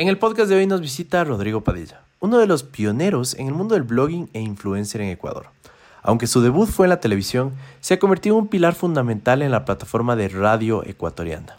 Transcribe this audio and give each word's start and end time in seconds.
En 0.00 0.08
el 0.08 0.16
podcast 0.16 0.48
de 0.48 0.56
hoy 0.56 0.66
nos 0.66 0.80
visita 0.80 1.24
Rodrigo 1.24 1.60
Padilla, 1.60 2.00
uno 2.20 2.38
de 2.38 2.46
los 2.46 2.62
pioneros 2.62 3.34
en 3.34 3.48
el 3.48 3.52
mundo 3.52 3.74
del 3.74 3.82
blogging 3.82 4.30
e 4.32 4.40
influencer 4.40 5.02
en 5.02 5.10
Ecuador. 5.10 5.48
Aunque 6.02 6.26
su 6.26 6.40
debut 6.40 6.70
fue 6.70 6.86
en 6.86 6.88
la 6.88 7.00
televisión, 7.00 7.52
se 7.82 7.92
ha 7.92 7.98
convertido 7.98 8.36
en 8.36 8.44
un 8.44 8.48
pilar 8.48 8.74
fundamental 8.74 9.42
en 9.42 9.50
la 9.50 9.66
plataforma 9.66 10.16
de 10.16 10.30
radio 10.30 10.82
ecuatoriana. 10.86 11.58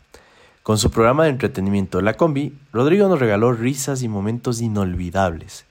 Con 0.63 0.79
su 0.79 0.89
programa 0.89 1.25
de 1.25 1.29
entretenimiento 1.29 2.01
La 2.01 2.15
Combi, 2.15 2.57
Rodrigo 2.73 3.07
nos 3.07 3.19
regaló 3.19 3.53
risas 3.53 4.01
y 4.01 4.07
momentos 4.07 4.59
inolvidables. 4.59 5.65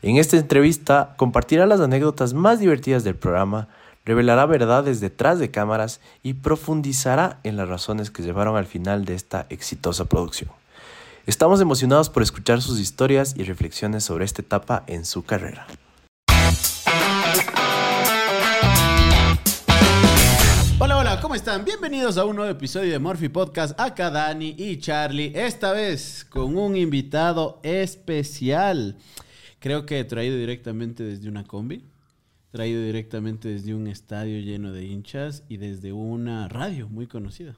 En 0.00 0.16
esta 0.16 0.38
entrevista 0.38 1.12
compartirá 1.18 1.66
las 1.66 1.82
anécdotas 1.82 2.32
más 2.32 2.58
divertidas 2.58 3.04
del 3.04 3.16
programa, 3.16 3.68
revelará 4.06 4.46
verdades 4.46 4.98
detrás 5.02 5.38
de 5.38 5.50
cámaras 5.50 6.00
y 6.22 6.32
profundizará 6.32 7.38
en 7.42 7.58
las 7.58 7.68
razones 7.68 8.10
que 8.10 8.22
llevaron 8.22 8.56
al 8.56 8.64
final 8.64 9.04
de 9.04 9.14
esta 9.14 9.44
exitosa 9.50 10.06
producción. 10.06 10.48
Estamos 11.26 11.62
emocionados 11.62 12.10
por 12.10 12.22
escuchar 12.22 12.60
sus 12.60 12.78
historias 12.78 13.34
y 13.38 13.44
reflexiones 13.44 14.04
sobre 14.04 14.26
esta 14.26 14.42
etapa 14.42 14.84
en 14.86 15.06
su 15.06 15.24
carrera. 15.24 15.66
Hola, 20.78 20.98
hola, 20.98 21.20
¿cómo 21.22 21.34
están? 21.34 21.64
Bienvenidos 21.64 22.18
a 22.18 22.26
un 22.26 22.36
nuevo 22.36 22.50
episodio 22.50 22.92
de 22.92 22.98
Morphy 22.98 23.30
Podcast. 23.30 23.80
Acá 23.80 24.10
Dani 24.10 24.54
y 24.58 24.76
Charlie, 24.76 25.32
esta 25.34 25.72
vez 25.72 26.26
con 26.28 26.58
un 26.58 26.76
invitado 26.76 27.58
especial. 27.62 28.98
Creo 29.60 29.86
que 29.86 30.04
traído 30.04 30.36
directamente 30.36 31.04
desde 31.04 31.30
una 31.30 31.44
combi, 31.44 31.86
traído 32.50 32.82
directamente 32.82 33.48
desde 33.48 33.74
un 33.74 33.86
estadio 33.86 34.40
lleno 34.40 34.72
de 34.72 34.84
hinchas 34.84 35.42
y 35.48 35.56
desde 35.56 35.94
una 35.94 36.48
radio 36.48 36.86
muy 36.90 37.06
conocida. 37.06 37.56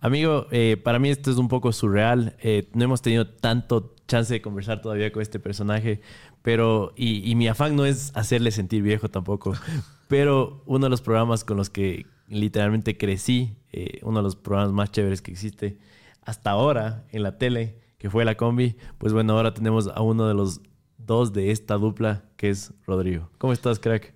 Amigo, 0.00 0.46
eh, 0.50 0.78
para 0.82 0.98
mí 0.98 1.10
esto 1.10 1.30
es 1.30 1.36
un 1.36 1.48
poco 1.48 1.72
surreal. 1.72 2.34
Eh, 2.40 2.68
no 2.72 2.84
hemos 2.84 3.02
tenido 3.02 3.26
tanto 3.28 3.94
chance 4.08 4.32
de 4.32 4.40
conversar 4.40 4.80
todavía 4.80 5.12
con 5.12 5.20
este 5.20 5.38
personaje, 5.38 6.00
pero 6.42 6.92
y, 6.96 7.30
y 7.30 7.34
mi 7.34 7.48
afán 7.48 7.76
no 7.76 7.84
es 7.84 8.10
hacerle 8.16 8.50
sentir 8.50 8.82
viejo 8.82 9.08
tampoco, 9.08 9.52
pero 10.08 10.62
uno 10.66 10.86
de 10.86 10.90
los 10.90 11.02
programas 11.02 11.44
con 11.44 11.56
los 11.56 11.68
que 11.70 12.06
literalmente 12.28 12.96
crecí, 12.96 13.56
eh, 13.72 14.00
uno 14.02 14.18
de 14.18 14.22
los 14.22 14.36
programas 14.36 14.72
más 14.72 14.90
chéveres 14.90 15.20
que 15.20 15.32
existe 15.32 15.78
hasta 16.22 16.50
ahora 16.50 17.04
en 17.10 17.22
la 17.22 17.38
tele, 17.38 17.76
que 17.98 18.08
fue 18.08 18.24
la 18.24 18.36
combi, 18.36 18.76
pues 18.98 19.12
bueno, 19.12 19.34
ahora 19.34 19.52
tenemos 19.52 19.88
a 19.88 20.00
uno 20.00 20.26
de 20.26 20.34
los 20.34 20.60
dos 20.96 21.32
de 21.32 21.50
esta 21.50 21.74
dupla, 21.74 22.24
que 22.36 22.50
es 22.50 22.72
Rodrigo. 22.86 23.30
¿Cómo 23.38 23.52
estás, 23.52 23.78
crack? 23.78 24.14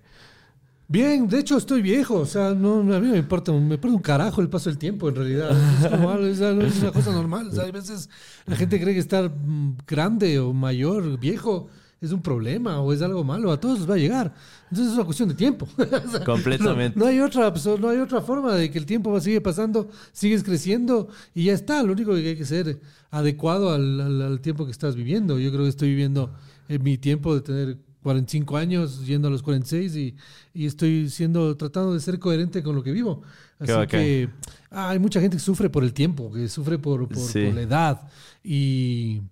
Bien, 0.87 1.27
de 1.27 1.39
hecho 1.39 1.57
estoy 1.57 1.81
viejo, 1.81 2.15
o 2.19 2.25
sea, 2.25 2.53
no, 2.53 2.79
a 2.79 2.99
mí 2.99 3.07
me 3.07 3.17
importa, 3.17 3.51
me 3.51 3.75
importa 3.75 3.95
un 3.95 4.01
carajo 4.01 4.41
el 4.41 4.49
paso 4.49 4.69
del 4.69 4.77
tiempo 4.77 5.09
en 5.09 5.15
realidad. 5.15 5.51
Es, 5.83 5.89
como, 5.89 6.13
es, 6.13 6.39
es 6.39 6.81
una 6.81 6.91
cosa 6.91 7.11
normal. 7.11 7.47
O 7.47 7.51
sea, 7.51 7.63
a 7.63 7.71
veces 7.71 8.09
la 8.45 8.55
gente 8.55 8.79
cree 8.79 8.93
que 8.93 8.99
estar 8.99 9.29
mm, 9.29 9.77
grande 9.87 10.39
o 10.39 10.53
mayor, 10.53 11.19
viejo, 11.19 11.69
es 12.01 12.11
un 12.11 12.21
problema 12.21 12.81
o 12.81 12.93
es 12.93 13.01
algo 13.01 13.23
malo, 13.23 13.51
a 13.51 13.59
todos 13.59 13.79
les 13.79 13.89
va 13.89 13.95
a 13.95 13.97
llegar. 13.97 14.33
Entonces 14.69 14.87
es 14.87 14.93
una 14.93 15.05
cuestión 15.05 15.29
de 15.29 15.35
tiempo. 15.35 15.67
o 15.77 16.11
sea, 16.11 16.23
Completamente. 16.23 16.97
No, 16.99 17.05
no, 17.05 17.11
hay 17.11 17.19
otra, 17.19 17.51
no 17.79 17.89
hay 17.89 17.97
otra 17.97 18.21
forma 18.21 18.53
de 18.53 18.69
que 18.69 18.77
el 18.77 18.85
tiempo 18.85 19.11
va 19.11 19.19
seguir 19.21 19.41
pasando, 19.41 19.89
sigues 20.11 20.43
creciendo 20.43 21.07
y 21.33 21.45
ya 21.45 21.53
está. 21.53 21.81
Lo 21.81 21.93
único 21.93 22.13
que 22.13 22.29
hay 22.29 22.35
que 22.35 22.45
ser 22.45 22.79
adecuado 23.09 23.73
al, 23.73 24.01
al, 24.01 24.21
al 24.21 24.39
tiempo 24.39 24.65
que 24.65 24.71
estás 24.71 24.95
viviendo. 24.95 25.39
Yo 25.39 25.49
creo 25.51 25.63
que 25.63 25.69
estoy 25.69 25.89
viviendo 25.89 26.31
en 26.67 26.83
mi 26.83 26.97
tiempo 26.97 27.33
de 27.33 27.41
tener 27.41 27.77
45 28.05 28.57
años, 28.57 29.03
yendo 29.07 29.29
a 29.29 29.31
los 29.31 29.41
46 29.41 29.95
y, 29.95 30.15
y 30.53 30.67
estoy 30.67 31.09
siendo, 31.09 31.57
tratando 31.57 31.91
de 31.91 31.99
ser 31.99 32.19
coherente 32.19 32.61
con 32.61 32.75
lo 32.75 32.83
que 32.83 32.91
vivo. 32.91 33.23
Así 33.57 33.73
que 33.87 34.29
ah, 34.69 34.91
hay 34.91 34.99
mucha 34.99 35.19
gente 35.19 35.37
que 35.37 35.41
sufre 35.41 35.71
por 35.71 35.83
el 35.83 35.91
tiempo, 35.91 36.31
que 36.31 36.47
sufre 36.47 36.77
por, 36.77 37.07
por, 37.07 37.17
sí. 37.17 37.43
por 37.43 37.55
la 37.55 37.61
edad. 37.63 38.07
Y, 38.43 39.23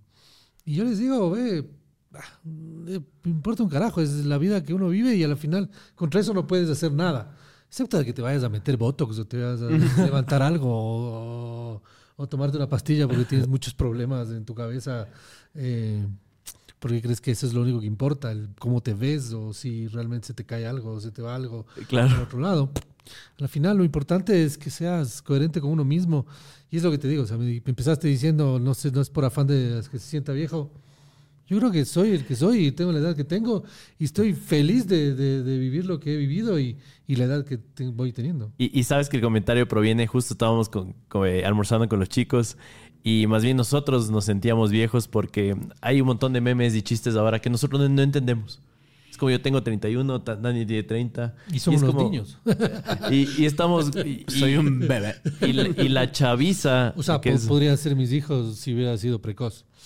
y, 0.65 0.73
yo 0.73 0.85
les 0.85 0.97
digo, 0.97 1.29
ve, 1.29 1.69
ah, 2.15 2.39
me 2.43 2.99
importa 3.25 3.61
un 3.61 3.69
carajo, 3.69 4.01
es 4.01 4.25
la 4.25 4.39
vida 4.39 4.63
que 4.63 4.73
uno 4.73 4.89
vive 4.89 5.15
y 5.15 5.23
al 5.23 5.37
final 5.37 5.69
contra 5.93 6.19
eso 6.19 6.33
no 6.33 6.47
puedes 6.47 6.67
hacer 6.67 6.91
nada. 6.91 7.37
Excepto 7.67 7.99
de 7.99 8.05
que 8.05 8.13
te 8.13 8.23
vayas 8.23 8.43
a 8.43 8.49
meter 8.49 8.75
botox 8.75 9.19
o 9.19 9.27
te 9.27 9.37
vayas 9.37 9.61
a 9.61 9.69
levantar 10.03 10.41
algo 10.41 10.67
o, 10.67 11.83
o, 12.15 12.27
tomarte 12.27 12.57
una 12.57 12.67
pastilla 12.67 13.07
porque 13.07 13.25
tienes 13.25 13.47
muchos 13.47 13.75
problemas 13.75 14.31
en 14.31 14.45
tu 14.45 14.55
cabeza. 14.55 15.09
Eh, 15.53 16.07
porque 16.83 17.01
crees 17.01 17.21
que 17.21 17.31
eso 17.31 17.47
es 17.47 17.53
lo 17.53 17.61
único 17.61 17.79
que 17.79 17.85
importa, 17.85 18.29
el 18.33 18.49
cómo 18.59 18.81
te 18.81 18.93
ves 18.93 19.31
o 19.31 19.53
si 19.53 19.87
realmente 19.87 20.27
se 20.27 20.33
te 20.33 20.43
cae 20.43 20.67
algo 20.67 20.91
o 20.91 20.99
se 20.99 21.11
te 21.11 21.21
va 21.21 21.33
algo 21.33 21.65
claro. 21.87 22.13
al 22.13 22.23
otro 22.23 22.41
lado. 22.41 22.71
Al 23.39 23.47
final 23.47 23.77
lo 23.77 23.85
importante 23.85 24.43
es 24.43 24.57
que 24.57 24.69
seas 24.69 25.21
coherente 25.21 25.61
con 25.61 25.71
uno 25.71 25.85
mismo 25.85 26.25
y 26.69 26.75
es 26.75 26.83
lo 26.83 26.91
que 26.91 26.97
te 26.97 27.07
digo, 27.07 27.23
o 27.23 27.25
sea, 27.25 27.37
me 27.37 27.61
empezaste 27.65 28.09
diciendo, 28.09 28.59
no 28.59 28.73
sé, 28.73 28.91
no 28.91 28.99
es 28.99 29.09
por 29.09 29.23
afán 29.23 29.47
de 29.47 29.81
que 29.89 29.97
se 29.97 30.09
sienta 30.09 30.33
viejo. 30.33 30.71
Yo 31.47 31.57
creo 31.57 31.71
que 31.71 31.85
soy 31.85 32.11
el 32.11 32.25
que 32.25 32.35
soy 32.35 32.67
y 32.67 32.71
tengo 32.73 32.91
la 32.91 32.99
edad 32.99 33.15
que 33.15 33.23
tengo 33.23 33.63
y 33.97 34.03
estoy 34.03 34.33
feliz 34.33 34.85
de, 34.85 35.15
de, 35.15 35.41
de 35.41 35.59
vivir 35.59 35.85
lo 35.85 36.01
que 36.01 36.13
he 36.13 36.17
vivido 36.17 36.59
y, 36.59 36.77
y 37.07 37.15
la 37.15 37.25
edad 37.25 37.45
que 37.45 37.59
te, 37.59 37.87
voy 37.87 38.11
teniendo. 38.11 38.51
Y, 38.57 38.77
y, 38.77 38.83
sabes 38.83 39.07
que 39.07 39.15
el 39.17 39.23
comentario 39.23 39.69
proviene, 39.69 40.05
justo 40.05 40.33
estábamos 40.33 40.67
con, 40.67 40.95
con, 41.07 41.27
eh, 41.27 41.45
almorzando 41.45 41.87
con 41.87 41.99
los 41.99 42.09
chicos 42.09 42.57
y 43.03 43.27
más 43.27 43.43
bien 43.43 43.57
nosotros 43.57 44.09
nos 44.09 44.23
sentíamos 44.25 44.71
viejos 44.71 45.09
porque 45.09 45.55
hay 45.81 45.99
un 45.99 46.07
montón 46.07 46.31
de 46.31 46.39
memes 46.39 46.73
y 46.73 46.81
chistes 46.81 47.15
ahora 47.15 47.39
que 47.39 47.49
nosotros 47.49 47.89
no, 47.89 48.01
entendemos. 48.01 48.61
Es 49.11 49.17
como 49.17 49.29
yo 49.29 49.41
tengo 49.41 49.61
31, 49.61 50.19
Dani 50.19 50.65
tiene 50.65 50.83
30. 50.83 51.35
Y 51.51 51.59
somos 51.59 51.81
y 51.81 51.85
los 51.85 51.93
como, 51.93 52.09
niños. 52.09 52.39
Y, 53.11 53.41
y 53.41 53.45
estamos... 53.45 53.91
Y, 54.05 54.25
Soy 54.27 54.55
un 54.55 54.79
bebé. 54.79 55.15
Y 55.41 55.53
la, 55.53 55.67
y 55.67 55.89
la 55.89 56.11
chaviza... 56.11 56.93
O 56.95 57.03
sea, 57.03 57.21
po 57.21 57.29
es... 57.29 57.45
podrían 57.45 57.77
ser 57.77 57.95
mis 57.95 58.11
hijos 58.11 58.57
si 58.57 58.73
hubiera 58.73 58.97
sido 58.97 59.19
precoz. 59.19 59.65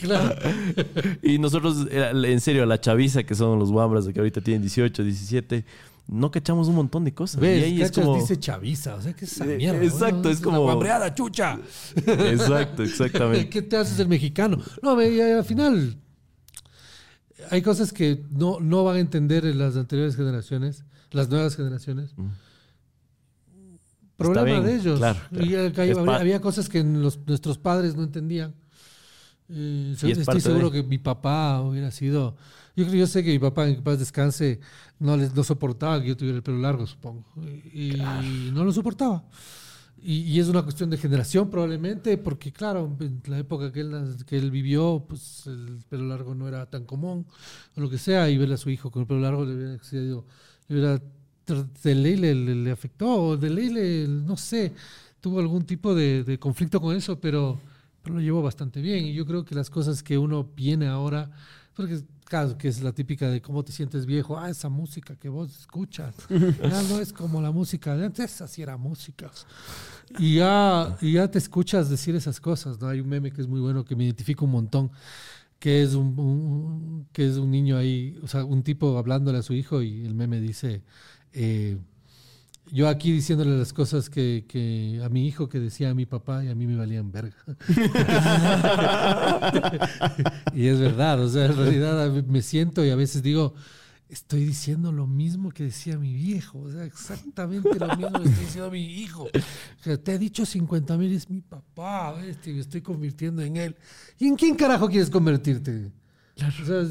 claro. 0.00 0.36
Y 1.22 1.38
nosotros, 1.38 1.86
en 1.90 2.40
serio, 2.40 2.64
la 2.64 2.80
chaviza, 2.80 3.24
que 3.24 3.34
son 3.34 3.58
los 3.58 3.72
guambras 3.72 4.06
de 4.06 4.14
que 4.14 4.20
ahorita 4.20 4.40
tienen 4.40 4.62
18, 4.62 5.02
17 5.02 5.64
no 6.08 6.30
cachamos 6.30 6.68
un 6.68 6.74
montón 6.74 7.04
de 7.04 7.14
cosas. 7.14 7.40
¿Ves? 7.40 7.60
Y 7.60 7.64
ahí 7.64 7.78
Cachas 7.78 7.98
es 7.98 8.04
como... 8.04 8.16
dice 8.16 8.38
chaviza, 8.38 8.96
o 8.96 9.00
sea, 9.02 9.14
que 9.14 9.24
es 9.24 9.32
esa 9.32 9.44
mierda. 9.44 9.82
Exacto, 9.82 10.30
es 10.30 10.40
como... 10.40 10.60
guambreada, 10.62 11.14
chucha. 11.14 11.58
Exacto, 11.96 12.82
exactamente. 12.82 13.48
¿Qué 13.50 13.62
te 13.62 13.76
haces 13.76 13.98
el 13.98 14.08
mexicano? 14.08 14.58
No, 14.82 14.92
al 14.92 15.44
final 15.44 15.96
hay 17.50 17.62
cosas 17.62 17.92
que 17.92 18.24
no, 18.30 18.60
no 18.60 18.84
van 18.84 18.96
a 18.96 19.00
entender 19.00 19.44
en 19.44 19.58
las 19.58 19.76
anteriores 19.76 20.16
generaciones, 20.16 20.84
las 21.10 21.28
nuevas 21.28 21.56
generaciones. 21.56 22.12
Mm. 22.16 22.28
Problema 24.16 24.60
de 24.60 24.76
ellos. 24.76 24.98
Claro, 24.98 25.18
claro. 25.30 25.46
Y 25.46 25.54
había, 25.56 26.16
había, 26.16 26.40
cosas 26.40 26.68
que 26.68 26.82
los, 26.84 27.18
nuestros 27.26 27.58
padres 27.58 27.96
no 27.96 28.04
entendían. 28.04 28.54
Eh, 29.48 29.96
estoy 30.00 30.40
seguro 30.40 30.70
de... 30.70 30.82
que 30.82 30.88
mi 30.88 30.98
papá 30.98 31.60
hubiera 31.60 31.90
sido... 31.90 32.36
Yo, 32.76 32.86
yo 32.86 33.06
sé 33.06 33.22
que 33.22 33.30
mi 33.30 33.38
papá, 33.38 33.68
en 33.68 33.82
paz 33.82 33.98
descanse, 33.98 34.60
no, 34.98 35.16
les, 35.16 35.34
no 35.34 35.44
soportaba 35.44 36.00
que 36.00 36.08
yo 36.08 36.16
tuviera 36.16 36.36
el 36.36 36.42
pelo 36.42 36.58
largo, 36.58 36.86
supongo. 36.86 37.24
Y 37.72 37.92
claro. 37.92 38.22
no 38.52 38.64
lo 38.64 38.72
soportaba. 38.72 39.24
Y, 40.00 40.22
y, 40.22 40.40
es 40.40 40.48
una 40.48 40.62
cuestión 40.62 40.90
de 40.90 40.96
generación 40.96 41.48
probablemente, 41.48 42.18
porque 42.18 42.50
claro, 42.52 42.96
en 42.98 43.22
la 43.26 43.38
época 43.38 43.70
que 43.70 43.80
él, 43.80 44.16
que 44.26 44.36
él 44.36 44.50
vivió, 44.50 45.04
pues 45.08 45.46
el 45.46 45.84
pelo 45.88 46.06
largo 46.06 46.34
no 46.34 46.48
era 46.48 46.66
tan 46.66 46.84
común, 46.84 47.24
o 47.76 47.80
lo 47.80 47.88
que 47.88 47.98
sea, 47.98 48.28
y 48.28 48.36
ver 48.36 48.52
a 48.52 48.56
su 48.56 48.68
hijo 48.70 48.90
con 48.90 49.02
el 49.02 49.06
pelo 49.06 49.20
largo 49.20 49.44
le 49.44 49.54
hubiera, 49.54 49.78
le 50.68 50.74
hubiera 50.74 51.02
de 51.82 51.94
ley 51.94 52.16
le, 52.16 52.34
le, 52.34 52.54
le, 52.54 52.70
afectó, 52.70 53.06
o 53.08 53.36
de 53.36 53.50
ley 53.50 53.68
le, 53.68 54.08
no 54.08 54.36
sé, 54.36 54.72
tuvo 55.20 55.40
algún 55.40 55.64
tipo 55.64 55.94
de, 55.94 56.24
de 56.24 56.38
conflicto 56.38 56.80
con 56.80 56.96
eso, 56.96 57.20
pero, 57.20 57.60
pero, 58.02 58.16
lo 58.16 58.20
llevó 58.20 58.42
bastante 58.42 58.80
bien. 58.80 59.06
Y 59.06 59.14
yo 59.14 59.26
creo 59.26 59.44
que 59.44 59.54
las 59.54 59.70
cosas 59.70 60.02
que 60.02 60.18
uno 60.18 60.48
viene 60.56 60.88
ahora, 60.88 61.30
porque 61.74 62.02
claro, 62.32 62.56
que 62.56 62.68
es 62.68 62.82
la 62.82 62.92
típica 62.92 63.28
de 63.28 63.42
cómo 63.42 63.62
te 63.62 63.72
sientes 63.72 64.06
viejo, 64.06 64.38
ah, 64.38 64.48
esa 64.48 64.70
música 64.70 65.14
que 65.16 65.28
vos 65.28 65.54
escuchas, 65.54 66.14
ya 66.30 66.82
no 66.84 66.98
es 66.98 67.12
como 67.12 67.42
la 67.42 67.50
música 67.50 67.94
de 67.94 68.06
antes, 68.06 68.40
así 68.40 68.62
era 68.62 68.78
música. 68.78 69.30
Y 70.18 70.36
ya, 70.36 70.96
y 71.02 71.12
ya 71.12 71.30
te 71.30 71.36
escuchas 71.36 71.90
decir 71.90 72.14
esas 72.14 72.40
cosas, 72.40 72.80
¿no? 72.80 72.88
Hay 72.88 73.00
un 73.00 73.08
meme 73.10 73.32
que 73.32 73.42
es 73.42 73.46
muy 73.46 73.60
bueno, 73.60 73.84
que 73.84 73.94
me 73.94 74.04
identifica 74.04 74.46
un 74.46 74.50
montón 74.52 74.90
que 75.58 75.82
es 75.82 75.92
un, 75.92 76.18
un, 76.18 77.06
que 77.12 77.28
es 77.28 77.36
un 77.36 77.50
niño 77.50 77.76
ahí, 77.76 78.18
o 78.22 78.26
sea, 78.26 78.46
un 78.46 78.62
tipo 78.62 78.96
hablándole 78.96 79.38
a 79.38 79.42
su 79.42 79.52
hijo 79.52 79.82
y 79.82 80.04
el 80.06 80.14
meme 80.14 80.40
dice, 80.40 80.82
eh, 81.34 81.76
yo 82.72 82.88
aquí 82.88 83.12
diciéndole 83.12 83.58
las 83.58 83.74
cosas 83.74 84.08
que, 84.08 84.46
que, 84.48 85.02
a 85.04 85.10
mi 85.10 85.26
hijo 85.26 85.46
que 85.46 85.60
decía 85.60 85.90
a 85.90 85.94
mi 85.94 86.06
papá 86.06 86.42
y 86.42 86.48
a 86.48 86.54
mí 86.54 86.66
me 86.66 86.76
valían 86.76 87.12
verga. 87.12 87.36
y 90.54 90.68
es 90.68 90.80
verdad, 90.80 91.20
o 91.20 91.28
sea, 91.28 91.44
en 91.46 91.56
realidad 91.56 92.10
me 92.24 92.40
siento 92.40 92.82
y 92.82 92.88
a 92.88 92.96
veces 92.96 93.22
digo, 93.22 93.52
estoy 94.08 94.46
diciendo 94.46 94.90
lo 94.90 95.06
mismo 95.06 95.50
que 95.50 95.64
decía 95.64 95.98
mi 95.98 96.14
viejo, 96.14 96.60
o 96.60 96.70
sea, 96.70 96.84
exactamente 96.84 97.78
lo 97.78 97.94
mismo 97.94 98.22
que 98.22 98.28
estoy 98.28 98.44
diciendo 98.44 98.68
a 98.68 98.70
mi 98.70 98.84
hijo. 98.84 99.24
O 99.24 99.82
sea, 99.82 99.98
te 99.98 100.12
ha 100.12 100.18
dicho 100.18 100.46
50 100.46 100.96
mil, 100.96 101.12
es 101.12 101.28
mi 101.28 101.42
papá, 101.42 102.24
este, 102.24 102.54
me 102.54 102.60
estoy 102.60 102.80
convirtiendo 102.80 103.42
en 103.42 103.58
él. 103.58 103.76
¿Y 104.18 104.28
en 104.28 104.36
quién 104.36 104.54
carajo 104.54 104.88
quieres 104.88 105.10
convertirte? 105.10 105.92
Claro. 106.36 106.54
O 106.62 106.64
sea, 106.64 106.84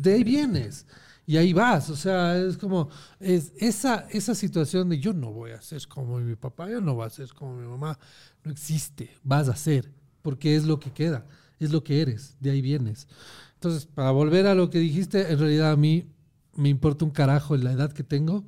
de 0.00 0.12
ahí 0.12 0.24
vienes. 0.24 0.84
Y 1.26 1.36
ahí 1.36 1.52
vas, 1.52 1.90
o 1.90 1.96
sea, 1.96 2.38
es 2.38 2.56
como 2.56 2.88
es 3.18 3.52
esa, 3.58 4.06
esa 4.10 4.34
situación 4.34 4.88
de 4.88 5.00
yo 5.00 5.12
no 5.12 5.32
voy 5.32 5.50
a 5.50 5.60
ser 5.60 5.86
como 5.88 6.18
mi 6.18 6.36
papá, 6.36 6.70
yo 6.70 6.80
no 6.80 6.94
voy 6.94 7.06
a 7.06 7.10
ser 7.10 7.32
como 7.34 7.56
mi 7.56 7.66
mamá, 7.66 7.98
no 8.44 8.52
existe, 8.52 9.10
vas 9.24 9.48
a 9.48 9.56
ser, 9.56 9.90
porque 10.22 10.54
es 10.54 10.64
lo 10.64 10.78
que 10.78 10.92
queda, 10.92 11.26
es 11.58 11.72
lo 11.72 11.82
que 11.82 12.00
eres, 12.00 12.36
de 12.38 12.50
ahí 12.50 12.62
vienes. 12.62 13.08
Entonces, 13.54 13.86
para 13.86 14.12
volver 14.12 14.46
a 14.46 14.54
lo 14.54 14.70
que 14.70 14.78
dijiste, 14.78 15.32
en 15.32 15.38
realidad 15.38 15.72
a 15.72 15.76
mí 15.76 16.06
me 16.54 16.68
importa 16.68 17.04
un 17.04 17.10
carajo 17.10 17.56
la 17.56 17.72
edad 17.72 17.92
que 17.92 18.04
tengo, 18.04 18.44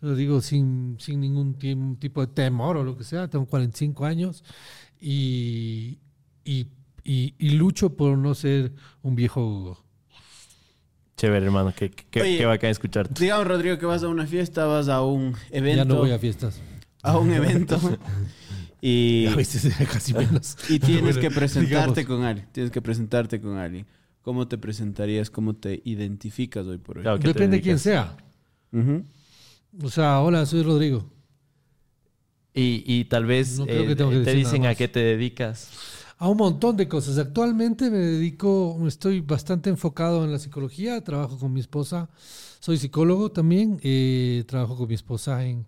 lo 0.00 0.16
digo 0.16 0.40
sin, 0.40 0.96
sin 0.98 1.20
ningún 1.20 1.54
tipo 1.98 2.20
de 2.20 2.26
temor 2.26 2.76
o 2.76 2.84
lo 2.84 2.96
que 2.96 3.04
sea, 3.04 3.28
tengo 3.28 3.46
45 3.46 4.04
años 4.04 4.42
y, 5.00 5.98
y, 6.44 6.68
y, 7.04 7.50
lucho 7.50 7.96
por 7.96 8.18
no 8.18 8.34
ser 8.34 8.72
un 9.02 9.14
viejo 9.14 9.84
Chévere, 11.22 11.46
hermano. 11.46 11.72
Qué, 11.72 11.88
qué, 11.88 12.44
bacán 12.46 12.70
escucharte. 12.70 13.22
Digamos, 13.22 13.46
Rodrigo, 13.46 13.78
que 13.78 13.86
vas 13.86 14.02
a 14.02 14.08
una 14.08 14.26
fiesta, 14.26 14.66
vas 14.66 14.88
a 14.88 15.02
un 15.02 15.36
evento. 15.52 15.76
Ya 15.76 15.84
no 15.84 15.94
voy 15.98 16.10
a 16.10 16.18
fiestas. 16.18 16.60
A 17.00 17.16
un 17.16 17.30
evento. 17.30 17.78
y, 18.80 19.28
a 19.28 19.36
veces 19.36 19.72
casi 19.86 20.14
menos. 20.18 20.56
Y 20.68 20.80
tienes 20.80 21.18
que 21.18 21.30
presentarte 21.30 22.04
con 22.04 22.24
alguien. 22.24 22.48
Tienes 22.50 22.72
que 22.72 22.82
presentarte 22.82 23.40
con 23.40 23.56
alguien. 23.56 23.86
¿Cómo 24.22 24.48
te 24.48 24.58
presentarías? 24.58 25.30
¿Cómo 25.30 25.54
te 25.54 25.80
identificas 25.84 26.66
hoy 26.66 26.78
por 26.78 26.98
hoy? 26.98 27.04
Depende 27.20 27.58
de 27.58 27.62
quién 27.62 27.78
sea. 27.78 28.16
O 29.80 29.90
sea, 29.90 30.18
hola, 30.22 30.44
soy 30.44 30.64
Rodrigo. 30.64 31.08
Y, 32.52 32.82
y 32.84 33.04
tal 33.04 33.26
vez 33.26 33.60
eh, 33.64 33.94
te 33.96 34.34
dicen 34.34 34.66
a 34.66 34.74
qué 34.74 34.88
te 34.88 34.98
dedicas. 34.98 35.70
A 36.22 36.28
un 36.28 36.36
montón 36.36 36.76
de 36.76 36.86
cosas. 36.86 37.18
Actualmente 37.18 37.90
me 37.90 37.98
dedico, 37.98 38.78
estoy 38.86 39.22
bastante 39.22 39.70
enfocado 39.70 40.24
en 40.24 40.30
la 40.30 40.38
psicología, 40.38 41.02
trabajo 41.02 41.36
con 41.36 41.52
mi 41.52 41.58
esposa, 41.58 42.08
soy 42.60 42.78
psicólogo 42.78 43.32
también, 43.32 43.80
eh, 43.82 44.44
trabajo 44.46 44.76
con 44.76 44.86
mi 44.86 44.94
esposa 44.94 45.44
en... 45.44 45.66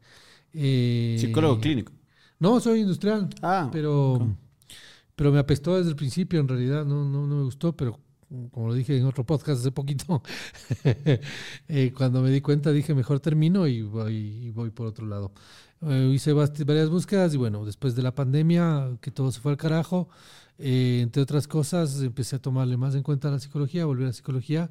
Eh, 0.52 1.16
¿Psicólogo 1.18 1.58
clínico? 1.58 1.92
No, 2.38 2.60
soy 2.60 2.82
industrial, 2.82 3.30
ah, 3.42 3.68
pero, 3.72 4.28
pero 5.16 5.32
me 5.32 5.40
apestó 5.40 5.76
desde 5.76 5.90
el 5.90 5.96
principio, 5.96 6.38
en 6.38 6.46
realidad 6.46 6.84
no, 6.84 7.04
no, 7.04 7.26
no 7.26 7.34
me 7.34 7.42
gustó, 7.42 7.76
pero 7.76 7.98
como 8.52 8.68
lo 8.68 8.74
dije 8.74 8.96
en 8.96 9.06
otro 9.06 9.24
podcast 9.24 9.60
hace 9.60 9.72
poquito, 9.72 10.22
eh, 11.68 11.92
cuando 11.96 12.22
me 12.22 12.30
di 12.30 12.40
cuenta 12.40 12.70
dije 12.70 12.94
mejor 12.94 13.18
termino 13.18 13.66
y 13.66 13.82
voy, 13.82 14.50
voy 14.52 14.70
por 14.70 14.86
otro 14.86 15.04
lado. 15.06 15.32
Eh, 15.82 16.12
hice 16.14 16.32
varias 16.32 16.88
búsquedas 16.88 17.34
y 17.34 17.36
bueno, 17.36 17.64
después 17.64 17.94
de 17.94 18.02
la 18.02 18.14
pandemia, 18.14 18.96
que 19.00 19.10
todo 19.10 19.30
se 19.32 19.40
fue 19.40 19.52
al 19.52 19.58
carajo, 19.58 20.08
eh, 20.58 21.00
entre 21.02 21.22
otras 21.22 21.48
cosas, 21.48 22.00
empecé 22.02 22.36
a 22.36 22.38
tomarle 22.38 22.76
más 22.76 22.94
en 22.94 23.02
cuenta 23.02 23.30
la 23.30 23.40
psicología, 23.40 23.84
volví 23.86 24.04
a 24.04 24.08
la 24.08 24.12
psicología, 24.12 24.70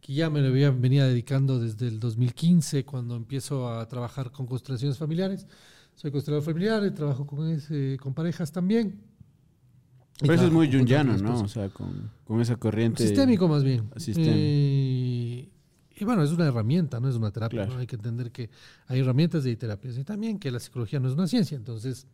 que 0.00 0.14
ya 0.14 0.30
me 0.30 0.46
había, 0.46 0.70
venía 0.70 1.06
dedicando 1.06 1.58
desde 1.58 1.88
el 1.88 1.98
2015, 1.98 2.84
cuando 2.84 3.16
empiezo 3.16 3.68
a 3.68 3.86
trabajar 3.88 4.30
con 4.30 4.46
constelaciones 4.46 4.96
familiares. 4.96 5.46
Soy 5.96 6.12
constelador 6.12 6.44
familiar 6.44 6.84
y 6.86 6.92
trabajo 6.92 7.26
con, 7.26 7.48
ese, 7.48 7.98
con 8.00 8.14
parejas 8.14 8.52
también. 8.52 9.00
Pero 10.20 10.34
eso 10.34 10.46
es 10.46 10.52
muy 10.52 10.70
jungiano, 10.70 11.16
¿no? 11.16 11.40
O 11.40 11.48
sea, 11.48 11.68
con, 11.68 12.10
con, 12.24 12.40
esa 12.40 12.56
corriente. 12.56 13.04
Sistémico 13.04 13.48
más 13.48 13.64
bien. 13.64 13.88
Eh, 14.16 15.48
y 15.96 16.04
bueno, 16.04 16.22
es 16.22 16.30
una 16.30 16.46
herramienta, 16.46 17.00
no 17.00 17.08
es 17.08 17.16
una 17.16 17.32
terapia. 17.32 17.68
Hay 17.76 17.86
que 17.86 17.96
entender 17.96 18.30
que 18.30 18.50
hay 18.86 19.00
herramientas 19.00 19.44
de 19.44 19.56
terapias 19.56 19.98
y 19.98 20.04
también 20.04 20.38
que 20.38 20.50
la 20.50 20.60
psicología 20.60 21.00
no 21.00 21.08
es 21.08 21.14
una 21.14 21.26
ciencia. 21.26 21.56
Entonces, 21.56 22.06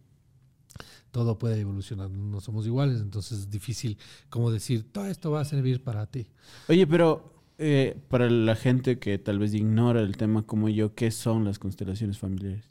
todo 1.15 1.39
puede 1.39 1.61
evolucionar. 1.61 2.11
No 2.11 2.41
somos 2.41 2.67
iguales, 2.67 3.01
entonces 3.01 3.39
es 3.39 3.49
difícil 3.49 3.97
como 4.29 4.51
decir, 4.51 4.83
todo 4.91 5.07
esto 5.07 5.31
va 5.31 5.43
a 5.43 5.45
servir 5.45 5.81
para 5.81 6.07
ti. 6.07 6.27
Oye, 6.69 6.89
pero 6.89 7.33
eh, 7.57 7.97
para 8.09 8.29
la 8.29 8.57
gente 8.57 8.99
que 8.99 9.17
tal 9.19 9.39
vez 9.39 9.55
ignora 9.55 10.01
el 10.01 10.17
tema 10.17 10.43
como 10.43 10.69
yo, 10.69 10.97
¿qué 10.97 11.13
son 11.13 11.45
las 11.45 11.61
constelaciones 11.61 12.19
familiares? 12.19 12.65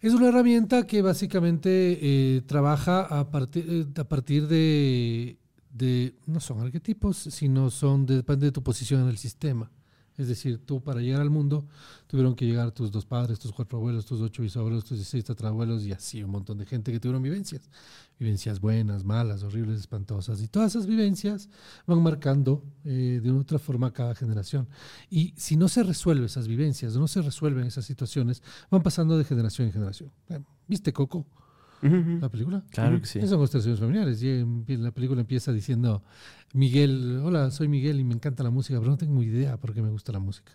Es 0.00 0.14
una 0.14 0.28
herramienta 0.28 0.86
que 0.86 1.02
básicamente 1.02 1.98
eh, 2.00 2.42
trabaja 2.42 3.00
a, 3.00 3.28
partir, 3.32 3.66
eh, 3.68 4.00
a 4.00 4.04
partir 4.04 4.46
de, 4.46 5.36
de, 5.72 6.14
no 6.26 6.38
son 6.38 6.60
arquetipos, 6.60 7.16
sino 7.16 7.70
son, 7.70 8.06
depende 8.06 8.46
de 8.46 8.52
tu 8.52 8.62
posición 8.62 9.02
en 9.02 9.08
el 9.08 9.18
sistema. 9.18 9.68
Es 10.18 10.28
decir, 10.28 10.58
tú 10.64 10.82
para 10.82 11.00
llegar 11.00 11.20
al 11.22 11.30
mundo 11.30 11.66
tuvieron 12.06 12.34
que 12.34 12.46
llegar 12.46 12.70
tus 12.72 12.90
dos 12.90 13.06
padres, 13.06 13.38
tus 13.38 13.52
cuatro 13.52 13.78
abuelos, 13.78 14.04
tus 14.04 14.20
ocho 14.20 14.42
bisabuelos, 14.42 14.84
tus 14.84 14.98
dieciséis 14.98 15.24
tatarabuelos 15.24 15.84
y 15.84 15.92
así 15.92 16.22
un 16.22 16.30
montón 16.30 16.58
de 16.58 16.66
gente 16.66 16.92
que 16.92 17.00
tuvieron 17.00 17.22
vivencias. 17.22 17.70
Vivencias 18.18 18.60
buenas, 18.60 19.04
malas, 19.04 19.42
horribles, 19.42 19.80
espantosas. 19.80 20.42
Y 20.42 20.48
todas 20.48 20.72
esas 20.72 20.86
vivencias 20.86 21.48
van 21.86 22.02
marcando 22.02 22.62
eh, 22.84 23.20
de 23.22 23.30
una 23.30 23.40
otra 23.40 23.58
forma 23.58 23.92
cada 23.92 24.14
generación. 24.14 24.68
Y 25.10 25.32
si 25.36 25.56
no 25.56 25.68
se 25.68 25.82
resuelven 25.82 26.26
esas 26.26 26.46
vivencias, 26.46 26.94
no 26.94 27.08
se 27.08 27.22
resuelven 27.22 27.66
esas 27.66 27.84
situaciones, 27.84 28.42
van 28.70 28.82
pasando 28.82 29.16
de 29.16 29.24
generación 29.24 29.68
en 29.68 29.72
generación. 29.72 30.10
¿Viste 30.68 30.92
Coco? 30.92 31.26
La 31.82 32.28
película. 32.28 32.64
Claro 32.70 33.00
que 33.00 33.06
sí. 33.06 33.18
Esas 33.18 33.30
son 33.30 33.38
constelaciones 33.38 33.80
familiares. 33.80 34.22
Y 34.22 34.44
la 34.76 34.92
película 34.92 35.20
empieza 35.20 35.52
diciendo, 35.52 36.02
Miguel, 36.54 37.20
hola, 37.22 37.50
soy 37.50 37.68
Miguel 37.68 38.00
y 38.00 38.04
me 38.04 38.14
encanta 38.14 38.42
la 38.42 38.50
música, 38.50 38.78
pero 38.78 38.90
no 38.90 38.96
tengo 38.96 39.22
idea 39.22 39.56
por 39.58 39.74
qué 39.74 39.82
me 39.82 39.90
gusta 39.90 40.12
la 40.12 40.18
música. 40.18 40.52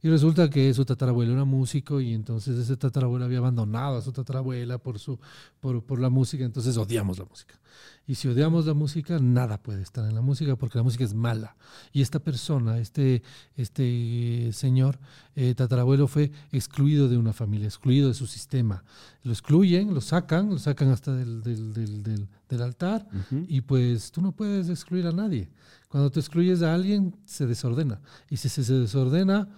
Y 0.00 0.08
resulta 0.08 0.48
que 0.48 0.72
su 0.74 0.84
tatarabuelo 0.84 1.32
era 1.32 1.44
músico 1.44 2.00
y 2.00 2.14
entonces 2.14 2.56
ese 2.56 2.76
tatarabuelo 2.76 3.24
había 3.24 3.38
abandonado 3.38 3.96
a 3.96 4.02
su 4.02 4.12
tatarabuela 4.12 4.78
por, 4.78 5.00
su, 5.00 5.18
por, 5.58 5.82
por, 5.82 5.98
la 5.98 6.08
música, 6.08 6.44
entonces 6.44 6.76
odiamos 6.76 7.18
la 7.18 7.24
música. 7.24 7.58
Y 8.06 8.14
si 8.14 8.28
odiamos 8.28 8.66
la 8.66 8.74
música, 8.74 9.18
nada 9.18 9.60
puede 9.60 9.82
estar 9.82 10.08
en 10.08 10.14
la 10.14 10.20
música 10.20 10.54
porque 10.54 10.78
la 10.78 10.84
música 10.84 11.02
es 11.02 11.14
mala. 11.14 11.56
Y 11.92 12.02
esta 12.02 12.20
persona, 12.20 12.78
este, 12.78 13.22
este 13.56 14.50
señor 14.52 15.00
eh, 15.34 15.54
tatarabuelo 15.54 16.06
fue 16.06 16.30
excluido 16.52 17.08
de 17.08 17.18
una 17.18 17.32
familia, 17.32 17.66
excluido 17.66 18.06
de 18.06 18.14
su 18.14 18.28
sistema. 18.28 18.84
Lo 19.24 19.32
excluyen, 19.32 19.94
lo 19.94 20.00
sacan, 20.00 20.48
lo 20.48 20.58
sacan 20.58 20.90
hasta 20.90 21.12
del, 21.12 21.42
del, 21.42 21.72
del, 21.74 22.28
del 22.48 22.62
altar 22.62 23.06
y 23.48 23.60
pues 23.62 24.12
tú 24.12 24.22
no 24.22 24.30
puedes 24.32 24.68
excluir 24.68 25.06
a 25.08 25.12
nadie. 25.12 25.50
Cuando 25.88 26.10
te 26.10 26.20
excluyes 26.20 26.62
a 26.62 26.74
alguien, 26.74 27.16
se 27.24 27.46
desordena. 27.46 28.00
Y 28.30 28.36
si 28.36 28.48
se 28.48 28.62
desordena, 28.72 29.48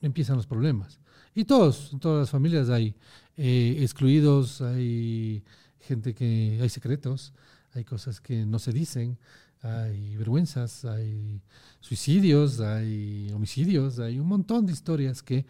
empiezan 0.00 0.36
los 0.36 0.46
problemas. 0.46 1.00
Y 1.34 1.44
todos, 1.44 1.92
en 1.92 2.00
todas 2.00 2.20
las 2.20 2.30
familias 2.30 2.68
hay 2.68 2.94
eh, 3.36 3.78
excluidos, 3.80 4.60
hay 4.60 5.44
gente 5.80 6.14
que, 6.14 6.58
hay 6.60 6.68
secretos, 6.68 7.32
hay 7.72 7.84
cosas 7.84 8.20
que 8.20 8.44
no 8.44 8.58
se 8.58 8.72
dicen, 8.72 9.18
hay 9.62 10.16
vergüenzas, 10.16 10.84
hay 10.84 11.40
suicidios, 11.80 12.60
hay 12.60 13.30
homicidios, 13.32 13.98
hay 13.98 14.18
un 14.18 14.26
montón 14.26 14.66
de 14.66 14.72
historias 14.72 15.22
que, 15.22 15.46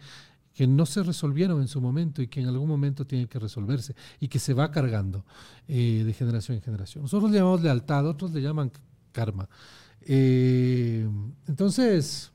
que 0.53 0.67
no 0.67 0.85
se 0.85 1.03
resolvieron 1.03 1.61
en 1.61 1.67
su 1.67 1.79
momento 1.79 2.21
y 2.21 2.27
que 2.27 2.41
en 2.41 2.47
algún 2.47 2.67
momento 2.67 3.05
tienen 3.05 3.27
que 3.27 3.39
resolverse 3.39 3.95
y 4.19 4.27
que 4.27 4.39
se 4.39 4.53
va 4.53 4.71
cargando 4.71 5.25
eh, 5.67 6.03
de 6.05 6.13
generación 6.13 6.57
en 6.57 6.63
generación. 6.63 7.03
Nosotros 7.03 7.31
le 7.31 7.37
llamamos 7.37 7.61
lealtad, 7.61 8.05
otros 8.07 8.31
le 8.31 8.41
llaman 8.41 8.71
karma. 9.11 9.47
Eh, 10.01 11.07
entonces, 11.47 12.31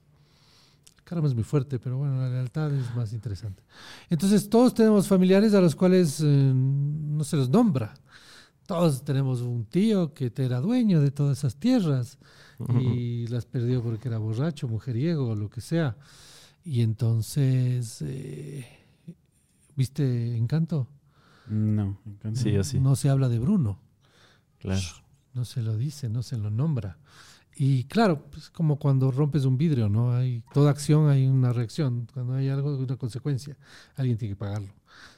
Karma 1.04 1.28
es 1.28 1.34
muy 1.34 1.44
fuerte, 1.44 1.78
pero 1.78 1.99
bueno, 1.99 2.16
la 2.16 2.30
lealtad 2.30 2.73
es 2.73 2.94
más 2.96 3.12
interesante. 3.12 3.62
Entonces, 4.08 4.49
todos 4.49 4.75
tenemos 4.75 5.06
familiares 5.06 5.54
a 5.54 5.61
los 5.61 5.76
cuales 5.76 6.20
eh, 6.20 6.52
no 6.54 7.23
se 7.25 7.37
los 7.37 7.50
nombra. 7.50 7.94
Todos 8.66 9.04
tenemos 9.04 9.42
un 9.42 9.66
tío 9.66 10.14
que 10.14 10.32
era 10.37 10.61
dueño 10.61 11.02
de 11.02 11.11
todas 11.11 11.38
esas 11.38 11.56
tierras 11.56 12.18
y 12.80 13.26
las 13.26 13.44
perdió 13.44 13.82
porque 13.82 14.08
era 14.08 14.16
borracho, 14.16 14.68
mujeriego 14.68 15.28
o 15.28 15.34
lo 15.34 15.50
que 15.50 15.61
sea. 15.61 15.96
Y 16.64 16.80
entonces, 16.80 18.00
eh, 18.00 18.66
¿viste 19.76 20.34
Encanto? 20.37 20.88
No, 21.46 21.99
Encanto. 22.06 22.40
Sí, 22.40 22.56
así. 22.56 22.80
No 22.80 22.96
se 22.96 23.11
habla 23.11 23.28
de 23.28 23.38
Bruno. 23.38 23.78
Claro. 24.58 24.80
No 25.34 25.44
se 25.44 25.61
lo 25.61 25.76
dice, 25.76 26.08
no 26.08 26.23
se 26.23 26.38
lo 26.38 26.49
nombra. 26.49 26.96
Y 27.56 27.84
claro, 27.84 28.25
pues 28.30 28.50
como 28.50 28.78
cuando 28.78 29.11
rompes 29.11 29.44
un 29.44 29.56
vidrio, 29.56 29.88
¿no? 29.88 30.12
Hay 30.12 30.42
toda 30.52 30.70
acción 30.70 31.08
hay 31.08 31.26
una 31.26 31.52
reacción, 31.52 32.08
cuando 32.12 32.34
hay 32.34 32.49
algo 32.49 32.76
una 32.76 32.96
consecuencia, 32.96 33.56
alguien 33.96 34.18
tiene 34.18 34.34
que 34.34 34.38
pagarlo. 34.38 34.73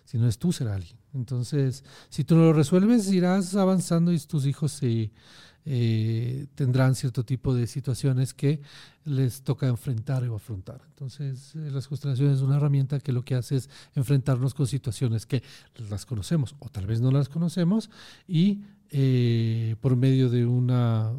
Si 0.05 0.19
no 0.19 0.29
es 0.29 0.39
tú, 0.39 0.53
será 0.53 0.75
alguien. 0.75 0.97
Entonces, 1.15 1.85
si 2.11 2.25
tú 2.25 2.37
no 2.37 2.43
lo 2.43 2.53
resuelves, 2.53 3.11
irás 3.11 3.55
avanzando 3.57 4.13
y 4.13 4.19
tus 4.21 4.47
hijos 4.47 4.79
eh, 4.83 6.47
tendrán 6.55 6.95
cierto 6.95 7.25
tipo 7.25 7.55
de 7.55 7.67
situaciones 7.67 8.35
que 8.35 8.61
les 9.05 9.43
toca 9.43 9.67
enfrentar 9.67 10.23
o 10.29 10.37
afrontar. 10.37 10.83
Entonces, 10.91 11.55
eh, 11.57 11.71
las 11.73 11.89
constelaciones 11.89 12.37
es 12.37 12.43
una 12.43 12.57
herramienta 12.57 13.01
que 13.01 13.13
lo 13.13 13.25
que 13.25 13.35
hace 13.35 13.57
es 13.57 13.71
enfrentarnos 13.95 14.55
con 14.55 14.67
situaciones 14.67 15.27
que 15.27 15.43
las 15.91 16.07
conocemos 16.07 16.55
o 16.59 16.69
tal 16.69 16.87
vez 16.87 17.01
no 17.01 17.11
las 17.11 17.29
conocemos 17.29 17.91
y 18.29 18.61
eh, 18.91 19.75
por 19.81 19.97
medio 19.97 20.31
de 20.31 20.47
una 20.47 21.13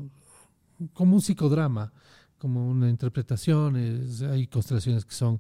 como 0.94 1.16
un 1.16 1.22
psicodrama, 1.22 1.92
como 2.38 2.68
una 2.68 2.90
interpretación. 2.90 3.76
hay 4.32 4.48
constelaciones 4.48 5.06
que 5.06 5.14
son 5.14 5.40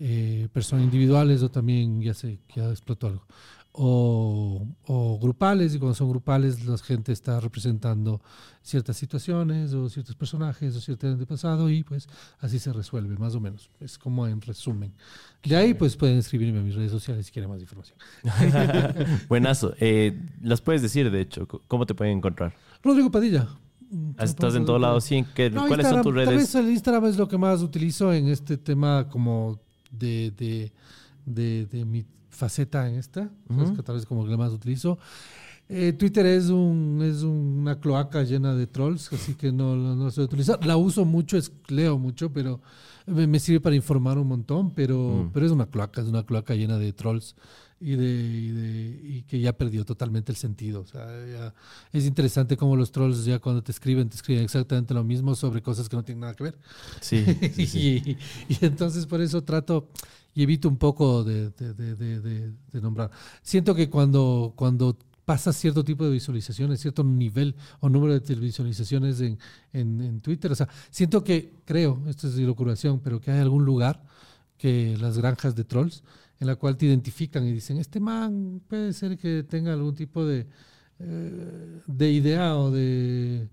eh, 0.00 0.48
personas 0.52 0.84
individuales 0.84 1.42
o 1.42 1.50
también 1.50 2.00
ya 2.00 2.14
sé 2.14 2.38
que 2.46 2.60
ya 2.60 2.70
explotó 2.70 3.08
algo. 3.08 3.26
O, 3.80 4.66
o, 4.86 5.18
grupales, 5.20 5.74
y 5.74 5.78
cuando 5.78 5.94
son 5.94 6.08
grupales 6.10 6.64
la 6.64 6.76
gente 6.78 7.12
está 7.12 7.38
representando 7.38 8.20
ciertas 8.60 8.96
situaciones 8.96 9.72
o 9.72 9.88
ciertos 9.88 10.16
personajes 10.16 10.74
o 10.74 10.80
ciertos 10.80 11.18
de 11.18 11.26
pasado 11.26 11.70
y 11.70 11.84
pues 11.84 12.08
así 12.40 12.58
se 12.58 12.72
resuelve 12.72 13.16
más 13.18 13.34
o 13.34 13.40
menos. 13.40 13.70
Es 13.78 13.98
como 13.98 14.26
en 14.26 14.40
resumen. 14.40 14.94
De 15.44 15.54
ahí 15.54 15.74
pues 15.74 15.96
pueden 15.96 16.18
escribirme 16.18 16.58
en 16.58 16.64
mis 16.64 16.74
redes 16.74 16.90
sociales 16.90 17.26
si 17.26 17.32
quieren 17.32 17.50
más 17.50 17.60
información. 17.60 17.98
Buenazo. 19.28 19.74
Eh, 19.78 20.20
las 20.40 20.60
puedes 20.60 20.82
decir, 20.82 21.08
de 21.10 21.20
hecho, 21.20 21.46
¿cómo 21.46 21.86
te 21.86 21.94
pueden 21.94 22.18
encontrar? 22.18 22.54
Rodrigo 22.82 23.10
Padilla. 23.10 23.48
Estás 24.18 24.54
en 24.54 24.64
todos 24.64 24.80
lados, 24.80 25.04
sí. 25.04 25.24
¿Cuáles 25.34 25.88
son 25.88 26.02
tus 26.02 26.14
redes? 26.14 26.28
Tal 26.28 26.36
vez 26.36 26.54
el 26.54 26.70
Instagram 26.70 27.06
es 27.06 27.16
lo 27.16 27.28
que 27.28 27.38
más 27.38 27.62
utilizo 27.62 28.12
en 28.12 28.28
este 28.28 28.56
tema 28.56 29.08
como 29.08 29.58
de, 29.90 30.32
de, 31.24 31.66
de, 31.66 31.84
mi 31.84 32.04
faceta 32.28 32.88
en 32.88 32.96
esta. 32.96 33.30
que 33.76 33.82
tal 33.82 33.96
vez 33.96 34.06
como 34.06 34.26
que 34.26 34.36
más 34.36 34.52
utilizo. 34.52 34.98
Eh, 35.70 35.92
Twitter 35.92 36.24
es, 36.24 36.48
un, 36.48 37.00
es 37.02 37.22
una 37.22 37.78
cloaca 37.78 38.22
llena 38.22 38.54
de 38.54 38.66
trolls, 38.66 39.12
así 39.12 39.34
que 39.34 39.52
no, 39.52 39.76
no, 39.76 39.94
no 39.94 40.10
sé 40.10 40.22
utilizar. 40.22 40.64
La 40.64 40.78
uso 40.78 41.04
mucho, 41.04 41.36
es, 41.36 41.52
leo 41.68 41.98
mucho, 41.98 42.32
pero 42.32 42.60
me, 43.06 43.38
sirve 43.38 43.60
para 43.60 43.76
informar 43.76 44.16
un 44.16 44.28
montón, 44.28 44.70
pero, 44.70 45.24
mm. 45.26 45.30
pero 45.32 45.44
es 45.44 45.52
una 45.52 45.66
cloaca, 45.66 46.00
es 46.00 46.08
una 46.08 46.24
cloaca 46.24 46.54
llena 46.54 46.78
de 46.78 46.92
trolls 46.92 47.36
y, 47.80 47.96
de, 47.96 48.04
y, 48.04 48.50
de, 48.50 49.00
y 49.04 49.22
que 49.22 49.40
ya 49.40 49.52
perdió 49.52 49.84
totalmente 49.84 50.32
el 50.32 50.36
sentido. 50.36 50.80
O 50.80 50.86
sea, 50.86 51.54
es 51.92 52.06
interesante 52.06 52.56
cómo 52.56 52.76
los 52.76 52.90
trolls 52.90 53.24
ya 53.24 53.38
cuando 53.38 53.62
te 53.62 53.72
escriben, 53.72 54.08
te 54.08 54.16
escriben 54.16 54.44
exactamente 54.44 54.94
lo 54.94 55.04
mismo 55.04 55.34
sobre 55.34 55.62
cosas 55.62 55.88
que 55.88 55.96
no 55.96 56.04
tienen 56.04 56.20
nada 56.20 56.34
que 56.34 56.44
ver. 56.44 56.58
Sí. 57.00 57.24
y, 57.56 58.16
y, 58.52 58.58
entonces 58.60 59.06
por 59.06 59.20
eso 59.20 59.42
trato 59.42 59.88
y 60.34 60.42
evito 60.42 60.68
un 60.68 60.76
poco 60.76 61.24
de, 61.24 61.50
de, 61.50 62.80
nombrar. 62.80 63.10
Siento 63.42 63.74
que 63.74 63.88
cuando, 63.88 64.52
cuando 64.56 64.96
pasa 65.24 65.52
cierto 65.52 65.84
tipo 65.84 66.04
de 66.04 66.10
visualizaciones, 66.10 66.80
cierto 66.80 67.04
nivel 67.04 67.54
o 67.80 67.88
número 67.88 68.18
de 68.18 68.34
visualizaciones 68.34 69.20
en, 69.20 69.38
en, 69.72 70.00
en 70.00 70.20
Twitter, 70.20 70.50
o 70.52 70.54
sea, 70.54 70.68
siento 70.90 71.24
que, 71.24 71.52
creo, 71.64 72.02
esto 72.06 72.28
es 72.28 72.36
locuración, 72.36 73.00
pero 73.00 73.20
que 73.20 73.30
hay 73.30 73.40
algún 73.40 73.64
lugar 73.64 74.02
que 74.58 74.96
las 75.00 75.18
granjas 75.18 75.54
de 75.54 75.64
trolls 75.64 76.02
en 76.40 76.46
la 76.46 76.56
cual 76.56 76.76
te 76.76 76.86
identifican 76.86 77.46
y 77.46 77.52
dicen, 77.52 77.78
este 77.78 78.00
man 78.00 78.60
puede 78.68 78.92
ser 78.92 79.18
que 79.18 79.42
tenga 79.42 79.72
algún 79.72 79.94
tipo 79.94 80.24
de, 80.24 80.46
eh, 81.00 81.80
de 81.86 82.12
idea 82.12 82.56
o 82.56 82.70
de 82.70 83.48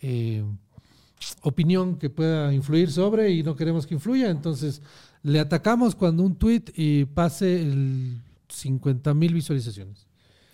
eh, 0.00 0.44
opinión 1.42 1.96
que 1.96 2.10
pueda 2.10 2.52
influir 2.52 2.90
sobre 2.90 3.30
y 3.30 3.42
no 3.42 3.56
queremos 3.56 3.86
que 3.86 3.94
influya, 3.94 4.30
entonces 4.30 4.80
le 5.22 5.38
atacamos 5.38 5.94
cuando 5.94 6.22
un 6.22 6.36
tweet 6.36 6.64
y 6.74 7.04
pase 7.04 7.60
el 7.60 8.22
50 8.48 9.12
mil 9.14 9.34
visualizaciones. 9.34 10.06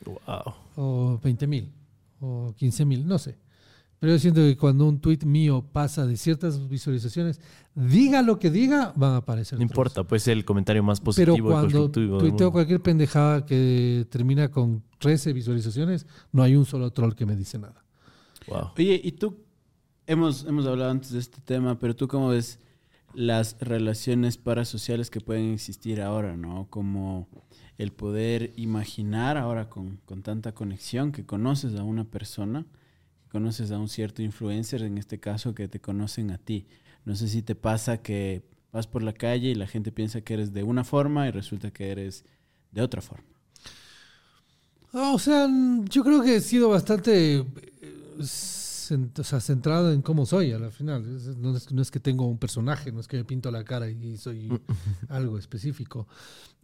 Wow. 0.04 0.54
O 0.76 1.20
20 1.22 1.46
mil, 1.46 1.72
o 2.20 2.52
15 2.56 2.84
mil, 2.84 3.06
no 3.06 3.18
sé. 3.18 3.36
Pero 3.98 4.12
yo 4.12 4.18
siento 4.18 4.40
que 4.40 4.56
cuando 4.56 4.86
un 4.86 5.00
tweet 5.00 5.20
mío 5.24 5.64
pasa 5.72 6.06
de 6.06 6.16
ciertas 6.16 6.68
visualizaciones, 6.68 7.40
diga 7.74 8.20
lo 8.20 8.38
que 8.38 8.50
diga, 8.50 8.92
van 8.94 9.14
a 9.14 9.16
aparecer. 9.18 9.58
No 9.58 9.62
importa, 9.62 10.04
puede 10.04 10.20
ser 10.20 10.36
el 10.36 10.44
comentario 10.44 10.82
más 10.82 11.00
positivo. 11.00 11.36
Pero 11.36 11.46
cuando 11.46 11.90
tuiteo 11.90 12.52
cualquier 12.52 12.82
pendejada 12.82 13.46
que 13.46 14.06
termina 14.10 14.50
con 14.50 14.82
13 14.98 15.32
visualizaciones, 15.32 16.06
no 16.30 16.42
hay 16.42 16.56
un 16.56 16.66
solo 16.66 16.90
troll 16.90 17.14
que 17.14 17.24
me 17.24 17.36
dice 17.36 17.58
nada. 17.58 17.84
Wow. 18.48 18.72
Oye, 18.76 19.00
y 19.02 19.12
tú, 19.12 19.38
hemos, 20.06 20.44
hemos 20.44 20.66
hablado 20.66 20.90
antes 20.90 21.12
de 21.12 21.18
este 21.18 21.40
tema, 21.40 21.78
pero 21.78 21.96
tú 21.96 22.06
cómo 22.06 22.28
ves 22.28 22.60
las 23.14 23.56
relaciones 23.60 24.36
parasociales 24.36 25.08
que 25.08 25.22
pueden 25.22 25.54
existir 25.54 26.02
ahora, 26.02 26.36
¿no? 26.36 26.66
Como 26.68 27.28
el 27.78 27.92
poder 27.92 28.52
imaginar 28.56 29.38
ahora 29.38 29.70
con, 29.70 30.00
con 30.04 30.22
tanta 30.22 30.52
conexión 30.52 31.12
que 31.12 31.24
conoces 31.24 31.74
a 31.76 31.82
una 31.82 32.04
persona 32.04 32.66
conoces 33.36 33.70
a 33.70 33.78
un 33.78 33.90
cierto 33.90 34.22
influencer, 34.22 34.80
en 34.80 34.96
este 34.96 35.20
caso, 35.20 35.54
que 35.54 35.68
te 35.68 35.78
conocen 35.78 36.30
a 36.30 36.38
ti. 36.38 36.64
No 37.04 37.14
sé 37.14 37.28
si 37.28 37.42
te 37.42 37.54
pasa 37.54 37.98
que 37.98 38.42
vas 38.72 38.86
por 38.86 39.02
la 39.02 39.12
calle 39.12 39.50
y 39.50 39.54
la 39.54 39.66
gente 39.66 39.92
piensa 39.92 40.22
que 40.22 40.32
eres 40.32 40.54
de 40.54 40.62
una 40.62 40.84
forma 40.84 41.28
y 41.28 41.32
resulta 41.32 41.70
que 41.70 41.90
eres 41.90 42.24
de 42.72 42.80
otra 42.80 43.02
forma. 43.02 43.28
o 44.90 45.18
sea, 45.18 45.50
yo 45.84 46.02
creo 46.02 46.22
que 46.22 46.36
he 46.36 46.40
sido 46.40 46.70
bastante 46.70 47.36
eh, 47.36 47.44
o 48.92 49.24
sea, 49.24 49.40
centrado 49.40 49.92
en 49.92 50.02
cómo 50.02 50.26
soy 50.26 50.52
al 50.52 50.70
final. 50.72 51.04
No 51.38 51.56
es, 51.56 51.72
no 51.72 51.82
es, 51.82 51.90
que 51.90 52.00
tengo 52.00 52.26
un 52.26 52.38
personaje, 52.38 52.92
no 52.92 53.00
es 53.00 53.08
que 53.08 53.16
me 53.16 53.24
pinto 53.24 53.50
la 53.50 53.64
cara 53.64 53.88
y 53.88 54.16
soy 54.16 54.48
algo 55.08 55.38
específico. 55.38 56.06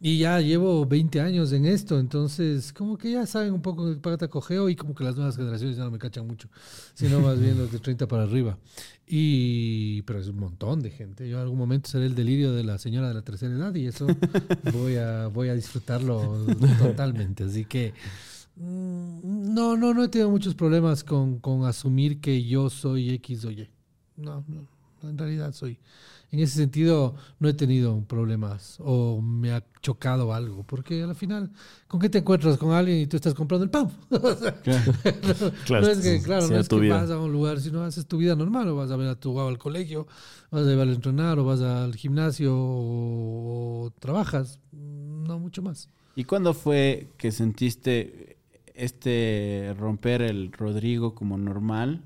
Y 0.05 0.19
ya 0.19 0.41
llevo 0.41 0.85
20 0.85 1.21
años 1.21 1.53
en 1.53 1.65
esto, 1.65 2.01
entonces 2.01 2.73
como 2.73 2.99
que 2.99 3.13
ya 3.13 3.25
saben 3.25 3.53
un 3.53 3.63
poco 3.63 3.89
de 3.89 3.97
pata 3.97 4.27
cogeo 4.27 4.69
y 4.69 4.75
como 4.75 4.97
que 4.97 5.05
las 5.05 5.15
nuevas 5.15 5.37
generaciones 5.37 5.77
ya 5.77 5.85
no 5.85 5.93
me 5.93 5.99
cachan 5.99 6.27
mucho, 6.27 6.49
sino 6.95 7.21
más 7.21 7.39
bien 7.39 7.57
los 7.57 7.71
de 7.71 7.79
30 7.79 8.09
para 8.09 8.25
arriba. 8.25 8.59
Y, 9.07 10.03
pero 10.03 10.19
es 10.19 10.27
un 10.27 10.39
montón 10.39 10.81
de 10.81 10.91
gente. 10.91 11.29
Yo 11.29 11.37
en 11.37 11.43
algún 11.43 11.59
momento 11.59 11.89
seré 11.89 12.07
el 12.07 12.17
delirio 12.17 12.53
de 12.53 12.65
la 12.65 12.79
señora 12.79 13.09
de 13.09 13.15
la 13.15 13.23
tercera 13.23 13.55
edad 13.55 13.75
y 13.75 13.87
eso 13.87 14.07
voy 14.73 14.97
a, 14.97 15.29
voy 15.29 15.51
a 15.51 15.55
disfrutarlo 15.55 16.47
totalmente. 16.79 17.45
Así 17.45 17.65
que... 17.65 17.95
Mm, 18.57 19.55
no, 19.55 19.77
no, 19.77 19.95
no 19.95 20.05
he 20.05 20.09
tenido 20.09 20.31
muchos 20.31 20.55
problemas 20.55 21.05
con, 21.05 21.39
con, 21.39 21.65
asumir 21.65 22.21
que 22.21 22.45
yo 22.45 22.71
soy 22.71 23.11
X 23.11 23.45
o 23.45 23.51
Y. 23.51 23.69
No, 24.17 24.45
no, 24.49 24.69
en 25.09 25.19
realidad 25.19 25.53
soy. 25.53 25.79
En 26.31 26.39
ese 26.41 26.57
sentido, 26.57 27.15
no 27.41 27.49
he 27.49 27.53
tenido 27.53 28.03
problemas 28.05 28.79
o 28.81 29.21
me 29.21 29.53
ha 29.53 29.63
chocado 29.83 30.33
algo, 30.33 30.65
porque 30.65 31.03
al 31.03 31.15
final, 31.15 31.51
¿con 31.87 32.01
qué 32.01 32.09
te 32.09 32.19
encuentras 32.19 32.57
con 32.57 32.73
alguien 32.73 33.01
y 33.01 33.07
tú 33.07 33.17
estás 33.17 33.35
comprando 33.35 33.65
el 33.65 33.71
pan? 33.71 33.91
claro, 35.67 35.87
no, 35.87 35.89
es 35.89 35.99
que, 35.99 36.23
claro, 36.23 36.49
no 36.49 36.57
es 36.57 36.69
que 36.69 36.89
vas 36.89 37.11
a 37.11 37.19
un 37.19 37.33
lugar, 37.33 37.61
sino 37.61 37.83
haces 37.83 38.07
tu 38.07 38.17
vida 38.17 38.35
normal, 38.35 38.67
o 38.69 38.77
vas 38.77 38.91
a 38.91 38.97
ver 38.97 39.09
a 39.09 39.15
tu 39.15 39.33
guau 39.33 39.49
al 39.49 39.59
colegio, 39.59 40.07
vas 40.51 40.63
a 40.63 40.71
llevar 40.71 40.89
a 40.89 40.93
entrenar, 40.93 41.39
o 41.39 41.45
vas 41.45 41.61
al 41.61 41.95
gimnasio, 41.97 42.55
o 42.57 43.93
trabajas, 43.99 44.59
no 44.73 45.39
mucho 45.39 45.61
más. 45.61 45.91
¿Y 46.17 46.25
cuándo 46.25 46.55
fue 46.55 47.09
que 47.19 47.31
sentiste 47.31 48.39
este 48.75 49.75
romper 49.79 50.23
el 50.23 50.53
Rodrigo 50.53 51.15
como 51.15 51.39
normal, 51.39 52.03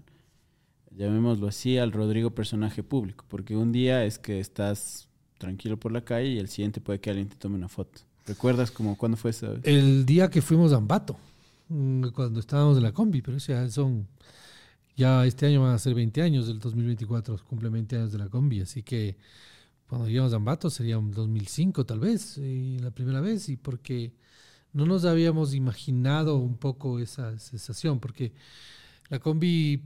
llamémoslo 0.96 1.48
así, 1.48 1.78
al 1.78 1.92
Rodrigo 1.92 2.30
personaje 2.30 2.82
público, 2.82 3.24
porque 3.28 3.56
un 3.56 3.72
día 3.72 4.04
es 4.04 4.18
que 4.18 4.40
estás 4.40 5.08
tranquilo 5.38 5.78
por 5.78 5.92
la 5.92 6.02
calle 6.02 6.28
y 6.28 6.38
el 6.38 6.48
siguiente 6.48 6.80
puede 6.80 7.00
que 7.00 7.10
alguien 7.10 7.28
te 7.28 7.36
tome 7.36 7.56
una 7.56 7.68
foto. 7.68 8.00
¿Recuerdas 8.26 8.70
como 8.70 8.96
cuándo 8.96 9.16
fue 9.16 9.30
eso? 9.30 9.56
El 9.62 10.04
día 10.04 10.30
que 10.30 10.42
fuimos 10.42 10.72
a 10.72 10.76
Ambato, 10.76 11.16
mm, 11.68 12.08
cuando 12.08 12.40
estábamos 12.40 12.76
en 12.76 12.82
la 12.82 12.92
combi, 12.92 13.22
pero 13.22 13.38
ya 13.38 13.68
son, 13.70 14.08
ya 14.96 15.24
este 15.26 15.46
año 15.46 15.62
van 15.62 15.74
a 15.74 15.78
ser 15.78 15.94
20 15.94 16.22
años, 16.22 16.48
del 16.48 16.58
2024 16.58 17.38
cumple 17.46 17.68
20 17.68 17.96
años 17.96 18.12
de 18.12 18.18
la 18.18 18.28
combi, 18.28 18.60
así 18.60 18.82
que 18.82 19.16
cuando 19.88 20.08
llegamos 20.08 20.32
a 20.32 20.36
Ambato 20.36 20.70
sería 20.70 20.98
un 20.98 21.12
2005 21.12 21.86
tal 21.86 22.00
vez, 22.00 22.38
y 22.38 22.78
la 22.78 22.90
primera 22.90 23.20
vez, 23.20 23.48
y 23.48 23.56
porque 23.56 24.12
no 24.76 24.84
nos 24.84 25.06
habíamos 25.06 25.54
imaginado 25.54 26.36
un 26.36 26.58
poco 26.58 26.98
esa 26.98 27.38
sensación, 27.38 27.98
porque 27.98 28.34
la 29.08 29.18
combi 29.18 29.82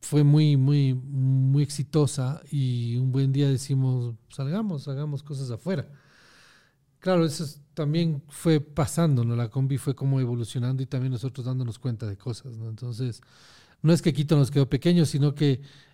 fue 0.00 0.24
muy, 0.24 0.56
muy, 0.56 0.94
muy 0.94 1.62
exitosa 1.62 2.42
y 2.50 2.96
un 2.96 3.12
buen 3.12 3.30
día 3.30 3.48
decimos, 3.48 4.16
salgamos, 4.28 4.88
hagamos 4.88 5.22
cosas 5.22 5.52
afuera. 5.52 5.88
Claro, 6.98 7.24
eso 7.24 7.46
también 7.72 8.20
fue 8.28 8.60
pasando, 8.60 9.24
¿no? 9.24 9.36
La 9.36 9.48
combi 9.48 9.78
fue 9.78 9.94
como 9.94 10.18
evolucionando 10.18 10.82
y 10.82 10.86
también 10.86 11.12
nosotros 11.12 11.46
dándonos 11.46 11.78
cuenta 11.78 12.06
de 12.06 12.16
cosas, 12.16 12.56
¿no? 12.58 12.68
Entonces, 12.68 13.20
no 13.80 13.92
es 13.92 14.02
que 14.02 14.12
Quito 14.12 14.36
nos 14.36 14.50
quedó 14.50 14.68
pequeño, 14.68 15.06
sino 15.06 15.36
que 15.36 15.52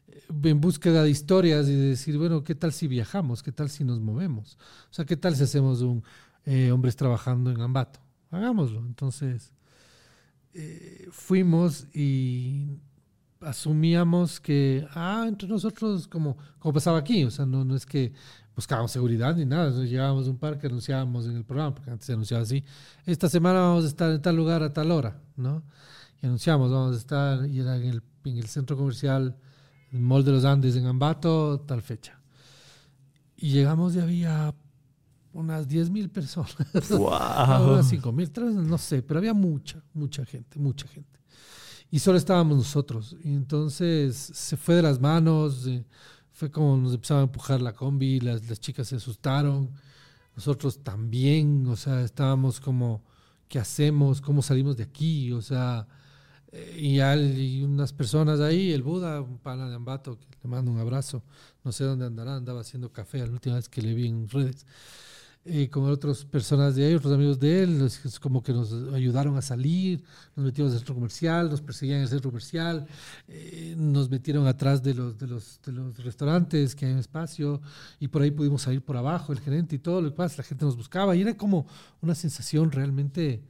eh, 0.09 0.23
en 0.45 0.61
búsqueda 0.63 1.03
de 1.03 1.11
historias 1.11 1.69
y 1.69 1.75
de 1.75 1.89
decir, 1.89 2.17
bueno, 2.17 2.43
¿qué 2.45 2.55
tal 2.55 2.73
si 2.73 2.89
viajamos? 2.89 3.43
¿Qué 3.43 3.53
tal 3.53 3.69
si 3.69 3.85
nos 3.85 4.01
movemos? 4.01 4.57
O 4.91 4.95
sea, 4.95 5.05
¿qué 5.05 5.19
tal 5.19 5.37
si 5.37 5.43
hacemos 5.43 5.83
un 5.83 6.03
eh, 6.47 6.73
hombres 6.73 6.97
trabajando 6.97 7.51
en 7.51 7.61
Ambato? 7.61 8.06
Hagámoslo. 8.37 8.81
Entonces, 8.81 9.53
eh, 10.55 11.09
fuimos 11.11 11.87
y 11.95 12.79
asumíamos 13.41 14.41
que, 14.41 14.87
ah, 14.95 15.25
entre 15.29 15.49
nosotros, 15.49 16.09
como, 16.09 16.37
como 16.59 16.73
pasaba 16.73 16.99
aquí, 16.99 17.25
o 17.25 17.31
sea, 17.31 17.47
no, 17.47 17.65
no 17.65 17.77
es 17.77 17.85
que 17.85 18.13
buscábamos 18.55 18.91
seguridad 18.91 19.37
ni 19.37 19.45
nada, 19.45 19.71
llegábamos 19.85 20.27
a 20.27 20.31
un 20.31 20.39
parque, 20.39 20.67
anunciábamos 20.67 21.27
en 21.27 21.37
el 21.37 21.45
programa, 21.45 21.75
porque 21.75 21.91
antes 21.91 22.07
se 22.07 22.15
anunciaba 22.15 22.43
así, 22.43 22.65
esta 23.05 23.29
semana 23.29 23.61
vamos 23.61 23.85
a 23.85 23.89
estar 23.89 24.11
en 24.11 24.23
tal 24.23 24.35
lugar 24.35 24.63
a 24.63 24.73
tal 24.73 24.91
hora, 24.91 25.21
¿no? 25.37 25.63
Y 26.23 26.27
anunciamos, 26.27 26.71
vamos 26.71 26.97
a 26.97 26.99
estar, 26.99 27.47
y 27.47 27.61
era 27.61 27.77
en 27.77 27.85
el, 27.85 28.03
en 28.25 28.39
el 28.39 28.47
centro 28.47 28.77
comercial, 28.77 29.37
el 29.93 30.01
Mall 30.01 30.25
de 30.25 30.33
los 30.33 30.45
Andes 30.45 30.75
en 30.77 30.87
Ambato, 30.87 31.61
tal 31.61 31.83
fecha. 31.83 32.19
Y 33.37 33.51
llegamos 33.51 33.95
y 33.95 34.01
había 34.01 34.55
unas 35.37 35.69
10 35.69 35.91
mil 35.91 36.09
personas. 36.09 36.57
¡Wow! 36.91 37.75
unas 37.75 37.89
5 37.89 38.13
mil, 38.13 38.31
no 38.69 38.79
sé, 38.79 39.03
pero 39.03 39.19
había 39.19 39.35
mucha, 39.35 39.83
mucha 39.93 40.25
gente, 40.25 40.59
mucha 40.59 40.89
gente. 40.89 41.21
Y 41.91 41.99
solo 41.99 42.19
estábamos 42.19 42.57
nosotros. 42.57 43.17
Y 43.23 43.29
entonces 43.29 44.17
se 44.17 44.57
fue 44.57 44.77
de 44.77 44.83
las 44.83 45.01
manos, 45.01 45.67
eh, 45.67 45.85
fue 46.33 46.51
como 46.51 46.77
nos 46.77 46.95
empezaba 46.95 47.21
a 47.21 47.25
empujar 47.25 47.61
la 47.61 47.75
combi, 47.75 48.21
las, 48.21 48.49
las 48.49 48.61
chicas 48.61 48.89
se 48.89 48.97
asustaron, 48.97 49.71
nosotros 50.35 50.83
también, 50.83 51.67
o 51.67 51.77
sea, 51.77 52.03
estábamos 52.03 52.59
como, 52.59 53.03
¿qué 53.49 53.59
hacemos? 53.59 54.21
¿Cómo 54.21 54.43
salimos 54.43 54.77
de 54.77 54.85
aquí? 54.85 55.33
O 55.33 55.43
sea, 55.43 55.87
eh, 56.53 56.77
y, 56.79 57.63
unas 57.63 57.93
personas 57.93 58.41
ahí, 58.41 58.73
el 58.73 58.83
Buda, 58.83 59.21
un 59.21 59.39
pana 59.39 59.69
de 59.69 59.77
Ambato, 59.77 60.19
que 60.19 60.27
le 60.43 60.49
mando 60.49 60.71
un 60.71 60.79
abrazo, 60.79 61.23
no 61.63 61.73
sé 61.73 61.85
dónde 61.85 62.07
andará, 62.07 62.37
andaba 62.37 62.63
haciendo 62.63 62.91
café 62.91 63.19
la 63.19 63.33
última 63.33 63.57
vez 63.57 63.69
que 63.69 63.83
le 63.83 63.95
vi 63.95 64.09
en 64.09 64.29
redes 64.29 64.67
eh, 65.49 65.71
con 65.71 65.85
otras 65.89 66.25
personas 66.25 66.75
de 66.75 66.87
ahí, 66.87 66.95
otros 66.95 67.13
amigos 67.13 67.39
de 67.39 67.63
él, 67.63 67.91
como 68.21 68.43
que 68.43 68.53
nos 68.53 68.73
ayudaron 68.93 69.37
a 69.37 69.43
salir, 69.43 70.03
nos 70.35 70.47
metimos 70.47 70.73
al 70.73 70.79
centro 70.79 70.95
comercial, 70.95 71.49
nos 71.49 71.61
perseguían 71.61 71.99
en 71.99 72.03
el 72.03 72.09
centro 72.09 72.31
comercial, 72.31 72.87
eh, 73.29 73.75
nos 73.79 74.11
metieron 74.11 74.47
atrás 74.47 74.83
de 74.83 74.95
los, 74.95 75.17
de, 75.17 75.27
los, 75.27 75.61
de 75.65 75.73
los 75.73 75.97
restaurantes 76.03 76.75
que 76.75 76.87
hay 76.87 76.93
en 76.93 76.99
espacio 76.99 77.61
y 78.01 78.09
por 78.09 78.23
ahí 78.23 78.31
pudimos 78.31 78.63
salir 78.63 78.83
por 78.83 78.97
abajo, 78.97 79.33
el 79.33 79.41
gerente 79.41 79.77
y 79.77 79.79
todo 79.79 80.03
lo 80.03 80.11
que 80.11 80.17
pasa, 80.17 80.39
la 80.39 80.45
gente 80.45 80.65
nos 80.65 80.77
buscaba 80.77 81.15
y 81.15 81.23
era 81.23 81.37
como 81.37 81.67
una 82.01 82.15
sensación 82.15 82.73
realmente 82.73 83.43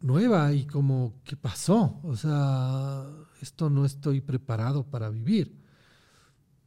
nueva 0.00 0.52
y 0.52 0.66
como, 0.66 1.14
¿qué 1.24 1.36
pasó? 1.36 1.98
O 2.02 2.16
sea, 2.16 3.06
esto 3.40 3.70
no 3.70 3.84
estoy 3.84 4.20
preparado 4.20 4.84
para 4.84 5.10
vivir. 5.10 5.56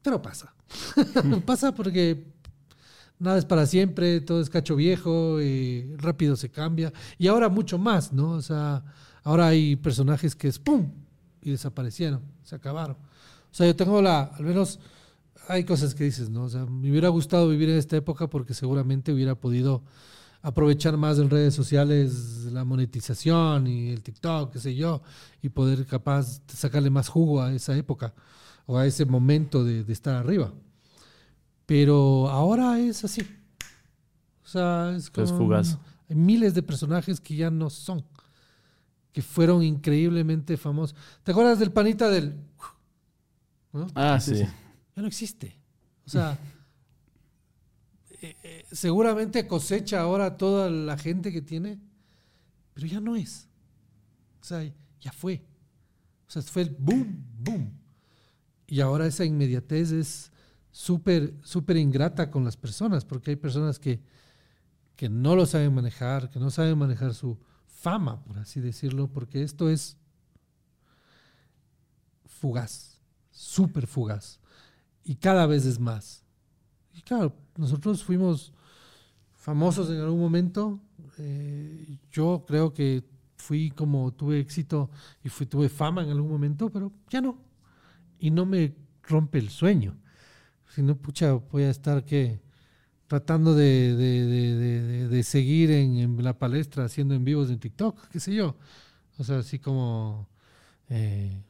Pero 0.01 0.21
pasa. 0.21 0.53
pasa 1.45 1.73
porque 1.73 2.38
nada 3.19 3.37
es 3.37 3.45
para 3.45 3.65
siempre, 3.65 4.21
todo 4.21 4.41
es 4.41 4.49
cacho 4.49 4.75
viejo, 4.75 5.41
y 5.41 5.95
rápido 5.97 6.35
se 6.35 6.49
cambia. 6.49 6.91
Y 7.17 7.27
ahora 7.27 7.49
mucho 7.49 7.77
más, 7.77 8.11
¿no? 8.13 8.31
O 8.31 8.41
sea, 8.41 8.83
ahora 9.23 9.47
hay 9.47 9.75
personajes 9.75 10.35
que 10.35 10.47
es 10.47 10.57
¡pum! 10.57 10.89
y 11.41 11.51
desaparecieron, 11.51 12.21
se 12.43 12.55
acabaron. 12.55 12.95
O 12.95 13.53
sea, 13.53 13.67
yo 13.67 13.75
tengo 13.75 14.01
la, 14.01 14.23
al 14.23 14.43
menos 14.43 14.79
hay 15.47 15.63
cosas 15.63 15.93
que 15.95 16.03
dices, 16.05 16.29
¿no? 16.29 16.43
O 16.43 16.49
sea, 16.49 16.65
me 16.65 16.89
hubiera 16.89 17.09
gustado 17.09 17.49
vivir 17.49 17.69
en 17.69 17.77
esta 17.77 17.97
época 17.97 18.29
porque 18.29 18.53
seguramente 18.53 19.11
hubiera 19.11 19.35
podido 19.35 19.83
aprovechar 20.41 20.95
más 20.95 21.19
en 21.19 21.29
redes 21.29 21.53
sociales 21.53 22.45
la 22.51 22.63
monetización 22.63 23.67
y 23.67 23.89
el 23.89 24.01
TikTok, 24.01 24.53
qué 24.53 24.59
sé 24.59 24.75
yo, 24.75 25.01
y 25.41 25.49
poder 25.49 25.85
capaz 25.85 26.41
sacarle 26.47 26.89
más 26.89 27.09
jugo 27.09 27.41
a 27.41 27.53
esa 27.53 27.75
época 27.75 28.13
o 28.65 28.77
a 28.77 28.85
ese 28.85 29.05
momento 29.05 29.63
de 29.63 29.91
estar 29.91 30.15
arriba. 30.15 30.53
Pero 31.69 32.27
ahora 32.27 32.79
es 32.79 33.03
así. 33.03 33.21
O 34.43 34.47
sea, 34.47 34.91
es 34.95 35.07
como. 35.11 35.27
fugaz. 35.27 35.77
Hay 36.09 36.15
miles 36.15 36.55
de 36.55 36.63
personajes 36.63 37.21
que 37.21 37.35
ya 37.35 37.51
no 37.51 37.69
son. 37.69 38.03
Que 39.11 39.21
fueron 39.21 39.61
increíblemente 39.61 40.57
famosos. 40.57 40.95
¿Te 41.21 41.31
acuerdas 41.31 41.59
del 41.59 41.71
panita 41.71 42.09
del. 42.09 42.35
Ah, 43.93 44.19
sí. 44.19 44.33
Ya 44.95 45.01
no 45.03 45.07
existe. 45.07 45.61
O 46.07 46.09
sea. 46.09 46.39
Eh, 48.19 48.35
eh, 48.41 48.65
seguramente 48.71 49.45
cosecha 49.45 50.01
ahora 50.01 50.37
toda 50.37 50.71
la 50.71 50.97
gente 50.97 51.31
que 51.31 51.43
tiene, 51.43 51.79
pero 52.73 52.87
ya 52.87 52.99
no 52.99 53.15
es. 53.15 53.47
O 54.41 54.43
sea, 54.43 54.63
ya 54.99 55.11
fue. 55.11 55.45
O 56.27 56.31
sea, 56.31 56.41
fue 56.41 56.63
el 56.63 56.71
boom, 56.71 57.27
boom. 57.37 57.79
Y 58.65 58.79
ahora 58.81 59.05
esa 59.05 59.23
inmediatez 59.23 59.91
es 59.91 60.31
súper, 60.71 61.77
ingrata 61.77 62.29
con 62.29 62.43
las 62.43 62.57
personas, 62.57 63.05
porque 63.05 63.31
hay 63.31 63.35
personas 63.35 63.79
que, 63.79 64.01
que 64.95 65.09
no 65.09 65.35
lo 65.35 65.45
saben 65.45 65.73
manejar, 65.73 66.29
que 66.29 66.39
no 66.39 66.49
saben 66.49 66.77
manejar 66.77 67.13
su 67.13 67.37
fama, 67.65 68.23
por 68.23 68.37
así 68.37 68.59
decirlo, 68.59 69.07
porque 69.07 69.43
esto 69.43 69.69
es 69.69 69.97
fugaz, 72.25 73.01
súper 73.31 73.87
fugaz, 73.87 74.39
y 75.03 75.15
cada 75.15 75.45
vez 75.45 75.65
es 75.65 75.79
más. 75.79 76.23
Y 76.93 77.01
claro, 77.01 77.35
nosotros 77.57 78.03
fuimos 78.03 78.53
famosos 79.33 79.89
en 79.89 79.99
algún 79.99 80.19
momento, 80.19 80.79
eh, 81.17 81.97
yo 82.11 82.43
creo 82.47 82.73
que 82.73 83.03
fui 83.35 83.71
como, 83.71 84.11
tuve 84.13 84.39
éxito 84.39 84.89
y 85.23 85.29
fui, 85.29 85.45
tuve 85.45 85.69
fama 85.69 86.03
en 86.03 86.09
algún 86.09 86.29
momento, 86.29 86.69
pero 86.69 86.91
ya 87.09 87.21
no. 87.21 87.37
Y 88.19 88.31
no 88.31 88.45
me 88.45 88.75
rompe 89.03 89.39
el 89.39 89.49
sueño. 89.49 89.97
Si 90.69 90.81
no, 90.81 90.95
pucha, 90.95 91.33
voy 91.33 91.63
a 91.63 91.69
estar 91.69 92.05
que 92.05 92.41
tratando 93.07 93.55
de, 93.55 93.95
de, 93.95 95.07
de, 95.07 95.23
seguir 95.23 95.71
en, 95.71 95.97
en, 95.97 96.23
la 96.23 96.37
palestra 96.37 96.85
haciendo 96.85 97.15
en 97.15 97.25
vivos 97.25 97.49
en 97.49 97.59
TikTok, 97.59 98.07
qué 98.09 98.19
sé 98.19 98.35
yo. 98.35 98.55
O 99.17 99.23
sea, 99.23 99.39
así 99.39 99.57
como... 99.57 100.29
Eh, 100.89 101.43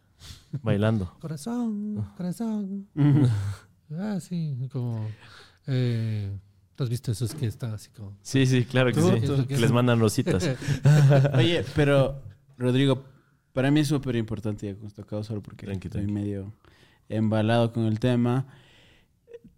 Bailando. 0.63 1.13
corazón, 1.19 2.07
corazón. 2.15 2.87
ah, 3.91 4.19
sí, 4.21 4.57
como... 4.71 5.05
Eh, 5.67 6.31
¿Tú 6.75 6.83
has 6.85 6.89
visto 6.89 7.11
esos 7.11 7.35
que 7.35 7.45
están 7.45 7.73
así 7.73 7.89
como... 7.89 8.17
Sí, 8.21 8.45
sí, 8.45 8.63
claro 8.63 8.93
que 8.93 9.01
sí. 9.01 9.45
Que, 9.45 9.57
les 9.57 9.71
mandan 9.73 9.99
rositas. 9.99 10.49
Oye, 11.33 11.65
pero 11.75 12.21
Rodrigo, 12.57 13.03
para 13.51 13.69
mí 13.69 13.81
es 13.81 13.89
súper 13.89 14.15
importante, 14.15 14.67
ya 14.67 14.75
que 14.75 14.81
nos 14.81 14.93
tocado 14.93 15.25
solo 15.25 15.41
porque 15.41 15.69
estoy 15.69 16.07
medio 16.07 16.53
embalado 17.09 17.73
con 17.73 17.83
el 17.83 17.99
tema. 17.99 18.47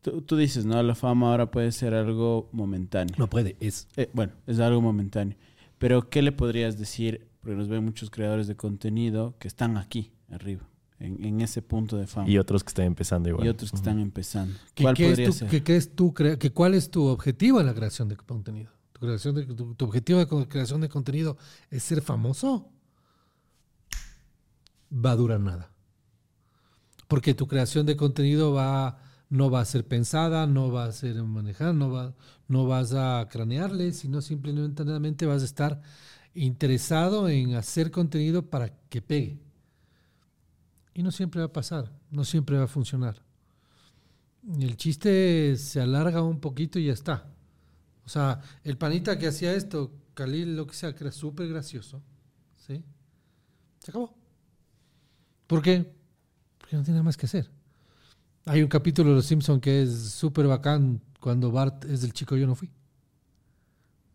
Tú, 0.02 0.36
dices, 0.36 0.66
¿no? 0.66 0.82
La 0.82 0.96
fama 0.96 1.30
ahora 1.30 1.52
puede 1.52 1.72
ser 1.72 1.94
algo 1.94 2.50
momentáneo. 2.52 3.16
No 3.20 3.30
puede, 3.30 3.56
es. 3.60 3.88
Eh, 3.96 4.10
bueno, 4.14 4.34
es 4.48 4.60
algo 4.60 4.82
momentáneo. 4.82 5.38
Pero, 5.78 6.10
¿qué 6.10 6.24
le 6.24 6.32
podrías 6.32 6.80
decir? 6.80 7.28
Porque 7.40 7.56
nos 7.56 7.68
ven 7.68 7.86
muchos 7.86 8.10
creadores 8.10 8.48
de 8.48 8.56
contenido 8.56 9.36
que 9.38 9.48
están 9.48 9.78
aquí, 9.78 10.12
arriba, 10.30 10.68
en, 11.00 11.42
ese 11.42 11.62
punto 11.62 11.98
de 11.98 12.08
fama. 12.08 12.28
Y 12.28 12.40
otros 12.40 12.64
que 12.64 12.70
están 12.70 12.86
empezando 12.86 13.30
igual. 13.30 13.46
Y 13.46 13.50
otros 13.50 13.70
que 13.70 13.78
están 13.78 14.00
empezando. 14.00 14.58
¿Cuál 14.76 14.96
podría 14.96 15.32
ser? 15.32 15.64
¿qué, 15.64 15.76
es 15.76 15.96
tu 15.96 16.14
que 16.14 16.52
¿Cuál 16.52 16.74
es 16.74 16.90
tu 16.90 17.06
objetivo 17.06 17.60
en 17.60 17.68
la 17.68 17.76
creación 17.76 18.10
de 18.10 18.16
contenido? 18.16 18.72
¿Tu, 18.94 19.02
creación 19.02 19.36
de, 19.36 19.46
tu, 19.46 19.86
objetivo 19.86 20.20
de 20.20 20.48
creación 20.48 20.82
de 20.82 20.90
contenido 20.90 21.38
es 21.70 21.84
ser 21.84 22.02
famoso? 22.02 22.72
Va 24.94 25.12
a 25.12 25.16
durar 25.16 25.40
nada. 25.40 25.72
Porque 27.08 27.36
tu 27.36 27.48
creación 27.48 27.86
de 27.86 27.96
contenido 27.96 28.54
va 28.54 29.11
no 29.32 29.50
va 29.50 29.62
a 29.62 29.66
ser 29.66 29.88
pensada, 29.88 30.46
no 30.46 30.72
va 30.72 30.86
a 30.86 30.92
ser 30.92 31.16
manejada, 31.24 31.72
no, 31.72 31.90
va, 31.90 32.14
no 32.50 32.68
vas 32.68 32.94
a 32.94 33.26
cranearle, 33.32 33.94
sino 33.94 34.22
simplemente 34.22 35.26
vas 35.26 35.42
a 35.42 35.46
estar 35.46 35.82
interesado 36.34 37.30
en 37.30 37.56
hacer 37.56 37.92
contenido 37.92 38.50
para 38.50 38.76
que 38.90 39.02
pegue. 39.02 39.40
Y 40.94 41.02
no 41.02 41.12
siempre 41.12 41.40
va 41.40 41.46
a 41.46 41.54
pasar, 41.54 41.98
no 42.10 42.26
siempre 42.26 42.58
va 42.58 42.66
a 42.66 42.68
funcionar. 42.68 43.24
El 44.60 44.76
chiste 44.76 45.56
se 45.56 45.80
alarga 45.80 46.22
un 46.22 46.42
poquito 46.42 46.78
y 46.78 46.88
ya 46.88 46.94
está. 46.94 47.34
O 48.04 48.10
sea, 48.10 48.42
el 48.66 48.78
panita 48.78 49.18
que 49.18 49.28
hacía 49.28 49.54
esto, 49.54 49.94
Khalil, 50.14 50.58
lo 50.58 50.68
que 50.68 50.76
sea, 50.76 50.94
que 50.94 51.06
era 51.06 51.12
súper 51.14 51.48
gracioso, 51.48 52.04
¿sí? 52.58 52.84
Se 53.80 53.92
acabó. 53.92 54.14
¿Por 55.48 55.62
qué? 55.62 55.90
Porque 56.58 56.76
no 56.76 56.84
tiene 56.84 56.96
nada 56.98 57.04
más 57.04 57.16
que 57.16 57.28
hacer. 57.28 57.61
Hay 58.46 58.64
un 58.64 58.68
capítulo 58.68 59.10
de 59.12 59.16
Los 59.18 59.26
Simpsons 59.26 59.62
que 59.62 59.84
es 59.84 59.92
súper 60.12 60.48
bacán 60.48 61.02
cuando 61.20 61.52
Bart 61.52 61.86
es 61.86 62.02
del 62.02 62.12
chico 62.12 62.36
Yo 62.36 62.48
no 62.48 62.56
fui. 62.56 62.72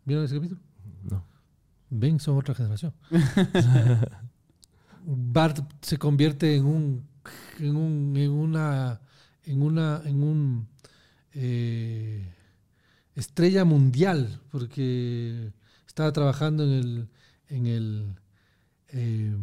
¿Vieron 0.03 0.25
ese 0.25 0.35
capítulo? 0.35 0.59
No. 1.03 1.25
Ven, 1.89 2.19
son 2.19 2.37
otra 2.37 2.53
generación. 2.53 2.93
Bart 5.05 5.59
se 5.81 5.97
convierte 5.97 6.55
en 6.55 6.65
un, 6.65 7.07
en 7.59 7.75
un, 7.75 8.17
en 8.17 8.31
una, 8.31 8.99
en 9.43 9.61
una, 9.61 10.01
en 10.03 10.23
un 10.23 10.67
eh, 11.33 12.33
estrella 13.15 13.63
mundial 13.63 14.41
porque 14.51 15.53
estaba 15.87 16.11
trabajando 16.11 16.63
en 16.65 16.71
el, 16.71 17.09
en 17.47 17.65
el 17.67 18.15
eh, 18.89 19.35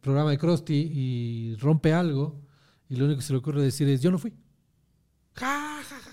programa 0.00 0.30
de 0.30 0.38
Krusty 0.38 0.90
y 0.92 1.56
rompe 1.56 1.92
algo 1.92 2.43
y 2.94 2.96
lo 2.96 3.06
único 3.06 3.18
que 3.18 3.26
se 3.26 3.32
le 3.32 3.40
ocurre 3.40 3.60
decir 3.60 3.88
es, 3.88 4.00
yo 4.00 4.12
no 4.12 4.18
fui. 4.18 4.32
Ja, 5.34 5.82
ja, 5.82 5.98
ja, 5.98 6.10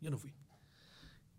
yo 0.00 0.10
no 0.10 0.16
fui. 0.16 0.32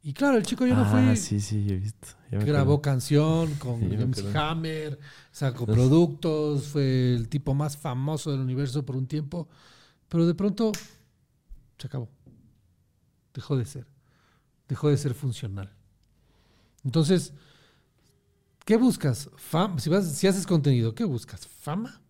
Y 0.03 0.13
claro, 0.13 0.37
el 0.37 0.43
chico 0.43 0.67
yo 0.67 0.75
no 0.75 0.85
fui. 0.85 1.15
Sí, 1.15 1.39
sí, 1.39 1.65
he 1.67 1.77
visto. 1.77 2.09
Grabó 2.29 2.81
canción 2.81 3.55
con 3.55 3.81
MC 3.81 4.35
Hammer, 4.35 4.99
sacó 5.31 5.65
productos, 5.65 6.67
fue 6.67 7.15
el 7.15 7.29
tipo 7.29 7.55
más 7.55 7.77
famoso 7.77 8.31
del 8.31 8.41
universo 8.41 8.85
por 8.85 8.95
un 8.95 9.07
tiempo, 9.07 9.47
pero 10.07 10.27
de 10.27 10.35
pronto 10.35 10.71
se 11.79 11.87
acabó. 11.87 12.09
Dejó 13.33 13.57
de 13.57 13.65
ser. 13.65 13.87
Dejó 14.67 14.89
de 14.89 14.97
ser 14.97 15.15
funcional. 15.15 15.73
Entonces, 16.83 17.33
¿qué 18.65 18.77
buscas? 18.77 19.31
Fama. 19.35 19.79
Si, 19.79 19.89
vas, 19.89 20.05
si 20.15 20.27
haces 20.27 20.45
contenido, 20.45 20.93
¿qué 20.93 21.05
buscas? 21.05 21.47
¿Fama? 21.47 22.02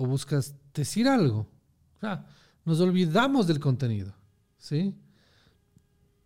¿O 0.00 0.06
buscas 0.06 0.54
decir 0.72 1.08
algo. 1.08 1.40
O 1.96 2.00
sea, 2.00 2.24
nos 2.64 2.78
olvidamos 2.78 3.48
del 3.48 3.58
contenido. 3.58 4.14
¿Sí? 4.56 4.94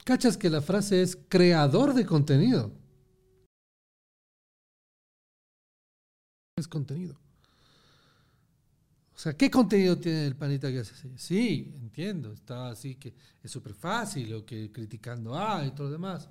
¿Cachas 0.05 0.37
que 0.37 0.51
la 0.51 0.61
frase 0.61 1.01
es 1.01 1.17
creador 1.17 1.95
de 1.95 2.05
contenido? 2.05 2.71
Es 6.55 6.69
contenido. 6.69 7.19
O 9.15 9.19
sea, 9.19 9.35
¿qué 9.35 9.51
contenido 9.51 9.97
tiene 9.97 10.27
el 10.27 10.37
panita 10.37 10.71
que 10.71 10.81
hace 10.81 10.93
así? 10.93 11.15
Sí, 11.17 11.73
entiendo, 11.77 12.35
está 12.35 12.69
así 12.69 12.97
que 12.97 13.15
es 13.43 13.51
súper 13.51 13.73
fácil, 13.73 14.35
o 14.35 14.45
que 14.45 14.71
criticando 14.71 15.35
ah 15.35 15.65
y 15.65 15.71
todo 15.71 15.87
lo 15.87 15.93
demás. 15.95 16.29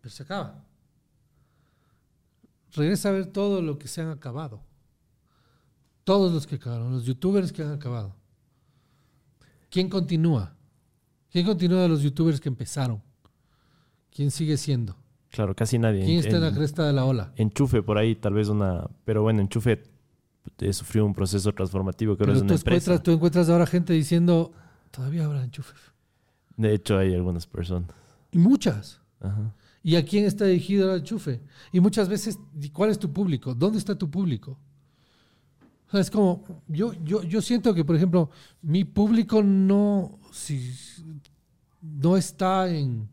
Pero 0.00 0.12
se 0.12 0.24
acaba. 0.24 0.64
Regresa 2.72 3.10
a 3.10 3.12
ver 3.12 3.26
todo 3.26 3.62
lo 3.62 3.78
que 3.78 3.86
se 3.86 4.00
han 4.00 4.10
acabado. 4.10 4.68
Todos 6.04 6.32
los 6.32 6.46
que 6.46 6.56
acabaron, 6.56 6.92
los 6.92 7.04
youtubers 7.04 7.52
que 7.52 7.62
han 7.62 7.72
acabado. 7.72 8.14
¿Quién 9.70 9.88
continúa? 9.88 10.56
¿Quién 11.30 11.46
continúa 11.46 11.82
de 11.82 11.88
los 11.88 12.02
youtubers 12.02 12.40
que 12.40 12.48
empezaron? 12.48 13.02
¿Quién 14.10 14.30
sigue 14.30 14.56
siendo? 14.56 14.96
Claro, 15.30 15.54
casi 15.54 15.78
nadie. 15.78 16.04
¿Quién 16.04 16.18
está 16.18 16.36
en, 16.36 16.42
la 16.42 16.52
cresta 16.52 16.86
de 16.86 16.92
la 16.92 17.04
ola? 17.04 17.32
Enchufe 17.36 17.82
por 17.82 17.98
ahí, 17.98 18.16
tal 18.16 18.34
vez 18.34 18.48
una. 18.48 18.88
Pero 19.04 19.22
bueno, 19.22 19.40
Enchufe 19.40 19.82
sufrió 20.72 21.06
un 21.06 21.14
proceso 21.14 21.52
transformativo 21.52 22.16
que 22.16 22.24
ahora 22.24 22.32
es 22.32 22.40
una 22.40 22.48
tú 22.48 22.54
empresa. 22.54 22.76
Encuentras, 22.76 23.02
tú 23.04 23.12
encuentras 23.12 23.48
ahora 23.48 23.66
gente 23.66 23.92
diciendo, 23.92 24.52
todavía 24.90 25.24
habrá 25.24 25.44
Enchufe. 25.44 25.74
De 26.56 26.74
hecho, 26.74 26.98
hay 26.98 27.14
algunas 27.14 27.46
personas. 27.46 27.90
Y 28.32 28.38
muchas. 28.38 29.00
Ajá. 29.20 29.54
¿Y 29.82 29.96
a 29.96 30.04
quién 30.04 30.24
está 30.24 30.44
dirigido 30.44 30.92
el 30.92 31.00
enchufe? 31.00 31.40
Y 31.72 31.80
muchas 31.80 32.08
veces, 32.08 32.38
¿cuál 32.72 32.90
es 32.90 32.98
tu 32.98 33.12
público? 33.12 33.54
¿Dónde 33.54 33.78
está 33.78 33.96
tu 33.96 34.10
público? 34.10 34.58
O 35.90 35.92
sea, 35.92 36.00
es 36.02 36.10
como, 36.10 36.44
yo, 36.68 36.92
yo, 37.02 37.24
yo 37.24 37.42
siento 37.42 37.74
que, 37.74 37.84
por 37.84 37.96
ejemplo, 37.96 38.30
mi 38.62 38.84
público 38.84 39.42
no, 39.42 40.20
si, 40.30 40.72
no 41.82 42.16
está 42.16 42.70
en, 42.70 43.08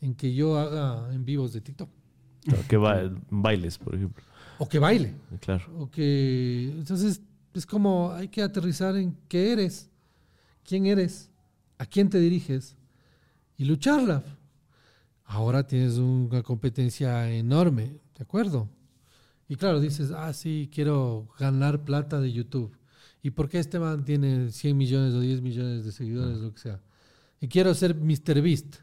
en 0.00 0.16
que 0.16 0.34
yo 0.34 0.58
haga 0.58 1.14
en 1.14 1.24
vivos 1.24 1.52
de 1.52 1.60
TikTok. 1.60 1.88
O 2.48 2.66
que 2.66 2.76
bailes, 3.30 3.78
por 3.78 3.94
ejemplo. 3.94 4.24
O 4.58 4.68
que 4.68 4.80
baile. 4.80 5.14
Claro. 5.40 5.64
O 5.78 5.88
que, 5.88 6.72
entonces, 6.76 7.22
es 7.54 7.64
como, 7.64 8.10
hay 8.12 8.26
que 8.26 8.42
aterrizar 8.42 8.96
en 8.96 9.16
qué 9.28 9.52
eres, 9.52 9.88
quién 10.64 10.86
eres, 10.86 11.30
a 11.78 11.86
quién 11.86 12.10
te 12.10 12.18
diriges 12.18 12.76
y 13.56 13.66
lucharla. 13.66 14.24
Ahora 15.26 15.64
tienes 15.64 15.96
una 15.96 16.42
competencia 16.42 17.30
enorme, 17.30 18.00
¿de 18.16 18.22
acuerdo? 18.22 18.68
Y 19.50 19.56
claro, 19.56 19.80
dices, 19.80 20.12
ah, 20.12 20.32
sí, 20.32 20.70
quiero 20.72 21.26
ganar 21.36 21.84
plata 21.84 22.20
de 22.20 22.32
YouTube. 22.32 22.70
¿Y 23.20 23.30
por 23.30 23.48
qué 23.48 23.58
este 23.58 23.80
man 23.80 24.04
tiene 24.04 24.52
100 24.52 24.76
millones 24.76 25.12
o 25.12 25.18
10 25.18 25.42
millones 25.42 25.84
de 25.84 25.90
seguidores, 25.90 26.38
lo 26.38 26.52
que 26.52 26.60
sea? 26.60 26.80
Y 27.40 27.48
quiero 27.48 27.74
ser 27.74 27.96
Mr. 27.96 28.42
Beast. 28.42 28.76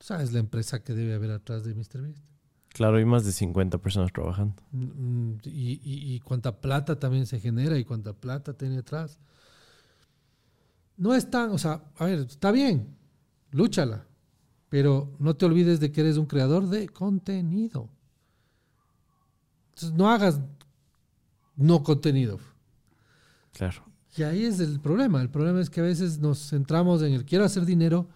¿Sabes 0.00 0.32
la 0.32 0.40
empresa 0.40 0.82
que 0.82 0.94
debe 0.94 1.14
haber 1.14 1.30
atrás 1.30 1.62
de 1.62 1.76
Mr. 1.76 2.02
Beast? 2.02 2.24
Claro, 2.70 2.96
hay 2.96 3.04
más 3.04 3.24
de 3.24 3.30
50 3.30 3.78
personas 3.78 4.12
trabajando. 4.12 4.60
Mm, 4.72 4.86
mm, 4.86 5.38
y, 5.44 5.80
y, 6.16 6.18
cuánta 6.18 6.60
plata 6.60 6.98
también 6.98 7.26
se 7.26 7.38
genera 7.38 7.78
y 7.78 7.84
cuánta 7.84 8.14
plata 8.14 8.54
tiene 8.54 8.78
atrás. 8.78 9.20
No 10.96 11.14
es 11.14 11.30
tan, 11.30 11.50
o 11.50 11.58
sea, 11.58 11.84
a 11.98 12.04
ver, 12.04 12.18
está 12.18 12.50
bien, 12.50 12.96
lúchala. 13.52 14.08
Pero 14.68 15.14
no 15.20 15.36
te 15.36 15.46
olvides 15.46 15.78
de 15.78 15.92
que 15.92 16.00
eres 16.00 16.16
un 16.16 16.26
creador 16.26 16.66
de 16.68 16.88
contenido. 16.88 17.90
Entonces 19.78 19.96
no 19.96 20.10
hagas 20.10 20.40
no 21.54 21.84
contenido. 21.84 22.40
Claro. 23.52 23.84
Y 24.16 24.24
ahí 24.24 24.44
es 24.44 24.58
el 24.58 24.80
problema. 24.80 25.22
El 25.22 25.30
problema 25.30 25.60
es 25.60 25.70
que 25.70 25.78
a 25.78 25.84
veces 25.84 26.18
nos 26.18 26.50
centramos 26.50 27.00
en 27.02 27.12
el 27.12 27.24
quiero 27.24 27.44
hacer 27.44 27.64
dinero, 27.64 28.08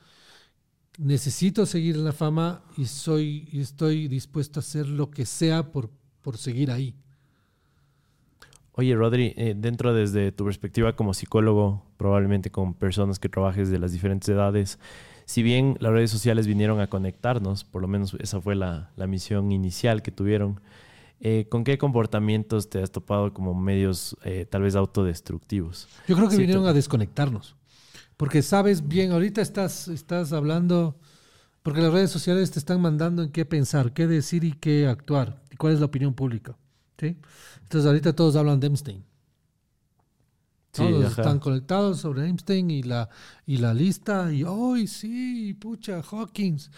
necesito 0.98 1.64
seguir 1.64 1.94
en 1.94 2.04
la 2.04 2.12
fama 2.12 2.64
y 2.76 2.86
soy 2.86 3.48
y 3.52 3.60
estoy 3.60 4.08
dispuesto 4.08 4.58
a 4.58 4.62
hacer 4.62 4.88
lo 4.88 5.12
que 5.12 5.24
sea 5.24 5.70
por, 5.70 5.88
por 6.20 6.36
seguir 6.36 6.72
ahí. 6.72 6.96
Oye, 8.72 8.96
Rodri, 8.96 9.32
eh, 9.36 9.54
dentro 9.56 9.94
desde 9.94 10.32
tu 10.32 10.44
perspectiva 10.44 10.96
como 10.96 11.14
psicólogo, 11.14 11.86
probablemente 11.96 12.50
con 12.50 12.74
personas 12.74 13.20
que 13.20 13.28
trabajes 13.28 13.70
de 13.70 13.78
las 13.78 13.92
diferentes 13.92 14.28
edades, 14.28 14.80
si 15.26 15.42
bien 15.42 15.76
las 15.78 15.92
redes 15.92 16.10
sociales 16.10 16.46
vinieron 16.48 16.80
a 16.80 16.88
conectarnos, 16.88 17.64
por 17.64 17.82
lo 17.82 17.88
menos 17.88 18.16
esa 18.18 18.40
fue 18.40 18.54
la, 18.54 18.90
misión 19.06 19.52
inicial 19.52 20.02
que 20.02 20.10
tuvieron, 20.10 20.60
eh, 21.24 21.46
¿con 21.48 21.62
qué 21.62 21.78
comportamientos 21.78 22.68
te 22.68 22.82
has 22.82 22.90
topado 22.90 23.32
como 23.32 23.54
medios 23.54 24.16
eh, 24.24 24.44
tal 24.44 24.62
vez 24.62 24.74
autodestructivos? 24.74 25.86
Yo 26.08 26.16
creo 26.16 26.28
que 26.28 26.36
vinieron 26.36 26.66
a 26.66 26.72
desconectarnos, 26.72 27.54
porque 28.16 28.42
sabes 28.42 28.88
bien, 28.88 29.12
ahorita 29.12 29.40
estás, 29.40 29.86
estás 29.86 30.32
hablando, 30.32 30.98
porque 31.62 31.80
las 31.80 31.92
redes 31.92 32.10
sociales 32.10 32.50
te 32.50 32.58
están 32.58 32.80
mandando 32.80 33.22
en 33.22 33.30
qué 33.30 33.44
pensar, 33.44 33.92
qué 33.92 34.08
decir 34.08 34.42
y 34.42 34.52
qué 34.52 34.88
actuar, 34.88 35.40
y 35.52 35.56
cuál 35.56 35.74
es 35.74 35.78
la 35.78 35.86
opinión 35.86 36.12
pública. 36.12 36.56
¿sí? 36.98 37.16
Entonces 37.62 37.86
ahorita 37.86 38.14
todos 38.14 38.34
hablan 38.34 38.58
de 38.58 38.66
Epstein. 38.66 39.04
Todos 40.72 41.18
están 41.18 41.38
conectados 41.38 42.00
sobre 42.00 42.24
Einstein 42.26 42.70
y 42.70 42.82
la, 42.82 43.10
y 43.44 43.58
la 43.58 43.74
lista. 43.74 44.32
Y 44.32 44.42
hoy 44.42 44.86
sí, 44.86 45.52
pucha, 45.52 46.00
Hawkins. 46.00 46.70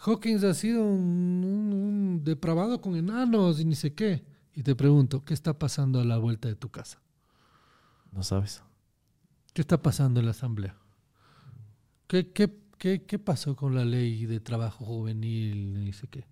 Hawkins 0.00 0.42
ha 0.42 0.52
sido 0.52 0.84
un, 0.84 2.22
depravado 2.24 2.80
con 2.80 2.96
enanos 2.96 3.60
y 3.60 3.64
ni 3.64 3.76
sé 3.76 3.94
qué. 3.94 4.24
Y 4.52 4.64
te 4.64 4.74
pregunto, 4.74 5.24
¿qué 5.24 5.32
está 5.32 5.56
pasando 5.56 6.00
a 6.00 6.04
la 6.04 6.18
vuelta 6.18 6.48
de 6.48 6.56
tu 6.56 6.70
casa? 6.70 7.00
No 8.10 8.24
sabes. 8.24 8.64
¿Qué 9.52 9.60
está 9.60 9.80
pasando 9.80 10.18
en 10.18 10.26
la 10.26 10.32
asamblea? 10.32 10.76
¿Qué, 12.08 12.32
qué, 12.32 12.52
qué, 12.78 13.04
qué 13.04 13.18
pasó 13.20 13.54
con 13.54 13.76
la 13.76 13.84
ley 13.84 14.26
de 14.26 14.40
trabajo 14.40 14.84
juvenil? 14.84 15.84
Ni 15.84 15.92
sé 15.92 16.08
qué. 16.08 16.26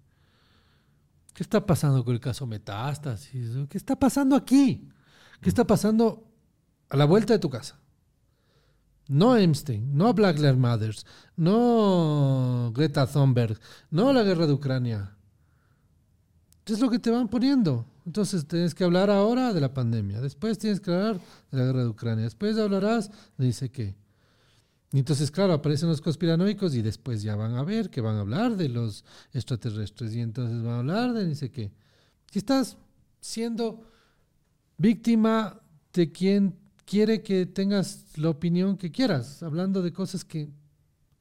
¿Qué 1.33 1.45
está 1.45 1.65
pasando 1.65 2.05
con 2.05 2.13
el 2.13 2.21
caso 2.21 2.45
Metástasis? 2.45 3.51
¿Qué 3.69 3.79
está 3.79 3.95
pasando 3.95 4.35
aquí? 4.35 4.89
¿Qué 5.41 5.49
está 5.49 5.65
pasando 5.65 6.34
a 6.95 6.97
la 6.97 7.07
vuelta 7.07 7.33
de 7.33 7.41
tu 7.41 7.51
casa. 7.51 7.77
No 9.09 9.37
Epstein, 9.37 9.97
no 9.97 10.15
Black 10.15 10.39
Lives 10.39 10.57
Matter, 10.57 10.95
no 11.37 12.73
Greta 12.73 13.05
Thunberg, 13.07 13.59
no 13.91 14.13
la 14.13 14.23
guerra 14.23 14.47
de 14.47 14.53
Ucrania. 14.53 15.17
Es 16.65 16.81
lo 16.81 16.89
que 16.89 17.01
te 17.01 17.11
van 17.11 17.29
poniendo. 17.29 17.85
Entonces 18.07 18.47
tienes 18.47 18.77
que 18.77 18.85
hablar 18.85 19.11
ahora 19.11 19.53
de 19.53 19.61
la 19.61 19.75
pandemia, 19.75 20.21
después 20.21 20.57
tienes 20.57 20.81
que 20.81 20.93
hablar 20.93 21.21
de 21.51 21.59
la 21.59 21.65
guerra 21.65 21.83
de 21.83 21.89
Ucrania, 21.89 22.25
después 22.25 22.57
hablarás 22.59 23.11
de 23.39 23.47
dice 23.47 23.71
qué. 23.71 23.97
Entonces, 24.93 25.33
claro, 25.33 25.53
aparecen 25.53 25.89
los 25.89 26.01
conspiranoicos 26.01 26.77
y 26.77 26.83
después 26.83 27.23
ya 27.23 27.35
van 27.35 27.57
a 27.57 27.65
ver 27.65 27.91
que 27.91 28.01
van 28.01 28.15
a 28.15 28.21
hablar 28.21 28.57
de 28.57 28.69
los 28.69 29.05
extraterrestres 29.33 30.15
y 30.15 30.21
entonces 30.21 30.63
van 30.63 30.75
a 30.75 30.79
hablar 30.79 31.13
de 31.13 31.27
dice 31.27 31.51
qué. 31.51 31.73
Si 32.31 32.39
estás 32.39 32.77
siendo 33.21 33.83
víctima 34.79 35.61
de 35.93 36.13
quien 36.13 36.64
quiere 36.85 37.23
que 37.23 37.47
tengas 37.47 38.17
la 38.17 38.31
opinión 38.31 38.77
que 38.77 38.91
quieras, 38.91 39.43
hablando 39.43 39.83
de 39.83 39.93
cosas 39.93 40.25
que 40.25 40.51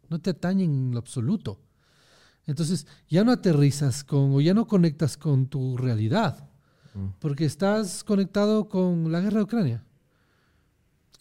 no 0.09 0.19
te 0.19 0.31
atañen 0.31 0.69
en 0.71 0.91
lo 0.91 0.99
absoluto. 0.99 1.59
Entonces, 2.45 2.85
ya 3.07 3.23
no 3.23 3.31
aterrizas 3.31 4.03
con 4.03 4.33
o 4.33 4.41
ya 4.41 4.53
no 4.53 4.67
conectas 4.67 5.17
con 5.17 5.47
tu 5.47 5.77
realidad, 5.77 6.49
mm. 6.93 7.19
porque 7.19 7.45
estás 7.45 8.03
conectado 8.03 8.67
con 8.67 9.11
la 9.11 9.21
guerra 9.21 9.37
de 9.37 9.43
Ucrania. 9.43 9.83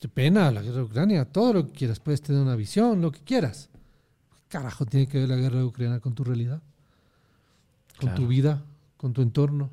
Qué 0.00 0.08
pena, 0.08 0.50
la 0.50 0.62
guerra 0.62 0.78
de 0.78 0.82
Ucrania, 0.82 1.24
todo 1.24 1.52
lo 1.52 1.66
que 1.66 1.72
quieras, 1.72 2.00
puedes 2.00 2.20
tener 2.20 2.42
una 2.42 2.56
visión, 2.56 3.00
lo 3.00 3.12
que 3.12 3.20
quieras. 3.20 3.70
¿Qué 4.34 4.42
carajo 4.48 4.84
tiene 4.84 5.06
que 5.06 5.20
ver 5.20 5.28
la 5.28 5.36
guerra 5.36 5.58
de 5.58 5.64
Ucrania 5.64 6.00
con 6.00 6.14
tu 6.14 6.24
realidad? 6.24 6.60
Con 8.00 8.14
tu 8.16 8.26
vida, 8.26 8.64
con 8.96 9.12
tu 9.12 9.22
entorno, 9.22 9.70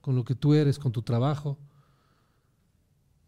con 0.00 0.16
lo 0.16 0.24
que 0.24 0.34
tú 0.34 0.52
eres, 0.54 0.80
con 0.80 0.90
tu 0.90 1.02
trabajo. 1.02 1.50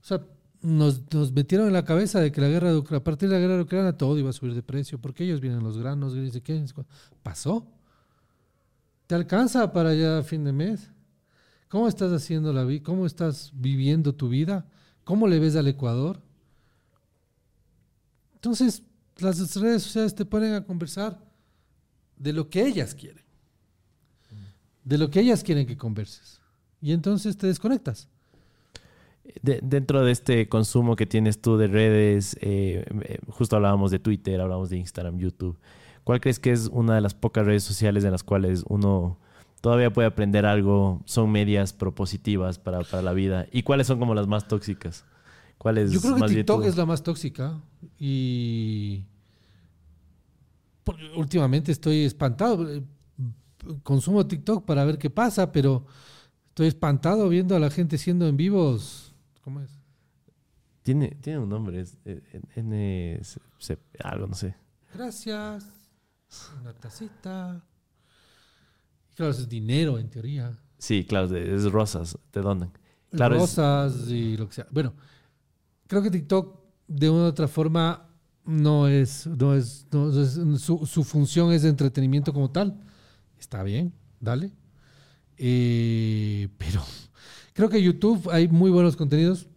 O 0.03 0.07
sea, 0.07 0.21
nos, 0.65 1.03
metieron 1.33 1.67
en 1.67 1.75
la 1.75 1.85
cabeza 1.85 2.21
de 2.21 2.33
que 2.33 2.41
la 2.41 2.49
guerra 2.49 2.73
de 2.73 2.97
a 2.97 3.05
partir 3.05 3.29
de 3.29 3.35
la 3.35 3.41
guerra 3.41 3.57
de 3.57 3.63
Ucrania 3.63 3.99
todo 3.99 4.19
iba 4.19 4.31
a 4.31 4.33
subir 4.33 4.55
de 4.55 4.63
precio, 4.63 4.99
porque 4.99 5.23
ellos 5.25 5.41
vienen 5.41 5.63
los 5.63 5.77
granos, 5.77 6.15
y 6.17 6.41
¿qué? 6.41 6.65
Pasó. 7.23 7.71
¿Te 9.07 9.15
alcanza 9.15 9.71
para 9.73 9.95
ya 9.95 10.23
fin 10.23 10.43
de 10.43 10.53
mes? 10.53 10.91
¿Cómo 11.69 11.87
estás 11.87 12.11
haciendo 12.13 12.51
la 12.53 12.65
vida? 12.65 12.83
¿Cómo 12.83 13.05
estás 13.05 13.53
viviendo 13.55 14.15
tu 14.15 14.31
vida? 14.31 14.67
¿Cómo 15.05 15.29
le 15.29 15.39
ves 15.39 15.55
al 15.57 15.69
Ecuador? 15.69 16.23
Entonces, 18.37 18.83
las 19.19 19.55
redes 19.57 19.83
sociales 19.83 20.15
te 20.15 20.25
ponen 20.25 20.55
a 20.55 20.65
conversar 20.65 21.21
de 22.17 22.33
lo 22.33 22.49
que 22.49 22.67
ellas 22.67 22.95
quieren. 22.95 23.23
De 24.83 24.97
lo 24.97 25.11
que 25.11 25.21
ellas 25.21 25.43
quieren 25.43 25.67
que 25.67 25.77
converses. 25.77 26.41
Y 26.81 26.93
entonces 26.93 27.37
te 27.37 27.49
desconectas 27.49 28.09
dentro 29.43 30.05
de 30.05 30.13
este 30.13 30.49
consumo 30.49 30.97
que 30.97 31.07
tienes 31.07 31.41
tú 31.41 31.57
de 31.57 31.67
redes, 31.67 32.37
eh, 32.41 32.85
eh, 33.03 33.19
justo 33.29 33.57
hablábamos 33.57 33.91
de 33.91 33.99
Twitter, 33.99 34.41
hablábamos 34.41 34.71
de 34.71 34.79
Instagram, 34.79 35.19
YouTube. 35.19 35.59
¿Cuál 36.05 36.21
crees 36.21 36.39
que 36.39 36.53
es 36.53 36.69
una 36.73 36.95
de 36.95 37.01
las 37.01 37.15
pocas 37.15 37.47
redes 37.47 37.65
sociales 37.65 38.05
en 38.05 38.13
las 38.13 38.23
cuales 38.23 38.65
uno 38.69 39.19
todavía 39.61 39.93
puede 39.93 40.09
aprender 40.09 40.45
algo? 40.45 41.01
Son 41.07 41.31
medias 41.31 41.73
propositivas 41.73 42.59
para, 42.59 42.83
la 43.03 43.13
vida. 43.13 43.47
¿Y 43.53 43.63
cuáles 43.63 43.87
son 43.87 43.99
como 43.99 44.15
las 44.15 44.27
más 44.27 44.47
tóxicas? 44.47 45.05
¿Cuál 45.57 45.89
Yo 45.91 46.01
creo 46.01 46.17
que 46.17 46.27
TikTok 46.27 46.65
es 46.65 46.77
la 46.77 46.85
más 46.85 47.03
tóxica 47.03 47.59
y 47.99 49.05
últimamente 51.17 51.73
estoy 51.73 52.05
espantado. 52.05 52.69
Consumo 53.83 54.27
TikTok 54.27 54.67
para 54.67 54.85
ver 54.85 54.99
qué 54.99 55.09
pasa, 55.09 55.53
pero 55.53 55.87
estoy 56.49 56.67
espantado 56.67 57.31
viendo 57.31 57.57
a 57.57 57.59
la 57.59 57.71
gente 57.71 57.97
siendo 57.97 58.29
en 58.29 58.37
vivos 58.37 59.04
¿Cómo 59.45 59.61
es? 59.61 59.71
Tiene, 60.83 61.09
tiene 61.21 61.39
un 61.39 61.51
nombre, 61.51 61.79
es 61.79 61.99
eh, 62.07 62.23
N, 62.57 63.21
algo, 64.03 64.27
no 64.27 64.35
sé. 64.35 64.55
Gracias. 64.95 65.67
Una 66.63 66.73
tacita. 66.73 67.63
Claro, 69.15 69.33
es 69.33 69.47
dinero 69.47 69.99
en 69.99 70.09
teoría. 70.09 70.59
Sí, 70.79 71.05
claro, 71.05 71.37
es 71.37 71.71
rosas, 71.71 72.19
te 72.31 72.41
donan. 72.41 72.73
rosas 73.13 74.09
y 74.09 74.39
lo 74.39 74.49
que 74.49 74.55
sea. 74.55 74.67
Bueno, 74.71 74.95
creo 75.87 76.03
que 76.03 76.11
TikTok 76.11 76.61
de 76.89 77.11
una 77.11 77.25
u 77.25 77.27
otra 77.27 77.47
forma 77.47 78.09
no 78.47 78.89
es, 78.89 79.27
no 79.27 79.55
es, 79.55 79.87
su, 80.59 80.87
su, 80.87 81.05
función 81.05 81.53
es 81.53 81.63
de 81.63 81.69
entretenimiento 81.69 82.33
como 82.33 82.51
tal. 82.51 82.81
Está 83.39 83.63
bien, 83.63 83.93
dale. 84.21 84.53
Eh, 85.37 86.49
pero 86.57 86.83
creo 87.55 87.71
que 87.71 87.83
YouTube 87.83 88.29
hay 88.31 88.49
muy 88.49 88.71
buenos 88.71 88.97
contenidos. 88.97 89.49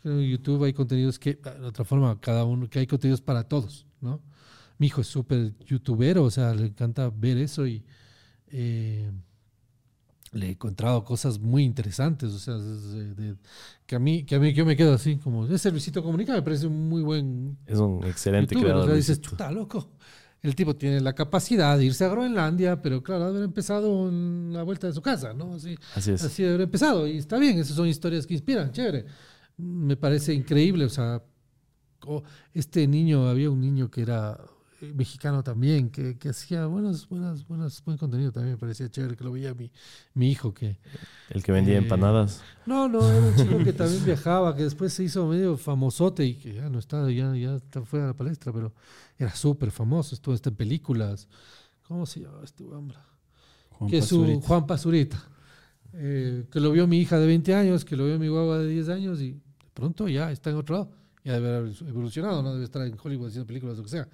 Creo 0.00 0.18
que 0.18 0.28
YouTube 0.30 0.64
hay 0.64 0.72
contenidos 0.72 1.18
que, 1.18 1.34
de 1.34 1.66
otra 1.66 1.84
forma, 1.84 2.18
cada 2.20 2.44
uno, 2.44 2.68
que 2.70 2.78
hay 2.78 2.86
contenidos 2.86 3.20
para 3.20 3.44
todos, 3.44 3.86
¿no? 4.00 4.22
Mi 4.78 4.86
hijo 4.86 5.02
es 5.02 5.06
súper 5.06 5.54
youtubero, 5.66 6.24
o 6.24 6.30
sea, 6.30 6.54
le 6.54 6.66
encanta 6.66 7.10
ver 7.10 7.38
eso 7.38 7.66
y 7.66 7.84
eh, 8.48 9.10
le 10.32 10.46
he 10.46 10.50
encontrado 10.50 11.04
cosas 11.04 11.38
muy 11.38 11.62
interesantes, 11.64 12.32
o 12.32 12.38
sea, 12.38 12.56
que 13.86 13.96
a 13.96 13.98
mí, 13.98 14.24
que 14.24 14.34
a 14.34 14.40
mí 14.40 14.52
yo 14.52 14.66
me 14.66 14.76
quedo 14.76 14.94
así, 14.94 15.16
como 15.16 15.46
ese 15.46 15.70
Luisito 15.70 16.02
Comunica 16.02 16.32
me 16.32 16.42
parece 16.42 16.66
un 16.66 16.88
muy 16.88 17.02
buen. 17.02 17.56
Es 17.66 17.78
un 17.78 18.04
excelente 18.04 18.54
creador. 18.56 18.82
O 18.82 18.86
sea, 18.86 18.94
dices, 18.94 19.20
chuta, 19.20 19.50
loco. 19.50 19.90
El 20.44 20.54
tipo 20.54 20.76
tiene 20.76 21.00
la 21.00 21.14
capacidad 21.14 21.78
de 21.78 21.86
irse 21.86 22.04
a 22.04 22.08
Groenlandia, 22.08 22.82
pero 22.82 23.02
claro, 23.02 23.24
haber 23.24 23.44
empezado 23.44 24.10
en 24.10 24.52
la 24.52 24.62
vuelta 24.62 24.86
de 24.86 24.92
su 24.92 25.00
casa, 25.00 25.32
¿no? 25.32 25.54
Así, 25.54 25.74
así 25.94 26.12
es. 26.12 26.22
Así 26.22 26.44
haber 26.44 26.60
empezado. 26.60 27.06
Y 27.06 27.16
está 27.16 27.38
bien, 27.38 27.58
esas 27.58 27.74
son 27.74 27.88
historias 27.88 28.26
que 28.26 28.34
inspiran, 28.34 28.70
chévere. 28.70 29.06
Me 29.56 29.96
parece 29.96 30.34
increíble, 30.34 30.84
o 30.84 30.90
sea, 30.90 31.22
este 32.52 32.86
niño, 32.86 33.26
había 33.26 33.48
un 33.48 33.62
niño 33.62 33.90
que 33.90 34.02
era 34.02 34.38
mexicano 34.92 35.42
también, 35.42 35.88
que, 35.88 36.18
que, 36.18 36.28
hacía 36.28 36.66
buenos, 36.66 37.08
buenas, 37.08 37.46
buenas, 37.46 37.82
buen 37.82 37.96
contenido 37.96 38.32
también, 38.32 38.56
me 38.56 38.58
parecía 38.58 38.90
chévere, 38.90 39.16
que 39.16 39.24
lo 39.24 39.32
veía 39.32 39.54
mi, 39.54 39.70
mi 40.12 40.30
hijo. 40.30 40.52
que 40.52 40.78
¿El 41.30 41.42
que 41.42 41.52
vendía 41.52 41.76
eh, 41.76 41.78
empanadas? 41.78 42.42
No, 42.66 42.86
no, 42.86 43.08
era 43.08 43.26
un 43.26 43.34
chico 43.34 43.64
que 43.64 43.72
también 43.72 44.04
viajaba, 44.04 44.54
que 44.54 44.64
después 44.64 44.92
se 44.92 45.04
hizo 45.04 45.26
medio 45.26 45.56
famosote 45.56 46.26
y 46.26 46.34
que 46.34 46.54
ya 46.54 46.68
no 46.68 46.78
está, 46.78 47.10
ya, 47.10 47.34
ya 47.34 47.56
está 47.56 47.82
fuera 47.82 48.06
de 48.06 48.12
la 48.12 48.16
palestra, 48.16 48.52
pero 48.52 48.74
era 49.18 49.34
súper 49.34 49.70
famoso, 49.70 50.14
estuvo 50.14 50.34
en 50.34 50.54
películas. 50.54 51.28
¿Cómo 51.82 52.06
se 52.06 52.20
llama 52.20 52.40
este 52.42 52.64
hombre? 52.64 52.96
Juan 53.70 53.90
que 53.90 54.02
su 54.02 54.40
Juan 54.40 54.66
Pazurita. 54.66 55.22
Eh, 55.92 56.46
que 56.50 56.58
lo 56.58 56.72
vio 56.72 56.86
mi 56.88 56.98
hija 56.98 57.18
de 57.18 57.26
20 57.26 57.54
años, 57.54 57.84
que 57.84 57.96
lo 57.96 58.06
vio 58.06 58.18
mi 58.18 58.28
guagua 58.28 58.58
de 58.58 58.68
10 58.68 58.88
años 58.88 59.20
y 59.20 59.32
de 59.32 59.40
pronto 59.72 60.08
ya 60.08 60.32
está 60.32 60.50
en 60.50 60.56
otro 60.56 60.76
lado. 60.76 60.90
Ya 61.22 61.34
debe 61.34 61.56
haber 61.56 61.72
evolucionado, 61.86 62.42
no 62.42 62.52
debe 62.52 62.64
estar 62.64 62.84
en 62.86 62.96
Hollywood 63.00 63.28
haciendo 63.28 63.46
películas 63.46 63.74
o 63.74 63.78
lo 63.78 63.84
que 63.84 63.90
sea. 63.90 64.08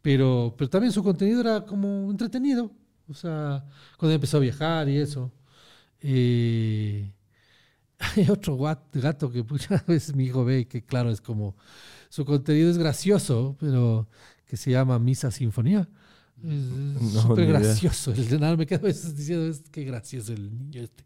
Pero, 0.00 0.54
pero 0.56 0.70
también 0.70 0.92
su 0.92 1.02
contenido 1.02 1.40
era 1.40 1.64
como 1.64 2.10
entretenido. 2.10 2.70
O 3.08 3.14
sea, 3.14 3.64
cuando 3.98 4.14
empezó 4.14 4.36
a 4.36 4.40
viajar 4.40 4.88
y 4.88 4.98
eso. 4.98 5.32
Eh, 6.00 7.12
hay 7.98 8.30
otro 8.30 8.56
gato 8.56 9.30
que 9.30 9.42
muchas 9.48 9.84
veces 9.86 10.14
mi 10.14 10.24
hijo 10.24 10.44
ve 10.44 10.68
que, 10.68 10.84
claro, 10.84 11.10
es 11.10 11.20
como. 11.20 11.56
Su 12.08 12.24
contenido 12.24 12.70
es 12.70 12.78
gracioso, 12.78 13.56
pero 13.58 14.08
que 14.46 14.56
se 14.56 14.70
llama 14.70 14.98
Misa 14.98 15.30
Sinfonía. 15.30 15.88
Es 16.44 17.12
súper 17.12 17.46
gracioso. 17.46 18.12
El 18.12 18.40
nada 18.40 18.56
me 18.56 18.66
quedo 18.66 18.80
a 18.80 18.88
veces 18.88 19.16
diciendo, 19.16 19.46
es 19.48 19.62
que 19.70 19.84
gracioso 19.84 20.32
el 20.32 20.56
niño 20.56 20.82
este. 20.82 21.04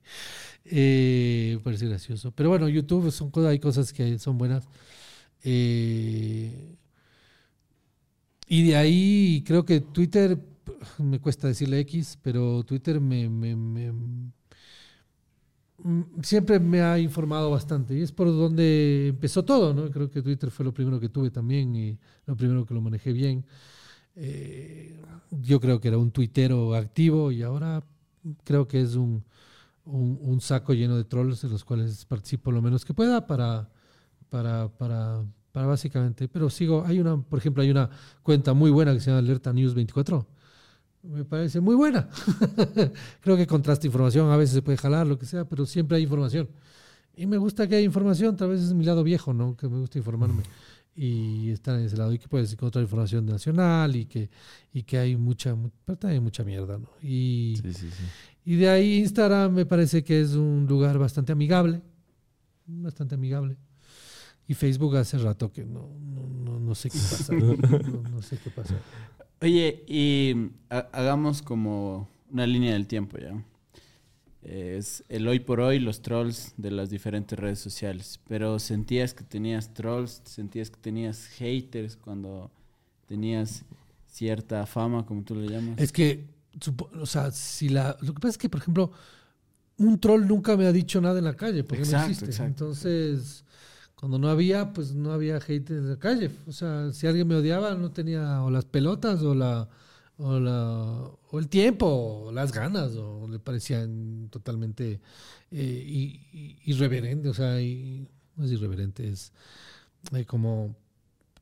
Eh, 0.64 1.59
parece 1.62 1.87
gracioso. 1.87 2.33
Pero 2.33 2.48
bueno, 2.48 2.68
YouTube 2.68 3.11
son 3.11 3.31
hay 3.46 3.59
cosas 3.59 3.92
que 3.92 4.18
son 4.18 4.38
buenas. 4.38 4.64
Eh, 5.42 6.76
y 8.48 8.68
de 8.68 8.76
ahí 8.76 9.44
creo 9.46 9.64
que 9.64 9.81
Twitter, 9.81 10.38
me 10.98 11.20
cuesta 11.20 11.46
decirle 11.46 11.79
X, 11.81 12.18
pero 12.20 12.64
Twitter 12.64 13.00
me, 13.00 13.29
siempre 16.23 16.59
me 16.59 16.83
ha 16.83 16.99
informado 16.99 17.51
bastante. 17.51 17.95
Y 17.97 18.03
es 18.03 18.12
por 18.12 18.29
donde 18.29 19.09
empezó 19.09 19.45
todo, 19.45 19.75
¿no? 19.75 19.90
Creo 19.90 20.11
que 20.11 20.23
Twitter 20.23 20.51
fue 20.51 20.64
lo 20.64 20.73
primero 20.75 21.01
que 21.01 21.09
tuve 21.09 21.31
también 21.31 21.75
y 21.77 21.99
lo 22.27 22.37
primero 22.37 22.64
que 22.64 22.75
lo 22.75 22.81
manejé 22.81 23.12
bien. 23.12 23.45
Eh, 24.16 25.01
yo 25.31 25.61
creo 25.61 25.81
que 25.81 25.88
era 25.88 25.99
un 25.99 26.11
tuitero 26.11 26.75
activo 26.75 27.31
y 27.33 27.43
ahora 27.43 27.83
creo 28.45 28.66
que 28.69 28.83
es 28.83 28.97
un, 28.97 29.25
un, 29.85 30.40
saco 30.40 30.75
lleno 30.75 30.97
de 30.97 31.05
trolls 31.05 31.45
en 31.45 31.51
los 31.51 31.64
cuales 31.64 32.05
participo 32.05 32.53
lo 32.53 32.61
menos 32.61 32.85
que 32.85 32.93
pueda 32.93 33.27
para, 33.27 33.71
para, 34.29 34.69
para 34.69 35.25
para 35.53 35.66
básicamente, 35.66 36.29
pero 36.29 36.49
sigo, 36.49 36.85
hay 36.87 37.01
una, 37.01 37.21
por 37.21 37.38
ejemplo, 37.38 37.62
hay 37.62 37.71
una 37.71 37.90
cuenta 38.23 38.55
muy 38.55 38.71
buena 38.71 38.93
que 38.93 39.01
se 39.01 39.07
llama 39.07 39.19
Alerta 39.19 39.53
News 39.53 39.75
24. 39.75 40.27
Me 41.02 41.24
parece 41.24 41.60
muy 41.60 41.74
buena. 41.74 42.08
Creo 43.20 43.36
que 43.36 43.46
contrasta 43.46 43.86
información, 43.86 44.30
a 44.30 44.36
veces 44.36 44.54
se 44.54 44.62
puede 44.62 44.76
jalar, 44.76 45.06
lo 45.06 45.18
que 45.18 45.26
sea, 45.26 45.44
pero 45.44 45.64
siempre 45.66 45.96
hay 45.96 46.02
información. 46.02 46.48
Y 47.16 47.26
me 47.26 47.38
gusta 47.38 47.66
que 47.66 47.76
haya 47.76 47.84
información, 47.84 48.36
tal 48.36 48.50
vez 48.50 48.60
es 48.60 48.72
mi 48.74 48.84
lado 48.84 49.02
viejo, 49.02 49.32
¿no? 49.32 49.56
Que 49.56 49.68
me 49.68 49.78
gusta 49.78 49.98
informarme 49.98 50.42
y 50.94 51.50
estar 51.50 51.78
en 51.78 51.86
ese 51.86 51.96
lado 51.96 52.12
y 52.12 52.18
que 52.18 52.28
puedes 52.28 52.52
encontrar 52.52 52.82
información 52.82 53.24
nacional 53.24 53.96
y 53.96 54.06
que, 54.06 54.28
y 54.72 54.82
que 54.82 54.98
hay 54.98 55.16
mucha, 55.16 55.56
hay 56.02 56.20
mucha 56.20 56.44
mierda, 56.44 56.78
¿no? 56.78 56.90
Y, 57.02 57.58
sí, 57.62 57.72
sí, 57.72 57.90
sí. 57.90 58.04
y 58.44 58.56
de 58.56 58.68
ahí 58.68 58.98
Instagram 58.98 59.52
me 59.52 59.66
parece 59.66 60.04
que 60.04 60.20
es 60.20 60.32
un 60.32 60.66
lugar 60.68 60.98
bastante 60.98 61.32
amigable, 61.32 61.80
bastante 62.66 63.14
amigable. 63.14 63.56
Y 64.46 64.54
Facebook 64.54 64.96
hace 64.96 65.16
rato 65.16 65.52
que 65.52 65.64
no, 65.64 65.88
no, 66.00 66.58
no, 66.58 66.74
sé 66.74 66.90
qué 66.90 66.98
pasa. 66.98 67.34
no, 67.34 68.20
sé 68.20 68.36
qué 68.42 68.50
pasa. 68.50 68.74
Oye, 69.42 69.85
y 69.87 70.50
hagamos 70.68 71.40
como 71.40 72.09
una 72.31 72.46
línea 72.46 72.74
del 72.74 72.87
tiempo 72.87 73.16
ya. 73.18 73.42
Es 74.42 75.03
el 75.09 75.26
hoy 75.29 75.40
por 75.40 75.61
hoy, 75.61 75.79
los 75.79 76.03
trolls 76.03 76.55
de 76.57 76.70
las 76.70 76.90
diferentes 76.90 77.38
redes 77.38 77.59
sociales. 77.59 78.20
Pero 78.29 78.59
sentías 78.59 79.14
que 79.14 79.24
tenías 79.24 79.72
trolls, 79.72 80.22
sentías 80.24 80.70
que 80.70 80.79
tenías 80.79 81.26
haters 81.26 81.96
cuando 81.96 82.50
tenías 83.07 83.64
cierta 84.07 84.66
fama, 84.66 85.07
como 85.07 85.22
tú 85.22 85.35
le 85.35 85.48
llamas. 85.48 85.79
Es 85.79 85.92
que, 85.92 86.26
o 87.00 87.07
sea, 87.07 87.31
si 87.31 87.68
la. 87.68 87.96
Lo 88.00 88.12
que 88.14 88.20
pasa 88.20 88.31
es 88.31 88.38
que, 88.38 88.48
por 88.48 88.61
ejemplo, 88.61 88.92
un 89.79 89.98
troll 89.98 90.26
nunca 90.26 90.57
me 90.57 90.66
ha 90.66 90.72
dicho 90.72 91.00
nada 91.00 91.18
en 91.18 91.24
la 91.24 91.35
calle, 91.35 91.64
porque 91.64 91.85
no 91.85 92.03
existe. 92.03 92.42
Entonces 92.42 93.44
cuando 94.00 94.18
no 94.18 94.28
había, 94.28 94.72
pues 94.72 94.94
no 94.94 95.12
había 95.12 95.36
hate 95.36 95.70
en 95.70 95.90
la 95.90 95.98
calle. 95.98 96.30
O 96.46 96.52
sea, 96.52 96.90
si 96.92 97.06
alguien 97.06 97.28
me 97.28 97.36
odiaba, 97.36 97.74
no 97.74 97.92
tenía 97.92 98.42
o 98.42 98.50
las 98.50 98.64
pelotas 98.64 99.22
o 99.22 99.34
la 99.34 99.68
o, 100.20 100.38
la, 100.38 101.10
o 101.30 101.38
el 101.38 101.48
tiempo, 101.48 101.86
o 101.86 102.32
las 102.32 102.52
ganas, 102.52 102.94
o 102.96 103.26
le 103.26 103.38
parecían 103.38 104.28
totalmente 104.30 105.00
eh, 105.50 106.58
irreverente, 106.64 107.28
o 107.28 107.34
sea, 107.34 107.52
no 107.54 108.44
es 108.44 108.52
irreverente, 108.52 109.08
es 109.08 109.32
eh, 110.12 110.26
como, 110.26 110.76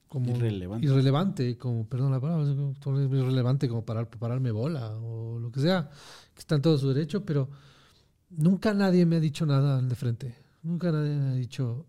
como 0.06 0.36
irrelevante. 0.36 0.86
irrelevante, 0.86 1.58
como, 1.58 1.86
perdón 1.86 2.12
la 2.12 2.20
palabra, 2.20 2.46
irrelevante 2.46 3.68
como 3.68 3.84
para 3.84 4.08
pararme 4.08 4.52
bola 4.52 4.96
o 4.98 5.40
lo 5.40 5.50
que 5.50 5.60
sea, 5.60 5.90
que 6.32 6.38
está 6.38 6.54
en 6.54 6.62
todo 6.62 6.78
su 6.78 6.88
derecho, 6.88 7.24
pero 7.24 7.48
nunca 8.30 8.74
nadie 8.74 9.04
me 9.06 9.16
ha 9.16 9.20
dicho 9.20 9.44
nada 9.44 9.82
de 9.82 9.94
frente, 9.96 10.36
nunca 10.62 10.92
nadie 10.92 11.16
me 11.16 11.30
ha 11.30 11.34
dicho, 11.34 11.84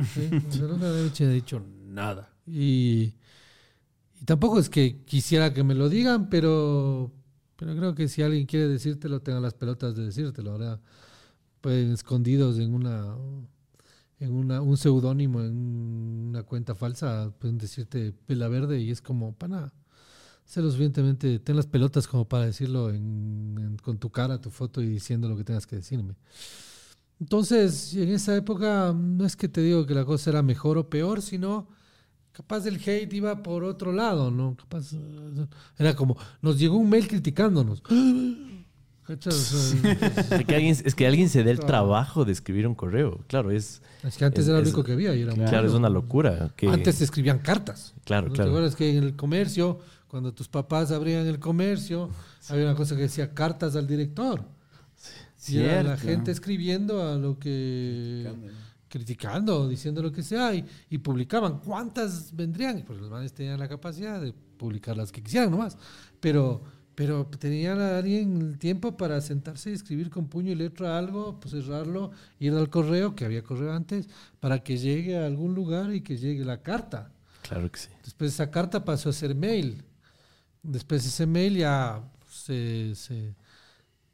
no 0.60 0.76
me 0.76 0.86
había 0.86 1.28
dicho 1.28 1.62
nada. 1.86 2.32
Y, 2.46 3.14
tampoco 4.24 4.58
es 4.58 4.68
que 4.68 5.02
quisiera 5.04 5.52
que 5.52 5.64
me 5.64 5.74
lo 5.74 5.88
digan, 5.88 6.28
pero, 6.30 7.12
pero 7.56 7.76
creo 7.76 7.94
que 7.94 8.08
si 8.08 8.22
alguien 8.22 8.46
quiere 8.46 8.68
decírtelo, 8.68 9.20
tenga 9.20 9.40
las 9.40 9.54
pelotas 9.54 9.94
de 9.96 10.04
decírtelo. 10.04 10.52
Ahora, 10.52 10.80
pues 11.60 11.90
escondidos 11.90 12.58
en 12.58 12.74
una 12.74 13.16
en 14.20 14.32
una, 14.32 14.60
un 14.60 14.76
seudónimo, 14.76 15.40
en 15.40 16.28
una 16.28 16.42
cuenta 16.42 16.74
falsa, 16.74 17.32
pueden 17.38 17.56
decirte 17.56 18.12
pela 18.12 18.48
verde 18.48 18.78
y 18.78 18.90
es 18.90 19.00
como, 19.00 19.32
pana, 19.34 19.72
sé 20.44 20.60
lo 20.60 20.68
suficientemente, 20.68 21.38
ten 21.38 21.56
las 21.56 21.66
pelotas 21.66 22.06
como 22.06 22.28
para 22.28 22.44
decirlo 22.44 22.92
con 23.82 23.98
tu 23.98 24.10
cara, 24.10 24.40
tu 24.40 24.50
foto 24.50 24.82
y 24.82 24.88
diciendo 24.88 25.28
lo 25.28 25.36
que 25.36 25.44
tengas 25.44 25.66
que 25.66 25.76
decirme. 25.76 26.16
Entonces, 27.20 27.94
en 27.94 28.10
esa 28.10 28.34
época 28.34 28.94
no 28.96 29.26
es 29.26 29.36
que 29.36 29.48
te 29.48 29.60
digo 29.60 29.86
que 29.86 29.94
la 29.94 30.06
cosa 30.06 30.30
era 30.30 30.42
mejor 30.42 30.78
o 30.78 30.88
peor, 30.88 31.20
sino 31.20 31.68
capaz 32.32 32.66
el 32.66 32.76
hate 32.76 33.12
iba 33.12 33.42
por 33.42 33.62
otro 33.62 33.92
lado, 33.92 34.30
¿no? 34.30 34.56
Capaz 34.56 34.92
era 35.78 35.94
como, 35.94 36.16
nos 36.40 36.58
llegó 36.58 36.78
un 36.78 36.88
mail 36.88 37.06
criticándonos. 37.06 37.82
es, 39.08 40.44
que 40.46 40.54
alguien, 40.54 40.76
es 40.82 40.94
que 40.94 41.06
alguien 41.06 41.28
se 41.28 41.44
dé 41.44 41.50
el 41.50 41.60
trabajo 41.60 42.24
de 42.24 42.32
escribir 42.32 42.66
un 42.66 42.74
correo. 42.74 43.20
Claro, 43.26 43.50
es. 43.50 43.82
Es 44.02 44.16
que 44.16 44.24
antes 44.24 44.46
era 44.46 44.56
lo 44.56 44.62
único 44.62 44.82
que 44.82 44.92
había. 44.92 45.14
Y 45.14 45.22
era 45.22 45.34
claro, 45.34 45.66
es 45.66 45.74
una 45.74 45.90
locura. 45.90 46.52
Que, 46.56 46.68
antes 46.68 46.96
se 46.96 47.04
escribían 47.04 47.40
cartas. 47.40 47.94
Claro, 48.04 48.28
¿no? 48.28 48.32
claro. 48.32 48.50
¿Te 48.50 48.56
acuerdas 48.56 48.76
que 48.76 48.96
en 48.96 49.04
el 49.04 49.14
comercio, 49.16 49.78
cuando 50.08 50.32
tus 50.32 50.48
papás 50.48 50.90
abrían 50.90 51.26
el 51.26 51.38
comercio, 51.38 52.08
había 52.48 52.64
una 52.64 52.74
cosa 52.74 52.96
que 52.96 53.02
decía 53.02 53.34
cartas 53.34 53.76
al 53.76 53.86
director? 53.86 54.42
Y 55.48 55.58
era 55.58 55.82
la 55.82 55.96
gente 55.96 56.30
escribiendo 56.30 57.02
a 57.02 57.16
lo 57.16 57.38
que. 57.38 58.30
Criticando. 58.88 59.68
diciendo 59.68 60.02
lo 60.02 60.12
que 60.12 60.22
sea, 60.22 60.52
y, 60.54 60.98
publicaban. 60.98 61.60
¿Cuántas 61.60 62.34
vendrían? 62.34 62.82
Porque 62.86 63.02
los 63.02 63.10
manes 63.10 63.32
tenían 63.32 63.58
la 63.58 63.68
capacidad 63.68 64.20
de 64.20 64.32
publicar 64.32 64.96
las 64.96 65.12
que 65.12 65.22
quisieran 65.22 65.50
nomás. 65.50 65.78
Pero, 66.18 66.62
pero 66.94 67.24
tenía 67.26 67.98
alguien 67.98 68.58
tiempo 68.58 68.96
para 68.96 69.20
sentarse 69.20 69.70
y 69.70 69.74
escribir 69.74 70.10
con 70.10 70.28
puño 70.28 70.52
y 70.52 70.56
letra 70.56 70.98
algo, 70.98 71.38
pues 71.40 71.52
cerrarlo, 71.52 72.10
ir 72.38 72.52
al 72.52 72.68
correo, 72.68 73.14
que 73.14 73.24
había 73.24 73.42
correo 73.42 73.72
antes, 73.72 74.08
para 74.40 74.58
que 74.58 74.76
llegue 74.76 75.16
a 75.16 75.26
algún 75.26 75.54
lugar 75.54 75.94
y 75.94 76.02
que 76.02 76.16
llegue 76.16 76.44
la 76.44 76.62
carta. 76.62 77.12
Claro 77.42 77.70
que 77.70 77.78
sí. 77.78 77.88
Después 78.04 78.32
esa 78.34 78.50
carta 78.50 78.84
pasó 78.84 79.08
a 79.08 79.12
ser 79.12 79.34
mail. 79.34 79.82
Después 80.62 81.06
ese 81.06 81.26
mail 81.26 81.56
ya 81.56 82.02
se, 82.28 82.94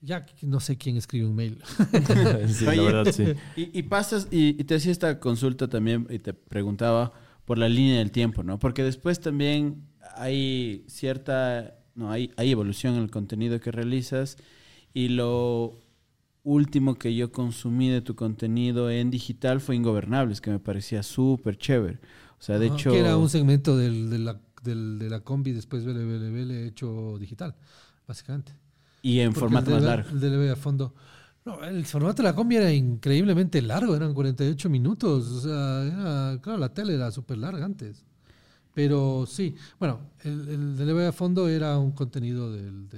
ya 0.01 0.27
no 0.43 0.61
sé 0.61 0.77
quién 0.77 0.97
escribe 0.97 1.27
un 1.27 1.35
mail. 1.35 1.59
sí, 2.49 2.65
la 2.65 2.83
verdad, 2.83 3.13
sí. 3.13 3.25
Y, 3.57 3.83
pasas, 3.85 4.29
y, 4.31 4.53
te 4.65 4.77
hacía 4.77 4.93
esta 4.93 5.21
consulta 5.21 5.69
también, 5.69 6.07
y 6.11 6.19
te 6.19 6.35
preguntaba 6.35 7.13
por 7.45 7.59
la 7.59 7.69
línea 7.69 7.99
del 7.99 8.11
tiempo, 8.11 8.43
¿no? 8.43 8.59
Porque 8.59 8.83
después 8.83 9.21
también 9.21 9.87
hay 10.17 10.85
cierta 10.89 11.77
no, 11.97 12.13
hay, 12.13 12.31
hay 12.37 12.53
evolución 12.53 12.95
en 12.95 13.03
el 13.03 13.11
contenido 13.11 13.59
que 13.59 13.73
realizas 13.73 14.37
y 14.93 15.09
lo 15.09 15.81
último 16.45 16.95
que 16.95 17.15
yo 17.17 17.33
consumí 17.33 17.89
de 17.89 18.03
tu 18.03 18.15
contenido 18.15 18.91
en 18.91 19.11
digital 19.11 19.61
fue 19.61 19.77
Ingobernables, 19.77 20.41
que 20.41 20.51
me 20.51 20.61
parecía 20.61 21.03
súper 21.03 21.59
chévere. 21.59 21.99
O 22.39 22.43
sea, 22.43 22.59
de 22.59 22.67
hecho... 22.67 22.93
Que 22.93 23.01
era 23.01 23.17
un 23.17 23.29
segmento 23.29 23.77
del, 23.77 24.11
de, 24.11 24.19
la, 24.19 24.41
de 24.63 25.11
la 25.11 25.21
combi 25.21 25.53
después 25.53 25.85
BLBL 25.85 26.51
hecho 26.67 27.17
digital, 27.19 27.57
básicamente. 28.07 28.53
Y 29.07 29.21
en 29.21 29.33
formato 29.33 29.71
más 29.71 29.83
largo. 29.85 30.11
El 30.11 30.21
DLB 30.21 30.51
a 30.51 30.57
fondo. 30.57 30.93
No, 31.45 31.63
el 31.63 31.87
formato 31.87 32.25
de 32.25 32.29
la 32.29 32.35
combi 32.35 32.57
era 32.57 32.73
increíblemente 32.73 33.63
largo, 33.63 33.95
eran 33.95 34.13
48 34.13 34.69
minutos. 34.69 35.29
O 35.29 35.41
sea, 35.43 36.41
claro, 36.43 36.59
la 36.59 36.75
tele 36.75 36.95
era 36.95 37.13
súper 37.13 37.39
larga 37.39 37.65
antes. 37.65 38.05
Pero 38.75 39.25
sí, 39.29 39.55
bueno, 39.79 40.01
el, 40.25 40.49
el 40.49 40.77
de 40.77 41.07
a 41.07 41.13
fondo 41.13 41.49
era 41.49 41.79
un 41.79 41.93
contenido 41.93 42.53
del, 42.53 42.89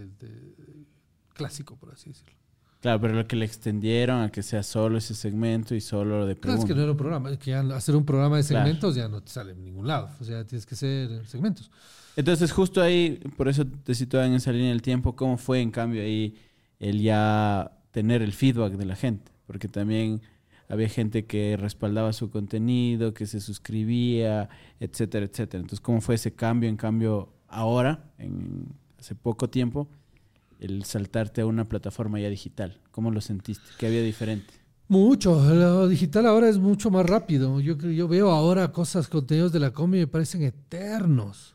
clásico, 1.34 1.76
por 1.76 1.92
así 1.92 2.08
decirlo. 2.08 2.34
Claro, 2.80 3.00
pero 3.02 3.14
lo 3.14 3.26
que 3.26 3.36
le 3.36 3.44
extendieron 3.44 4.22
a 4.22 4.30
que 4.30 4.42
sea 4.42 4.62
solo 4.62 4.96
ese 4.96 5.14
segmento 5.14 5.74
y 5.74 5.82
solo 5.82 6.20
lo 6.20 6.26
de 6.26 6.36
preguntas. 6.36 6.64
Claro, 6.64 6.66
es 6.66 6.68
que 6.68 6.74
no 6.74 6.82
era 6.84 6.92
un 6.92 6.96
programa. 6.96 7.30
Es 7.30 7.38
que 7.38 7.54
hacer 7.54 7.94
un 7.94 8.06
programa 8.06 8.38
de 8.38 8.44
segmentos 8.44 8.94
ya 8.94 9.08
no 9.08 9.22
te 9.22 9.30
sale 9.30 9.52
en 9.52 9.62
ningún 9.62 9.86
lado. 9.86 10.08
O 10.20 10.24
sea, 10.24 10.42
tienes 10.46 10.64
que 10.64 10.74
ser 10.74 11.26
segmentos. 11.26 11.70
Entonces, 12.18 12.50
justo 12.50 12.82
ahí, 12.82 13.20
por 13.36 13.46
eso 13.46 13.64
te 13.64 13.94
situaba 13.94 14.26
en 14.26 14.32
esa 14.32 14.50
línea 14.50 14.70
del 14.70 14.82
tiempo, 14.82 15.14
¿cómo 15.14 15.36
fue 15.36 15.60
en 15.60 15.70
cambio 15.70 16.02
ahí 16.02 16.34
el 16.80 17.00
ya 17.00 17.70
tener 17.92 18.22
el 18.22 18.32
feedback 18.32 18.72
de 18.72 18.86
la 18.86 18.96
gente? 18.96 19.30
Porque 19.46 19.68
también 19.68 20.20
había 20.68 20.88
gente 20.88 21.26
que 21.26 21.56
respaldaba 21.56 22.12
su 22.12 22.28
contenido, 22.28 23.14
que 23.14 23.24
se 23.26 23.40
suscribía, 23.40 24.48
etcétera, 24.80 25.26
etcétera. 25.26 25.60
Entonces, 25.60 25.80
¿cómo 25.80 26.00
fue 26.00 26.16
ese 26.16 26.32
cambio? 26.32 26.68
En 26.68 26.76
cambio, 26.76 27.28
ahora, 27.46 28.10
en 28.18 28.66
hace 28.98 29.14
poco 29.14 29.48
tiempo, 29.48 29.86
el 30.58 30.82
saltarte 30.86 31.42
a 31.42 31.46
una 31.46 31.68
plataforma 31.68 32.18
ya 32.18 32.28
digital. 32.28 32.80
¿Cómo 32.90 33.12
lo 33.12 33.20
sentiste? 33.20 33.64
¿Qué 33.78 33.86
había 33.86 34.02
diferente? 34.02 34.54
Mucho. 34.88 35.40
Lo 35.54 35.86
digital 35.86 36.26
ahora 36.26 36.48
es 36.48 36.58
mucho 36.58 36.90
más 36.90 37.06
rápido. 37.06 37.60
Yo, 37.60 37.76
yo 37.78 38.08
veo 38.08 38.32
ahora 38.32 38.72
cosas, 38.72 39.06
contenidos 39.06 39.52
de 39.52 39.60
la 39.60 39.70
combi 39.70 39.98
me 39.98 40.08
parecen 40.08 40.42
eternos. 40.42 41.54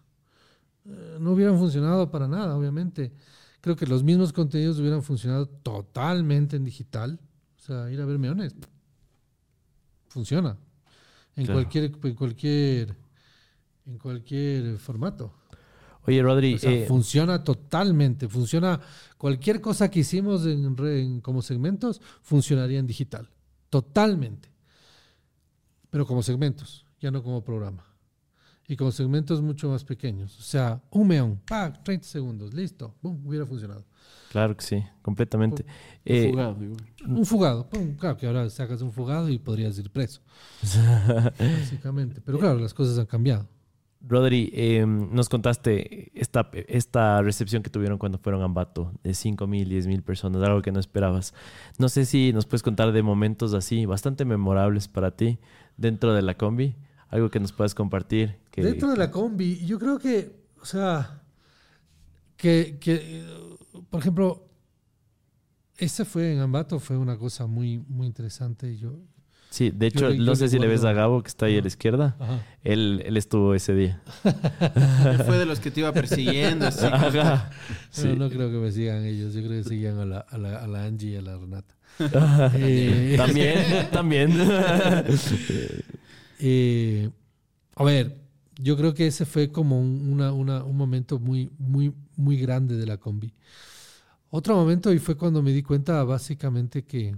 Eh, 0.85 1.17
no 1.19 1.31
hubieran 1.31 1.57
funcionado 1.57 2.09
para 2.11 2.27
nada, 2.27 2.55
obviamente. 2.55 3.13
Creo 3.61 3.75
que 3.75 3.87
los 3.87 4.03
mismos 4.03 4.33
contenidos 4.33 4.79
hubieran 4.79 5.03
funcionado 5.03 5.47
totalmente 5.47 6.57
en 6.57 6.63
digital. 6.63 7.19
O 7.57 7.61
sea, 7.61 7.89
ir 7.89 8.01
a 8.01 8.05
ver 8.05 8.19
meones 8.19 8.55
funciona. 10.13 10.55
En 11.35 11.47
cualquier, 11.47 11.85
en 12.03 12.13
cualquier, 12.13 12.95
en 13.87 13.97
cualquier 13.97 14.77
formato. 14.77 15.33
Oye, 16.05 16.21
Rodri. 16.21 16.59
Eh, 16.61 16.85
funciona 16.87 17.43
totalmente. 17.43 18.29
Funciona. 18.29 18.79
Cualquier 19.17 19.59
cosa 19.59 19.89
que 19.89 20.01
hicimos 20.01 20.45
en, 20.45 21.21
como 21.21 21.41
segmentos 21.41 21.99
funcionaría 22.21 22.77
en 22.77 22.85
digital. 22.85 23.29
Totalmente. 23.69 24.49
Pero 25.89 26.05
como 26.05 26.21
segmentos, 26.21 26.85
ya 26.99 27.09
no 27.09 27.23
como 27.23 27.43
programa. 27.43 27.83
Y 28.67 28.77
como 28.77 28.91
segmentos 28.91 29.41
mucho 29.41 29.69
más 29.69 29.83
pequeños. 29.83 30.39
O 30.39 30.41
sea, 30.41 30.81
un 30.91 31.07
meón, 31.07 31.41
30 31.45 32.07
segundos, 32.07 32.53
listo, 32.53 32.95
boom, 33.01 33.21
hubiera 33.25 33.45
funcionado. 33.45 33.85
Claro 34.31 34.57
que 34.57 34.63
sí, 34.63 34.83
completamente. 35.01 35.63
Un, 35.63 35.69
eh, 36.05 36.29
fugado, 36.31 36.57
Un 37.07 37.25
fugado, 37.25 37.69
claro 37.99 38.17
que 38.17 38.25
ahora 38.25 38.49
sacas 38.49 38.81
un 38.81 38.91
fugado 38.91 39.29
y 39.29 39.37
podrías 39.37 39.77
ir 39.77 39.91
preso. 39.91 40.21
básicamente. 41.39 42.21
Pero 42.21 42.39
claro, 42.39 42.57
las 42.57 42.73
cosas 42.73 42.97
han 42.97 43.05
cambiado. 43.05 43.47
Rodri, 44.05 44.51
em, 44.53 45.13
nos 45.13 45.29
contaste 45.29 46.11
esta, 46.13 46.49
esta 46.67 47.21
recepción 47.21 47.63
que 47.63 47.69
tuvieron 47.69 47.97
cuando 47.97 48.17
fueron 48.17 48.41
a 48.41 48.45
Ambato, 48.45 48.91
de 49.01 49.13
5 49.13 49.47
mil, 49.47 49.69
10 49.69 49.87
mil 49.87 50.03
personas, 50.03 50.43
algo 50.43 50.61
que 50.61 50.73
no 50.73 50.79
esperabas. 50.79 51.33
No 51.77 51.87
sé 51.87 52.05
si 52.05 52.33
nos 52.33 52.45
puedes 52.45 52.63
contar 52.63 52.91
de 52.91 53.01
momentos 53.01 53.53
así, 53.53 53.85
bastante 53.85 54.25
memorables 54.25 54.89
para 54.89 55.11
ti, 55.11 55.39
dentro 55.77 56.13
de 56.13 56.21
la 56.21 56.35
combi, 56.35 56.75
algo 57.07 57.29
que 57.29 57.39
nos 57.39 57.53
puedas 57.53 57.75
compartir. 57.75 58.42
Dentro 58.55 58.91
de 58.91 58.97
la 58.97 59.09
combi, 59.09 59.65
yo 59.65 59.79
creo 59.79 59.97
que, 59.97 60.35
o 60.61 60.65
sea, 60.65 61.23
que, 62.37 62.77
que 62.79 63.23
por 63.89 63.99
ejemplo, 63.99 64.47
ese 65.77 66.05
fue 66.05 66.33
en 66.33 66.39
Ambato, 66.39 66.79
fue 66.79 66.97
una 66.97 67.17
cosa 67.17 67.47
muy, 67.47 67.79
muy 67.87 68.07
interesante. 68.07 68.77
Yo, 68.77 68.99
sí, 69.49 69.71
de 69.71 69.87
hecho, 69.87 70.13
no 70.13 70.35
sé 70.35 70.47
si 70.49 70.59
le 70.59 70.67
ves 70.67 70.83
a 70.83 70.93
Gabo, 70.93 71.23
que 71.23 71.29
está 71.29 71.47
ahí 71.47 71.57
a 71.57 71.61
la 71.61 71.67
izquierda. 71.67 72.15
Él, 72.63 73.01
él 73.05 73.17
estuvo 73.17 73.53
ese 73.55 73.73
día. 73.73 74.01
fue 75.25 75.37
de 75.37 75.45
los 75.45 75.59
que 75.59 75.71
te 75.71 75.79
iba 75.81 75.91
persiguiendo. 75.91 76.67
Así 76.67 76.85
no, 78.15 78.29
creo 78.29 78.51
que 78.51 78.57
me 78.57 78.71
sigan 78.71 79.03
ellos. 79.05 79.33
Yo 79.33 79.41
creo 79.41 79.63
que 79.63 79.69
seguían 79.69 79.99
a 79.99 80.05
la, 80.05 80.19
a 80.19 80.37
la, 80.37 80.57
a 80.57 80.67
la 80.67 80.83
Angie 80.85 81.11
y 81.11 81.15
a 81.15 81.21
la 81.21 81.37
Renata. 81.37 81.75
Eh, 82.55 83.15
también, 83.17 83.89
también. 83.91 84.31
Eh, 86.45 87.09
a 87.75 87.83
ver, 87.85 88.22
yo 88.55 88.77
creo 88.77 88.93
que 88.93 89.07
ese 89.07 89.25
fue 89.25 89.51
como 89.51 89.79
una, 89.79 90.31
una, 90.33 90.63
un 90.63 90.77
momento 90.77 91.19
muy, 91.19 91.49
muy, 91.57 91.93
muy 92.15 92.37
grande 92.37 92.77
de 92.77 92.85
la 92.85 92.97
combi. 92.97 93.33
Otro 94.29 94.55
momento 94.55 94.91
y 94.91 94.99
fue 94.99 95.15
cuando 95.15 95.43
me 95.43 95.51
di 95.51 95.61
cuenta 95.61 96.03
básicamente 96.03 96.85
que, 96.85 97.15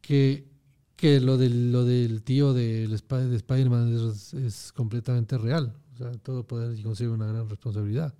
que, 0.00 0.48
que 0.96 1.20
lo, 1.20 1.36
del, 1.38 1.72
lo 1.72 1.84
del 1.84 2.22
tío 2.22 2.52
de, 2.52 2.88
de 2.88 3.36
Spider-Man 3.36 4.14
es, 4.44 4.72
completamente 4.72 5.38
real. 5.38 5.76
O 5.94 5.98
sea, 5.98 6.12
todo 6.14 6.46
poder 6.46 6.82
consigue 6.82 7.10
una 7.10 7.26
gran 7.26 7.48
responsabilidad. 7.48 8.14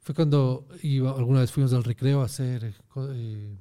Fue 0.00 0.14
cuando 0.14 0.66
iba, 0.82 1.10
alguna 1.16 1.40
vez 1.40 1.52
fuimos 1.52 1.72
al 1.72 1.84
recreo 1.84 2.22
a 2.22 2.26
hacer 2.26 2.74
eh, 3.10 3.56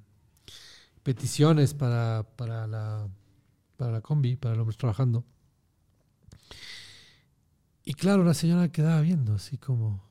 peticiones 1.04 1.74
para, 1.74 2.26
para, 2.36 2.66
la, 2.68 3.10
para 3.78 3.92
la 3.92 4.02
combi, 4.02 4.36
para 4.38 4.56
los 4.56 4.62
hombres 4.62 4.78
trabajando. 4.78 5.26
Y 7.86 7.94
claro, 7.94 8.24
la 8.24 8.34
señora 8.34 8.72
quedaba 8.72 9.00
viendo, 9.02 9.36
así 9.36 9.58
como. 9.60 10.04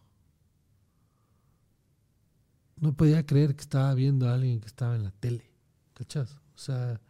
No 2.76 2.92
podía 2.94 3.26
creer 3.26 3.56
que 3.56 3.62
estaba 3.62 3.92
viendo 3.94 4.28
a 4.28 4.34
alguien 4.34 4.60
que 4.60 4.66
estaba 4.66 4.94
en 4.94 5.02
la 5.02 5.10
tele. 5.10 5.50
¿Cachas? 5.92 6.40
O 6.54 6.58
sea, 6.58 7.00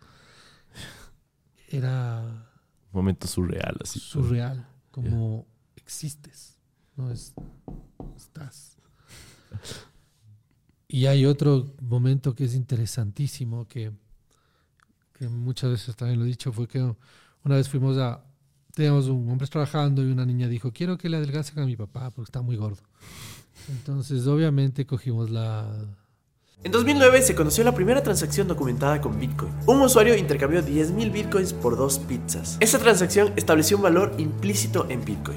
era. 1.68 2.22
Un 2.92 3.00
momento 3.00 3.26
surreal, 3.26 3.76
así. 3.82 4.00
Surreal, 4.00 4.66
como 4.90 5.46
existes. 5.76 6.58
No 6.96 7.10
es. 7.10 7.34
Estás. 8.16 8.78
Y 10.88 11.06
hay 11.06 11.26
otro 11.26 11.74
momento 11.82 12.34
que 12.34 12.44
es 12.44 12.54
interesantísimo, 12.54 13.66
que, 13.66 13.92
que 15.12 15.28
muchas 15.28 15.70
veces 15.70 15.96
también 15.96 16.20
lo 16.20 16.24
he 16.24 16.28
dicho, 16.28 16.52
fue 16.52 16.68
que 16.68 16.78
una 16.78 17.56
vez 17.56 17.68
fuimos 17.68 17.98
a, 17.98 18.24
teníamos 18.74 19.06
un 19.06 19.28
hombre 19.30 19.46
trabajando 19.46 20.02
y 20.02 20.10
una 20.10 20.26
niña 20.26 20.48
dijo, 20.48 20.72
quiero 20.72 20.98
que 20.98 21.08
le 21.08 21.16
adelgacen 21.16 21.58
a 21.58 21.66
mi 21.66 21.76
papá 21.76 22.10
porque 22.10 22.28
está 22.28 22.42
muy 22.42 22.56
gordo. 22.56 22.82
Entonces, 23.68 24.26
obviamente, 24.26 24.84
cogimos 24.84 25.30
la, 25.30 25.66
en 26.64 26.72
2009 26.72 27.20
se 27.20 27.34
conoció 27.34 27.62
la 27.62 27.74
primera 27.74 28.02
transacción 28.02 28.48
documentada 28.48 28.98
con 28.98 29.20
Bitcoin. 29.20 29.52
Un 29.66 29.82
usuario 29.82 30.16
intercambió 30.16 30.62
10.000 30.64 31.12
Bitcoins 31.12 31.52
por 31.52 31.76
dos 31.76 31.98
pizzas. 31.98 32.56
Esta 32.58 32.78
transacción 32.78 33.34
estableció 33.36 33.76
un 33.76 33.82
valor 33.82 34.14
implícito 34.16 34.86
en 34.88 35.04
Bitcoin, 35.04 35.36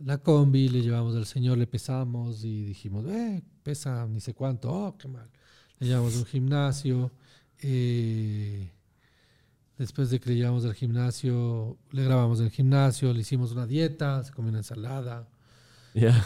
la 0.00 0.18
combi, 0.18 0.68
le 0.68 0.82
llevamos 0.82 1.16
al 1.16 1.26
señor, 1.26 1.58
le 1.58 1.66
pesamos 1.66 2.44
y 2.44 2.64
dijimos, 2.64 3.04
eh, 3.08 3.42
pesa 3.62 4.06
ni 4.06 4.20
sé 4.20 4.34
cuánto, 4.34 4.70
oh, 4.72 4.96
qué 4.96 5.08
mal. 5.08 5.28
Le 5.78 5.88
llevamos 5.88 6.16
a 6.16 6.18
un 6.18 6.26
gimnasio. 6.26 7.10
Eh, 7.60 8.70
después 9.76 10.10
de 10.10 10.20
que 10.20 10.30
le 10.30 10.36
llevamos 10.36 10.64
al 10.64 10.74
gimnasio, 10.74 11.78
le 11.90 12.04
grabamos 12.04 12.40
el 12.40 12.50
gimnasio, 12.50 13.12
le 13.12 13.20
hicimos 13.20 13.52
una 13.52 13.66
dieta, 13.66 14.22
se 14.24 14.32
comió 14.32 14.50
una 14.50 14.58
ensalada. 14.58 15.28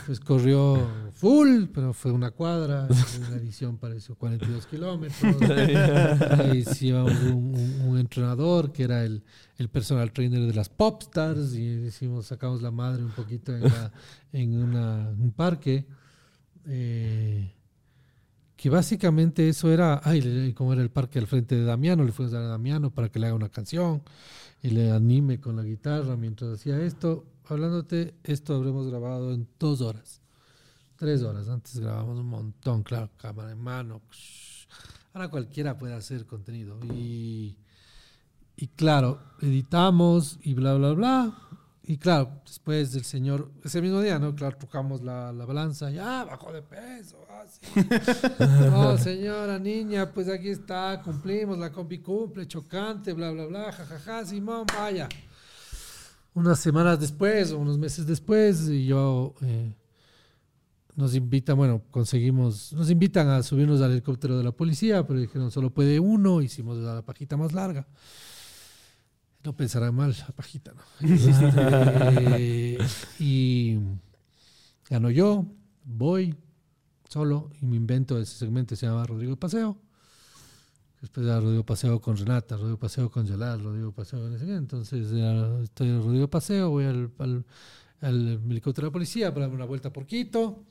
Pues 0.06 0.20
corrió 0.20 0.88
full, 1.14 1.66
pero 1.72 1.92
fue 1.92 2.12
una 2.12 2.30
cuadra. 2.30 2.88
La 3.30 3.36
edición 3.36 3.78
pareció 3.78 4.14
42 4.16 4.66
kilómetros. 4.66 5.36
y 6.54 6.64
llevamos 6.84 7.12
un, 7.22 7.98
entrenador 7.98 8.72
que 8.72 8.84
era 8.84 9.04
el, 9.04 9.22
el, 9.58 9.68
personal 9.68 10.12
trainer 10.12 10.40
de 10.46 10.54
las 10.54 10.68
Popstars. 10.68 11.54
Y 11.54 11.86
hicimos, 11.86 12.26
sacamos 12.26 12.62
la 12.62 12.70
madre 12.70 13.04
un 13.04 13.12
poquito 13.12 13.56
en, 13.56 13.64
en 14.32 14.54
un 14.54 15.32
parque. 15.32 15.86
Eh, 16.66 17.52
que 18.56 18.70
básicamente 18.70 19.48
eso 19.48 19.72
era, 19.72 20.00
ay, 20.04 20.52
como 20.52 20.72
era 20.72 20.82
el 20.82 20.90
parque 20.90 21.18
al 21.18 21.26
frente 21.26 21.56
de 21.56 21.64
Damiano, 21.64 22.04
le 22.04 22.12
fuimos 22.12 22.32
a 22.32 22.36
dar 22.36 22.46
a 22.46 22.50
Damiano 22.50 22.92
para 22.92 23.08
que 23.08 23.18
le 23.18 23.26
haga 23.26 23.34
una 23.34 23.48
canción 23.48 24.02
y 24.62 24.70
le 24.70 24.92
anime 24.92 25.40
con 25.40 25.56
la 25.56 25.64
guitarra 25.64 26.16
mientras 26.16 26.52
hacía 26.52 26.80
esto 26.80 27.24
hablándote, 27.48 28.14
esto 28.24 28.54
habremos 28.54 28.88
grabado 28.88 29.32
en 29.32 29.48
dos 29.58 29.80
horas, 29.80 30.20
tres 30.96 31.22
horas. 31.22 31.48
Antes 31.48 31.78
grabamos 31.78 32.18
un 32.18 32.26
montón, 32.26 32.82
claro, 32.82 33.10
cámara 33.16 33.52
en 33.52 33.58
mano. 33.60 34.02
Ahora 35.12 35.28
cualquiera 35.28 35.76
puede 35.76 35.94
hacer 35.94 36.26
contenido. 36.26 36.78
Y, 36.94 37.56
y 38.56 38.66
claro, 38.68 39.20
editamos 39.40 40.38
y 40.42 40.54
bla, 40.54 40.74
bla, 40.74 40.92
bla. 40.92 41.38
Y 41.84 41.98
claro, 41.98 42.40
después 42.46 42.92
del 42.92 43.04
señor, 43.04 43.50
ese 43.64 43.82
mismo 43.82 44.00
día, 44.00 44.18
¿no? 44.18 44.36
Claro, 44.36 44.56
tocamos 44.56 45.02
la, 45.02 45.32
la 45.32 45.44
balanza, 45.44 45.90
ya 45.90 46.24
bajó 46.24 46.52
de 46.52 46.62
peso. 46.62 47.18
Ah, 47.28 47.44
no, 48.70 48.96
señora, 48.98 49.58
niña, 49.58 50.12
pues 50.12 50.28
aquí 50.28 50.48
está, 50.50 51.02
cumplimos, 51.04 51.58
la 51.58 51.72
compi 51.72 51.98
cumple, 51.98 52.46
chocante, 52.46 53.12
bla, 53.12 53.32
bla, 53.32 53.46
bla, 53.46 53.72
jajaja, 53.72 53.98
ja, 53.98 54.18
ja, 54.20 54.24
Simón, 54.24 54.64
vaya 54.72 55.08
unas 56.34 56.58
semanas 56.58 57.00
después 57.00 57.52
o 57.52 57.58
unos 57.58 57.78
meses 57.78 58.06
después, 58.06 58.68
y 58.68 58.86
yo 58.86 59.34
eh, 59.42 59.74
nos 60.96 61.14
invitan, 61.14 61.56
bueno, 61.56 61.82
conseguimos, 61.90 62.72
nos 62.72 62.90
invitan 62.90 63.28
a 63.28 63.42
subirnos 63.42 63.80
al 63.80 63.92
helicóptero 63.92 64.38
de 64.38 64.44
la 64.44 64.52
policía, 64.52 65.06
pero 65.06 65.20
dijeron 65.20 65.50
solo 65.50 65.70
puede 65.70 66.00
uno, 66.00 66.40
hicimos 66.40 66.78
la 66.78 67.02
pajita 67.02 67.36
más 67.36 67.52
larga. 67.52 67.86
No 69.44 69.56
pensarán 69.56 69.94
mal, 69.94 70.14
la 70.16 70.34
pajita, 70.34 70.72
¿no? 70.72 70.82
Este, 71.08 72.78
y 73.18 73.78
gano 74.88 75.10
yo, 75.10 75.46
voy 75.84 76.34
solo 77.08 77.50
y 77.60 77.66
me 77.66 77.76
invento 77.76 78.18
ese 78.18 78.36
segmento, 78.36 78.76
se 78.76 78.86
llama 78.86 79.04
Rodrigo 79.04 79.36
Paseo 79.36 79.81
Después 81.02 81.26
ya 81.26 81.40
Rodrigo 81.40 81.66
Paseo 81.66 82.00
con 82.00 82.16
Renata, 82.16 82.56
Rodrigo 82.56 82.78
Paseo 82.78 83.10
con 83.10 83.26
Yolal, 83.26 83.60
Rodrigo 83.60 83.90
Paseo 83.90 84.20
con 84.20 84.36
ese. 84.36 84.54
Entonces 84.54 85.10
estoy 85.62 85.88
en 85.88 86.00
Rodrigo 86.00 86.28
Paseo, 86.28 86.70
voy 86.70 86.84
al, 86.84 87.10
al, 88.00 88.40
helicóptero 88.48 88.86
de 88.86 88.90
la 88.90 88.92
policía 88.92 89.34
para 89.34 89.46
darme 89.46 89.56
una 89.56 89.64
vuelta 89.64 89.92
por 89.92 90.06
Quito. 90.06 90.62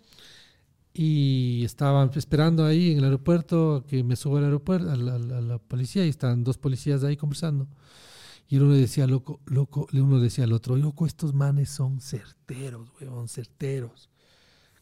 Y 0.94 1.64
estaba 1.66 2.10
esperando 2.16 2.64
ahí 2.64 2.92
en 2.92 3.00
el 3.00 3.04
aeropuerto 3.04 3.84
que 3.90 4.06
me 4.06 4.16
suba 4.16 4.40
al 4.40 4.46
aeropuerto, 4.46 4.90
a 4.90 4.96
la, 4.96 5.58
policía, 5.60 6.06
y 6.06 6.10
estaban 6.10 6.46
dos 6.46 6.58
policías 6.58 7.04
ahí 7.04 7.18
conversando. 7.18 7.68
Y 8.48 8.58
uno 8.58 8.74
decía, 8.74 9.08
loco, 9.08 9.42
loco, 9.48 9.88
uno 9.92 10.22
decía 10.22 10.46
al 10.46 10.54
otro, 10.54 10.78
loco, 10.78 11.06
estos 11.06 11.34
manes 11.34 11.70
son 11.70 12.00
certeros, 12.00 12.88
weón, 13.02 13.28
certeros. 13.28 14.10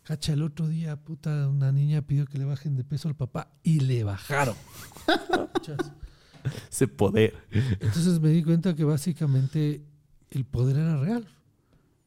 Cacha, 0.10 0.34
el 0.34 0.42
otro 0.42 0.68
día, 0.68 0.96
puta, 0.96 1.48
una 1.48 1.72
niña 1.72 2.02
pidió 2.02 2.26
que 2.26 2.40
le 2.40 2.44
bajen 2.44 2.76
de 2.76 2.84
peso 2.84 3.08
al 3.10 3.16
papá 3.16 3.52
y 3.62 3.82
le 3.82 4.04
bajaron. 4.04 4.56
Ese 6.72 6.88
poder. 6.88 7.36
Entonces 7.52 8.20
me 8.20 8.30
di 8.30 8.42
cuenta 8.42 8.76
que 8.76 8.84
básicamente 8.84 9.86
el 10.32 10.46
poder 10.46 10.78
era 10.78 10.98
real. 10.98 11.28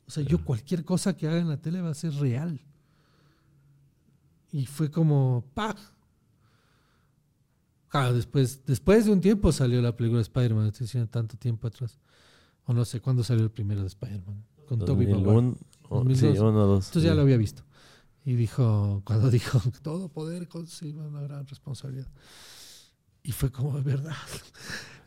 O 0.08 0.10
sea, 0.10 0.24
yo 0.24 0.44
cualquier 0.44 0.84
cosa 0.84 1.16
que 1.16 1.28
haga 1.28 1.38
en 1.38 1.48
la 1.48 1.58
tele 1.58 1.80
va 1.80 1.90
a 1.90 1.94
ser 1.94 2.12
real. 2.14 2.60
Y 4.50 4.66
fue 4.66 4.90
como, 4.90 5.44
¡pah! 5.54 5.76
Claro, 7.86 8.14
después, 8.14 8.66
después 8.66 9.04
de 9.04 9.12
un 9.12 9.20
tiempo 9.20 9.52
salió 9.52 9.80
la 9.80 9.94
película 9.94 10.18
de 10.18 10.22
Spider-Man, 10.22 10.66
estoy 10.66 10.86
diciendo 10.86 11.08
tanto 11.08 11.36
tiempo 11.36 11.68
atrás. 11.68 12.00
O 12.64 12.72
no 12.72 12.84
sé 12.84 13.00
cuándo 13.00 13.22
salió 13.22 13.44
el 13.44 13.52
primero 13.52 13.82
de 13.82 13.86
Spider-Man. 13.86 14.44
Con 14.66 14.80
Toby 14.80 15.06
Maguire. 15.06 15.54
Sí, 16.16 16.26
uno, 16.26 16.66
dos. 16.66 16.88
Entonces 16.88 17.04
ya 17.04 17.14
lo 17.14 17.22
había 17.22 17.36
visto. 17.36 17.62
Y 18.24 18.34
dijo, 18.34 19.02
cuando 19.04 19.30
dijo, 19.30 19.60
todo 19.82 20.08
poder 20.08 20.48
consigue 20.48 21.00
una 21.00 21.20
gran 21.22 21.46
responsabilidad. 21.46 22.08
Y 23.22 23.32
fue 23.32 23.50
como, 23.50 23.76
de 23.76 23.82
verdad. 23.82 24.16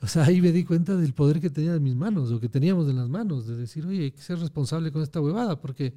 O 0.02 0.08
sea, 0.08 0.26
ahí 0.26 0.40
me 0.40 0.52
di 0.52 0.64
cuenta 0.64 0.96
del 0.96 1.14
poder 1.14 1.40
que 1.40 1.50
tenía 1.50 1.74
en 1.74 1.82
mis 1.82 1.96
manos, 1.96 2.30
o 2.30 2.40
que 2.40 2.50
teníamos 2.50 2.88
en 2.90 2.98
las 2.98 3.10
manos, 3.10 3.48
de 3.48 3.56
decir, 3.56 3.88
oye, 3.88 4.04
hay 4.04 4.12
que 4.12 4.22
ser 4.22 4.38
responsable 4.38 4.92
con 4.92 5.02
esta 5.02 5.20
huevada, 5.20 5.60
porque 5.60 5.96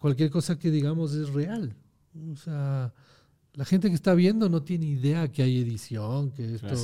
cualquier 0.00 0.30
cosa 0.30 0.58
que 0.58 0.72
digamos 0.72 1.14
es 1.14 1.32
real. 1.32 1.76
O 2.32 2.36
sea, 2.36 2.92
la 3.52 3.64
gente 3.64 3.88
que 3.88 3.94
está 3.94 4.14
viendo 4.14 4.48
no 4.48 4.62
tiene 4.62 4.86
idea 4.86 5.30
que 5.30 5.42
hay 5.42 5.58
edición, 5.58 6.32
que 6.32 6.54
esto, 6.56 6.74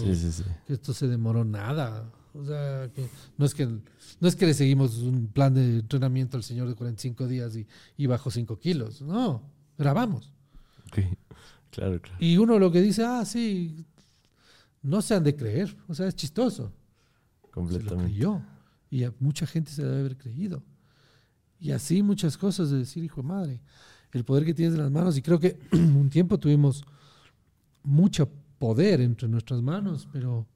Que 0.67 0.75
esto 0.75 0.95
se 0.95 1.09
demoró 1.09 1.45
nada. 1.45 2.13
O 2.35 2.45
sea, 2.45 2.89
que 2.95 3.09
no 3.37 3.45
es 3.45 3.55
que 3.55 3.67
no 3.67 4.29
es 4.29 4.37
que 4.37 4.47
le 4.47 4.55
seguimos 4.55 4.99
un 4.99 5.27
plan 5.27 5.53
de 5.53 5.81
entrenamiento 5.81 6.37
al 6.37 6.45
señor 6.45 6.69
de 6.69 6.77
45 6.77 7.27
días 7.27 7.57
y, 7.57 7.67
y 7.97 8.07
bajó 8.07 8.31
5 8.31 8.59
kilos. 8.61 9.03
No, 9.03 9.43
grabamos. 9.81 10.31
Claro, 11.71 12.01
claro. 12.01 12.19
Y 12.19 12.37
uno 12.37 12.59
lo 12.59 12.71
que 12.71 12.81
dice, 12.81 13.05
ah, 13.05 13.25
sí, 13.25 13.87
no 14.83 15.01
se 15.01 15.15
han 15.15 15.25
de 15.25 15.35
creer. 15.35 15.75
O 15.89 15.95
sea, 15.95 16.07
es 16.07 16.15
chistoso. 16.15 16.73
Completamente. 17.51 18.13
yo 18.13 18.43
Y 18.91 19.05
a 19.05 19.15
mucha 19.19 19.47
gente 19.47 19.71
se 19.71 19.83
debe 19.83 20.01
haber 20.01 20.17
creído. 20.17 20.63
Y 21.59 21.73
así 21.73 22.03
muchas 22.03 22.37
cosas 22.37 22.71
de 22.71 22.79
decir, 22.79 23.03
hijo 23.05 23.23
de 23.23 23.29
madre, 23.29 23.61
el 24.13 24.25
poder 24.25 24.45
que 24.45 24.55
tienes 24.55 24.75
en 24.75 24.83
las 24.83 24.91
manos. 24.91 25.17
Y 25.17 25.23
creo 25.23 25.41
que 25.41 25.59
un 25.73 26.11
tiempo 26.11 26.39
tuvimos 26.39 26.85
mucho 27.83 28.31
poder 28.59 29.01
entre 29.01 29.29
nuestras 29.29 29.63
manos, 29.63 30.09
pero, 30.13 30.47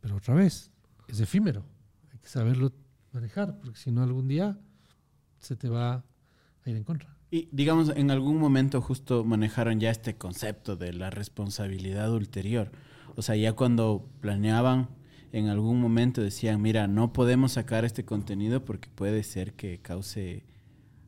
pero 0.00 0.16
otra 0.16 0.34
vez, 0.34 0.70
es 1.06 1.20
efímero. 1.20 1.64
Hay 2.12 2.18
que 2.18 2.28
saberlo 2.28 2.72
manejar, 3.12 3.56
porque 3.60 3.78
si 3.78 3.92
no 3.92 4.02
algún 4.02 4.26
día 4.26 4.58
se 5.38 5.54
te 5.54 5.68
va 5.68 6.04
a 6.64 6.70
ir 6.70 6.76
en 6.76 6.84
contra. 6.84 7.13
Y 7.34 7.48
digamos, 7.50 7.88
en 7.96 8.12
algún 8.12 8.38
momento 8.38 8.80
justo 8.80 9.24
manejaron 9.24 9.80
ya 9.80 9.90
este 9.90 10.14
concepto 10.14 10.76
de 10.76 10.92
la 10.92 11.10
responsabilidad 11.10 12.12
ulterior. 12.12 12.70
O 13.16 13.22
sea, 13.22 13.34
ya 13.34 13.54
cuando 13.54 14.08
planeaban, 14.20 14.88
en 15.32 15.48
algún 15.48 15.80
momento 15.80 16.22
decían, 16.22 16.62
mira, 16.62 16.86
no 16.86 17.12
podemos 17.12 17.50
sacar 17.50 17.84
este 17.84 18.04
contenido 18.04 18.64
porque 18.64 18.88
puede 18.88 19.24
ser 19.24 19.54
que 19.54 19.80
cause 19.80 20.44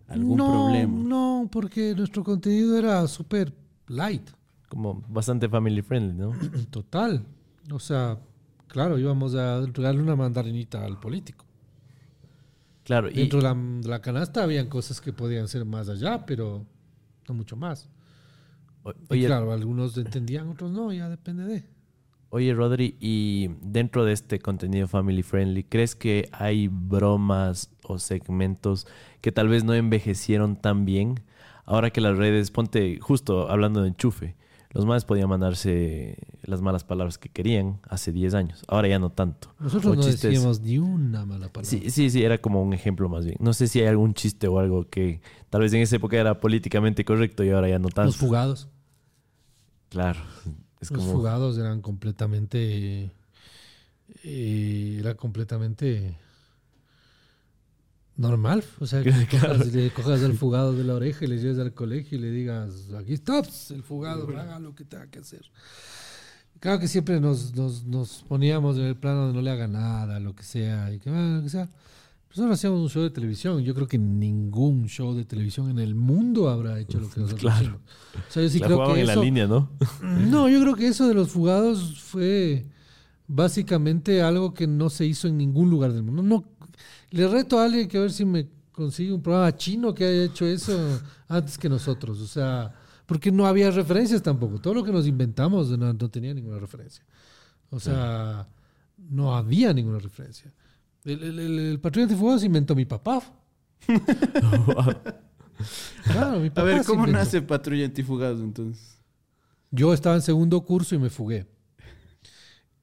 algún 0.09 0.39
problema. 0.39 1.01
No, 1.01 1.49
porque 1.49 1.95
nuestro 1.95 2.25
contenido 2.25 2.77
era 2.77 3.07
súper 3.07 3.55
light. 3.87 4.29
Como 4.69 5.05
bastante 5.09 5.49
family 5.49 5.81
friendly, 5.81 6.13
¿no? 6.13 6.33
Total. 6.71 7.25
O 7.71 7.79
sea, 7.79 8.19
claro, 8.67 8.99
íbamos 8.99 9.37
a 9.37 9.59
entregarle 9.59 10.03
una 10.03 10.17
mandarinita 10.17 10.85
al 10.85 10.99
político. 10.99 11.46
Claro, 12.87 13.11
Dentro 13.11 13.41
de, 13.43 13.89
la, 13.89 14.01
canasta 14.01 14.45
habían 14.45 14.69
cosas 14.69 15.01
que 15.01 15.13
podían 15.13 15.49
ser 15.49 15.65
más 15.65 15.89
allá, 15.89 16.25
pero 16.25 16.65
no 17.27 17.35
mucho 17.35 17.57
más. 17.57 17.89
Oye, 19.09 19.27
claro, 19.27 19.53
algunos 19.53 19.99
entendían, 19.99 20.47
otros 20.47 20.71
no, 20.71 20.93
ya 20.93 21.09
depende 21.09 21.47
de. 21.47 21.65
Oye, 22.29 22.55
Rodri, 22.55 22.97
y 23.01 23.51
dentro 23.61 24.05
de 24.05 24.13
este 24.13 24.39
contenido 24.39 24.87
family 24.87 25.25
friendly, 25.25 25.65
¿crees 25.65 25.97
que 25.97 26.29
hay 26.31 26.69
bromas 26.69 27.73
o 27.83 27.99
segmentos 27.99 28.87
que 29.21 29.33
tal 29.33 29.49
vez 29.49 29.65
no 29.65 29.75
envejecieron 29.75 30.55
tan 30.55 30.85
bien? 30.85 31.25
Ahora 31.65 31.91
que 31.91 32.01
las 32.01 32.17
redes, 32.17 32.53
ponte 32.53 33.01
justo 33.01 33.51
hablando 33.51 33.83
de 33.83 33.89
enchufe, 33.89 34.37
Los 34.77 34.85
más 34.85 35.07
podían 35.07 35.31
mandarse 35.31 36.19
las 36.43 36.61
malas 36.61 36.85
palabras 36.85 37.17
que 37.17 37.31
querían 37.31 37.81
hace 37.89 38.13
10 38.13 38.35
años. 38.35 38.63
Ahora 38.69 38.89
ya 38.89 38.99
no 38.99 39.09
tanto. 39.09 39.55
Nosotros 39.59 39.97
no 39.97 40.05
decíamos 40.05 40.61
ni 40.61 40.77
una 40.77 41.25
mala 41.25 41.49
palabra. 41.49 41.65
Sí, 41.65 41.89
sí, 41.89 42.11
sí, 42.11 42.23
era 42.23 42.37
como 42.37 42.63
un 42.63 42.75
ejemplo 42.75 43.09
más 43.09 43.25
bien. 43.25 43.39
No 43.41 43.55
sé 43.55 43.69
si 43.69 43.81
hay 43.81 43.87
algún 43.87 44.13
chiste 44.13 44.49
o 44.49 44.59
algo 44.59 44.87
que 44.91 45.23
tal 45.49 45.63
vez 45.63 45.73
en 45.73 45.81
esa 45.81 45.97
época 45.97 46.19
era 46.19 46.41
políticamente 46.41 47.07
correcto 47.07 47.43
y 47.43 47.49
ahora 47.49 47.71
ya 47.71 47.79
no 47.79 47.89
tanto. 47.89 48.09
Los 48.09 48.17
fugados. 48.17 48.69
Claro. 49.89 50.21
Los 50.81 51.05
fugados 51.05 51.57
eran 51.57 51.81
completamente... 51.81 53.13
Eh, 54.25 54.99
era 55.01 55.15
completamente 55.15 56.19
normal. 58.17 58.65
O 58.81 58.87
sea, 58.87 59.03
que 59.03 59.11
le 59.73 59.91
cojas 59.91 60.23
el 60.23 60.37
fugado 60.37 60.73
de 60.73 60.85
la 60.85 60.95
oreja 60.95 61.25
y 61.25 61.29
le 61.29 61.39
lleves 61.39 61.59
al 61.59 61.73
colegio 61.75 62.19
y 62.19 62.21
le 62.21 62.31
digas, 62.31 62.89
aquí 62.99 63.13
está 63.13 63.43
el 63.71 63.83
fugado, 63.83 64.29
haga 64.37 64.59
lo 64.59 64.75
que 64.75 64.85
tenga 64.85 65.07
que 65.07 65.21
hacer. 65.21 65.51
Claro 66.61 66.81
que 66.81 66.89
siempre 66.89 67.21
nos, 67.21 67.55
nos, 67.55 68.25
poníamos 68.27 68.79
en 68.79 68.85
el 68.85 68.97
plano 68.97 69.29
de 69.29 69.35
no 69.35 69.43
le 69.43 69.51
haga 69.51 69.69
nada, 69.69 70.19
lo 70.21 70.35
que 70.35 70.43
sea, 70.43 70.93
y 70.93 70.99
que, 70.99 71.11
lo 71.11 71.43
que 71.43 71.51
sea. 71.51 71.69
Nosotros 72.31 72.59
hacíamos 72.59 72.81
un 72.81 72.91
show 72.91 73.03
de 73.03 73.11
televisión. 73.11 73.63
Yo 73.63 73.75
creo 73.75 73.87
que 73.87 73.99
ningún 73.99 74.89
show 74.89 75.15
de 75.15 75.25
televisión 75.25 75.71
en 75.71 75.79
el 75.79 75.95
mundo 75.95 76.51
habrá 76.51 76.79
hecho 76.79 76.99
lo 76.99 77.09
que 77.09 77.21
nosotros 77.21 77.41
claro. 77.41 77.81
O 78.29 78.33
sea, 78.33 78.43
yo 78.43 78.49
sí 78.49 78.61
creo 78.61 78.93
que 78.93 79.01
en 79.01 79.07
la 79.07 79.17
línea, 79.17 79.47
¿no? 79.47 79.71
no, 80.03 80.49
yo 80.49 80.61
creo 80.61 80.75
que 80.75 80.87
eso 80.87 81.09
de 81.09 81.15
los 81.15 81.31
fugados 81.31 82.01
fue 82.01 82.67
básicamente 83.27 84.23
algo 84.23 84.55
que 84.55 84.67
no 84.67 84.91
se 84.91 85.07
hizo 85.07 85.29
en 85.29 85.39
ningún 85.39 85.71
lugar 85.71 85.93
del 85.93 86.03
mundo. 86.03 86.23
No, 86.23 86.45
le 87.11 87.29
reto 87.29 87.59
a 87.59 87.65
alguien 87.65 87.89
que 87.89 87.99
a 87.99 88.03
ver 88.03 88.13
si 88.13 88.25
me 88.25 88.49
consigue 88.73 89.13
un 89.13 89.23
programa 89.23 89.57
chino 89.57 89.95
que 89.95 90.05
haya 90.05 90.25
hecho 90.25 90.47
eso 90.47 91.01
antes 91.29 91.57
que 91.59 91.69
nosotros. 91.69 92.21
O 92.21 92.27
sea, 92.27 92.73
porque 93.07 93.33
no 93.33 93.47
había 93.47 93.71
referencias 93.71 94.23
tampoco. 94.23 94.61
Todo 94.61 94.75
lo 94.75 94.85
que 94.85 94.93
nos 94.93 95.07
inventamos 95.07 95.71
no, 95.71 96.11
tenía 96.11 96.35
ninguna 96.35 96.59
referencia. 96.59 97.05
O 97.71 97.81
sea, 97.81 98.47
no 98.97 99.35
había 99.35 99.73
ninguna 99.73 99.99
referencia. 99.99 100.53
El, 101.05 101.23
el, 101.23 101.39
el, 101.39 101.81
antifugados 101.83 102.45
inventó 102.45 102.75
mi 102.75 102.85
papá. 102.85 103.23
claro, 106.05 106.41
mi 106.41 106.51
papá. 106.51 106.63
A 106.63 106.65
ver, 106.65 106.85
¿cómo 106.85 107.07
nace 107.07 107.41
patrulla 107.43 107.85
antifugados 107.87 108.41
entonces? 108.41 108.99
Yo 109.71 109.95
estaba 109.95 110.17
en 110.17 110.23
segundo 110.23 110.61
curso 110.65 110.95
y 110.95 110.99
me 110.99 111.11
fugué. 111.11 111.47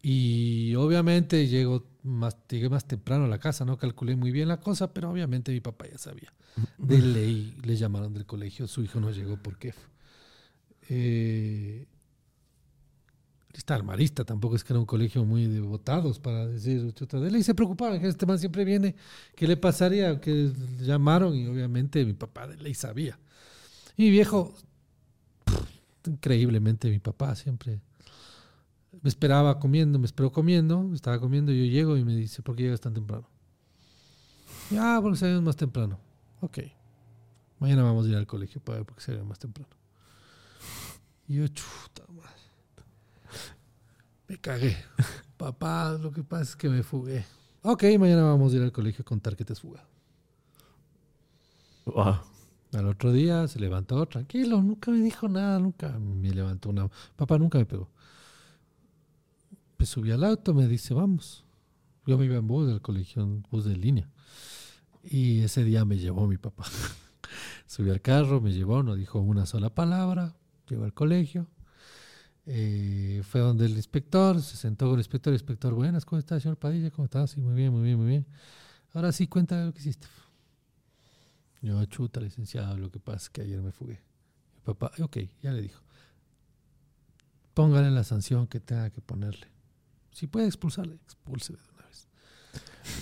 Y 0.02 0.76
obviamente 0.76 1.48
llego 1.48 1.86
más, 2.04 2.38
llegué 2.50 2.70
más 2.70 2.86
temprano 2.86 3.26
a 3.26 3.28
la 3.28 3.40
casa, 3.40 3.66
no 3.66 3.78
calculé 3.78 4.16
muy 4.16 4.32
bien 4.32 4.48
la 4.48 4.60
cosa, 4.60 4.94
pero 4.94 5.10
obviamente 5.10 5.52
mi 5.52 5.62
papá 5.62 5.88
ya 5.90 5.98
sabía. 5.98 6.32
De 6.78 7.00
ley 7.00 7.56
le 7.64 7.76
llamaron 7.76 8.14
del 8.14 8.26
colegio, 8.26 8.68
su 8.68 8.84
hijo 8.84 9.00
no 9.00 9.12
llegó 9.12 9.38
por 9.38 9.58
qué. 9.58 9.74
Eh, 10.90 11.88
está 13.54 13.76
el 13.76 13.84
marista, 13.84 14.26
tampoco 14.26 14.56
es 14.56 14.64
que 14.64 14.74
era 14.74 14.80
un 14.80 14.86
colegio 14.86 15.24
muy 15.24 15.48
devotados 15.48 16.20
para 16.20 16.46
decir 16.48 16.94
chuta 16.94 17.20
de 17.20 17.32
ley. 17.32 17.44
Se 17.44 17.56
preocupaban 17.56 18.00
que 18.00 18.08
este 18.08 18.26
man 18.26 18.38
siempre 18.38 18.66
viene, 18.66 18.96
¿qué 19.36 19.48
le 19.48 19.58
pasaría? 19.58 20.20
Que 20.20 20.52
llamaron 20.82 21.36
y 21.36 21.48
obviamente 21.48 22.04
mi 22.06 22.14
papá 22.14 22.48
de 22.48 22.58
ley 22.58 22.74
sabía. 22.74 23.18
Y 23.96 24.10
viejo, 24.10 24.54
increíblemente 26.06 26.90
mi 26.90 27.00
papá 27.00 27.36
siempre 27.36 27.80
me 29.04 29.10
esperaba 29.10 29.60
comiendo, 29.60 30.00
me 30.00 30.06
esperó 30.06 30.32
comiendo, 30.32 30.90
estaba 30.94 31.20
comiendo, 31.20 31.52
yo 31.52 31.66
llego 31.66 31.98
y 31.98 32.06
me 32.06 32.16
dice, 32.16 32.42
¿por 32.42 32.56
qué 32.56 32.64
llegas 32.64 32.80
tan 32.80 32.94
temprano? 32.94 33.28
ah, 34.80 35.00
porque 35.02 35.18
salimos 35.18 35.44
más 35.44 35.58
temprano. 35.58 36.00
Ok. 36.40 36.60
Mañana 37.60 37.84
vamos 37.84 38.06
a 38.06 38.10
ir 38.10 38.16
al 38.16 38.26
colegio 38.26 38.62
para 38.62 38.78
ver 38.78 38.86
por 38.86 38.96
qué 38.96 39.02
salimos 39.02 39.28
más 39.28 39.40
temprano. 39.40 39.70
Y 41.28 41.36
yo, 41.36 41.48
chuta 41.50 42.04
madre. 42.14 42.30
Me 44.30 44.38
cagué. 44.38 44.78
Papá, 45.38 45.98
lo 46.02 46.10
que 46.12 46.24
pasa 46.24 46.44
es 46.44 46.56
que 46.56 46.70
me 46.70 46.82
fugué. 46.82 47.26
Ok, 47.62 47.84
mañana 48.00 48.24
vamos 48.24 48.54
a 48.54 48.56
ir 48.56 48.64
al 48.64 48.72
colegio 48.72 49.02
a 49.02 49.06
contar 49.06 49.36
que 49.36 49.44
te 49.44 49.52
has 49.52 49.60
fugado. 49.60 49.88
Al 52.72 52.88
otro 52.88 53.12
día 53.12 53.50
se 53.50 53.60
levantó, 53.60 54.06
tranquilo, 54.06 54.62
nunca 54.62 54.92
me 54.92 55.00
dijo 55.00 55.28
nada, 55.28 55.60
nunca 55.60 55.90
me 56.00 56.32
levantó 56.32 56.70
una... 56.70 56.90
Papá 57.18 57.38
nunca 57.38 57.58
me 57.58 57.66
pegó 57.66 57.90
me 59.84 59.88
subí 59.88 60.12
al 60.12 60.24
auto, 60.24 60.54
me 60.54 60.66
dice, 60.66 60.94
vamos. 60.94 61.44
Yo 62.06 62.18
me 62.18 62.24
iba 62.24 62.38
en 62.38 62.48
bus 62.48 62.68
del 62.68 62.82
colegio, 62.82 63.22
en 63.22 63.42
bus 63.52 63.66
de 63.66 63.76
línea. 63.76 64.10
Y 65.04 65.42
ese 65.42 65.66
día 65.66 65.84
me 65.84 65.98
llevó 65.98 66.26
mi 66.26 66.38
papá. 66.38 66.64
subí 67.68 67.90
al 67.90 68.00
carro, 68.00 68.40
me 68.40 68.54
llevó, 68.54 68.82
no 68.82 68.96
dijo 68.96 69.20
una 69.20 69.46
sola 69.46 69.76
palabra, 69.76 70.38
llegó 70.70 70.86
al 70.86 70.94
colegio. 70.94 71.50
Eh, 72.46 73.24
fue 73.26 73.42
donde 73.42 73.66
el 73.66 73.74
inspector, 73.74 74.42
se 74.42 74.56
sentó 74.56 74.86
con 74.86 74.94
el 74.94 75.00
inspector, 75.02 75.34
el 75.34 75.36
inspector, 75.36 75.74
buenas, 75.74 76.06
¿cómo 76.06 76.18
está, 76.18 76.40
señor 76.40 76.56
Padilla? 76.56 76.90
¿Cómo 76.90 77.04
está? 77.04 77.28
Sí, 77.28 77.42
muy 77.42 77.54
bien, 77.54 77.74
muy 77.74 77.84
bien, 77.84 77.98
muy 77.98 78.08
bien. 78.08 78.26
Ahora 78.94 79.12
sí, 79.12 79.28
cuéntame 79.28 79.66
lo 79.66 79.74
que 79.74 79.80
hiciste. 79.80 80.08
Yo, 81.62 81.84
chuta, 81.88 82.22
licenciado, 82.22 82.78
lo 82.78 82.90
que 82.90 83.02
pasa 83.02 83.18
es 83.18 83.30
que 83.30 83.42
ayer 83.42 83.62
me 83.62 83.74
fugué. 83.74 84.02
Mi 84.56 84.62
papá, 84.62 84.94
ok, 85.02 85.18
ya 85.42 85.52
le 85.52 85.62
dijo. 85.62 85.84
Póngale 87.54 87.92
la 87.92 88.06
sanción 88.06 88.48
que 88.48 88.62
tenga 88.62 88.90
que 88.90 89.02
ponerle. 89.02 89.53
Si 90.14 90.28
puede 90.28 90.48
expulsarle, 90.48 90.96
expulse 90.96 91.54
de 91.54 91.60
una 91.74 91.88
vez. 91.88 92.08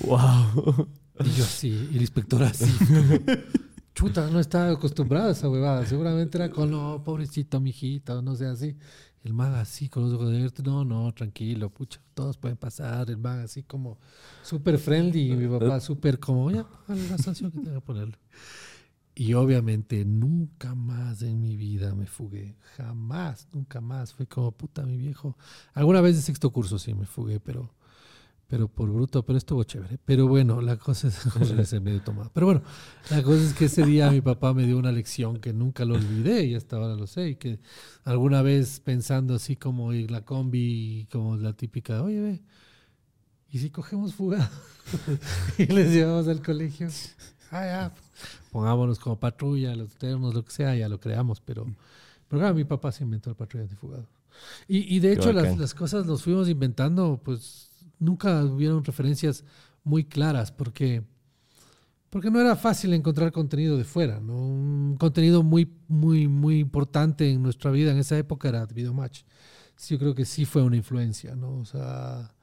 Wow. 0.02 0.88
Y 1.26 1.30
yo 1.32 1.44
así, 1.44 1.90
y 1.92 1.96
el 1.96 2.02
inspector 2.02 2.42
así. 2.42 2.66
Chuta, 3.94 4.30
no 4.30 4.40
estaba 4.40 4.72
acostumbrado 4.72 5.30
a 5.30 5.32
esa 5.34 5.50
huevada. 5.50 5.86
Seguramente 5.86 6.38
era 6.38 6.50
con, 6.50 6.72
no, 6.72 7.04
pobrecito, 7.04 7.60
mijito, 7.60 8.22
no 8.22 8.36
sé, 8.36 8.48
así. 8.48 8.78
El 9.24 9.34
man 9.34 9.54
así, 9.54 9.90
con 9.90 10.04
los 10.04 10.14
ojos 10.14 10.30
abiertos, 10.30 10.66
no, 10.66 10.84
no, 10.84 11.14
tranquilo, 11.14 11.70
pucha, 11.70 12.02
todos 12.16 12.38
pueden 12.38 12.58
pasar. 12.58 13.10
El 13.10 13.18
man 13.18 13.42
así 13.42 13.62
como 13.62 14.00
súper 14.42 14.80
friendly 14.80 15.34
y 15.34 15.36
mi 15.36 15.48
papá 15.48 15.80
súper 15.80 16.18
como, 16.20 16.50
ya, 16.50 16.66
la 16.88 17.18
sanción 17.20 17.52
que 17.52 17.60
tenga 17.60 17.76
que 17.76 17.82
ponerle. 17.82 18.18
Y 19.22 19.36
obviamente 19.36 20.04
nunca 20.04 20.74
más 20.74 21.22
en 21.22 21.40
mi 21.40 21.56
vida 21.56 21.94
me 21.94 22.08
fugué. 22.08 22.56
Jamás, 22.76 23.48
nunca 23.54 23.80
más. 23.80 24.16
Fue 24.16 24.26
como 24.26 24.52
puta 24.52 24.84
mi 24.84 24.98
viejo. 24.98 25.38
Alguna 25.76 26.02
vez 26.02 26.16
de 26.16 26.24
sexto 26.24 26.50
curso 26.50 26.80
sí 26.80 26.96
me 26.96 27.06
fugué, 27.06 27.40
pero, 27.40 27.72
pero 28.48 28.68
por 28.68 28.90
bruto, 28.90 29.24
pero 29.24 29.38
estuvo 29.38 29.64
chévere. 29.64 30.00
Pero 30.06 30.28
bueno, 30.28 30.60
la 30.60 30.78
cosa 30.78 31.10
es 31.10 31.74
medio 31.84 32.02
tomado. 32.02 32.32
Pero 32.34 32.48
bueno, 32.48 32.64
la 33.12 33.22
cosa 33.22 33.44
es 33.44 33.54
que 33.54 33.66
ese 33.66 33.86
día 33.86 34.10
mi 34.10 34.22
papá 34.22 34.56
me 34.56 34.66
dio 34.66 34.80
una 34.80 34.92
lección 34.92 35.40
que 35.40 35.54
nunca 35.54 35.86
lo 35.86 35.94
olvidé 35.94 36.46
y 36.46 36.56
hasta 36.56 36.78
ahora 36.78 36.96
lo 36.96 37.06
sé. 37.06 37.30
Y 37.30 37.36
que 37.36 37.60
alguna 38.04 38.42
vez 38.42 38.80
pensando 38.80 39.36
así 39.36 39.56
como 39.56 39.94
en 39.94 40.12
la 40.12 40.26
combi, 40.26 41.08
como 41.12 41.38
la 41.38 41.54
típica, 41.54 42.02
oye, 42.02 42.22
ve, 42.22 42.42
¿y 43.52 43.60
si 43.60 43.70
cogemos 43.70 44.16
fuga? 44.16 44.50
y 45.60 45.68
les 45.68 45.94
llevamos 45.94 46.28
al 46.28 46.42
colegio. 46.42 46.88
Ah, 47.52 47.66
ya 47.66 47.94
pongámonos 48.52 49.00
como 49.00 49.20
patrulla, 49.20 49.76
los 49.76 49.96
ternos, 49.96 50.34
lo 50.34 50.44
que 50.44 50.52
sea, 50.52 50.76
ya 50.76 50.90
lo 50.90 51.00
creamos, 51.00 51.40
pero, 51.42 51.66
pero 52.28 52.40
claro, 52.40 52.56
mi 52.56 52.64
papá 52.66 52.92
se 52.92 53.04
inventó 53.04 53.30
el 53.30 53.36
patrulla 53.36 53.66
de 53.66 53.76
fugado. 53.76 54.08
Y, 54.68 54.96
y 54.96 55.00
de 55.00 55.14
hecho 55.14 55.34
las, 55.34 55.58
las, 55.58 55.74
cosas 55.74 56.06
los 56.06 56.24
fuimos 56.24 56.50
inventando, 56.50 57.20
pues 57.24 57.70
nunca 58.00 58.44
hubieron 58.44 58.84
referencias 58.84 59.44
muy 59.84 60.04
claras, 60.04 60.52
porque, 60.52 61.04
porque 62.10 62.32
no 62.32 62.40
era 62.40 62.56
fácil 62.56 62.94
encontrar 62.94 63.32
contenido 63.32 63.78
de 63.78 63.84
fuera, 63.84 64.20
¿no? 64.20 64.36
Un 64.36 64.98
contenido 64.98 65.44
muy, 65.44 65.72
muy, 65.88 66.28
muy 66.28 66.60
importante 66.60 67.30
en 67.30 67.42
nuestra 67.42 67.72
vida 67.72 67.92
en 67.92 67.98
esa 67.98 68.18
época 68.18 68.50
era 68.50 68.66
Video 68.66 68.94
Match. 68.94 69.24
Sí, 69.76 69.96
yo 69.96 70.00
creo 70.00 70.16
que 70.16 70.26
sí 70.26 70.46
fue 70.46 70.62
una 70.62 70.78
influencia, 70.78 71.36
¿no? 71.36 71.58
O 71.58 71.66
sea, 71.66 72.34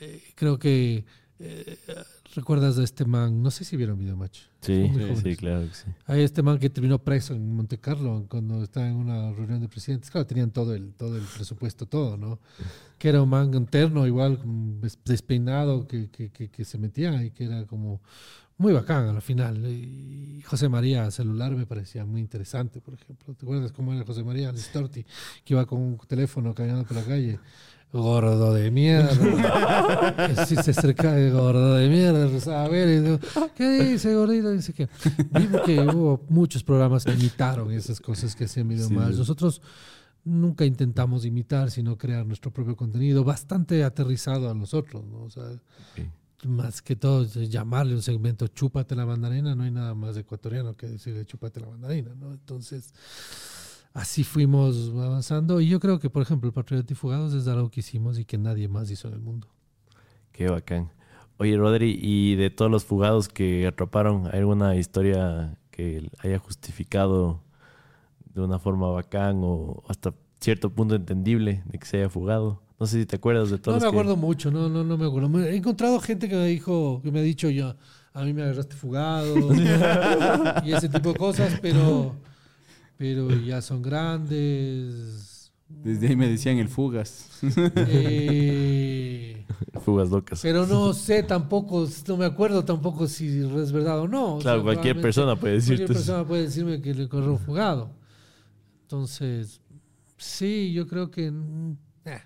eh, 0.00 0.22
creo 0.34 0.58
que 0.58 1.04
eh, 1.40 1.76
¿Recuerdas 2.34 2.76
de 2.76 2.84
este 2.84 3.04
man? 3.04 3.42
No 3.42 3.50
sé 3.50 3.64
si 3.64 3.76
vieron 3.76 3.98
Video 3.98 4.16
Match. 4.16 4.40
Sí, 4.60 4.90
sí, 5.22 5.36
claro 5.36 5.68
que 5.68 5.74
sí. 5.74 5.84
Hay 6.06 6.22
este 6.22 6.42
man 6.42 6.58
que 6.58 6.70
terminó 6.70 6.98
preso 6.98 7.34
en 7.34 7.54
Monte 7.54 7.78
Carlo 7.78 8.26
cuando 8.28 8.62
estaba 8.62 8.88
en 8.88 8.96
una 8.96 9.30
reunión 9.32 9.60
de 9.60 9.68
presidentes. 9.68 10.10
Claro, 10.10 10.26
tenían 10.26 10.50
todo 10.50 10.74
el, 10.74 10.94
todo 10.94 11.16
el 11.16 11.22
presupuesto, 11.22 11.86
todo, 11.86 12.16
¿no? 12.16 12.40
Que 12.98 13.08
era 13.10 13.22
un 13.22 13.28
man 13.28 13.52
interno, 13.54 14.06
igual 14.06 14.40
despeinado, 15.04 15.86
que, 15.86 16.08
que, 16.08 16.30
que, 16.30 16.64
se 16.64 16.78
metía 16.78 17.22
y 17.22 17.30
que 17.30 17.44
era 17.44 17.66
como 17.66 18.00
muy 18.56 18.72
bacán 18.72 19.08
al 19.08 19.22
final. 19.22 19.64
Y 19.66 20.42
José 20.46 20.68
María 20.68 21.10
celular 21.10 21.54
me 21.54 21.66
parecía 21.66 22.04
muy 22.04 22.20
interesante, 22.20 22.80
por 22.80 22.94
ejemplo. 22.94 23.34
¿Te 23.34 23.44
acuerdas 23.44 23.70
cómo 23.72 23.92
era 23.92 24.04
José 24.04 24.24
María 24.24 24.50
Listorti? 24.50 25.04
Que 25.44 25.54
iba 25.54 25.66
con 25.66 25.80
un 25.80 25.98
teléfono 25.98 26.54
caminando 26.54 26.84
por 26.84 26.96
la 26.96 27.04
calle 27.04 27.38
gordo 27.94 28.52
de 28.52 28.70
mierda. 28.70 30.44
si 30.46 30.56
se 30.56 30.72
acerca 30.72 31.12
de 31.12 31.30
gordo 31.30 31.74
de 31.74 31.88
mierda, 31.88 32.64
a 32.64 32.68
ver, 32.68 33.20
¿qué 33.54 33.70
dice 33.92 34.14
gordito? 34.14 34.50
Dice 34.50 34.72
que, 34.72 34.88
que 35.64 35.80
hubo 35.80 36.20
muchos 36.28 36.64
programas 36.64 37.04
que 37.04 37.12
imitaron 37.12 37.70
esas 37.70 38.00
cosas 38.00 38.34
que 38.34 38.44
hacían 38.44 38.68
video 38.68 38.90
más. 38.90 39.16
Nosotros 39.16 39.62
nunca 40.24 40.64
intentamos 40.64 41.24
imitar, 41.24 41.70
sino 41.70 41.96
crear 41.96 42.26
nuestro 42.26 42.52
propio 42.52 42.76
contenido, 42.76 43.22
bastante 43.22 43.84
aterrizado 43.84 44.50
a 44.50 44.54
nosotros, 44.54 45.04
¿no? 45.04 45.22
O 45.22 45.30
sea, 45.30 45.44
más 46.44 46.82
que 46.82 46.96
todo 46.96 47.24
llamarle 47.24 47.94
un 47.94 48.02
segmento 48.02 48.48
chúpate 48.48 48.96
la 48.96 49.06
mandarina, 49.06 49.54
no 49.54 49.62
hay 49.62 49.70
nada 49.70 49.94
más 49.94 50.16
ecuatoriano 50.16 50.76
que 50.76 50.88
decirle 50.88 51.24
chúpate 51.24 51.60
la 51.60 51.68
mandarina, 51.68 52.14
¿no? 52.14 52.32
Entonces 52.32 52.92
así 53.94 54.24
fuimos 54.24 54.90
avanzando. 54.90 55.60
Y 55.60 55.68
yo 55.68 55.80
creo 55.80 55.98
que, 55.98 56.10
por 56.10 56.22
ejemplo, 56.22 56.48
el 56.48 56.52
Patriota 56.52 56.92
y 56.92 56.96
Fugados 56.96 57.32
es 57.32 57.48
algo 57.48 57.70
que 57.70 57.80
hicimos 57.80 58.18
y 58.18 58.24
que 58.24 58.36
nadie 58.36 58.68
más 58.68 58.90
hizo 58.90 59.08
en 59.08 59.14
el 59.14 59.20
mundo. 59.20 59.48
Qué 60.32 60.48
bacán. 60.48 60.90
Oye, 61.38 61.56
Rodri, 61.56 61.98
y 62.00 62.36
de 62.36 62.50
todos 62.50 62.70
los 62.70 62.84
fugados 62.84 63.28
que 63.28 63.66
atraparon, 63.66 64.28
¿hay 64.32 64.40
alguna 64.40 64.76
historia 64.76 65.56
que 65.70 66.08
haya 66.18 66.38
justificado 66.38 67.40
de 68.34 68.40
una 68.40 68.58
forma 68.58 68.88
bacán 68.90 69.40
o 69.42 69.82
hasta 69.88 70.14
cierto 70.40 70.70
punto 70.70 70.94
entendible 70.94 71.62
de 71.66 71.78
que 71.78 71.86
se 71.86 71.98
haya 71.98 72.08
fugado? 72.08 72.62
No 72.78 72.86
sé 72.86 73.00
si 73.00 73.06
te 73.06 73.16
acuerdas 73.16 73.50
de 73.50 73.58
todos. 73.58 73.78
No 73.78 73.88
me 73.88 73.88
acuerdo 73.88 74.16
mucho, 74.16 74.50
no, 74.50 74.68
no, 74.68 74.84
no 74.84 74.96
me 74.96 75.06
acuerdo. 75.06 75.40
He 75.40 75.56
encontrado 75.56 75.98
gente 76.00 76.28
que 76.28 76.36
me 76.36 76.46
dijo, 76.46 77.00
que 77.02 77.10
me 77.10 77.20
ha 77.20 77.22
dicho 77.22 77.48
yo, 77.48 77.74
a 78.12 78.22
mí 78.24 78.32
me 78.32 78.42
agarraste 78.42 78.76
fugado 78.76 79.36
y 80.64 80.72
ese 80.72 80.88
tipo 80.88 81.12
de 81.12 81.18
cosas, 81.18 81.58
pero, 81.60 82.14
pero 82.96 83.30
ya 83.30 83.60
son 83.62 83.82
grandes. 83.82 85.52
Desde 85.68 86.08
ahí 86.08 86.16
me 86.16 86.28
decían 86.28 86.58
el 86.58 86.68
fugas. 86.68 87.28
Eh, 87.76 89.44
Fugas 89.84 90.08
locas. 90.10 90.40
pero 90.42 90.66
no 90.66 90.92
sé 90.94 91.22
tampoco, 91.22 91.86
no 92.08 92.16
me 92.16 92.24
acuerdo 92.24 92.64
tampoco 92.64 93.06
si 93.06 93.26
es 93.40 93.72
verdad 93.72 94.00
o 94.00 94.08
no. 94.08 94.36
O 94.36 94.38
Claro, 94.38 94.58
sea, 94.58 94.64
cualquier 94.64 95.00
persona 95.00 95.36
puede 95.38 95.54
decirte 95.54 95.84
Cualquier 95.84 95.96
persona 95.98 96.26
puede 96.26 96.42
decirme 96.42 96.80
que 96.80 96.94
le 96.94 97.08
corrió 97.08 97.36
fugado. 97.36 97.90
Entonces, 98.82 99.60
sí, 100.16 100.72
yo 100.72 100.86
creo 100.86 101.10
que. 101.10 101.30
mm, 101.30 101.76
eh. 102.06 102.20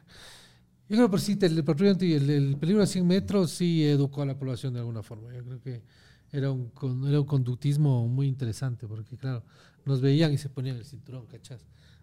Yo 0.89 0.97
creo 0.97 1.11
que 1.11 1.19
sí, 1.19 1.39
el 1.43 1.59
el, 1.59 2.31
el 2.31 2.57
peligro 2.57 2.83
a 2.83 2.87
100 2.87 3.07
metros 3.07 3.51
sí 3.51 3.85
educó 3.85 4.23
a 4.23 4.27
la 4.27 4.39
población 4.39 4.73
de 4.73 4.81
alguna 4.81 5.03
forma. 5.03 5.35
Yo 5.35 5.45
creo 5.45 5.61
que 5.61 5.83
era 6.33 6.51
un, 6.51 6.69
con- 6.71 7.07
era 7.09 7.21
un 7.21 7.27
conductismo 7.27 8.07
muy 8.09 8.27
interesante, 8.27 8.87
porque 8.87 9.17
claro, 9.17 9.43
nos 9.85 10.01
veían 10.01 10.33
y 10.33 10.39
se 10.39 10.49
ponían 10.49 10.77
el 10.77 10.85
cinturón, 10.85 11.27
¿cachás? 11.27 11.61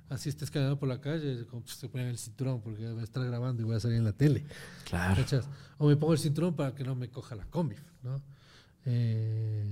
Así 0.09 0.29
estés 0.29 0.51
caminando 0.51 0.77
por 0.77 0.87
la 0.87 1.01
calle, 1.01 1.45
como, 1.47 1.63
pues, 1.63 1.75
se 1.77 1.89
ponían 1.89 2.09
el 2.09 2.17
cinturón 2.17 2.61
porque 2.61 2.87
voy 2.91 3.01
a 3.01 3.03
estar 3.03 3.23
grabando 3.25 3.61
y 3.63 3.65
voy 3.65 3.75
a 3.75 3.79
salir 3.79 3.97
en 3.97 4.03
la 4.03 4.13
tele. 4.13 4.45
Claro. 4.87 5.23
O 5.79 5.87
me 5.87 5.95
pongo 5.95 6.13
el 6.13 6.19
cinturón 6.19 6.55
para 6.55 6.75
que 6.75 6.83
no 6.83 6.93
me 6.95 7.09
coja 7.09 7.35
la 7.35 7.45
combi, 7.45 7.75
¿no? 8.03 8.21
Eh, 8.85 9.65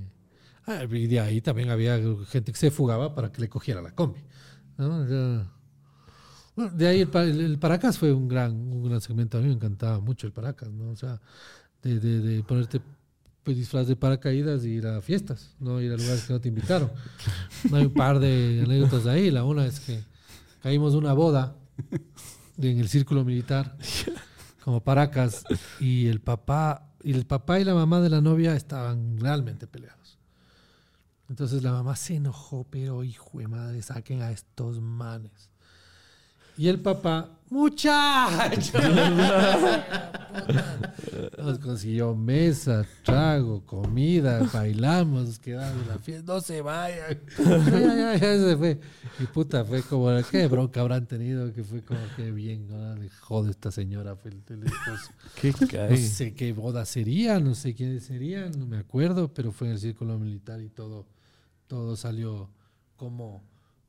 ah, 0.66 0.84
y 0.90 1.08
de 1.08 1.20
ahí 1.20 1.42
también 1.42 1.70
había 1.70 2.00
gente 2.28 2.52
que 2.52 2.58
se 2.58 2.72
fugaba 2.72 3.14
para 3.14 3.32
que 3.32 3.42
le 3.42 3.50
cogiera 3.50 3.82
la 3.82 3.92
combi, 3.94 4.22
¿no? 4.78 5.08
Ya- 5.08 5.52
bueno, 6.56 6.72
de 6.76 6.88
ahí 6.88 7.02
el, 7.02 7.10
el- 7.16 7.42
el 7.42 7.60
Paracas 7.60 7.98
fue 7.98 8.12
un 8.14 8.28
gran, 8.28 8.52
un 8.54 8.84
gran 8.84 9.02
segmento. 9.02 9.38
A 9.38 9.42
mí 9.42 9.48
me 9.48 9.54
encantaba 9.54 10.00
mucho 10.00 10.28
el 10.28 10.34
Paracas, 10.34 10.72
¿no? 10.72 10.90
O 10.92 10.96
sea, 10.96 11.20
de, 11.82 12.00
de- 12.00 12.22
de 12.22 12.44
ponerte 12.44 12.80
pues, 13.44 13.58
disfraz 13.58 13.88
de 13.88 13.96
paracaídas 13.96 14.66
y 14.66 14.70
ir 14.70 14.88
a 14.88 15.02
fiestas, 15.02 15.56
no 15.60 15.82
ir 15.82 15.92
a 15.92 15.98
lugares 15.98 16.24
que 16.24 16.34
no 16.34 16.42
te 16.42 16.48
invitaron. 16.48 16.92
Hay 17.72 17.86
un 17.86 17.94
par 17.94 18.20
de 18.20 18.64
anécdotas 18.66 19.04
de 19.04 19.12
ahí. 19.12 19.32
La 19.32 19.44
una 19.44 19.66
es 19.66 19.80
que 19.80 20.04
caímos 20.62 20.94
una 20.94 21.14
boda 21.14 21.56
en 22.58 22.80
el 22.80 22.88
círculo 22.88 23.26
militar 23.26 23.78
como 24.64 24.84
Paracas 24.84 25.44
y 25.80 26.08
el 26.08 26.22
papá 26.22 26.90
y 27.04 27.12
el 27.12 27.26
papá 27.26 27.60
y 27.60 27.66
la 27.66 27.74
mamá 27.74 28.00
de 28.00 28.10
la 28.10 28.22
novia 28.22 28.56
estaban 28.56 29.20
realmente 29.20 29.68
peleados. 29.68 30.18
Entonces 31.30 31.64
la 31.64 31.72
mamá 31.72 31.96
se 31.96 32.16
enojó, 32.16 32.66
pero 32.70 33.04
hijo 33.04 33.40
de 33.40 33.48
madre, 33.48 33.82
saquen 33.82 34.22
a 34.22 34.32
estos 34.32 34.80
manes. 34.80 35.50
Y 36.58 36.68
el 36.68 36.80
papá, 36.82 37.30
muchacho, 37.50 38.78
nos 41.38 41.60
consiguió 41.60 42.16
mesa, 42.16 42.86
trago, 43.04 43.66
comida, 43.66 44.48
bailamos, 44.54 45.40
quedamos 45.40 45.82
en 45.84 45.88
la 45.90 46.00
fiesta, 46.00 46.34
no 46.34 46.42
se 46.42 46.62
vayan. 46.62 47.20
Ya, 47.38 47.96
ya, 47.96 48.16
ya 48.18 48.38
se 48.50 48.58
fue. 48.58 48.80
Y 49.20 49.26
puta, 49.26 49.66
fue 49.66 49.82
como, 49.84 50.10
qué 50.30 50.48
bronca 50.48 50.82
habrán 50.82 51.06
tenido, 51.08 51.54
que 51.54 51.64
fue 51.64 51.82
como 51.84 52.00
que 52.16 52.32
bien, 52.32 52.68
¿no? 52.68 52.96
Le 52.96 53.10
jode 53.10 53.52
esta 53.52 53.72
señora, 53.72 54.16
fue 54.16 54.32
el, 54.32 54.42
el 54.50 54.64
esposo. 54.66 55.12
¿Qué 55.40 55.54
No 55.60 55.68
cae? 55.68 55.98
sé 55.98 56.34
qué 56.34 56.54
boda 56.54 56.86
sería, 56.86 57.40
no 57.40 57.56
sé 57.56 57.74
quiénes 57.74 58.04
serían, 58.04 58.52
no 58.58 58.66
me 58.66 58.78
acuerdo, 58.78 59.34
pero 59.34 59.52
fue 59.52 59.68
en 59.68 59.74
el 59.74 59.80
círculo 59.80 60.18
militar 60.18 60.62
y 60.62 60.70
todo, 60.70 61.08
todo 61.68 61.96
salió 61.96 62.50
como, 62.96 63.44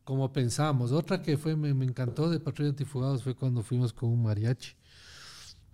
como 0.04 0.32
pensamos. 0.32 0.92
Otra 0.92 1.20
que 1.22 1.36
fue, 1.36 1.56
me, 1.56 1.72
me 1.74 1.84
encantó 1.84 2.30
de 2.30 2.38
Patrulla 2.38 2.70
Antifugados 2.70 3.22
fue 3.22 3.34
cuando 3.34 3.62
fuimos 3.62 3.92
con 3.92 4.10
un 4.10 4.22
mariachi. 4.22 4.72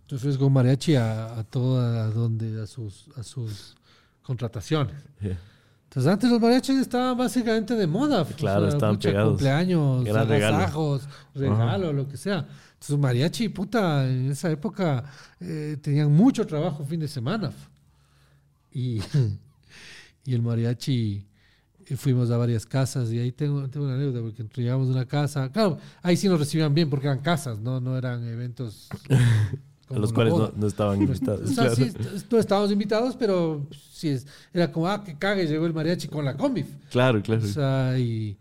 Entonces 0.03 0.37
con 0.39 0.49
un 0.49 0.53
mariachi 0.55 0.95
a, 0.97 1.39
a 1.39 1.45
toda 1.45 2.05
a 2.05 2.11
donde, 2.11 2.63
a 2.63 2.67
sus, 2.67 3.09
a 3.17 3.23
sus 3.23 3.77
contrataciones. 4.23 4.95
Yeah. 5.21 5.39
Entonces 5.85 6.13
antes 6.13 6.31
los 6.31 6.41
mariachis 6.41 6.79
estaban 6.79 7.19
básicamente 7.19 7.75
de 7.75 7.87
moda. 7.87 8.25
pues, 8.25 8.37
Claro, 8.37 8.69
estaban 8.69 8.99
pegados. 8.99 9.31
Cumpleaños, 9.31 10.05
Gran 10.05 10.29
regalo. 10.29 11.01
regalo, 11.35 11.93
lo 11.93 12.07
que 12.07 12.17
sea. 12.17 12.47
Entonces 12.75 12.97
mariachi, 12.99 13.49
puta, 13.49 14.09
en 14.09 14.31
esa 14.31 14.51
época 14.51 15.05
eh, 15.41 15.77
tenían 15.83 16.13
mucho 16.13 16.47
trabajo 16.47 16.85
fin 16.85 17.01
de 17.01 17.09
semana. 17.09 17.53
Y, 18.73 19.01
y 20.25 20.33
el 20.35 20.43
mariachi 20.43 21.27
eh, 21.91 21.97
fuimos 21.97 22.31
a 22.31 22.37
varias 22.37 22.65
casas 22.67 23.11
y 23.13 23.19
ahí 23.19 23.33
tengo, 23.33 23.69
tengo 23.69 23.87
una 23.87 23.95
anécdota 23.95 24.21
porque 24.21 24.63
llegamos 24.63 24.89
a 24.89 24.93
una 24.93 25.07
casa. 25.07 25.51
Claro, 25.51 25.79
ahí 26.03 26.17
sí 26.17 26.29
nos 26.29 26.39
recibían 26.39 26.75
bien 26.75 26.89
porque 26.89 27.07
eran 27.07 27.21
casas, 27.21 27.59
no, 27.59 27.81
no 27.81 27.97
eran 27.97 28.27
eventos. 28.27 28.89
A 29.91 29.99
los 29.99 30.13
cuales 30.13 30.33
no, 30.35 30.53
no 30.55 30.69
estaban 30.69 31.03
invitados. 31.03 31.51
O 31.51 31.53
sea, 31.53 31.65
claro. 31.65 31.75
sí, 31.75 31.93
no 32.31 32.39
estábamos 32.39 32.71
invitados, 32.71 33.17
pero 33.17 33.67
sí 33.93 34.09
es, 34.09 34.25
era 34.53 34.71
como, 34.71 34.87
ah, 34.87 35.03
que 35.03 35.19
cague, 35.19 35.49
llegó 35.49 35.67
el 35.67 35.75
mariachi 35.75 36.07
con 36.07 36.25
la 36.25 36.37
combi. 36.37 36.65
claro, 36.93 37.21
claro. 37.21 37.43
O 37.43 37.47
sea, 37.49 37.99
y, 37.99 38.39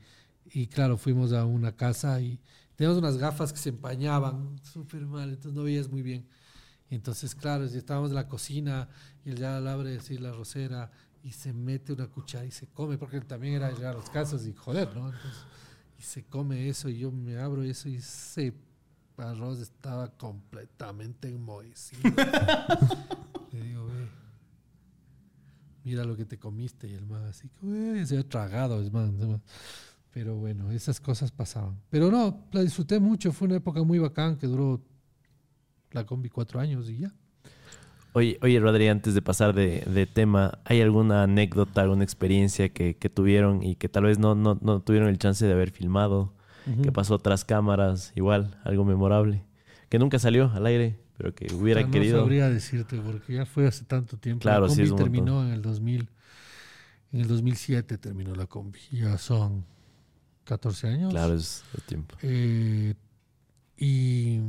y 0.52 0.68
claro, 0.68 0.96
fuimos 0.96 1.34
a 1.34 1.46
una 1.46 1.72
casa 1.72 2.22
y 2.22 2.40
teníamos 2.76 3.00
unas 3.00 3.18
gafas 3.18 3.52
que 3.52 3.58
se 3.58 3.70
empañaban 3.70 4.60
súper 4.62 5.08
mal, 5.08 5.30
entonces 5.30 5.54
no 5.54 5.64
veías 5.64 5.90
muy 5.90 6.04
bien. 6.04 6.28
Y 6.88 6.96
entonces, 6.96 7.34
claro, 7.34 7.68
si 7.68 7.78
estábamos 7.78 8.12
en 8.12 8.16
la 8.16 8.28
cocina 8.28 8.88
y 9.26 9.32
él 9.32 9.38
ya 9.38 9.58
abre 9.58 9.98
así 9.98 10.20
la 10.20 10.32
rosera 10.32 10.92
y 11.24 11.32
se 11.32 11.52
mete 11.54 11.94
una 11.94 12.08
cuchara 12.08 12.46
y 12.46 12.52
se 12.52 12.68
come, 12.68 12.98
porque 12.98 13.20
también 13.22 13.56
era 13.56 13.72
llegar 13.72 13.96
a 13.96 13.98
las 14.00 14.10
casas 14.10 14.46
y 14.48 14.54
joder, 14.54 14.96
¿no? 14.96 15.12
Y 15.98 16.02
se 16.02 16.24
come 16.26 16.70
eso 16.70 16.88
y 16.90 17.00
yo 17.00 17.12
me 17.12 17.38
abro 17.38 17.62
eso 17.64 17.90
y 17.90 17.96
ese 17.98 18.54
arroz 19.18 19.60
estaba 19.60 20.08
completamente 20.16 21.28
enmohecido. 21.30 22.02
Le 23.52 23.62
digo, 23.64 23.86
ve, 23.88 24.08
mira 25.84 26.06
lo 26.06 26.16
que 26.16 26.24
te 26.26 26.38
comiste 26.40 26.88
y 26.88 26.94
el 26.94 27.06
man 27.06 27.26
así, 27.26 27.50
"Uy", 27.62 28.06
se 28.06 28.16
había 28.18 28.30
tragado 28.30 28.80
el 28.80 28.92
man. 28.92 29.42
Pero 30.12 30.36
bueno, 30.38 30.72
esas 30.72 31.00
cosas 31.02 31.32
pasaban. 31.32 31.78
Pero 31.90 32.10
no, 32.10 32.48
la 32.52 32.62
disfruté 32.62 33.00
mucho, 33.00 33.32
fue 33.32 33.48
una 33.48 33.58
época 33.58 33.84
muy 33.84 34.00
bacán 34.00 34.38
que 34.38 34.48
duró 34.48 34.82
la 35.92 36.06
combi 36.06 36.30
cuatro 36.30 36.60
años 36.60 36.90
y 36.90 37.00
ya. 37.00 37.14
Oye, 38.20 38.38
oye, 38.42 38.60
Rodri, 38.60 38.90
antes 38.90 39.14
de 39.14 39.22
pasar 39.22 39.54
de, 39.56 39.80
de 39.82 40.06
tema, 40.06 40.60
¿hay 40.66 40.82
alguna 40.82 41.24
anécdota, 41.24 41.82
alguna 41.82 42.04
experiencia 42.04 42.68
que, 42.68 42.98
que 42.98 43.10
tuvieron 43.10 43.64
y 43.64 43.76
que 43.76 43.88
tal 43.88 44.04
vez 44.04 44.20
no, 44.20 44.36
no, 44.36 44.58
no 44.62 44.82
tuvieron 44.82 45.08
el 45.08 45.18
chance 45.18 45.46
de 45.46 45.54
haber 45.54 45.72
filmado? 45.72 46.34
que 46.84 46.92
pasó 46.92 47.18
tras 47.18 47.46
cámaras? 47.46 48.12
Igual, 48.16 48.60
algo 48.64 48.84
memorable. 48.86 49.44
Que 49.90 49.98
nunca 49.98 50.20
salió 50.20 50.52
al 50.54 50.66
aire, 50.68 51.00
pero 51.18 51.34
que 51.34 51.52
hubiera 51.56 51.80
O 51.80 51.84
sea, 51.84 51.88
no 51.88 51.92
querido. 51.94 52.20
sabría 52.20 52.50
decirte 52.50 53.00
porque 53.00 53.34
ya 53.36 53.46
fue 53.46 53.66
hace 53.66 53.86
tanto 53.86 54.18
tiempo. 54.18 54.42
Claro, 54.42 54.68
la 54.68 54.74
sí, 54.76 54.82
combi 54.82 54.90
montón. 54.90 55.06
terminó 55.06 55.44
en 55.48 55.54
el 55.54 55.62
2000. 55.62 56.10
En 57.14 57.22
el 57.22 57.28
2007 57.28 57.98
terminó 57.98 58.36
la 58.36 58.46
combi. 58.46 58.80
Ya 58.92 59.18
son 59.18 59.66
14 60.44 60.88
años. 60.90 61.12
Claro, 61.12 61.34
es 61.36 61.64
el 61.76 61.84
tiempo. 61.84 62.16
Eh, 62.22 62.94
y. 63.78 64.42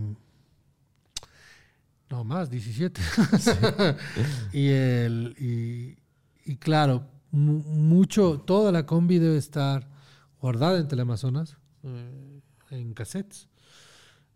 No, 2.10 2.24
más, 2.24 2.50
17. 2.50 3.00
y, 4.52 4.66
el, 4.68 5.34
y, 5.38 5.96
y 6.44 6.56
claro, 6.56 7.06
mu- 7.30 7.62
mucho, 7.62 8.40
toda 8.40 8.72
la 8.72 8.84
combi 8.84 9.18
debe 9.18 9.36
estar 9.38 9.88
guardada 10.40 10.78
en 10.80 10.88
Teleamazonas, 10.88 11.56
eh, 11.84 12.40
en 12.70 12.94
cassettes. 12.94 13.48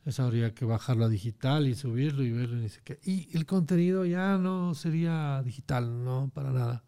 Eso 0.05 0.23
habría 0.23 0.55
que 0.55 0.65
bajarlo 0.67 1.07
a 1.07 1.09
digital 1.09 1.67
y 1.67 1.75
subirlo 1.75 2.23
y 2.23 2.31
verlo 2.31 2.63
y 2.63 2.71
qué. 2.85 3.01
Y 3.05 3.35
el 3.37 3.47
contenido 3.47 4.05
ya 4.05 4.37
no 4.37 4.75
sería 4.75 5.43
digital, 5.43 6.05
no, 6.05 6.31
para 6.35 6.53
nada. 6.53 6.85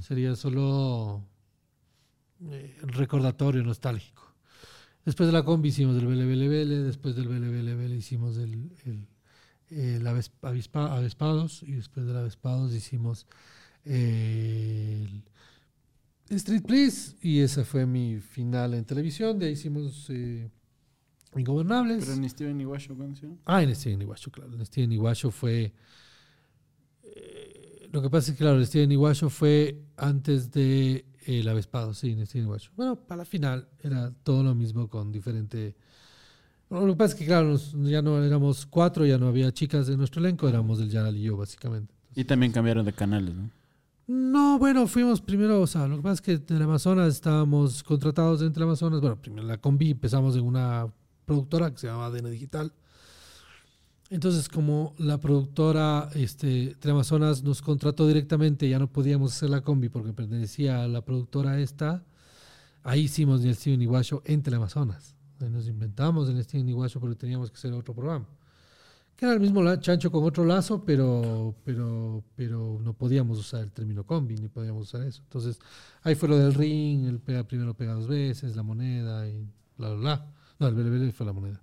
Sería 0.00 0.34
solo 0.36 1.24
eh, 2.42 2.76
recordatorio 2.82 3.62
nostálgico. 3.62 4.34
Después 5.06 5.28
de 5.28 5.32
la 5.32 5.44
combi 5.44 5.68
hicimos 5.70 5.96
el 5.96 6.06
Vele, 6.06 6.78
después 6.82 7.14
del 7.16 7.28
Vele 7.28 7.96
hicimos 7.96 8.36
el, 8.36 8.72
el, 8.84 9.06
el 9.70 10.06
Aves- 10.06 10.32
Avispa- 10.42 10.90
Avespados 10.96 11.62
y 11.62 11.72
después 11.72 12.06
del 12.06 12.16
Avespados 12.16 12.74
hicimos 12.74 13.26
eh, 13.84 15.06
el 16.28 16.36
Street 16.36 16.62
Please 16.62 17.16
y 17.22 17.40
esa 17.40 17.64
fue 17.64 17.86
mi 17.86 18.18
final 18.20 18.74
en 18.74 18.84
televisión. 18.84 19.38
De 19.38 19.46
ahí 19.46 19.52
hicimos 19.52 20.06
eh, 20.10 20.50
Ingobernables. 21.36 22.04
Pero 22.04 22.16
ni 22.16 22.28
Steven 22.28 22.60
Iguacho, 22.60 22.96
¿cuándo 22.96 23.16
se 23.16 23.22
llama? 23.26 23.38
Ah, 23.44 23.62
en 23.62 23.74
Steven 23.74 24.02
Iguacho, 24.02 24.30
claro. 24.30 24.52
En 24.54 24.64
Steven 24.66 24.92
Iguacho 24.92 25.30
fue. 25.30 25.72
eh, 27.02 27.88
lo 27.92 28.02
que 28.02 28.10
pasa 28.10 28.30
es 28.30 28.36
que, 28.36 28.42
claro, 28.44 28.58
el 28.58 28.66
Steven 28.66 28.90
Iguacho 28.92 29.30
fue 29.30 29.80
antes 29.96 30.50
de 30.50 31.04
el 31.26 31.48
Avespado, 31.48 31.94
sí, 31.94 32.10
en 32.12 32.26
Steven 32.26 32.46
Watch. 32.48 32.68
Bueno, 32.76 32.96
para 32.96 33.18
la 33.18 33.24
final 33.24 33.68
era 33.80 34.12
todo 34.22 34.42
lo 34.42 34.54
mismo 34.54 34.88
con 34.88 35.12
diferente... 35.12 35.76
lo 36.70 36.86
que 36.86 36.96
pasa 36.96 37.14
es 37.14 37.18
que, 37.18 37.26
claro, 37.26 37.56
ya 37.82 38.00
no 38.00 38.22
éramos 38.22 38.64
cuatro, 38.66 39.04
ya 39.04 39.18
no 39.18 39.26
había 39.26 39.52
chicas 39.52 39.86
de 39.86 39.96
nuestro 39.96 40.20
elenco, 40.20 40.48
éramos 40.48 40.80
el 40.80 40.88
Yanal 40.88 41.16
y 41.16 41.22
yo, 41.22 41.36
básicamente. 41.36 41.92
Y 42.14 42.24
también 42.24 42.52
cambiaron 42.52 42.84
de 42.84 42.92
canales, 42.92 43.34
¿no? 43.34 43.50
No, 44.06 44.58
bueno, 44.58 44.88
fuimos 44.88 45.20
primero, 45.20 45.60
o 45.60 45.66
sea, 45.68 45.86
lo 45.86 45.96
que 45.96 46.02
pasa 46.02 46.14
es 46.14 46.20
que 46.20 46.32
en 46.32 46.56
el 46.56 46.62
Amazonas 46.62 47.14
estábamos 47.14 47.84
contratados 47.84 48.42
entre 48.42 48.64
Amazonas. 48.64 49.00
Bueno, 49.00 49.20
primero 49.20 49.46
la 49.46 49.58
combi 49.58 49.92
empezamos 49.92 50.34
en 50.34 50.42
una 50.42 50.92
productora 51.24 51.70
que 51.70 51.78
se 51.78 51.86
llama 51.86 52.06
ADN 52.06 52.28
Digital. 52.32 52.72
Entonces, 54.08 54.48
como 54.48 54.94
la 54.98 55.20
productora 55.20 56.08
este, 56.16 56.76
Amazonas 56.82 57.44
nos 57.44 57.62
contrató 57.62 58.08
directamente, 58.08 58.68
ya 58.68 58.80
no 58.80 58.88
podíamos 58.88 59.32
hacer 59.32 59.50
la 59.50 59.60
combi 59.60 59.88
porque 59.88 60.12
pertenecía 60.12 60.82
a 60.82 60.88
la 60.88 61.04
productora 61.04 61.60
esta, 61.60 62.02
ahí 62.82 63.02
hicimos 63.02 63.44
el 63.44 63.54
Steven 63.54 63.80
Iguacho 63.80 64.22
entre 64.24 64.56
Amazonas. 64.56 65.14
Nos 65.48 65.68
inventamos 65.68 66.28
el 66.28 66.42
Steven 66.42 66.68
Iguacho 66.68 67.00
porque 67.00 67.16
teníamos 67.16 67.50
que 67.50 67.56
hacer 67.56 67.72
otro 67.72 67.94
programa. 67.94 68.26
Que 69.16 69.26
era 69.26 69.34
el 69.34 69.40
mismo 69.40 69.76
chancho 69.76 70.10
con 70.10 70.24
otro 70.24 70.44
lazo, 70.44 70.82
pero, 70.84 71.54
pero, 71.64 72.24
pero 72.36 72.78
no 72.82 72.94
podíamos 72.94 73.38
usar 73.38 73.62
el 73.62 73.70
término 73.70 74.04
combi, 74.04 74.36
ni 74.36 74.48
podíamos 74.48 74.82
usar 74.84 75.02
eso. 75.02 75.22
Entonces, 75.22 75.58
ahí 76.02 76.14
fue 76.14 76.28
lo 76.28 76.38
del 76.38 76.54
ring, 76.54 77.06
el 77.06 77.20
pega 77.20 77.44
primero 77.44 77.74
pega 77.74 77.92
dos 77.92 78.08
veces, 78.08 78.56
la 78.56 78.62
moneda 78.62 79.28
y 79.28 79.46
bla, 79.76 79.90
bla, 79.90 79.96
bla. 79.96 80.32
No, 80.58 80.68
el 80.68 80.74
BLB 80.74 81.12
fue 81.12 81.26
la 81.26 81.32
moneda. 81.32 81.62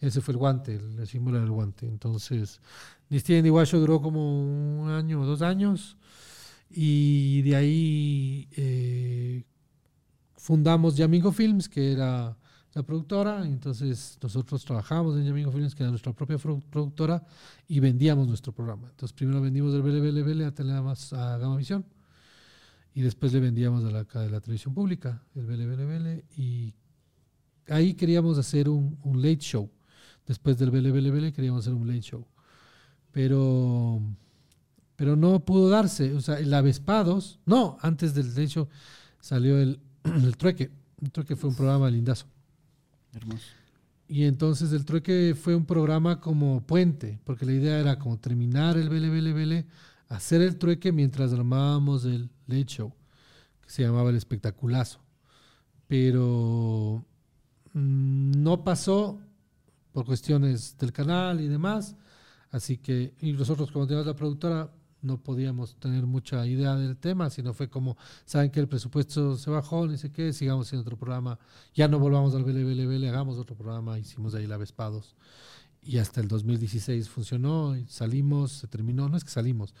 Ese 0.00 0.20
fue 0.20 0.32
el 0.32 0.38
guante, 0.38 0.74
el, 0.74 1.06
símbolo 1.06 1.38
del 1.38 1.50
guante. 1.50 1.86
Entonces, 1.86 2.60
Steven 3.10 3.46
Iguacho 3.46 3.78
duró 3.78 4.02
como 4.02 4.82
un 4.82 4.90
año 4.90 5.20
o 5.20 5.26
dos 5.26 5.42
años. 5.42 5.96
Y 6.68 7.42
de 7.42 7.56
ahí 7.56 8.48
eh, 8.56 9.44
fundamos 10.36 10.96
Yamingo 10.96 11.30
Films, 11.30 11.68
que 11.68 11.92
era 11.92 12.36
la 12.74 12.82
productora. 12.82 13.44
Entonces, 13.46 14.18
nosotros 14.22 14.64
trabajamos 14.64 15.16
en 15.16 15.24
Yamingo 15.24 15.52
Films, 15.52 15.74
que 15.74 15.82
era 15.82 15.90
nuestra 15.90 16.12
propia 16.12 16.38
productora, 16.38 17.24
y 17.68 17.80
vendíamos 17.80 18.28
nuestro 18.28 18.52
programa. 18.52 18.88
Entonces, 18.90 19.12
primero 19.12 19.40
vendimos 19.40 19.74
el 19.74 19.82
BLBLBL 19.82 20.42
a, 20.42 21.32
a 21.34 21.38
Gamavisión. 21.38 21.84
Y 22.94 23.00
después 23.00 23.32
le 23.32 23.40
vendíamos 23.40 23.84
a 23.84 23.90
la, 23.90 24.00
a 24.00 24.28
la 24.28 24.40
televisión 24.40 24.74
pública, 24.74 25.22
el 25.34 25.46
BLBLBL. 25.46 26.24
Y 26.36 26.74
ahí 27.68 27.94
queríamos 27.94 28.36
hacer 28.38 28.68
un, 28.68 28.98
un 29.02 29.22
late 29.22 29.38
show 29.38 29.70
después 30.26 30.58
del 30.58 30.70
BLBLBL 30.70 31.32
queríamos 31.32 31.64
hacer 31.64 31.74
un 31.74 31.86
late 31.86 32.00
show. 32.00 32.26
Pero, 33.10 34.00
pero 34.96 35.16
no 35.16 35.44
pudo 35.44 35.68
darse. 35.68 36.14
O 36.14 36.20
sea, 36.20 36.38
el 36.38 36.52
Avespados, 36.54 37.38
no, 37.44 37.76
antes 37.80 38.14
del 38.14 38.28
late 38.28 38.48
show 38.48 38.68
salió 39.20 39.58
el, 39.58 39.80
el 40.04 40.36
Trueque. 40.36 40.70
El 41.00 41.10
Trueque 41.10 41.36
fue 41.36 41.50
un 41.50 41.56
programa 41.56 41.90
lindazo. 41.90 42.26
Hermoso. 43.14 43.46
Y 44.08 44.24
entonces 44.24 44.72
el 44.72 44.84
Trueque 44.84 45.34
fue 45.34 45.54
un 45.54 45.64
programa 45.64 46.20
como 46.20 46.66
puente, 46.66 47.18
porque 47.24 47.46
la 47.46 47.52
idea 47.52 47.80
era 47.80 47.98
como 47.98 48.18
terminar 48.18 48.76
el 48.76 48.90
BLBLBL, 48.90 49.66
hacer 50.08 50.42
el 50.42 50.58
Trueque 50.58 50.92
mientras 50.92 51.32
armábamos 51.32 52.04
el 52.04 52.28
late 52.46 52.66
show, 52.66 52.92
que 53.62 53.70
se 53.70 53.82
llamaba 53.82 54.10
el 54.10 54.16
espectaculazo. 54.16 55.00
Pero 55.88 57.04
mm, 57.72 58.42
no 58.42 58.64
pasó 58.64 59.18
por 59.92 60.04
cuestiones 60.04 60.76
del 60.76 60.92
canal 60.92 61.40
y 61.40 61.48
demás. 61.48 61.96
Así 62.50 62.76
que, 62.76 63.14
y 63.20 63.32
nosotros 63.32 63.70
como 63.70 63.86
teníamos 63.86 64.06
la 64.06 64.16
productora, 64.16 64.70
no 65.02 65.18
podíamos 65.18 65.76
tener 65.76 66.06
mucha 66.06 66.46
idea 66.46 66.74
del 66.76 66.96
tema, 66.96 67.30
sino 67.30 67.52
fue 67.52 67.68
como, 67.68 67.96
saben 68.24 68.50
que 68.50 68.60
el 68.60 68.68
presupuesto 68.68 69.36
se 69.36 69.50
bajó, 69.50 69.86
ni 69.86 69.98
sé 69.98 70.10
qué, 70.10 70.32
sigamos 70.32 70.66
haciendo 70.66 70.82
otro 70.82 70.96
programa, 70.96 71.38
ya 71.74 71.88
no 71.88 71.98
volvamos 71.98 72.34
al 72.34 72.44
BLBLBL, 72.44 73.04
hagamos 73.08 73.38
otro 73.38 73.56
programa, 73.56 73.98
hicimos 73.98 74.34
ahí 74.34 74.46
la 74.46 74.56
Vespados. 74.56 75.14
Y 75.84 75.98
hasta 75.98 76.20
el 76.20 76.28
2016 76.28 77.08
funcionó, 77.08 77.76
y 77.76 77.86
salimos, 77.86 78.52
se 78.52 78.68
terminó, 78.68 79.08
no 79.08 79.16
es 79.16 79.24
que 79.24 79.30
salimos, 79.30 79.74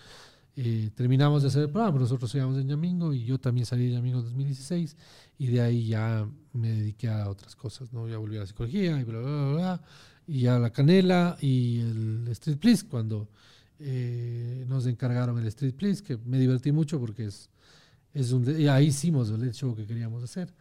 eh, 0.56 0.90
terminamos 0.94 1.42
de 1.42 1.48
hacer 1.48 1.62
el 1.62 1.70
programa, 1.70 1.98
nosotros 2.00 2.34
íbamos 2.34 2.58
en 2.58 2.68
Yamingo 2.68 3.14
y 3.14 3.24
yo 3.24 3.38
también 3.38 3.64
salí 3.64 3.86
de 3.86 3.92
Yamingo 3.92 4.18
en 4.18 4.24
2016 4.24 4.96
y 5.38 5.46
de 5.46 5.60
ahí 5.62 5.86
ya 5.86 6.28
me 6.52 6.68
dediqué 6.68 7.08
a 7.08 7.30
otras 7.30 7.56
cosas, 7.56 7.92
¿no? 7.92 8.06
Ya 8.08 8.18
volví 8.18 8.36
a 8.36 8.40
la 8.40 8.46
psicología 8.46 9.00
y 9.00 9.04
bla, 9.04 9.20
bla, 9.20 9.30
bla, 9.30 9.52
bla 9.52 9.82
y 10.26 10.46
a 10.46 10.58
la 10.58 10.70
canela 10.70 11.36
y 11.40 11.80
el 11.80 12.28
Street 12.30 12.58
Please 12.58 12.86
cuando 12.86 13.28
eh, 13.84 14.64
nos 14.68 14.86
encargaron 14.86 15.38
el 15.38 15.46
Street 15.48 15.74
Please, 15.74 16.02
que 16.02 16.16
me 16.16 16.38
divertí 16.38 16.72
mucho 16.72 17.00
porque 17.00 17.26
es, 17.26 17.50
es 18.14 18.32
un... 18.32 18.48
Y 18.58 18.68
ahí 18.68 18.86
hicimos 18.86 19.30
el 19.30 19.52
show 19.52 19.74
que 19.74 19.86
queríamos 19.86 20.22
hacer. 20.22 20.54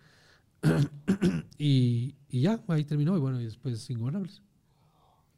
y, 1.58 2.16
y, 2.30 2.42
ya, 2.42 2.60
ahí 2.68 2.84
terminó 2.84 3.16
y 3.16 3.20
bueno, 3.20 3.40
y 3.40 3.46
después 3.46 3.90
Ingobernables. 3.90 4.42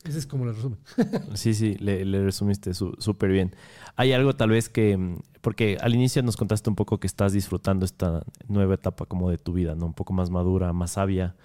Ese 0.03 0.19
es 0.19 0.27
como 0.27 0.45
el 0.45 0.55
resumen. 0.55 0.79
sí, 1.33 1.53
sí, 1.53 1.75
le, 1.75 2.03
resumiste 2.23 2.73
súper 2.73 3.31
bien. 3.31 3.55
Hay 3.95 4.11
algo 4.11 4.35
tal 4.35 4.49
vez 4.49 4.67
que, 4.67 5.17
porque 5.41 5.77
al 5.79 5.95
inicio 5.95 6.21
nos 6.23 6.35
contaste 6.35 6.69
un 6.69 6.75
poco 6.75 6.99
que 6.99 7.07
estás 7.07 7.31
disfrutando 7.31 7.85
esta 7.85 8.23
nueva 8.47 8.73
etapa 8.75 9.05
como 9.05 9.29
de 9.29 9.37
tu 9.37 9.53
vida, 9.53 9.75
¿no? 9.75 9.85
Un 9.85 9.93
poco 9.93 10.11
más 10.11 10.29
madura, 10.29 10.73
más 10.73 10.91
sabia. 10.91 11.35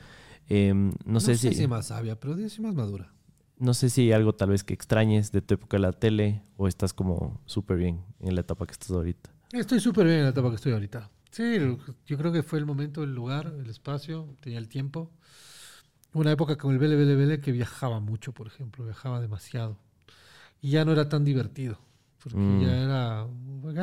Em, 0.49 0.93
no, 1.05 1.21
sé, 1.21 1.37
si... 1.37 1.67
más 1.69 1.87
sabia, 1.89 2.19
pero 2.19 2.37
sí 2.49 2.61
más 2.61 2.75
madura. 2.75 3.13
No 3.59 3.75
sé 3.75 3.91
si 3.91 4.03
hay 4.03 4.13
algo 4.13 4.35
tal 4.35 4.51
vez 4.51 4.65
que 4.65 4.75
extrañes 4.75 5.33
de 5.33 5.43
tu 5.43 5.55
época 5.55 5.77
de 5.77 5.83
la 5.83 5.93
tele 5.93 6.43
o 6.57 6.69
estás 6.69 6.93
como 6.93 7.41
súper 7.47 7.77
bien 7.77 8.05
en 8.21 8.35
la 8.35 8.43
etapa 8.43 8.67
que 8.67 8.73
estás 8.73 8.91
ahorita. 8.91 9.31
Estoy 9.53 9.81
súper 9.81 10.07
bien 10.07 10.19
en 10.19 10.25
la 10.25 10.31
etapa 10.31 10.49
que 10.51 10.57
estoy 10.57 10.73
ahorita. 10.73 11.11
Sí, 11.31 11.59
yo 12.07 12.19
creo 12.19 12.33
que 12.33 12.43
fue 12.43 12.59
el 12.59 12.67
momento, 12.67 13.03
el 13.03 13.15
lugar, 13.15 13.53
el 13.59 13.69
espacio, 13.69 14.35
tenía 14.41 14.59
el 14.59 14.69
tiempo 14.69 15.11
una 16.13 16.33
época 16.33 16.57
con 16.57 16.73
el 16.73 16.79
BLBLBL 16.79 17.41
que 17.41 17.53
viajaba 17.53 18.01
mucho, 18.01 18.33
por 18.33 18.47
ejemplo, 18.47 18.85
viajaba 18.85 19.21
demasiado. 19.21 19.79
Y 20.61 20.71
ya 20.71 20.85
no 20.85 20.93
era 20.93 21.09
tan 21.09 21.25
divertido. 21.25 21.79
Porque 22.23 22.39
mm. 22.39 22.63
ya 22.63 22.77
era. 22.77 23.27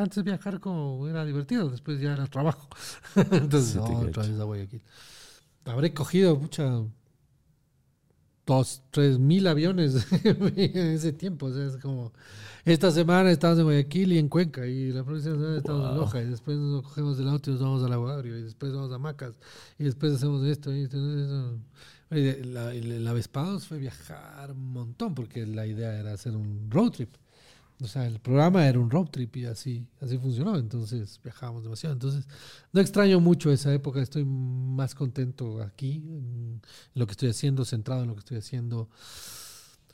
Antes 0.02 0.24
viajar 0.24 0.60
como 0.60 1.08
era 1.08 1.24
divertido, 1.24 1.70
después 1.70 2.02
ya 2.02 2.14
era 2.14 2.28
trabajo. 2.28 2.68
Entonces, 3.32 3.78
otra 3.78 4.24
vez 4.24 4.40
a 4.40 4.44
Guayaquil. 4.44 4.82
Habré 5.66 5.94
cogido 5.94 6.36
mucha. 6.36 6.84
Dos, 8.46 8.84
tres 8.92 9.18
mil 9.18 9.48
aviones 9.48 10.06
en 10.24 10.78
ese 10.78 11.14
tiempo. 11.14 11.48
O 11.48 11.54
sea, 11.54 11.66
es 11.66 11.78
como. 11.78 12.14
Esta 12.66 12.90
semana 12.90 13.30
estamos 13.30 13.60
en 13.60 13.66
Guayaquil 13.66 14.14
y 14.14 14.18
en 14.18 14.28
Cuenca, 14.28 14.66
y 14.66 14.92
la 14.92 15.04
próxima 15.04 15.36
semana 15.36 15.58
estamos 15.58 15.88
en 15.88 15.98
Loja, 15.98 16.22
y 16.24 16.26
después 16.26 16.58
nos 16.58 16.82
cogemos 16.82 17.20
el 17.20 17.28
auto 17.28 17.52
y 17.52 17.54
nos 17.54 17.62
vamos 17.62 17.84
a 17.84 17.88
La 17.88 18.26
y 18.26 18.42
después 18.42 18.74
vamos 18.74 18.92
a 18.92 18.98
Macas, 18.98 19.40
y 19.78 19.84
después 19.84 20.14
hacemos 20.14 20.44
esto. 20.46 20.76
Y 20.76 20.82
esto. 20.82 20.98
La, 22.10 23.14
Vespados 23.14 23.68
fue 23.68 23.78
viajar 23.78 24.52
un 24.52 24.74
montón 24.74 25.16
porque 25.16 25.46
la 25.46 25.66
idea 25.66 26.00
era 26.00 26.14
hacer 26.14 26.36
un 26.36 26.70
road 26.70 26.92
trip. 26.92 27.10
O 27.82 27.88
sea, 27.88 28.08
el 28.08 28.20
programa 28.20 28.66
era 28.68 28.80
un 28.80 28.90
road 28.90 29.08
trip 29.08 29.36
y 29.36 29.46
así, 29.46 29.86
así 30.00 30.18
funcionó. 30.18 30.58
Entonces 30.58 31.20
viajábamos 31.24 31.64
demasiado. 31.64 31.94
Entonces 31.94 32.26
no 32.72 32.80
extraño 32.80 33.20
mucho 33.20 33.52
esa 33.52 33.74
época. 33.74 34.02
Estoy 34.02 34.24
más 34.26 34.96
contento 34.96 35.62
aquí, 35.62 35.96
en 36.08 36.62
lo 36.94 37.06
que 37.06 37.12
estoy 37.12 37.30
haciendo, 37.30 37.66
centrado 37.66 38.04
en 38.04 38.08
lo 38.08 38.16
que 38.16 38.20
estoy 38.20 38.38
haciendo. 38.38 38.90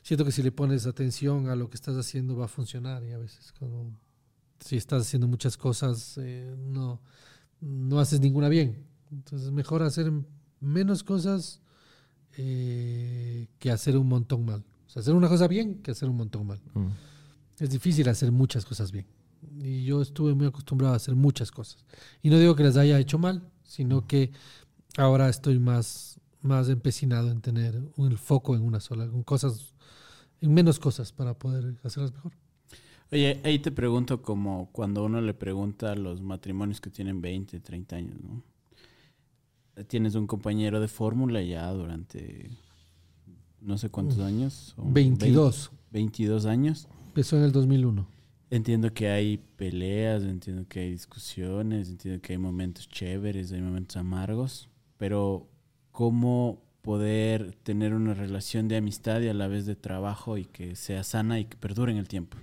Siento 0.02 0.24
que 0.24 0.32
si 0.32 0.42
le 0.42 0.52
pones 0.52 0.86
atención 0.86 1.48
a 1.48 1.56
lo 1.56 1.70
que 1.70 1.76
estás 1.76 1.96
haciendo 1.96 2.36
va 2.36 2.46
a 2.46 2.48
funcionar 2.48 3.04
y 3.04 3.12
a 3.12 3.18
veces 3.18 3.52
cuando 3.58 3.92
si 4.58 4.76
estás 4.76 5.02
haciendo 5.02 5.28
muchas 5.28 5.56
cosas 5.56 6.18
eh, 6.18 6.54
no, 6.58 7.00
no 7.60 8.00
haces 8.00 8.20
ninguna 8.20 8.48
bien. 8.48 8.84
Entonces 9.10 9.50
mejor 9.50 9.82
hacer 9.82 10.12
menos 10.60 11.02
cosas 11.02 11.60
eh, 12.36 13.48
que 13.58 13.70
hacer 13.70 13.96
un 13.96 14.08
montón 14.08 14.44
mal. 14.44 14.64
O 14.86 14.90
sea, 14.90 15.00
hacer 15.00 15.14
una 15.14 15.28
cosa 15.28 15.48
bien 15.48 15.82
que 15.82 15.90
hacer 15.90 16.08
un 16.08 16.16
montón 16.16 16.46
mal. 16.46 16.60
Mm. 16.74 16.88
Es 17.58 17.70
difícil 17.70 18.08
hacer 18.08 18.32
muchas 18.32 18.64
cosas 18.64 18.92
bien. 18.92 19.06
Y 19.60 19.84
yo 19.84 20.02
estuve 20.02 20.34
muy 20.34 20.46
acostumbrado 20.46 20.94
a 20.94 20.96
hacer 20.96 21.14
muchas 21.14 21.50
cosas. 21.50 21.84
Y 22.22 22.30
no 22.30 22.38
digo 22.38 22.54
que 22.54 22.62
las 22.62 22.76
haya 22.76 22.98
hecho 22.98 23.18
mal, 23.18 23.42
sino 23.64 24.06
que 24.06 24.32
ahora 24.96 25.28
estoy 25.28 25.58
más, 25.58 26.20
más 26.40 26.68
empecinado 26.68 27.30
en 27.30 27.40
tener 27.40 27.80
un 27.96 28.16
foco 28.16 28.54
en 28.54 28.62
una 28.62 28.80
sola, 28.80 29.04
en 29.04 29.22
cosas, 29.22 29.74
en 30.40 30.54
menos 30.54 30.78
cosas 30.78 31.12
para 31.12 31.34
poder 31.34 31.76
hacerlas 31.82 32.12
mejor. 32.12 32.32
Oye, 33.10 33.40
ahí 33.44 33.58
te 33.58 33.70
pregunto 33.70 34.22
como 34.22 34.70
cuando 34.72 35.04
uno 35.04 35.20
le 35.20 35.34
pregunta 35.34 35.92
a 35.92 35.96
los 35.96 36.22
matrimonios 36.22 36.80
que 36.80 36.90
tienen 36.90 37.20
20, 37.20 37.60
30 37.60 37.96
años, 37.96 38.16
¿no? 38.22 38.42
tienes 39.86 40.14
un 40.14 40.26
compañero 40.26 40.80
de 40.80 40.88
fórmula 40.88 41.42
ya 41.42 41.70
durante 41.72 42.50
no 43.60 43.78
sé 43.78 43.88
cuántos 43.90 44.18
años. 44.18 44.74
22. 44.76 45.70
22 45.90 46.46
años. 46.46 46.88
Empezó 47.12 47.36
en 47.36 47.42
el 47.42 47.52
2001. 47.52 48.06
Entiendo 48.48 48.94
que 48.94 49.10
hay 49.10 49.36
peleas, 49.36 50.22
entiendo 50.22 50.64
que 50.66 50.80
hay 50.80 50.92
discusiones, 50.92 51.90
entiendo 51.90 52.22
que 52.22 52.32
hay 52.32 52.38
momentos 52.38 52.88
chéveres, 52.88 53.52
hay 53.52 53.60
momentos 53.60 53.98
amargos, 53.98 54.70
pero 54.96 55.46
¿cómo 55.90 56.62
poder 56.80 57.54
tener 57.64 57.92
una 57.92 58.14
relación 58.14 58.66
de 58.66 58.78
amistad 58.78 59.20
y 59.20 59.28
a 59.28 59.34
la 59.34 59.46
vez 59.46 59.66
de 59.66 59.76
trabajo 59.76 60.38
y 60.38 60.46
que 60.46 60.74
sea 60.74 61.04
sana 61.04 61.38
y 61.38 61.44
que 61.44 61.58
perdure 61.58 61.92
en 61.92 61.98
el 61.98 62.08
tiempo? 62.08 62.38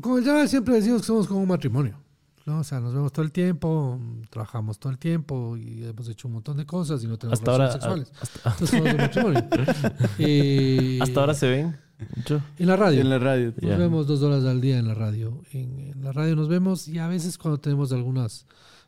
Como 0.00 0.20
ya 0.20 0.46
siempre 0.46 0.76
decimos 0.76 1.00
que 1.00 1.08
somos 1.08 1.26
como 1.26 1.40
un 1.40 1.48
matrimonio. 1.48 1.98
¿no? 2.46 2.60
O 2.60 2.64
sea, 2.64 2.78
nos 2.78 2.94
vemos 2.94 3.12
todo 3.12 3.24
el 3.24 3.32
tiempo, 3.32 3.98
trabajamos 4.30 4.78
todo 4.78 4.92
el 4.92 4.98
tiempo 4.98 5.56
y 5.56 5.82
hemos 5.82 6.08
hecho 6.08 6.28
un 6.28 6.34
montón 6.34 6.58
de 6.58 6.64
cosas 6.64 7.02
y 7.02 7.08
no 7.08 7.18
tenemos 7.18 7.40
hasta 7.40 7.58
relaciones 7.58 8.12
ahora, 8.44 8.54
sexuales. 8.54 9.42
Hasta, 9.74 10.14
eh, 10.20 11.00
hasta 11.02 11.18
ahora 11.18 11.34
se 11.34 11.48
ven 11.48 11.87
mucho. 12.16 12.42
En 12.58 12.66
la 12.66 12.76
radio. 12.76 13.00
En 13.00 13.10
la 13.10 13.18
radio. 13.18 13.52
Nos 13.60 13.78
vemos 13.78 14.06
dos 14.06 14.22
horas 14.22 14.44
al 14.44 14.60
día 14.60 14.78
en 14.78 14.88
la 14.88 14.94
radio. 14.94 15.42
En, 15.52 15.80
en, 15.80 16.02
la 16.02 16.12
radio 16.12 16.36
nos 16.36 16.48
vemos 16.48 16.88
y 16.88 16.98
a 16.98 17.08
veces 17.08 17.38
cuando 17.38 17.58
tenemos 17.58 17.92
algunas 17.92 18.46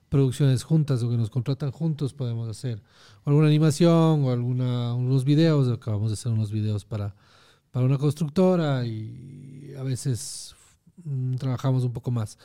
producciones 0.08 0.64
juntas 0.64 1.02
o 1.02 1.08
que 1.08 1.16
nos 1.16 1.30
contratan 1.30 1.70
juntos 1.70 2.12
podemos 2.12 2.48
hacer 2.48 2.82
alguna 3.24 3.46
animación 3.46 4.24
o 4.24 4.30
alguna, 4.30 4.94
unos 4.94 5.24
videos. 5.24 5.68
Acabamos 5.68 6.10
de 6.10 6.14
hacer 6.14 6.32
unos 6.32 6.50
videos 6.50 6.84
para, 6.84 7.14
para 7.70 7.86
una 7.86 7.96
constructora 7.96 8.84
y 8.84 9.72
a 9.78 9.82
veces 9.82 10.54
mm, 11.04 11.36
trabajamos 11.36 11.84
un 11.84 11.92
poco 11.92 12.10
más. 12.10 12.38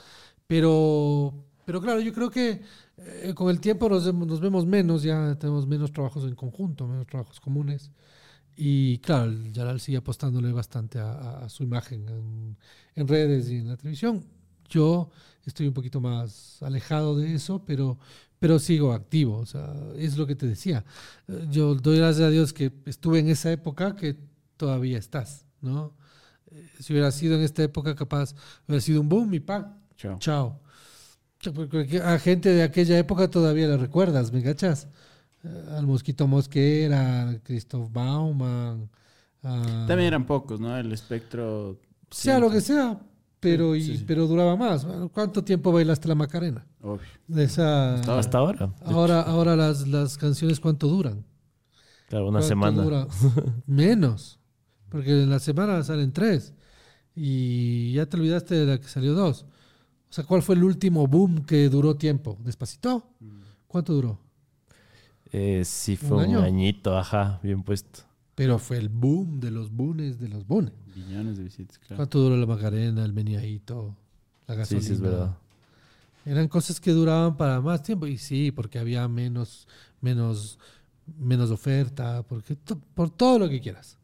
Pero, 0.48 1.34
pero 1.66 1.82
claro, 1.82 2.00
yo 2.00 2.14
creo 2.14 2.30
que 2.30 2.62
eh, 2.98 3.34
con 3.34 3.50
el 3.50 3.60
tiempo 3.60 3.90
nos, 3.90 4.14
nos, 4.14 4.40
vemos 4.40 4.66
menos, 4.66 5.04
ya 5.04 5.36
tenemos 5.40 5.68
menos 5.68 5.92
trabajos 5.92 6.24
en 6.24 6.36
conjunto, 6.36 6.88
menos 6.88 7.08
trabajos 7.08 7.40
comunes. 7.40 7.92
Y 8.56 9.00
claro, 9.00 9.32
Yaral 9.52 9.80
sigue 9.80 9.98
apostándole 9.98 10.52
bastante 10.52 11.00
a, 11.00 11.40
a 11.40 11.50
su 11.50 11.64
imagen 11.64 12.08
en, 12.08 12.58
en, 12.96 13.08
redes 13.08 13.50
y 13.50 13.58
en 13.58 13.68
la 13.68 13.78
televisión. 13.78 14.24
Yo 14.70 15.10
estoy 15.46 15.68
un 15.68 15.74
poquito 15.74 16.00
más 16.00 16.62
alejado 16.64 17.18
de 17.18 17.36
eso, 17.36 17.64
pero, 17.66 17.98
pero 18.40 18.60
sigo 18.60 18.94
activo. 18.94 19.38
O 19.38 19.46
sea, 19.46 19.74
es 19.98 20.18
lo 20.18 20.26
que 20.26 20.36
te 20.36 20.48
decía. 20.48 20.86
Yo 21.50 21.76
doy 21.76 21.98
gracias 21.98 22.28
a 22.28 22.30
Dios 22.30 22.54
que 22.54 22.72
estuve 22.86 23.20
en 23.20 23.30
esa 23.30 23.52
época 23.52 23.96
que 23.96 24.18
todavía 24.58 24.98
estás, 24.98 25.46
¿no? 25.62 25.94
Si 26.80 26.94
hubiera 26.94 27.12
sido 27.12 27.36
en 27.36 27.42
esta 27.42 27.64
época, 27.64 27.96
capaz 27.96 28.34
hubiera 28.68 28.82
sido 28.82 29.02
un 29.02 29.10
boom 29.10 29.34
y 29.34 29.40
¡pac! 29.42 29.68
Chao. 29.98 30.18
Chao. 30.20 30.62
Porque 31.54 32.02
a 32.02 32.18
gente 32.18 32.50
de 32.50 32.64
aquella 32.64 32.98
época 32.98 33.30
todavía 33.30 33.68
la 33.68 33.78
recuerdas, 33.78 34.32
¿me 34.32 34.42
cachas? 34.42 34.88
Al 35.72 35.86
Mosquito 35.86 36.28
Mosquera, 36.28 37.30
al 37.30 37.42
Christoph 37.42 37.92
Bauman. 37.92 38.90
A... 39.44 39.86
También 39.88 40.08
eran 40.08 40.26
pocos, 40.26 40.60
¿no? 40.60 40.76
El 40.78 40.92
espectro. 40.92 41.80
Sea 42.10 42.40
lo 42.40 42.50
que 42.50 42.62
sea, 42.62 43.00
pero, 43.40 43.74
sí, 43.74 43.92
y, 43.92 43.98
sí. 43.98 44.04
pero 44.08 44.28
duraba 44.28 44.56
más. 44.56 44.86
¿Cuánto 45.14 45.44
tiempo 45.44 45.72
bailaste 45.72 46.08
la 46.08 46.16
Macarena? 46.16 46.66
Obvio. 46.82 47.08
Esa, 47.36 47.96
hasta, 47.96 48.20
hasta 48.20 48.38
ahora. 48.38 48.74
Ahora, 48.86 49.22
ahora 49.22 49.56
las, 49.56 49.88
las 49.88 50.18
canciones, 50.18 50.60
¿cuánto 50.60 50.88
duran? 50.88 51.26
Claro, 52.08 52.30
una 52.30 52.42
semana. 52.42 52.84
Dura? 52.84 53.08
Menos. 53.66 54.40
Porque 54.90 55.24
en 55.24 55.30
la 55.30 55.40
semana 55.40 55.84
salen 55.84 56.12
tres. 56.12 56.54
Y 57.16 57.94
ya 57.94 58.06
te 58.06 58.18
olvidaste 58.18 58.56
de 58.56 58.66
la 58.66 58.80
que 58.80 58.88
salió 58.88 59.14
dos. 59.14 59.46
O 60.10 60.14
sea, 60.16 60.24
¿cuál 60.24 60.42
fue 60.42 60.56
el 60.56 60.64
último 60.64 61.08
boom 61.08 61.46
que 61.46 61.70
duró 61.70 61.96
tiempo? 61.96 62.38
¿Despacito? 62.44 63.10
¿Cuánto 63.68 63.94
duró? 63.94 64.25
Eh, 65.38 65.66
sí, 65.66 65.98
fue 65.98 66.26
un, 66.26 66.38
un 66.38 66.44
añito, 66.44 66.98
ajá, 66.98 67.42
bien 67.44 67.62
puesto. 67.62 68.04
Pero 68.36 68.58
fue 68.58 68.78
el 68.78 68.88
boom 68.88 69.42
de 69.42 69.52
los 69.52 69.70
boones 69.70 70.18
de 70.18 70.30
los 70.30 70.48
boones. 70.48 70.72
Millones 70.96 71.36
de 71.38 71.44
visitas, 71.44 71.78
claro. 71.78 71.98
¿Cuánto 71.98 72.20
duró 72.20 72.38
la 72.38 72.46
Macarena, 72.46 73.04
el 73.04 73.12
Meniajito, 73.12 73.98
la 74.48 74.56
gasolina? 74.56 74.82
Sí, 74.82 74.88
sí, 74.88 74.94
es 74.94 75.02
verdad. 75.02 75.38
Eran 76.26 76.48
cosas 76.48 76.80
que 76.80 76.92
duraban 76.92 77.36
para 77.36 77.60
más 77.60 77.84
tiempo. 77.84 78.08
Y 78.08 78.18
sí, 78.18 78.52
porque 78.52 78.80
había 78.80 79.06
menos, 79.10 79.68
menos, 80.00 80.58
menos 81.20 81.52
oferta, 81.52 82.24
porque 82.24 82.58
por 82.94 83.10
todo 83.10 83.38
lo 83.38 83.50
que 83.50 83.60
quieras. 83.60 83.98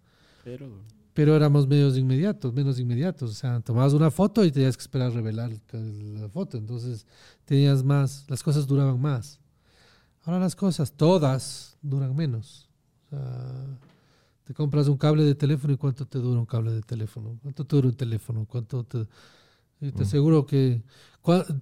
Pero, 0.43 0.67
Pero 1.13 1.35
éramos 1.35 1.65
medios 1.65 1.97
inmediatos, 1.97 2.53
menos 2.53 2.77
inmediatos. 2.77 3.31
O 3.31 3.33
sea, 3.33 3.61
tomabas 3.61 3.93
una 3.93 4.11
foto 4.11 4.43
y 4.43 4.51
tenías 4.51 4.75
que 4.75 4.81
esperar 4.81 5.11
a 5.11 5.15
revelar 5.15 5.49
la 5.71 6.27
foto. 6.27 6.57
Entonces 6.57 7.05
tenías 7.45 7.83
más, 7.83 8.25
las 8.27 8.43
cosas 8.43 8.67
duraban 8.67 8.99
más. 8.99 9.40
Ahora 10.23 10.39
las 10.39 10.55
cosas, 10.55 10.91
todas, 10.93 11.77
duran 11.81 12.15
menos. 12.15 12.69
O 13.05 13.09
sea, 13.09 13.79
te 14.43 14.53
compras 14.53 14.87
un 14.87 14.97
cable 14.97 15.23
de 15.23 15.35
teléfono 15.35 15.73
y 15.73 15.77
cuánto 15.77 16.05
te 16.05 16.19
dura 16.19 16.39
un 16.39 16.45
cable 16.45 16.71
de 16.71 16.81
teléfono, 16.81 17.37
cuánto 17.41 17.65
te 17.65 17.75
dura 17.75 17.87
un 17.87 17.95
teléfono, 17.95 18.45
cuánto 18.45 18.83
te... 18.83 19.07
Te 19.79 20.03
aseguro 20.03 20.45
que 20.45 20.83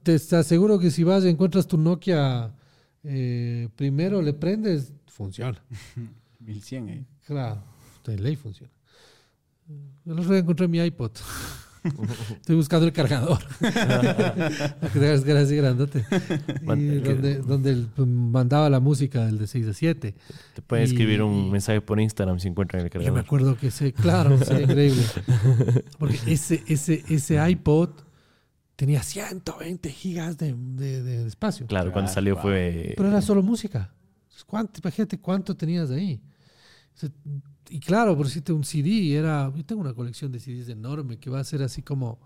te, 0.04 0.16
aseguro 0.36 0.78
que 0.78 0.92
si 0.92 1.06
vas 1.06 1.24
y 1.24 1.30
encuentras 1.30 1.66
tu 1.66 1.78
Nokia 1.78 2.54
eh, 3.04 3.70
primero 3.78 4.22
le 4.22 4.34
prendes, 4.34 4.92
funciona. 5.08 5.62
1100, 6.40 6.90
¿eh? 6.90 7.06
Claro, 7.26 7.64
de 8.06 8.18
ley 8.18 8.36
funciona. 8.36 8.74
Yo 10.04 10.14
los 10.16 10.30
encontré 10.32 10.66
en 10.66 10.72
mi 10.72 10.80
iPod. 10.80 11.12
Estoy 12.36 12.56
buscando 12.56 12.86
el 12.86 12.94
cargador. 12.94 13.40
así 15.38 15.56
grandote. 15.56 16.06
Y 16.62 17.00
donde, 17.00 17.38
donde 17.38 17.86
mandaba 17.98 18.70
la 18.70 18.80
música 18.80 19.26
del 19.26 19.38
de 19.38 19.48
6 19.48 19.68
a 19.68 19.74
7. 19.74 20.16
Te 20.54 20.62
pueden 20.62 20.86
escribir 20.86 21.22
un 21.22 21.52
mensaje 21.52 21.82
por 21.82 22.00
Instagram 22.00 22.40
si 22.40 22.48
encuentran 22.48 22.84
el 22.84 22.90
cargador. 22.90 23.12
Yo 23.12 23.14
me 23.14 23.22
acuerdo 23.22 23.58
que 23.58 23.68
ese, 23.68 23.94
claro, 23.94 24.38
sí, 24.38 24.54
increíble. 24.54 25.04
Porque 25.98 26.20
ese, 26.28 26.64
ese, 26.68 27.04
ese 27.10 27.50
iPod 27.50 27.90
tenía 28.76 29.04
120 29.04 29.90
gigas 29.90 30.38
de, 30.38 30.54
de, 30.54 31.04
de 31.04 31.28
espacio. 31.28 31.68
Claro, 31.68 31.92
cuando 31.92 32.12
salió 32.12 32.38
fue. 32.38 32.94
Pero 32.96 33.10
era 33.10 33.22
solo 33.22 33.44
música. 33.44 33.94
¿Cuánto, 34.46 34.80
imagínate 34.84 35.20
cuánto 35.20 35.56
tenías 35.56 35.92
ahí. 35.92 36.22
Y 37.70 37.80
claro, 37.80 38.18
por 38.18 38.26
decirte 38.26 38.52
un 38.52 38.64
CD, 38.64 39.14
era. 39.16 39.52
Yo 39.56 39.64
tengo 39.64 39.82
una 39.82 39.94
colección 39.94 40.32
de 40.32 40.40
CDs 40.40 40.70
enorme 40.70 41.18
que 41.18 41.30
va 41.30 41.40
a 41.40 41.44
ser 41.44 41.62
así 41.62 41.82
como. 41.82 42.20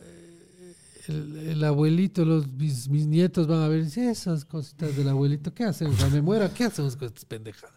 Eh, 0.00 0.74
el, 1.08 1.36
el, 1.48 1.64
abuelito, 1.64 2.24
los, 2.24 2.48
mis, 2.48 2.88
mis, 2.88 3.06
nietos 3.06 3.46
van 3.46 3.60
a 3.60 3.68
ver 3.68 3.80
esas 3.80 4.44
cositas 4.44 4.96
del 4.96 5.08
abuelito. 5.08 5.52
¿Qué 5.52 5.64
hacen? 5.64 5.88
O 5.88 5.96
sea, 5.96 6.08
me 6.08 6.22
muera, 6.22 6.52
¿qué 6.52 6.64
hacemos 6.64 6.96
con 6.96 7.08
estas 7.08 7.24
pendejadas? 7.24 7.76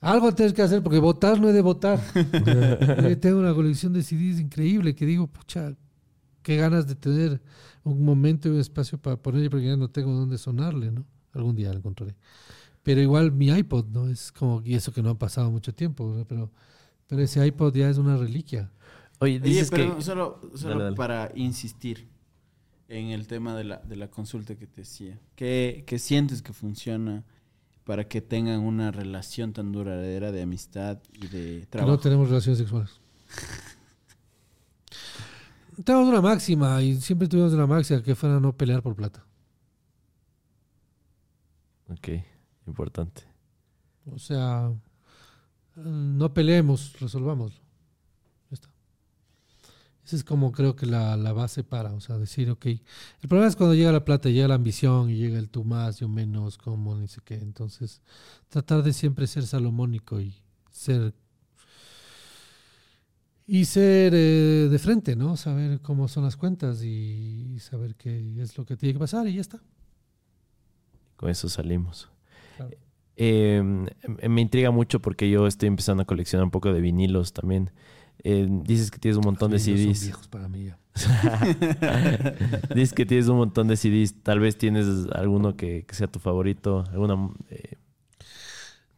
Algo 0.00 0.34
tienes 0.34 0.54
que 0.54 0.62
hacer 0.62 0.82
porque 0.82 0.98
votar 0.98 1.38
no 1.38 1.48
es 1.48 1.54
de 1.54 1.60
votar. 1.60 2.00
tengo 3.20 3.38
una 3.38 3.54
colección 3.54 3.92
de 3.92 4.02
CDs 4.02 4.40
increíble 4.40 4.94
que 4.94 5.04
digo, 5.04 5.26
pucha, 5.26 5.74
qué 6.42 6.56
ganas 6.56 6.86
de 6.86 6.94
tener 6.94 7.40
un 7.84 8.04
momento 8.04 8.48
y 8.48 8.52
un 8.52 8.60
espacio 8.60 8.98
para 8.98 9.16
ponerle 9.16 9.50
porque 9.50 9.66
ya 9.66 9.76
no 9.76 9.88
tengo 9.88 10.12
dónde 10.12 10.38
sonarle, 10.38 10.90
¿no? 10.90 11.04
Algún 11.32 11.54
día 11.54 11.70
lo 11.72 11.78
encontraré. 11.78 12.16
Pero 12.90 13.02
igual 13.02 13.30
mi 13.30 13.46
iPod, 13.50 13.86
¿no? 13.86 14.08
Es 14.08 14.32
como, 14.32 14.62
y 14.64 14.74
eso 14.74 14.92
que 14.92 15.00
no 15.00 15.10
ha 15.10 15.14
pasado 15.16 15.48
mucho 15.48 15.72
tiempo, 15.72 16.12
¿no? 16.12 16.24
pero, 16.24 16.50
pero 17.06 17.22
ese 17.22 17.46
iPod 17.46 17.72
ya 17.72 17.88
es 17.88 17.98
una 17.98 18.16
reliquia. 18.16 18.68
Oye, 19.20 19.38
dices 19.38 19.70
Oye, 19.70 19.84
pero 19.84 19.96
que... 19.96 20.02
solo, 20.02 20.40
solo 20.56 20.70
dale, 20.70 20.84
dale. 20.86 20.96
para 20.96 21.30
insistir 21.36 22.08
en 22.88 23.10
el 23.10 23.28
tema 23.28 23.54
de 23.54 23.62
la, 23.62 23.76
de 23.76 23.94
la 23.94 24.10
consulta 24.10 24.56
que 24.56 24.66
te 24.66 24.80
decía. 24.80 25.20
¿Qué, 25.36 25.84
¿Qué 25.86 26.00
sientes 26.00 26.42
que 26.42 26.52
funciona 26.52 27.22
para 27.84 28.08
que 28.08 28.20
tengan 28.20 28.58
una 28.58 28.90
relación 28.90 29.52
tan 29.52 29.70
duradera 29.70 30.32
de 30.32 30.42
amistad 30.42 30.98
y 31.12 31.28
de 31.28 31.66
trabajo? 31.66 31.92
Que 31.92 31.96
no 31.96 32.02
tenemos 32.02 32.28
relaciones 32.28 32.58
sexuales. 32.58 33.00
tenemos 35.84 36.08
una 36.08 36.20
máxima 36.20 36.82
y 36.82 37.00
siempre 37.00 37.28
tuvimos 37.28 37.52
una 37.52 37.68
máxima 37.68 38.02
que 38.02 38.16
fuera 38.16 38.40
no 38.40 38.52
pelear 38.52 38.82
por 38.82 38.96
plata. 38.96 39.24
Ok, 41.88 42.08
importante. 42.66 43.22
O 44.06 44.18
sea, 44.18 44.72
no 45.76 46.34
peleemos, 46.34 46.98
resolvámoslo. 47.00 47.60
Ya 48.50 48.54
está. 48.54 48.68
Esa 50.04 50.16
es 50.16 50.24
como 50.24 50.52
creo 50.52 50.76
que 50.76 50.86
la, 50.86 51.16
la, 51.16 51.32
base 51.32 51.62
para, 51.62 51.92
o 51.92 52.00
sea, 52.00 52.18
decir, 52.18 52.50
ok. 52.50 52.66
El 52.66 53.28
problema 53.28 53.48
es 53.48 53.56
cuando 53.56 53.74
llega 53.74 53.92
la 53.92 54.04
plata, 54.04 54.28
llega 54.28 54.48
la 54.48 54.54
ambición 54.54 55.10
y 55.10 55.16
llega 55.16 55.38
el 55.38 55.48
tú 55.48 55.64
más, 55.64 55.98
yo 55.98 56.08
menos, 56.08 56.58
como, 56.58 56.96
ni 56.96 57.08
sé 57.08 57.20
qué. 57.24 57.34
Entonces, 57.34 58.00
tratar 58.48 58.82
de 58.82 58.92
siempre 58.92 59.26
ser 59.26 59.46
salomónico 59.46 60.20
y 60.20 60.34
ser 60.70 61.14
y 63.52 63.64
ser 63.64 64.14
eh, 64.14 64.68
de 64.70 64.78
frente, 64.78 65.16
¿no? 65.16 65.36
Saber 65.36 65.80
cómo 65.80 66.06
son 66.06 66.22
las 66.22 66.36
cuentas 66.36 66.84
y 66.84 67.58
saber 67.58 67.96
qué 67.96 68.40
es 68.40 68.56
lo 68.56 68.64
que 68.64 68.76
tiene 68.76 68.92
que 68.92 69.00
pasar 69.00 69.26
y 69.26 69.34
ya 69.34 69.40
está. 69.40 69.60
Con 71.16 71.28
eso 71.30 71.48
salimos. 71.48 72.08
Claro. 72.68 72.76
Eh, 73.16 73.62
me 74.28 74.40
intriga 74.40 74.70
mucho 74.70 75.00
porque 75.00 75.28
yo 75.28 75.46
estoy 75.46 75.68
empezando 75.68 76.02
a 76.02 76.06
coleccionar 76.06 76.44
un 76.44 76.50
poco 76.50 76.72
de 76.72 76.80
vinilos 76.80 77.32
también. 77.32 77.70
Eh, 78.22 78.46
dices 78.64 78.90
que 78.90 78.98
tienes 78.98 79.16
un 79.16 79.24
montón 79.24 79.50
Los 79.50 79.64
de 79.64 79.76
CDs. 79.76 79.98
Son 79.98 80.06
viejos 80.06 80.28
para 80.28 80.48
mí 80.48 80.64
ya. 80.64 80.78
dices 82.74 82.92
que 82.92 83.06
tienes 83.06 83.28
un 83.28 83.36
montón 83.36 83.68
de 83.68 83.76
CDs. 83.76 84.14
Tal 84.22 84.40
vez 84.40 84.56
tienes 84.56 84.86
alguno 85.12 85.56
que, 85.56 85.84
que 85.86 85.94
sea 85.94 86.06
tu 86.06 86.18
favorito, 86.18 86.84
alguna 86.90 87.30
eh, 87.50 87.76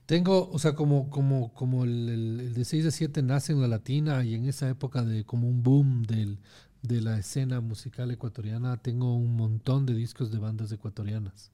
tengo, 0.06 0.50
o 0.50 0.58
sea, 0.58 0.74
como, 0.74 1.08
como, 1.08 1.54
como 1.54 1.84
el, 1.84 2.08
el, 2.08 2.40
el, 2.40 2.54
de 2.54 2.64
6 2.64 2.86
a 2.86 2.90
7 2.90 3.22
nace 3.22 3.52
en 3.52 3.60
la 3.60 3.68
latina 3.68 4.22
y 4.24 4.34
en 4.34 4.46
esa 4.46 4.68
época 4.68 5.02
de 5.02 5.24
como 5.24 5.48
un 5.48 5.62
boom 5.62 6.02
del, 6.02 6.38
de 6.82 7.00
la 7.00 7.18
escena 7.18 7.60
musical 7.60 8.10
ecuatoriana, 8.10 8.76
tengo 8.76 9.14
un 9.14 9.36
montón 9.36 9.86
de 9.86 9.94
discos 9.94 10.30
de 10.30 10.38
bandas 10.38 10.70
ecuatorianas. 10.72 11.52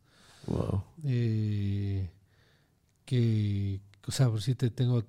Wow. 0.48 0.82
Eh, 1.04 2.10
que, 3.04 3.80
o 4.06 4.10
sea, 4.10 4.28
por 4.28 4.42
si 4.42 4.54
te 4.54 4.70
tengo 4.70 5.04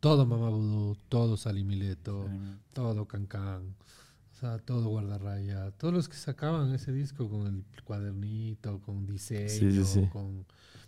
todo 0.00 0.26
Mamá 0.26 0.50
Vudú, 0.50 0.96
todo 1.08 1.36
Salimileto, 1.36 2.28
todo 2.72 3.06
Cancán. 3.06 3.74
O 3.78 4.36
O 4.36 4.38
sea, 4.38 4.58
todo 4.58 4.88
guardarraya. 4.88 5.70
Todos 5.72 5.94
los 5.94 6.08
que 6.08 6.16
sacaban 6.16 6.72
ese 6.74 6.92
disco 6.92 7.28
con 7.28 7.46
el 7.46 7.64
cuadernito, 7.84 8.80
con 8.80 9.06
diseño, 9.06 9.82
Con, 10.12 10.46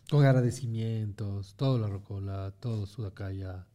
con, 0.08 0.24
agradecimientos, 0.24 1.54
todo 1.54 1.78
la 1.78 1.88
rocola, 1.88 2.52
todo 2.60 2.86
Sudacaya. 2.86 3.66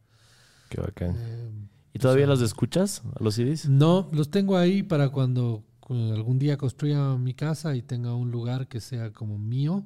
Qué 0.68 0.80
bacán. 0.80 1.14
Eh, 1.16 1.50
¿Y 1.92 1.98
todavía 1.98 2.26
los 2.26 2.40
escuchas 2.40 3.02
a 3.14 3.22
los 3.22 3.34
CDs? 3.34 3.68
No, 3.68 4.08
los 4.12 4.30
tengo 4.30 4.56
ahí 4.56 4.82
para 4.82 5.10
cuando 5.10 5.62
algún 5.88 6.38
día 6.38 6.56
construya 6.56 7.16
mi 7.16 7.34
casa 7.34 7.76
y 7.76 7.82
tenga 7.82 8.14
un 8.14 8.30
lugar 8.30 8.68
que 8.68 8.80
sea 8.80 9.12
como 9.12 9.38
mío 9.38 9.84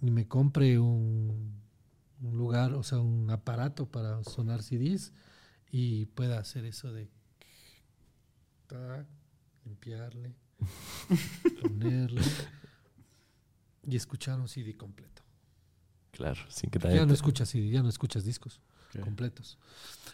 y 0.00 0.10
me 0.10 0.26
compre 0.26 0.78
un, 0.78 1.60
un 2.20 2.36
lugar, 2.36 2.74
o 2.74 2.82
sea, 2.82 2.98
un 2.98 3.30
aparato 3.30 3.86
para 3.86 4.22
sonar 4.24 4.62
CDs 4.62 5.12
y 5.70 6.06
pueda 6.06 6.38
hacer 6.38 6.64
eso 6.64 6.92
de 6.92 7.08
limpiarle, 9.64 10.34
ponerle 11.62 12.22
y 13.86 13.96
escuchar 13.96 14.40
un 14.40 14.48
CD 14.48 14.76
completo. 14.76 15.22
Claro, 16.10 16.40
sin 16.48 16.70
que 16.70 16.78
Ya 16.78 17.04
no 17.04 17.12
escuchas 17.12 17.50
CD, 17.50 17.68
ya 17.70 17.82
no 17.82 17.88
escuchas 17.88 18.24
discos 18.24 18.60
completos. 19.02 19.58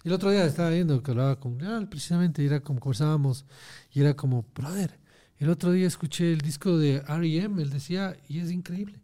Y 0.02 0.08
el 0.08 0.14
otro 0.14 0.30
día 0.30 0.44
estaba 0.44 0.70
viendo 0.70 1.00
que 1.02 1.12
hablaba 1.12 1.38
con 1.38 1.58
precisamente, 1.88 2.44
era 2.44 2.60
como 2.60 2.80
conversábamos, 2.80 3.44
y 3.92 4.00
era 4.00 4.14
como, 4.14 4.44
brother, 4.54 4.98
el 5.38 5.48
otro 5.48 5.70
día 5.70 5.86
escuché 5.86 6.32
el 6.32 6.40
disco 6.40 6.76
de 6.76 6.96
R.E.M., 6.96 7.62
él 7.62 7.70
decía, 7.70 8.16
y 8.28 8.40
es 8.40 8.50
increíble. 8.50 9.00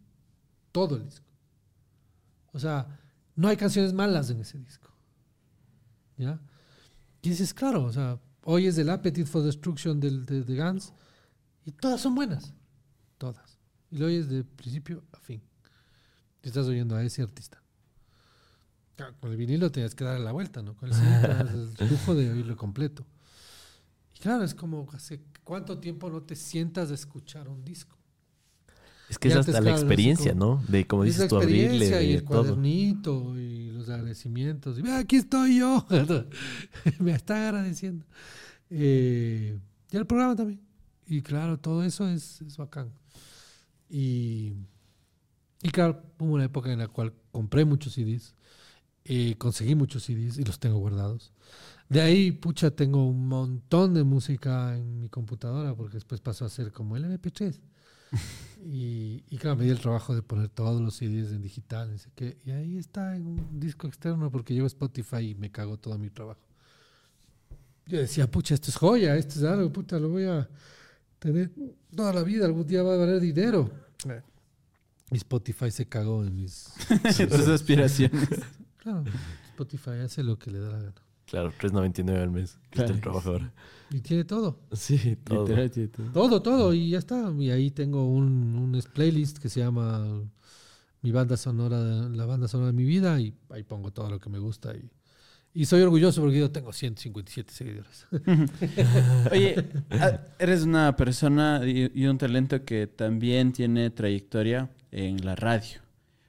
Todo 0.71 0.95
el 0.95 1.05
disco. 1.05 1.25
O 2.51 2.59
sea, 2.59 2.99
no 3.35 3.47
hay 3.47 3.57
canciones 3.57 3.93
malas 3.93 4.29
en 4.29 4.41
ese 4.41 4.57
disco. 4.57 4.89
¿Ya? 6.17 6.39
Y 7.21 7.29
dices, 7.29 7.53
claro, 7.53 7.83
o 7.83 7.93
sea, 7.93 8.19
Hoy 8.51 8.65
es 8.65 8.79
el 8.79 8.89
Appetite 8.89 9.27
for 9.27 9.43
Destruction 9.43 9.99
del, 9.99 10.25
de, 10.25 10.43
de 10.43 10.55
Guns. 10.55 10.91
Y 11.65 11.71
todas 11.71 12.01
son 12.01 12.15
buenas. 12.15 12.51
Todas. 13.19 13.59
Y 13.91 13.97
lo 13.99 14.07
oyes 14.07 14.27
de 14.27 14.43
principio 14.43 15.03
a 15.11 15.19
fin. 15.19 15.39
Y 16.41 16.47
estás 16.47 16.65
oyendo 16.65 16.95
a 16.95 17.03
ese 17.03 17.21
artista. 17.21 17.61
con 19.19 19.29
el 19.29 19.37
vinilo 19.37 19.71
tienes 19.71 19.93
que 19.93 20.03
dar 20.03 20.19
la 20.19 20.31
vuelta, 20.31 20.63
¿no? 20.63 20.75
Con 20.75 20.89
el 20.89 20.95
el 21.79 21.89
lujo 21.91 22.15
de 22.15 22.31
oírlo 22.31 22.57
completo. 22.57 23.05
Y 24.15 24.19
claro, 24.19 24.43
es 24.43 24.55
como 24.55 24.89
hace 24.93 25.21
cuánto 25.43 25.77
tiempo 25.77 26.09
no 26.09 26.23
te 26.23 26.35
sientas 26.35 26.89
a 26.89 26.95
escuchar 26.95 27.49
un 27.49 27.63
disco. 27.63 27.98
Es 29.09 29.17
que 29.17 29.29
es 29.29 29.35
hasta 29.35 29.59
la 29.59 29.71
experiencia, 29.71 30.35
¿no? 30.35 30.63
De 30.67 30.85
como 30.85 31.03
dices 31.03 31.27
tú, 31.27 31.37
abrirle. 31.37 32.05
Y 32.05 32.13
el 32.13 32.23
cuadernito 32.23 33.37
y 33.37 33.71
los 33.71 33.89
agradecimientos. 33.89 34.77
Y 34.79 34.87
aquí 34.87 35.15
estoy 35.15 35.59
yo. 35.59 35.85
Me 36.99 37.13
está 37.13 37.47
agradeciendo. 37.47 38.05
Eh, 38.69 39.57
y 39.91 39.97
el 39.97 40.05
programa 40.05 40.35
también. 40.35 40.61
Y 41.07 41.21
claro, 41.21 41.57
todo 41.57 41.83
eso 41.83 42.07
es, 42.07 42.41
es 42.41 42.55
bacán. 42.57 42.91
Y, 43.89 44.53
y 45.63 45.69
claro, 45.71 46.03
hubo 46.19 46.33
una 46.33 46.45
época 46.45 46.71
en 46.71 46.77
la 46.77 46.87
cual 46.87 47.11
compré 47.31 47.65
muchos 47.65 47.93
CDs. 47.93 48.35
Eh, 49.05 49.35
conseguí 49.39 49.73
muchos 49.73 50.03
CDs 50.03 50.37
y 50.37 50.43
los 50.43 50.59
tengo 50.59 50.77
guardados. 50.77 51.33
De 51.89 51.99
ahí, 52.01 52.31
pucha, 52.31 52.69
tengo 52.69 53.07
un 53.07 53.27
montón 53.27 53.95
de 53.95 54.03
música 54.03 54.77
en 54.77 54.99
mi 54.99 55.09
computadora 55.09 55.73
porque 55.73 55.95
después 55.95 56.21
pasó 56.21 56.45
a 56.45 56.49
ser 56.49 56.71
como 56.71 56.95
el 56.95 57.05
MP3. 57.05 57.59
y, 58.61 59.23
y, 59.29 59.37
claro, 59.37 59.55
me 59.55 59.63
di 59.63 59.69
el 59.69 59.79
trabajo 59.79 60.13
de 60.13 60.21
poner 60.21 60.49
todos 60.49 60.81
los 60.81 60.95
CDs 60.95 61.31
en 61.31 61.41
digital. 61.41 61.95
Y, 62.45 62.51
ahí 62.51 62.77
está 62.77 63.15
en 63.15 63.25
un 63.25 63.59
disco 63.59 63.87
externo 63.87 64.29
porque 64.29 64.53
llevo 64.53 64.67
Spotify 64.67 65.29
y 65.29 65.35
me 65.35 65.51
cago 65.51 65.77
todo 65.77 65.97
mi 65.97 66.09
trabajo. 66.09 66.41
Yo 67.85 67.99
decía, 67.99 68.29
pucha, 68.29 68.53
esto 68.53 68.69
es 68.69 68.75
joya, 68.75 69.15
esto 69.15 69.39
es 69.39 69.45
algo, 69.45 69.71
puta, 69.71 69.97
lo 69.97 70.09
voy 70.09 70.25
a 70.25 70.47
tener 71.17 71.51
toda 71.95 72.13
la 72.13 72.23
vida, 72.23 72.45
algún 72.45 72.67
día 72.67 72.83
va 72.83 72.93
a 72.93 72.97
valer 72.97 73.19
dinero. 73.19 73.71
Y 75.11 75.17
Spotify 75.17 75.71
se 75.71 75.87
cagó 75.87 76.23
en 76.23 76.35
mis, 76.35 76.69
mis 77.03 77.47
aspiraciones. 77.47 78.29
Claro, 78.77 79.03
Spotify 79.49 80.01
hace 80.03 80.21
lo 80.21 80.37
que 80.37 80.51
le 80.51 80.59
da 80.59 80.69
la 80.71 80.79
gana. 80.79 81.08
Claro, 81.29 81.53
3.99 81.59 82.21
al 82.21 82.31
mes. 82.31 82.57
Claro. 82.71 82.93
el 82.93 83.01
trabajador. 83.01 83.51
Y 83.91 84.01
tiene 84.01 84.23
todo. 84.23 84.59
Sí, 84.71 85.15
todo. 85.23 85.45
todo. 86.13 86.41
Todo, 86.41 86.73
y 86.73 86.91
ya 86.91 86.99
está. 86.99 87.31
Y 87.37 87.49
ahí 87.51 87.71
tengo 87.71 88.05
un, 88.05 88.55
un 88.55 88.81
playlist 88.93 89.37
que 89.39 89.49
se 89.49 89.59
llama 89.59 90.21
mi 91.01 91.11
banda 91.11 91.37
sonora, 91.37 91.79
la 91.79 92.25
banda 92.25 92.47
sonora 92.47 92.67
de 92.67 92.73
mi 92.73 92.83
vida, 92.83 93.19
y 93.19 93.33
ahí 93.49 93.63
pongo 93.63 93.91
todo 93.91 94.09
lo 94.09 94.19
que 94.19 94.29
me 94.29 94.39
gusta. 94.39 94.73
Y, 94.75 94.89
y 95.53 95.65
soy 95.65 95.81
orgulloso 95.81 96.21
porque 96.21 96.39
yo 96.39 96.51
tengo 96.51 96.73
157 96.73 97.51
seguidores. 97.51 98.07
Oye, 99.31 99.55
ah, 99.91 100.19
eres 100.39 100.63
una 100.63 100.95
persona 100.95 101.61
y 101.65 102.05
un 102.05 102.17
talento 102.17 102.63
que 102.63 102.87
también 102.87 103.53
tiene 103.53 103.89
trayectoria 103.89 104.69
en 104.91 105.25
la 105.25 105.35
radio. 105.35 105.81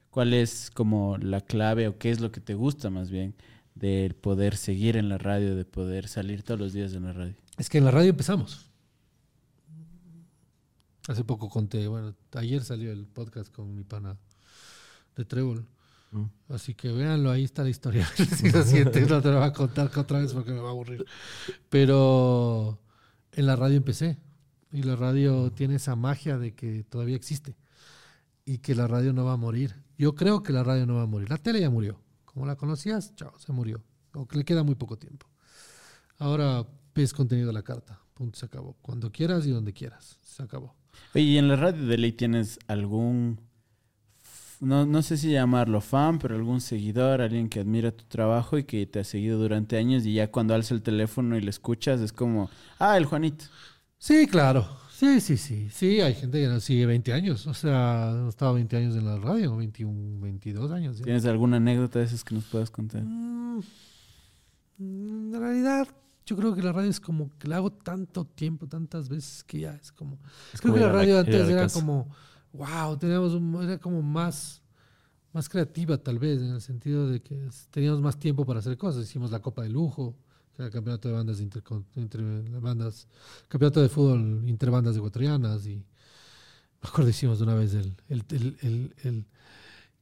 ¿Cuál 0.09 0.33
es 0.33 0.69
como 0.71 1.17
la 1.17 1.41
clave 1.41 1.87
o 1.87 1.97
qué 1.97 2.11
es 2.11 2.19
lo 2.19 2.31
que 2.31 2.41
te 2.41 2.53
gusta 2.53 2.89
más 2.89 3.09
bien 3.09 3.33
de 3.81 4.15
poder 4.21 4.55
seguir 4.55 4.95
en 4.95 5.09
la 5.09 5.17
radio, 5.17 5.55
de 5.55 5.65
poder 5.65 6.07
salir 6.07 6.43
todos 6.43 6.59
los 6.59 6.71
días 6.71 6.93
en 6.93 7.03
la 7.03 7.13
radio? 7.13 7.33
Es 7.57 7.67
que 7.67 7.79
en 7.79 7.85
la 7.85 7.91
radio 7.91 8.11
empezamos. 8.11 8.67
Hace 11.07 11.23
poco 11.23 11.49
conté, 11.49 11.87
bueno, 11.87 12.15
ayer 12.33 12.63
salió 12.63 12.91
el 12.91 13.07
podcast 13.07 13.51
con 13.51 13.75
mi 13.75 13.83
pana 13.83 14.17
de 15.15 15.25
Trébol. 15.25 15.65
Mm. 16.11 16.25
Así 16.49 16.75
que 16.75 16.91
véanlo, 16.91 17.31
ahí 17.31 17.43
está 17.43 17.63
la 17.63 17.71
historia. 17.71 18.05
si 18.37 18.51
lo 18.51 18.63
sientes, 18.63 19.09
no 19.09 19.19
te 19.19 19.29
lo 19.29 19.39
voy 19.39 19.47
a 19.47 19.53
contar 19.53 19.89
otra 19.97 20.19
vez 20.19 20.31
porque 20.31 20.51
me 20.51 20.59
va 20.59 20.67
a 20.67 20.71
aburrir. 20.71 21.03
Pero 21.69 22.79
en 23.31 23.47
la 23.47 23.55
radio 23.55 23.77
empecé. 23.77 24.19
Y 24.71 24.83
la 24.83 24.95
radio 24.95 25.51
tiene 25.51 25.75
esa 25.75 25.95
magia 25.95 26.37
de 26.37 26.53
que 26.53 26.83
todavía 26.83 27.15
existe. 27.15 27.57
Y 28.45 28.59
que 28.59 28.75
la 28.75 28.87
radio 28.87 29.11
no 29.11 29.25
va 29.25 29.33
a 29.33 29.37
morir. 29.37 29.75
Yo 29.97 30.13
creo 30.13 30.43
que 30.43 30.53
la 30.53 30.63
radio 30.63 30.85
no 30.85 30.95
va 30.95 31.01
a 31.01 31.07
morir. 31.07 31.31
La 31.31 31.37
tele 31.37 31.59
ya 31.59 31.69
murió. 31.71 31.99
Como 32.33 32.45
la 32.45 32.55
conocías, 32.55 33.13
chao, 33.15 33.37
se 33.37 33.51
murió. 33.51 33.81
O 34.13 34.27
que 34.27 34.37
le 34.37 34.45
queda 34.45 34.63
muy 34.63 34.75
poco 34.75 34.97
tiempo. 34.97 35.27
Ahora 36.17 36.65
ves 36.93 37.13
contenido 37.13 37.49
a 37.49 37.53
la 37.53 37.63
carta. 37.63 37.99
Punto, 38.13 38.39
se 38.39 38.45
acabó. 38.45 38.77
Cuando 38.81 39.11
quieras 39.11 39.45
y 39.45 39.51
donde 39.51 39.73
quieras. 39.73 40.19
Se 40.21 40.43
acabó. 40.43 40.75
Oye, 41.15 41.23
¿y 41.23 41.37
en 41.37 41.47
la 41.47 41.55
radio 41.55 41.85
de 41.85 41.97
ley 41.97 42.11
tienes 42.11 42.59
algún, 42.67 43.39
no, 44.59 44.85
no 44.85 45.01
sé 45.01 45.17
si 45.17 45.31
llamarlo 45.31 45.81
fan, 45.81 46.19
pero 46.19 46.35
algún 46.35 46.61
seguidor, 46.61 47.21
alguien 47.21 47.49
que 47.49 47.59
admira 47.59 47.91
tu 47.91 48.05
trabajo 48.05 48.57
y 48.57 48.63
que 48.65 48.85
te 48.85 48.99
ha 48.99 49.03
seguido 49.03 49.39
durante 49.39 49.77
años 49.77 50.05
y 50.05 50.13
ya 50.13 50.31
cuando 50.31 50.53
alza 50.53 50.73
el 50.73 50.81
teléfono 50.81 51.37
y 51.37 51.41
le 51.41 51.49
escuchas 51.49 52.01
es 52.01 52.13
como, 52.13 52.49
ah, 52.79 52.97
el 52.97 53.05
Juanito. 53.05 53.45
Sí, 53.97 54.27
claro. 54.27 54.80
Sí, 55.01 55.19
sí, 55.19 55.35
sí. 55.35 55.67
Sí, 55.71 55.99
hay 55.99 56.13
gente 56.13 56.39
que 56.39 56.47
nos 56.47 56.63
sigue 56.63 56.85
20 56.85 57.11
años. 57.11 57.47
O 57.47 57.55
sea, 57.55 58.27
estaba 58.29 58.51
20 58.51 58.77
años 58.77 58.95
en 58.95 59.05
la 59.05 59.17
radio, 59.17 59.57
21, 59.57 60.21
22 60.21 60.71
años. 60.71 61.01
¿Tienes 61.01 61.25
alguna 61.25 61.57
anécdota 61.57 61.97
de 61.97 62.05
esas 62.05 62.23
que 62.23 62.35
nos 62.35 62.43
puedas 62.43 62.69
contar? 62.69 63.01
Mm, 63.01 63.63
en 64.77 65.33
realidad, 65.33 65.87
yo 66.23 66.37
creo 66.37 66.53
que 66.53 66.61
la 66.61 66.71
radio 66.71 66.91
es 66.91 66.99
como 66.99 67.35
que 67.39 67.47
la 67.47 67.55
hago 67.55 67.71
tanto 67.71 68.25
tiempo, 68.25 68.67
tantas 68.67 69.09
veces 69.09 69.43
que 69.43 69.61
ya 69.61 69.73
es 69.73 69.91
como. 69.91 70.19
creo 70.59 70.75
que 70.75 70.79
la 70.79 70.91
radio 70.91 71.17
antes 71.17 71.49
era 71.49 71.67
como, 71.67 72.07
wow, 72.53 72.95
teníamos 72.95 73.33
un, 73.33 73.63
era 73.63 73.79
como 73.79 74.03
más, 74.03 74.61
más 75.33 75.49
creativa 75.49 75.97
tal 75.97 76.19
vez, 76.19 76.43
en 76.43 76.51
el 76.51 76.61
sentido 76.61 77.09
de 77.09 77.23
que 77.23 77.49
teníamos 77.71 78.01
más 78.01 78.19
tiempo 78.19 78.45
para 78.45 78.59
hacer 78.59 78.77
cosas. 78.77 79.05
Hicimos 79.05 79.31
la 79.31 79.39
Copa 79.39 79.63
de 79.63 79.69
Lujo, 79.69 80.15
el 80.57 80.69
campeonato 80.69 81.07
de 81.07 81.13
bandas 81.13 81.39
inter, 81.39 81.63
bandas, 82.59 83.07
campeonato 83.47 83.81
de 83.81 83.89
fútbol 83.89 84.43
interbandas 84.47 84.95
ecuatorianas 84.95 85.65
y 85.65 85.75
me 85.75 86.89
acuerdo 86.89 87.09
hicimos 87.09 87.41
una 87.41 87.55
vez 87.55 87.73
el, 87.73 87.95
el, 88.09 88.25
el, 88.61 88.95
el 89.03 89.25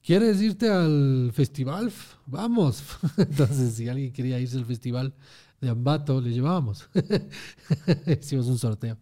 ¿Quieres 0.04 0.42
irte 0.42 0.70
al 0.70 1.32
festival? 1.34 1.92
Vamos. 2.26 2.84
Entonces, 3.18 3.76
si 3.76 3.88
alguien 3.90 4.12
quería 4.12 4.40
irse 4.40 4.58
al 4.58 4.66
festival 4.66 5.14
de 5.60 5.70
Ambato, 5.70 6.22
le 6.22 6.32
llevábamos. 6.32 6.90
Hicimos 8.22 8.48
un 8.48 8.58
sorteo. 8.58 8.98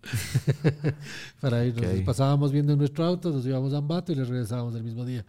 Para 1.39 1.63
irnos. 1.65 2.01
Pasábamos 2.03 2.51
viendo 2.51 2.73
en 2.73 2.79
nuestro 2.79 3.05
auto, 3.05 3.31
nos 3.31 3.45
íbamos 3.45 3.73
a 3.73 3.77
Ambato 3.77 4.11
y 4.11 4.15
le 4.15 4.25
regresábamos 4.25 4.75
el 4.75 4.83
mismo 4.83 5.05
día. 5.05 5.23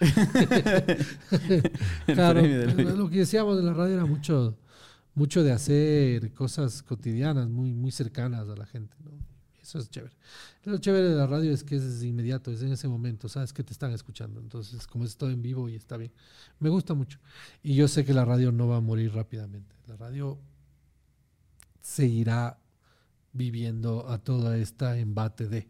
claro, 2.06 2.42
lo 2.42 3.10
que 3.10 3.18
decíamos 3.18 3.58
en 3.58 3.66
la 3.66 3.74
radio 3.74 3.94
era 3.94 4.06
mucho, 4.06 4.56
mucho 5.18 5.42
de 5.42 5.52
hacer 5.52 6.32
cosas 6.32 6.82
cotidianas, 6.82 7.48
muy, 7.48 7.74
muy 7.74 7.90
cercanas 7.90 8.48
a 8.48 8.54
la 8.54 8.64
gente. 8.64 8.96
¿no? 9.04 9.10
Eso 9.60 9.80
es 9.80 9.90
chévere. 9.90 10.14
Lo 10.64 10.78
chévere 10.78 11.08
de 11.08 11.16
la 11.16 11.26
radio 11.26 11.52
es 11.52 11.64
que 11.64 11.76
es 11.76 12.02
inmediato, 12.02 12.52
es 12.52 12.62
en 12.62 12.72
ese 12.72 12.88
momento, 12.88 13.28
sabes 13.28 13.52
que 13.52 13.64
te 13.64 13.72
están 13.72 13.92
escuchando. 13.92 14.40
Entonces, 14.40 14.86
como 14.86 15.04
es 15.04 15.16
todo 15.16 15.30
en 15.30 15.42
vivo 15.42 15.68
y 15.68 15.74
está 15.74 15.96
bien, 15.96 16.12
me 16.60 16.68
gusta 16.68 16.94
mucho. 16.94 17.18
Y 17.62 17.74
yo 17.74 17.88
sé 17.88 18.04
que 18.04 18.14
la 18.14 18.24
radio 18.24 18.52
no 18.52 18.68
va 18.68 18.76
a 18.76 18.80
morir 18.80 19.12
rápidamente. 19.12 19.74
La 19.88 19.96
radio 19.96 20.38
seguirá 21.80 22.58
viviendo 23.32 24.08
a 24.08 24.18
toda 24.18 24.56
esta 24.56 24.98
embate 24.98 25.48
de 25.48 25.68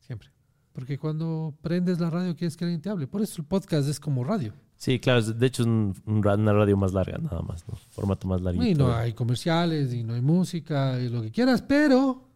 siempre. 0.00 0.30
Porque 0.72 0.98
cuando 0.98 1.54
prendes 1.60 2.00
la 2.00 2.10
radio 2.10 2.34
quieres 2.34 2.56
que 2.56 2.64
alguien 2.64 2.80
te 2.80 2.88
hable. 2.88 3.06
Por 3.06 3.20
eso 3.20 3.42
el 3.42 3.46
podcast 3.46 3.88
es 3.88 4.00
como 4.00 4.24
radio. 4.24 4.54
Sí, 4.76 5.00
claro, 5.00 5.22
de 5.22 5.46
hecho 5.46 5.62
es 5.62 5.68
una 6.04 6.52
radio 6.52 6.76
más 6.76 6.92
larga, 6.92 7.16
nada 7.18 7.40
más, 7.40 7.66
¿no? 7.66 7.76
Formato 7.76 8.28
más 8.28 8.42
largo. 8.42 8.62
Y 8.62 8.74
no 8.74 8.94
hay 8.94 9.14
comerciales, 9.14 9.92
y 9.94 10.04
no 10.04 10.14
hay 10.14 10.20
música, 10.20 11.00
y 11.00 11.08
lo 11.08 11.22
que 11.22 11.30
quieras, 11.30 11.62
pero 11.62 12.28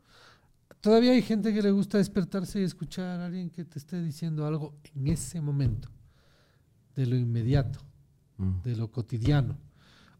todavía 0.80 1.12
hay 1.12 1.20
gente 1.20 1.52
que 1.52 1.60
le 1.60 1.70
gusta 1.70 1.98
despertarse 1.98 2.60
y 2.60 2.64
escuchar 2.64 3.20
a 3.20 3.26
alguien 3.26 3.50
que 3.50 3.64
te 3.64 3.78
esté 3.78 4.02
diciendo 4.02 4.46
algo 4.46 4.74
en 4.94 5.08
ese 5.08 5.40
momento, 5.40 5.90
de 6.96 7.06
lo 7.06 7.16
inmediato, 7.16 7.80
mm. 8.38 8.62
de 8.62 8.76
lo 8.76 8.90
cotidiano. 8.90 9.58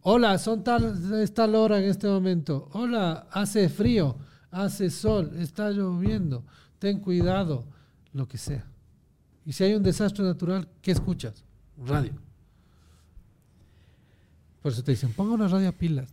Hola, 0.03 0.37
son 0.39 0.63
tal, 0.63 1.15
es 1.23 1.33
tal 1.33 1.55
hora 1.55 1.79
en 1.79 1.85
este 1.85 2.07
momento. 2.07 2.69
Hola, 2.73 3.29
hace 3.33 3.71
frío, 3.71 4.17
hace 4.51 4.91
sol, 4.91 5.33
está 5.39 5.71
lloviendo, 5.71 6.45
ten 6.79 7.01
cuidado, 7.01 7.67
lo 8.13 8.29
que 8.29 8.37
sea. 8.37 8.67
Y 9.47 9.53
si 9.53 9.65
hay 9.65 9.75
un 9.75 9.83
desastre 9.83 10.23
natural, 10.23 10.69
¿qué 10.83 10.93
escuchas? 10.93 11.45
Radio. 11.85 12.13
Por 14.63 14.73
eso 14.73 14.85
te 14.85 14.93
dicen, 14.93 15.13
ponga 15.13 15.35
una 15.35 15.49
radio 15.49 15.69
a 15.69 15.73
pilas. 15.73 16.13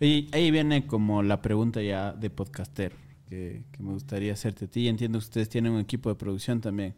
Y 0.00 0.28
ahí 0.32 0.50
viene 0.50 0.86
como 0.86 1.22
la 1.22 1.42
pregunta 1.42 1.82
ya 1.82 2.12
de 2.12 2.30
podcaster 2.30 2.92
que, 3.28 3.62
me 3.78 3.92
gustaría 3.92 4.32
hacerte 4.32 4.66
a 4.66 4.68
ti. 4.68 4.88
Entiendo 4.88 5.18
que 5.18 5.24
ustedes 5.24 5.48
tienen 5.48 5.72
un 5.72 5.80
equipo 5.80 6.08
de 6.08 6.16
producción 6.16 6.60
también. 6.60 6.94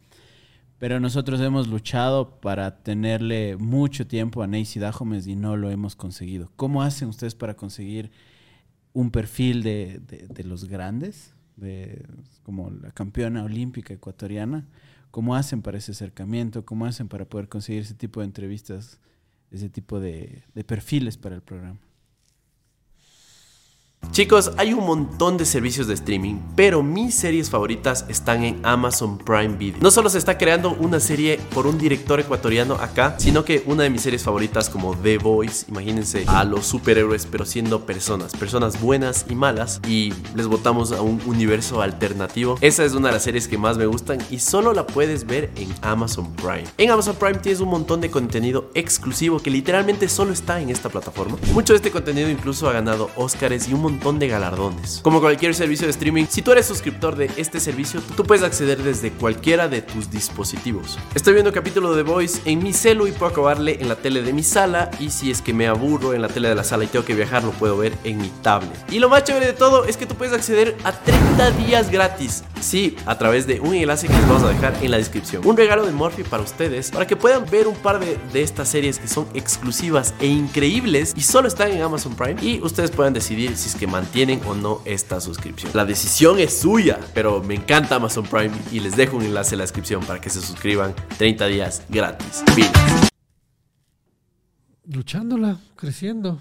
Pero 0.78 0.98
nosotros 0.98 1.40
hemos 1.40 1.68
luchado 1.68 2.40
para 2.40 2.82
tenerle 2.82 3.56
mucho 3.56 4.06
tiempo 4.06 4.42
a 4.42 4.48
Neisy 4.48 4.80
Dahomes 4.80 5.28
y 5.28 5.36
no 5.36 5.56
lo 5.56 5.70
hemos 5.70 5.94
conseguido. 5.94 6.50
¿Cómo 6.56 6.82
hacen 6.82 7.08
ustedes 7.08 7.36
para 7.36 7.54
conseguir 7.54 8.10
un 8.92 9.10
perfil 9.10 9.62
de, 9.62 10.00
de, 10.00 10.44
los 10.44 10.64
grandes, 10.64 11.34
de, 11.56 12.04
como 12.42 12.70
la 12.70 12.90
campeona 12.90 13.44
olímpica 13.44 13.94
ecuatoriana? 13.94 14.66
¿Cómo 15.12 15.36
hacen 15.36 15.62
para 15.62 15.78
ese 15.78 15.92
acercamiento? 15.92 16.64
¿Cómo 16.64 16.86
hacen 16.86 17.06
para 17.06 17.26
poder 17.26 17.48
conseguir 17.48 17.82
ese 17.82 17.94
tipo 17.94 18.20
de 18.20 18.26
entrevistas, 18.26 18.98
ese 19.50 19.68
tipo 19.68 20.00
de, 20.00 20.42
de 20.54 20.64
perfiles 20.64 21.18
para 21.18 21.36
el 21.36 21.42
programa? 21.42 21.78
Chicos, 24.12 24.52
hay 24.58 24.74
un 24.74 24.84
montón 24.84 25.38
de 25.38 25.46
servicios 25.46 25.86
de 25.86 25.94
streaming, 25.94 26.34
pero 26.54 26.82
mis 26.82 27.14
series 27.14 27.48
favoritas 27.48 28.04
están 28.10 28.44
en 28.44 28.60
Amazon 28.62 29.16
Prime 29.16 29.56
Video. 29.56 29.78
No 29.80 29.90
solo 29.90 30.10
se 30.10 30.18
está 30.18 30.36
creando 30.36 30.76
una 30.78 31.00
serie 31.00 31.40
por 31.54 31.66
un 31.66 31.78
director 31.78 32.20
ecuatoriano 32.20 32.74
acá, 32.74 33.14
sino 33.18 33.46
que 33.46 33.62
una 33.64 33.84
de 33.84 33.88
mis 33.88 34.02
series 34.02 34.22
favoritas 34.22 34.68
como 34.68 34.94
The 34.94 35.16
Voice, 35.16 35.64
imagínense 35.70 36.24
a 36.26 36.44
los 36.44 36.66
superhéroes 36.66 37.24
pero 37.24 37.46
siendo 37.46 37.86
personas, 37.86 38.32
personas 38.32 38.82
buenas 38.82 39.24
y 39.30 39.34
malas 39.34 39.80
y 39.88 40.12
les 40.34 40.46
botamos 40.46 40.92
a 40.92 41.00
un 41.00 41.18
universo 41.24 41.80
alternativo. 41.80 42.58
Esa 42.60 42.84
es 42.84 42.92
una 42.92 43.08
de 43.08 43.14
las 43.14 43.22
series 43.22 43.48
que 43.48 43.56
más 43.56 43.78
me 43.78 43.86
gustan 43.86 44.18
y 44.30 44.40
solo 44.40 44.74
la 44.74 44.86
puedes 44.86 45.24
ver 45.24 45.50
en 45.56 45.74
Amazon 45.80 46.30
Prime. 46.34 46.64
En 46.76 46.90
Amazon 46.90 47.16
Prime 47.16 47.36
tienes 47.36 47.62
un 47.62 47.70
montón 47.70 48.02
de 48.02 48.10
contenido 48.10 48.70
exclusivo 48.74 49.38
que 49.38 49.50
literalmente 49.50 50.06
solo 50.10 50.34
está 50.34 50.60
en 50.60 50.68
esta 50.68 50.90
plataforma. 50.90 51.38
Mucho 51.54 51.72
de 51.72 51.78
este 51.78 51.90
contenido 51.90 52.28
incluso 52.28 52.68
ha 52.68 52.74
ganado 52.74 53.08
Oscars 53.16 53.70
y 53.70 53.72
un 53.72 53.80
montón 53.80 53.91
montón 53.92 54.18
de 54.18 54.28
galardones. 54.28 55.00
Como 55.02 55.20
cualquier 55.20 55.54
servicio 55.54 55.86
de 55.86 55.90
streaming, 55.90 56.26
si 56.28 56.42
tú 56.42 56.52
eres 56.52 56.66
suscriptor 56.66 57.16
de 57.16 57.30
este 57.36 57.60
servicio, 57.60 58.00
tú 58.16 58.24
puedes 58.24 58.42
acceder 58.42 58.82
desde 58.82 59.10
cualquiera 59.10 59.68
de 59.68 59.82
tus 59.82 60.10
dispositivos. 60.10 60.98
Estoy 61.14 61.34
viendo 61.34 61.52
capítulo 61.52 61.94
de 61.94 62.02
Voice 62.02 62.40
en 62.44 62.62
mi 62.62 62.72
celu 62.72 63.06
y 63.06 63.12
puedo 63.12 63.30
acabarle 63.32 63.78
en 63.80 63.88
la 63.88 63.96
tele 63.96 64.22
de 64.22 64.32
mi 64.32 64.42
sala 64.42 64.90
y 64.98 65.10
si 65.10 65.30
es 65.30 65.42
que 65.42 65.52
me 65.52 65.66
aburro 65.66 66.14
en 66.14 66.22
la 66.22 66.28
tele 66.28 66.48
de 66.48 66.54
la 66.54 66.64
sala 66.64 66.84
y 66.84 66.86
tengo 66.86 67.04
que 67.04 67.14
viajar, 67.14 67.44
lo 67.44 67.52
puedo 67.52 67.76
ver 67.76 67.92
en 68.04 68.18
mi 68.18 68.28
tablet. 68.42 68.72
Y 68.90 68.98
lo 68.98 69.08
más 69.08 69.24
chévere 69.24 69.46
de 69.46 69.52
todo 69.52 69.84
es 69.84 69.96
que 69.96 70.06
tú 70.06 70.14
puedes 70.14 70.34
acceder 70.34 70.76
a 70.84 70.92
30 70.92 71.50
días 71.52 71.90
gratis. 71.90 72.44
Sí, 72.60 72.96
a 73.06 73.18
través 73.18 73.46
de 73.46 73.60
un 73.60 73.74
enlace 73.74 74.06
que 74.06 74.14
les 74.14 74.28
vamos 74.28 74.44
a 74.44 74.48
dejar 74.48 74.74
en 74.82 74.90
la 74.90 74.96
descripción. 74.96 75.44
Un 75.44 75.56
regalo 75.56 75.84
de 75.84 75.92
Morphy 75.92 76.22
para 76.22 76.42
ustedes, 76.42 76.90
para 76.90 77.06
que 77.06 77.16
puedan 77.16 77.44
ver 77.50 77.66
un 77.66 77.74
par 77.74 77.98
de, 77.98 78.18
de 78.32 78.42
estas 78.42 78.68
series 78.68 78.98
que 78.98 79.08
son 79.08 79.26
exclusivas 79.34 80.14
e 80.20 80.26
increíbles 80.26 81.12
y 81.16 81.22
solo 81.22 81.48
están 81.48 81.72
en 81.72 81.82
Amazon 81.82 82.14
Prime 82.14 82.40
y 82.40 82.60
ustedes 82.62 82.90
puedan 82.90 83.12
decidir 83.12 83.56
si 83.56 83.68
es 83.68 83.74
que 83.82 83.88
mantienen 83.88 84.40
o 84.46 84.54
no 84.54 84.80
esta 84.84 85.20
suscripción. 85.20 85.72
La 85.74 85.84
decisión 85.84 86.38
es 86.38 86.56
suya, 86.60 87.00
pero 87.14 87.42
me 87.42 87.56
encanta 87.56 87.96
Amazon 87.96 88.24
Prime 88.24 88.52
y 88.70 88.78
les 88.78 88.96
dejo 88.96 89.16
un 89.16 89.24
enlace 89.24 89.56
en 89.56 89.58
la 89.58 89.64
descripción 89.64 90.04
para 90.04 90.20
que 90.20 90.30
se 90.30 90.40
suscriban 90.40 90.94
30 91.18 91.46
días 91.48 91.82
gratis. 91.88 92.44
Luchándola, 94.84 95.58
creciendo, 95.74 96.40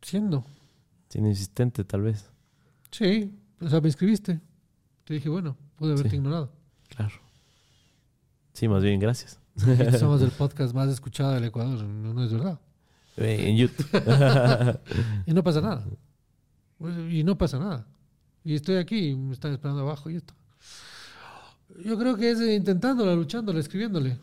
siendo. 0.00 0.46
Sin 1.10 1.26
insistente, 1.26 1.84
tal 1.84 2.00
vez. 2.00 2.30
Sí, 2.90 3.38
o 3.60 3.68
sea, 3.68 3.82
me 3.82 3.88
inscribiste. 3.88 4.40
Te 5.04 5.12
dije, 5.12 5.28
bueno, 5.28 5.58
pude 5.76 5.92
haberte 5.92 6.16
ignorado. 6.16 6.50
Claro. 6.88 7.12
Sí, 8.54 8.68
más 8.68 8.82
bien, 8.82 8.98
gracias. 8.98 9.38
Somos 9.98 10.22
el 10.22 10.30
podcast 10.30 10.74
más 10.74 10.88
escuchado 10.88 11.32
del 11.32 11.44
Ecuador, 11.44 11.84
no 11.84 12.24
es 12.24 12.32
verdad. 12.32 12.58
Eh, 13.18 13.50
en 13.50 13.56
YouTube. 13.58 13.86
y 15.26 15.34
no 15.34 15.44
pasa 15.44 15.60
nada. 15.60 15.84
Y 16.80 17.24
no 17.24 17.38
pasa 17.38 17.58
nada. 17.58 17.86
Y 18.42 18.54
estoy 18.54 18.76
aquí, 18.76 19.14
me 19.14 19.32
están 19.32 19.52
esperando 19.52 19.82
abajo 19.82 20.10
y 20.10 20.16
esto. 20.16 20.34
Yo 21.82 21.98
creo 21.98 22.16
que 22.16 22.30
es 22.30 22.40
intentándola, 22.40 23.14
luchándola, 23.14 23.58
escribiéndole. 23.58 24.18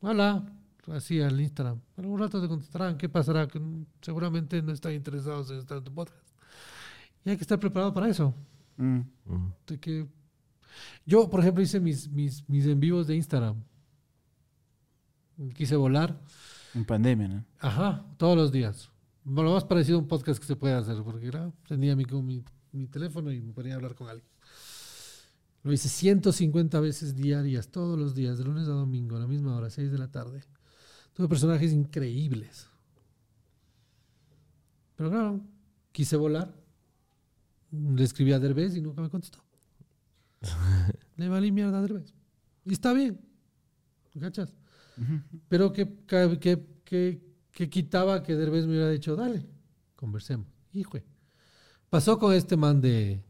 Hola, 0.00 0.44
así 0.92 1.20
al 1.20 1.40
Instagram. 1.40 1.80
Algún 1.96 2.18
rato 2.18 2.40
te 2.40 2.48
contestarán 2.48 2.98
qué 2.98 3.08
pasará, 3.08 3.48
que 3.48 3.60
seguramente 4.02 4.60
no 4.60 4.72
están 4.72 4.92
interesados 4.92 5.50
en 5.50 5.58
estar 5.58 5.78
en 5.78 5.84
tu 5.84 5.94
podcast. 5.94 6.28
Y 7.24 7.30
hay 7.30 7.36
que 7.36 7.42
estar 7.42 7.58
preparado 7.58 7.94
para 7.94 8.08
eso. 8.08 8.34
Mm. 8.76 9.00
De 9.66 9.80
que 9.80 10.06
yo, 11.06 11.30
por 11.30 11.40
ejemplo, 11.40 11.62
hice 11.62 11.80
mis, 11.80 12.08
mis, 12.10 12.46
mis 12.48 12.66
en 12.66 12.78
vivos 12.78 13.06
de 13.06 13.16
Instagram. 13.16 13.56
Quise 15.54 15.74
volar. 15.76 16.20
En 16.74 16.84
pandemia, 16.84 17.28
¿no? 17.28 17.44
Ajá, 17.60 18.04
todos 18.18 18.36
los 18.36 18.52
días 18.52 18.90
lo 19.24 19.52
más 19.52 19.64
parecido 19.64 19.98
a 19.98 20.00
un 20.00 20.08
podcast 20.08 20.40
que 20.40 20.46
se 20.46 20.56
puede 20.56 20.74
hacer, 20.74 21.02
porque 21.02 21.30
tenía 21.66 21.96
mi, 21.96 22.04
mi, 22.72 22.86
teléfono 22.86 23.32
y 23.32 23.40
me 23.40 23.52
ponía 23.52 23.74
a 23.74 23.76
hablar 23.76 23.94
con 23.94 24.08
alguien. 24.08 24.28
Lo 25.62 25.72
hice 25.72 25.88
150 25.88 26.78
veces 26.80 27.16
diarias, 27.16 27.68
todos 27.68 27.98
los 27.98 28.14
días, 28.14 28.36
de 28.36 28.44
lunes 28.44 28.68
a 28.68 28.72
domingo, 28.72 29.16
a 29.16 29.20
la 29.20 29.26
misma 29.26 29.56
hora, 29.56 29.70
6 29.70 29.90
de 29.90 29.98
la 29.98 30.10
tarde. 30.10 30.42
Tuve 31.14 31.26
personajes 31.26 31.72
increíbles. 31.72 32.68
Pero 34.96 35.10
claro, 35.10 35.40
quise 35.92 36.16
volar. 36.16 36.54
Le 37.70 38.04
escribí 38.04 38.32
a 38.32 38.38
Derbez 38.38 38.76
y 38.76 38.82
nunca 38.82 39.00
me 39.00 39.08
contestó. 39.08 39.42
Le 41.16 41.28
valí 41.28 41.50
mierda 41.50 41.78
a 41.78 41.82
Derbez. 41.82 42.12
Y 42.66 42.72
está 42.74 42.92
bien. 42.92 43.20
¿Cachas? 44.20 44.54
Pero 45.48 45.72
que, 45.72 45.92
que, 46.06 46.62
que 46.84 47.23
que 47.54 47.70
quitaba 47.70 48.22
que 48.22 48.34
Derbez 48.34 48.66
me 48.66 48.72
hubiera 48.72 48.90
dicho, 48.90 49.14
dale, 49.16 49.46
conversemos. 49.94 50.46
Hijo. 50.72 50.98
Pasó 51.88 52.18
con 52.18 52.34
este 52.34 52.56
man 52.56 52.80
de, 52.80 53.22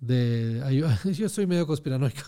de 0.00 0.60
yo 1.14 1.28
soy 1.28 1.46
medio 1.46 1.66
conspiranoico. 1.66 2.24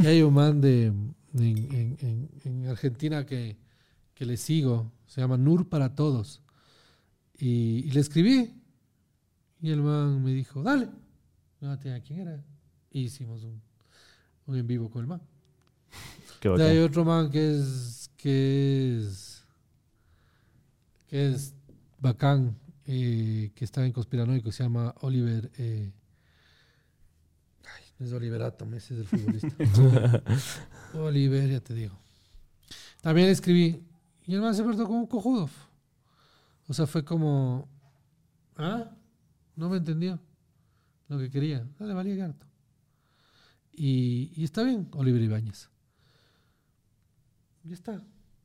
Y 0.00 0.06
hay 0.06 0.22
un 0.22 0.32
man 0.32 0.60
de 0.60 0.86
en, 1.34 2.66
Argentina 2.68 3.24
que, 3.26 3.58
le 4.18 4.36
sigo, 4.36 4.92
se 5.06 5.20
llama 5.20 5.36
Nur 5.36 5.68
para 5.68 5.94
Todos. 5.94 6.40
Y, 7.38 7.90
le 7.90 8.00
escribí. 8.00 8.54
Y 9.60 9.70
el 9.70 9.82
man 9.82 10.24
me 10.24 10.32
dijo, 10.32 10.62
dale. 10.62 10.88
No 11.60 11.78
tenía 11.78 12.00
quién 12.00 12.20
era. 12.20 12.42
Y 12.90 13.02
hicimos 13.02 13.44
un, 13.44 13.60
un 14.46 14.56
en 14.56 14.66
vivo 14.66 14.90
con 14.90 15.02
el 15.02 15.06
man. 15.06 15.20
hay 16.58 16.78
otro 16.78 17.04
man 17.04 17.30
que 17.30 17.58
es, 17.58 18.10
que 18.16 19.02
es 19.02 19.31
que 21.12 21.28
es 21.28 21.54
bacán, 21.98 22.58
eh, 22.86 23.52
que 23.54 23.66
está 23.66 23.84
en 23.84 23.92
conspiranoico, 23.92 24.50
se 24.50 24.62
llama 24.62 24.94
Oliver. 25.02 25.52
Eh, 25.58 25.92
ay, 27.66 27.84
no 27.98 28.06
es 28.06 28.12
Oliver 28.14 28.40
Atom, 28.40 28.72
ese 28.72 28.94
es 28.94 29.00
el 29.00 29.06
futbolista. 29.06 30.24
Oliver, 30.94 31.50
ya 31.50 31.60
te 31.60 31.74
digo. 31.74 31.98
También 33.02 33.28
escribí, 33.28 33.84
y 34.24 34.34
el 34.34 34.40
man 34.40 34.54
se 34.54 34.62
portó 34.62 34.86
como 34.86 35.00
un 35.00 35.06
cojudo. 35.06 35.50
O 36.66 36.72
sea, 36.72 36.86
fue 36.86 37.04
como. 37.04 37.68
¿Ah? 38.56 38.96
No 39.54 39.68
me 39.68 39.76
entendió 39.76 40.18
lo 41.08 41.18
que 41.18 41.28
quería. 41.28 41.68
Dale, 41.78 41.92
valía 41.92 42.14
gato. 42.14 42.46
Y, 43.70 44.32
y 44.34 44.44
está 44.44 44.62
bien, 44.62 44.88
Oliver 44.92 45.20
Ibáñez. 45.20 45.68
Ya 47.64 47.74
está. 47.74 48.02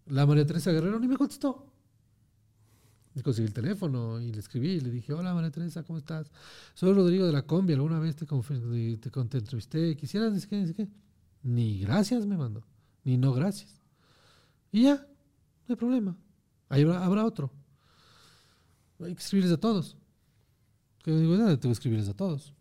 La 0.08 0.26
María 0.26 0.46
Teresa 0.46 0.74
Guerrero 0.74 1.00
ni 1.00 1.08
me 1.08 1.16
contestó 1.16 1.66
conseguí 3.23 3.48
el 3.48 3.53
teléfono 3.53 4.19
y 4.19 4.31
le 4.31 4.39
escribí 4.39 4.69
y 4.73 4.80
le 4.80 4.89
dije, 4.89 5.14
hola 5.14 5.34
María 5.34 5.52
Teresa, 5.52 5.84
¿cómo 5.84 5.99
estás? 5.99 6.31
Soy 6.73 6.94
Rodrigo 6.94 7.26
de 7.26 7.31
la 7.31 7.44
Combi, 7.44 7.73
alguna 7.73 7.99
vez 7.99 8.15
te, 8.15 8.26
te, 8.26 9.10
te 9.10 9.38
entrevisté, 9.38 9.95
quisieras 9.95 10.45
qué, 10.45 10.73
qué. 10.76 10.88
Ni 11.44 11.80
gracias 11.80 12.26
me 12.26 12.38
mandó, 12.38 12.64
ni 13.03 13.18
no 13.18 13.34
gracias. 13.34 13.81
Y 14.72 14.84
ya, 14.84 14.95
no 14.95 15.73
hay 15.73 15.76
problema. 15.76 16.18
Ahí 16.69 16.84
habrá, 16.84 17.26
otro. 17.26 17.52
Hay 18.99 19.15
que 19.15 19.22
escribirles 19.22 19.53
a 19.53 19.60
todos. 19.60 19.98
Que 21.03 21.11
digo, 21.11 21.38
tengo 21.38 21.60
que 21.60 21.72
escribirles 21.72 22.10
a 22.10 22.14
todos. 22.14 22.53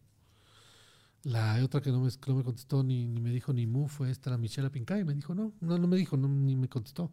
La 1.25 1.61
otra 1.65 1.81
que 1.81 1.91
no 1.91 2.01
me, 2.01 2.11
no 2.29 2.35
me 2.37 2.45
contestó 2.45 2.85
ni, 2.85 3.09
ni, 3.09 3.21
me 3.21 3.31
dijo 3.31 3.53
ni 3.53 3.67
mu 3.67 3.89
fue 3.89 4.11
esta, 4.11 4.31
la 4.31 4.39
Michelle 4.39 4.71
Pincay. 4.71 5.05
Me 5.05 5.15
dijo, 5.15 5.35
no, 5.35 5.53
no, 5.61 5.79
no 5.79 5.89
me 5.89 5.97
dijo, 5.97 6.17
ni 6.17 6.55
me 6.55 6.69
contestó. 6.69 7.11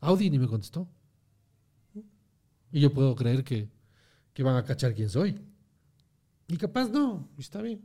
Audi 0.00 0.30
ni 0.30 0.38
me 0.38 0.46
contestó. 0.46 0.88
Y 2.72 2.80
yo 2.80 2.92
puedo 2.92 3.14
creer 3.14 3.44
que, 3.44 3.68
que 4.32 4.42
van 4.42 4.56
a 4.56 4.64
cachar 4.64 4.94
quién 4.94 5.08
soy. 5.08 5.40
Y 6.48 6.56
capaz 6.56 6.88
no, 6.88 7.28
está 7.38 7.62
bien. 7.62 7.80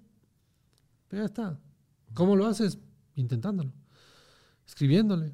Pero 1.07 1.23
ya 1.23 1.25
está. 1.25 1.59
¿Cómo 2.13 2.35
lo 2.35 2.45
haces? 2.45 2.77
Intentándolo. 3.15 3.71
Escribiéndole. 4.65 5.33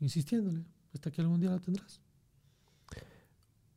Insistiéndole. 0.00 0.64
Hasta 0.92 1.10
que 1.10 1.20
algún 1.20 1.40
día 1.40 1.50
lo 1.50 1.60
tendrás. 1.60 2.00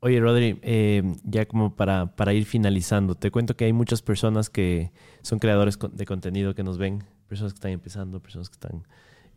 Oye, 0.01 0.19
Rodri, 0.19 0.59
eh, 0.61 1.01
ya 1.23 1.47
como 1.47 1.75
para, 1.75 2.15
para, 2.15 2.31
ir 2.33 2.45
finalizando, 2.45 3.15
te 3.15 3.31
cuento 3.31 3.55
que 3.55 3.65
hay 3.65 3.73
muchas 3.73 4.03
personas 4.03 4.51
que 4.51 4.91
son 5.23 5.39
creadores 5.39 5.79
de 5.93 6.05
contenido 6.05 6.53
que 6.53 6.63
nos 6.63 6.77
ven, 6.77 7.03
personas 7.27 7.53
que 7.53 7.57
están 7.57 7.71
empezando, 7.71 8.19
personas 8.21 8.49
que 8.49 8.53
están 8.53 8.85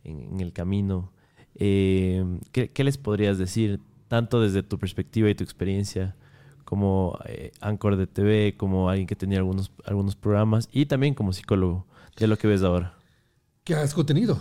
en, 0.03 0.39
el 0.39 0.53
camino. 0.53 1.11
Eh, 1.55 2.23
¿qué, 2.51 2.83
les 2.83 2.99
podrías 2.99 3.39
decir, 3.39 3.79
tanto 4.09 4.41
desde 4.41 4.63
tu 4.63 4.77
perspectiva 4.77 5.29
y 5.29 5.35
tu 5.35 5.45
experiencia, 5.45 6.17
como 6.65 7.17
eh, 7.25 7.51
Anchor 7.61 7.95
de 7.95 8.07
TV, 8.07 8.55
como 8.57 8.89
alguien 8.89 9.07
que 9.07 9.15
tenía 9.15 9.37
algunos, 9.37 9.71
algunos 9.85 10.17
programas, 10.17 10.67
y 10.73 10.87
también 10.87 11.13
como 11.13 11.31
psicólogo, 11.31 11.87
de 12.17 12.27
lo 12.27 12.37
que 12.37 12.47
ves 12.47 12.63
ahora? 12.63 12.93
Que 13.63 13.75
hagas 13.75 13.93
contenido. 13.93 14.37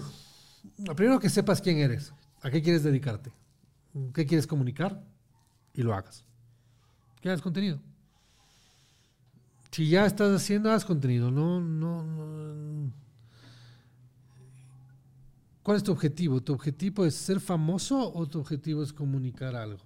Primero 0.97 1.21
que 1.21 1.29
sepas 1.29 1.61
quién 1.61 1.79
eres, 1.79 2.13
a 2.43 2.51
qué 2.51 2.63
quieres 2.63 2.83
dedicarte, 2.83 3.31
qué 4.15 4.27
quieres 4.27 4.47
comunicar 4.47 5.05
y 5.75 5.83
lo 5.83 5.95
hagas. 5.95 6.25
Que 7.21 7.29
hagas 7.29 7.43
contenido. 7.43 7.79
Si 9.71 9.89
ya 9.89 10.07
estás 10.07 10.35
haciendo, 10.35 10.73
haz 10.73 10.85
contenido. 10.85 11.31
No, 11.31 11.61
no, 11.61 12.03
no. 12.03 12.93
¿Cuál 15.69 15.77
es 15.77 15.85
tu 15.85 15.93
objetivo? 15.93 16.41
¿Tu 16.41 16.55
objetivo 16.55 17.05
es 17.05 17.15
ser 17.15 17.41
famoso 17.41 18.11
o 18.15 18.27
tu 18.27 18.41
objetivo 18.41 18.83
es 18.83 18.91
comunicar 18.91 19.55
algo? 19.55 19.85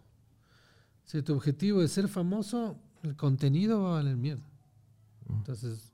Si 1.05 1.21
tu 1.23 1.35
objetivo 1.35 1.83
es 1.83 1.91
ser 1.91 2.07
famoso, 2.07 2.79
el 3.03 3.17
contenido 3.17 3.83
va 3.83 3.89
a 3.89 3.93
valer 3.95 4.17
mierda. 4.17 4.47
Entonces, 5.29 5.93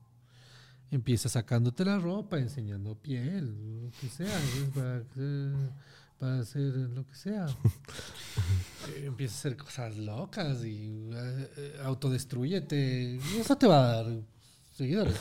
empieza 0.91 1.31
sacándote 1.31 1.87
la 1.87 1.99
ropa, 1.99 2.39
enseñando 2.39 2.97
piel, 2.97 3.85
lo 3.85 3.91
que 3.99 4.11
sea 4.11 4.39
para 6.19 6.41
hacer 6.41 6.61
lo 6.61 7.07
que 7.07 7.15
sea. 7.15 7.47
Empieza 9.03 9.37
a 9.37 9.39
hacer 9.39 9.57
cosas 9.57 9.97
locas 9.97 10.67
y 10.67 11.09
eh, 11.15 11.51
eh, 11.57 11.81
autodestruyete. 11.83 13.17
Eso 13.41 13.57
te 13.57 13.67
va 13.67 13.79
a 13.79 14.03
dar 14.03 14.21
seguidores. 14.71 15.17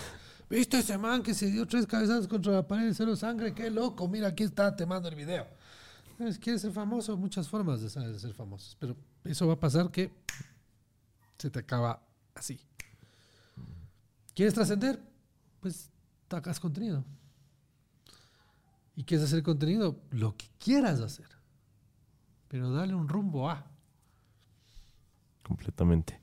¿Viste 0.49 0.79
ese 0.79 0.97
man 0.97 1.23
que 1.23 1.33
se 1.33 1.51
dio 1.51 1.65
tres 1.67 1.85
cabezazos 1.85 2.27
contra 2.27 2.53
la 2.53 2.67
pared 2.67 2.89
y 2.89 2.93
cero 2.93 3.15
sangre? 3.15 3.53
¡Qué 3.53 3.69
loco! 3.69 4.07
Mira, 4.07 4.29
aquí 4.29 4.43
está, 4.43 4.75
te 4.75 4.85
mando 4.85 5.09
el 5.09 5.15
video. 5.15 5.45
¿Quieres 6.41 6.61
ser 6.61 6.71
famoso? 6.71 7.15
Muchas 7.17 7.47
formas 7.47 7.81
de 7.81 7.89
ser 7.89 8.33
famosos. 8.33 8.75
Pero 8.79 8.95
eso 9.23 9.45
va 9.47 9.53
a 9.53 9.59
pasar 9.59 9.91
que 9.91 10.11
se 11.37 11.49
te 11.49 11.59
acaba 11.59 12.01
así. 12.33 12.59
¿Quieres 14.33 14.53
trascender? 14.53 14.99
Pues 15.59 15.89
tacas 16.27 16.59
contenido 16.59 17.03
y 18.97 19.03
quieres 19.03 19.27
hacer 19.27 19.43
contenido, 19.43 20.01
lo 20.09 20.35
que 20.35 20.47
quieras 20.57 20.99
hacer. 20.99 21.27
Pero 22.47 22.71
dale 22.71 22.95
un 22.95 23.07
rumbo 23.07 23.47
a. 23.47 23.63
Completamente. 25.43 26.19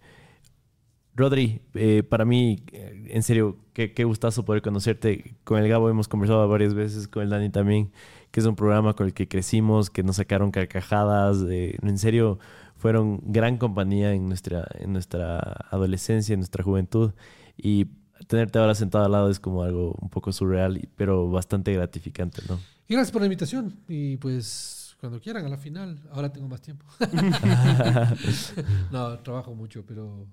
Rodri, 1.16 1.60
eh, 1.74 2.02
para 2.02 2.24
mí, 2.24 2.62
eh, 2.72 3.06
en 3.08 3.22
serio, 3.22 3.56
qué, 3.72 3.92
qué, 3.92 4.04
gustazo 4.04 4.44
poder 4.44 4.62
conocerte. 4.62 5.36
Con 5.44 5.60
el 5.60 5.68
Gabo 5.68 5.88
hemos 5.88 6.08
conversado 6.08 6.48
varias 6.48 6.74
veces, 6.74 7.06
con 7.06 7.22
el 7.22 7.30
Dani 7.30 7.50
también, 7.50 7.92
que 8.32 8.40
es 8.40 8.46
un 8.46 8.56
programa 8.56 8.94
con 8.94 9.06
el 9.06 9.14
que 9.14 9.28
crecimos, 9.28 9.90
que 9.90 10.02
nos 10.02 10.16
sacaron 10.16 10.50
carcajadas. 10.50 11.38
en 11.48 11.98
serio, 11.98 12.40
fueron 12.76 13.20
gran 13.24 13.58
compañía 13.58 14.12
en 14.12 14.26
nuestra, 14.26 14.66
en 14.74 14.92
nuestra 14.92 15.38
adolescencia, 15.70 16.32
en 16.32 16.40
nuestra 16.40 16.64
juventud. 16.64 17.12
Y 17.56 17.86
tenerte 18.26 18.58
ahora 18.58 18.74
sentado 18.74 19.04
al 19.04 19.12
lado 19.12 19.30
es 19.30 19.38
como 19.38 19.62
algo 19.62 19.96
un 20.00 20.10
poco 20.10 20.32
surreal, 20.32 20.88
pero 20.96 21.30
bastante 21.30 21.72
gratificante, 21.72 22.42
¿no? 22.48 22.58
Y 22.88 22.94
gracias 22.94 23.12
por 23.12 23.22
la 23.22 23.26
invitación. 23.26 23.76
Y 23.88 24.16
pues 24.16 24.96
cuando 25.00 25.20
quieran, 25.20 25.46
a 25.46 25.48
la 25.48 25.58
final, 25.58 26.00
ahora 26.10 26.32
tengo 26.32 26.48
más 26.48 26.60
tiempo. 26.60 26.84
no, 28.90 29.18
trabajo 29.20 29.54
mucho, 29.54 29.84
pero 29.86 30.26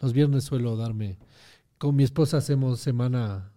los 0.00 0.12
viernes 0.12 0.44
suelo 0.44 0.76
darme. 0.76 1.18
Con 1.78 1.94
mi 1.96 2.04
esposa 2.04 2.38
hacemos 2.38 2.80
semana, 2.80 3.50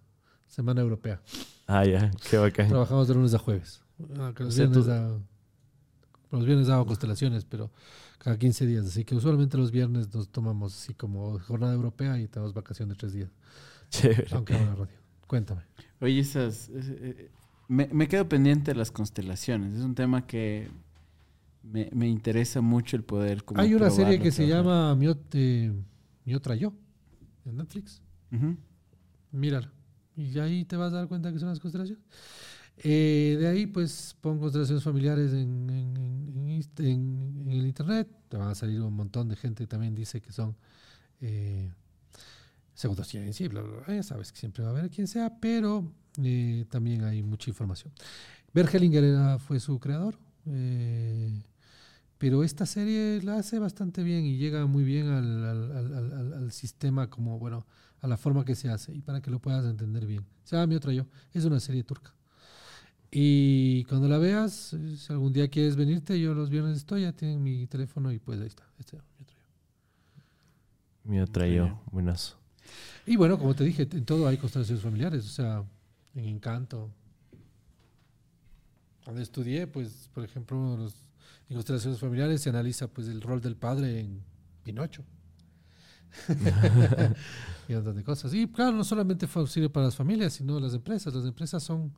semana 0.46 0.80
europea. 0.80 1.20
Ah, 1.66 1.84
ya, 1.84 2.10
qué 2.30 2.38
bacán. 2.38 2.68
Trabajamos 2.68 3.08
de 3.08 3.14
lunes 3.14 3.34
a 3.34 3.38
jueves. 3.38 3.82
Ah, 4.18 4.32
los, 4.38 4.56
viernes 4.56 4.86
los 6.30 6.46
viernes 6.46 6.68
hago 6.68 6.86
constelaciones, 6.86 7.44
pero 7.44 7.70
cada 8.18 8.38
15 8.38 8.66
días. 8.66 8.86
Así 8.86 9.04
que 9.04 9.14
usualmente 9.14 9.56
los 9.56 9.70
viernes 9.70 10.12
nos 10.14 10.28
tomamos 10.28 10.74
así 10.74 10.94
como 10.94 11.38
jornada 11.40 11.74
europea 11.74 12.18
y 12.18 12.28
tenemos 12.28 12.54
vacación 12.54 12.88
de 12.88 12.94
tres 12.94 13.12
días. 13.12 13.30
Aunque 14.32 14.54
hago 14.54 14.64
la 14.64 14.74
radio. 14.74 14.98
Cuéntame. 15.26 15.62
Oye, 16.00 16.20
esas. 16.20 16.70
Eh, 16.74 17.30
me, 17.68 18.08
quedo 18.08 18.28
pendiente 18.28 18.72
de 18.72 18.78
las 18.78 18.90
constelaciones. 18.90 19.74
Es 19.74 19.82
un 19.82 19.94
tema 19.94 20.26
que 20.26 20.68
me, 21.62 22.08
interesa 22.08 22.60
mucho 22.60 22.96
el 22.96 23.02
poder. 23.02 23.42
Hay 23.54 23.74
una 23.74 23.90
serie 23.90 24.20
que 24.20 24.30
se 24.30 24.46
llama 24.46 24.94
Mi, 26.24 26.34
otra 26.34 26.54
yo 26.54 26.72
en 27.44 27.56
Netflix. 27.56 28.00
Mírala. 29.30 29.72
Y 30.16 30.38
ahí 30.38 30.64
te 30.64 30.76
vas 30.76 30.92
a 30.92 30.96
dar 30.96 31.08
cuenta 31.08 31.32
que 31.32 31.38
son 31.38 31.48
las 31.48 31.60
constelaciones. 31.60 32.04
Eh, 32.78 33.36
de 33.38 33.46
ahí, 33.48 33.66
pues, 33.66 34.16
pongo 34.20 34.42
constelaciones 34.42 34.82
familiares 34.82 35.32
en, 35.32 35.68
en, 35.68 37.48
el 37.48 37.66
internet. 37.66 38.08
Te 38.28 38.36
van 38.36 38.48
a 38.48 38.54
salir 38.54 38.80
un 38.80 38.94
montón 38.94 39.28
de 39.28 39.36
gente 39.36 39.64
que 39.64 39.68
también 39.68 39.94
dice 39.94 40.20
que 40.20 40.32
son 40.32 40.56
eh, 41.20 41.70
pseudociencia 42.74 43.46
y 43.46 43.48
bla, 43.48 43.62
bla, 43.62 43.80
bla. 43.84 43.94
Ya 43.94 44.02
sabes 44.02 44.32
que 44.32 44.38
siempre 44.38 44.62
va 44.62 44.70
a 44.70 44.72
haber 44.72 44.90
quien 44.90 45.06
sea, 45.06 45.38
pero 45.38 45.92
eh, 46.22 46.64
también 46.68 47.04
hay 47.04 47.22
mucha 47.22 47.50
información. 47.50 47.92
Bergelinger 48.52 49.38
fue 49.38 49.60
su 49.60 49.78
creador, 49.78 50.18
eh, 50.46 51.42
pero 52.22 52.44
esta 52.44 52.66
serie 52.66 53.20
la 53.24 53.38
hace 53.38 53.58
bastante 53.58 54.04
bien 54.04 54.24
y 54.24 54.36
llega 54.36 54.64
muy 54.66 54.84
bien 54.84 55.08
al, 55.08 55.44
al, 55.44 56.32
al, 56.34 56.52
sistema, 56.52 57.10
como 57.10 57.36
bueno, 57.40 57.66
a 58.00 58.06
la 58.06 58.16
forma 58.16 58.44
que 58.44 58.54
se 58.54 58.68
hace 58.68 58.94
y 58.94 59.00
para 59.02 59.20
que 59.20 59.28
lo 59.28 59.40
puedas 59.40 59.64
entender 59.64 60.06
bien. 60.06 60.24
Se 60.44 60.54
llama 60.54 60.68
Mi 60.68 60.76
Otra 60.76 60.92
Yo, 60.92 61.04
es 61.32 61.44
una 61.44 61.58
serie 61.58 61.82
turca. 61.82 62.14
Y 63.10 63.82
cuando 63.86 64.06
la 64.06 64.18
veas, 64.18 64.76
si 64.98 65.12
algún 65.12 65.32
día 65.32 65.48
quieres 65.48 65.74
venirte, 65.74 66.20
yo 66.20 66.32
los 66.32 66.48
viernes 66.48 66.76
estoy, 66.76 67.02
ya 67.02 67.12
tienen 67.12 67.42
mi 67.42 67.66
teléfono 67.66 68.12
y 68.12 68.20
pues 68.20 68.38
ahí 68.40 68.46
está. 68.46 68.70
Este, 68.78 68.98
mi 68.98 69.24
otra 69.24 69.34
yo. 69.34 71.10
Mi 71.10 71.20
otra 71.20 71.48
yo, 71.48 71.82
buenas. 71.90 72.36
Y 73.04 73.16
bueno, 73.16 73.36
como 73.36 73.56
te 73.56 73.64
dije, 73.64 73.88
en 73.90 74.04
todo 74.04 74.28
hay 74.28 74.36
constelaciones 74.36 74.84
familiares, 74.84 75.24
o 75.24 75.28
sea, 75.28 75.64
en 76.14 76.26
Encanto. 76.26 76.88
Cuando 79.02 79.20
estudié, 79.20 79.66
pues, 79.66 80.08
por 80.14 80.22
ejemplo, 80.22 80.76
los, 80.76 80.94
en 81.52 81.56
constelaciones 81.56 82.00
familiares 82.00 82.40
se 82.40 82.48
analiza 82.48 82.88
pues 82.88 83.08
el 83.08 83.20
rol 83.20 83.42
del 83.42 83.56
padre 83.56 84.00
en 84.00 84.22
Pinocho. 84.64 85.04
y 87.68 87.72
un 87.72 87.76
montón 87.76 87.96
de 87.96 88.04
cosas. 88.04 88.32
Y 88.32 88.48
claro, 88.48 88.72
no 88.72 88.84
solamente 88.84 89.28
sirve 89.46 89.68
para 89.68 89.86
las 89.86 89.96
familias, 89.96 90.32
sino 90.32 90.58
las 90.58 90.72
empresas. 90.72 91.12
Las 91.12 91.26
empresas 91.26 91.62
son 91.62 91.92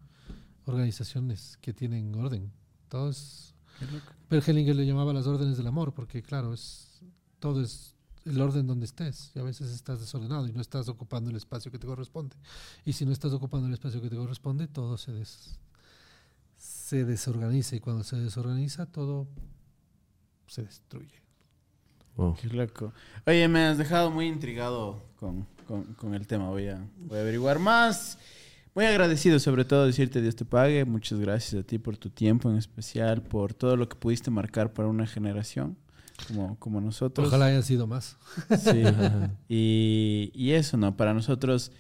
organizaciones 0.67 1.57
que 1.61 1.73
tienen 1.73 2.15
orden. 2.17 2.51
Todo 2.89 3.11
es... 3.11 3.55
Hellinger 4.31 4.75
le 4.75 4.87
llamaba 4.87 5.13
las 5.13 5.29
órdenes 5.29 5.57
del 5.57 5.69
amor, 5.69 5.95
porque 5.95 6.21
claro, 6.21 6.53
es 6.53 7.01
todo 7.39 7.63
es 7.63 7.95
el 8.25 8.41
orden 8.41 8.67
donde 8.67 8.87
estés. 8.87 9.31
Y 9.37 9.39
a 9.39 9.45
veces 9.45 9.71
estás 9.71 10.01
desordenado 10.01 10.49
y 10.49 10.53
no 10.53 10.61
estás 10.61 10.89
ocupando 10.89 11.31
el 11.31 11.37
espacio 11.37 11.71
que 11.71 11.79
te 11.79 11.87
corresponde. 11.87 12.35
Y 12.85 12.95
si 12.95 13.07
no 13.07 13.13
estás 13.13 13.33
ocupando 13.33 13.69
el 13.69 13.75
espacio 13.75 14.03
que 14.03 14.11
te 14.11 14.17
corresponde, 14.17 14.67
todo 14.67 14.99
se, 14.99 15.13
se 16.95 17.05
desorganiza. 17.05 17.75
Y 17.75 17.81
cuando 17.81 18.05
se 18.05 18.17
desorganiza, 18.17 18.87
todo 18.87 19.27
se 20.47 20.63
destruye. 20.63 21.23
Qué 22.41 22.47
loco. 22.49 22.93
Oye, 23.27 23.49
me 23.49 23.65
has 23.65 23.79
dejado 23.79 24.13
muy 24.13 24.29
intrigado 24.29 25.03
con, 25.17 25.45
con, 25.97 26.15
el 26.15 26.29
tema. 26.29 26.49
Voy 26.51 26.69
a, 26.69 26.89
voy 26.97 27.19
a 27.19 27.23
averiguar 27.23 27.59
más. 27.59 28.17
Muy 28.77 28.85
agradecido, 28.85 29.41
sobre 29.41 29.65
todo, 29.65 29.87
decirte 29.87 30.23
Dios 30.23 30.37
te 30.37 30.45
pague. 30.45 30.85
Muchas 30.85 31.19
gracias 31.19 31.65
a 31.65 31.67
ti 31.67 31.79
por 31.79 31.97
tu 31.97 32.11
tiempo, 32.11 32.49
en 32.49 32.59
especial 32.59 33.23
por 33.23 33.55
todo 33.55 33.77
lo 33.77 33.89
que 33.89 33.97
pudiste 33.97 34.31
marcar 34.31 34.73
para 34.73 34.89
una 34.89 35.09
generación 35.09 35.77
como, 36.29 36.57
como 36.61 36.81
nosotros. 36.81 37.27
Ojalá 37.27 37.47
haya 37.47 37.63
sido 37.63 37.89
más. 37.89 38.17
Sí. 38.57 38.85
y, 39.49 40.31
y, 40.33 40.53
eso, 40.53 40.77
¿no? 40.77 40.97
Para 40.97 41.13
nosotros 41.13 41.73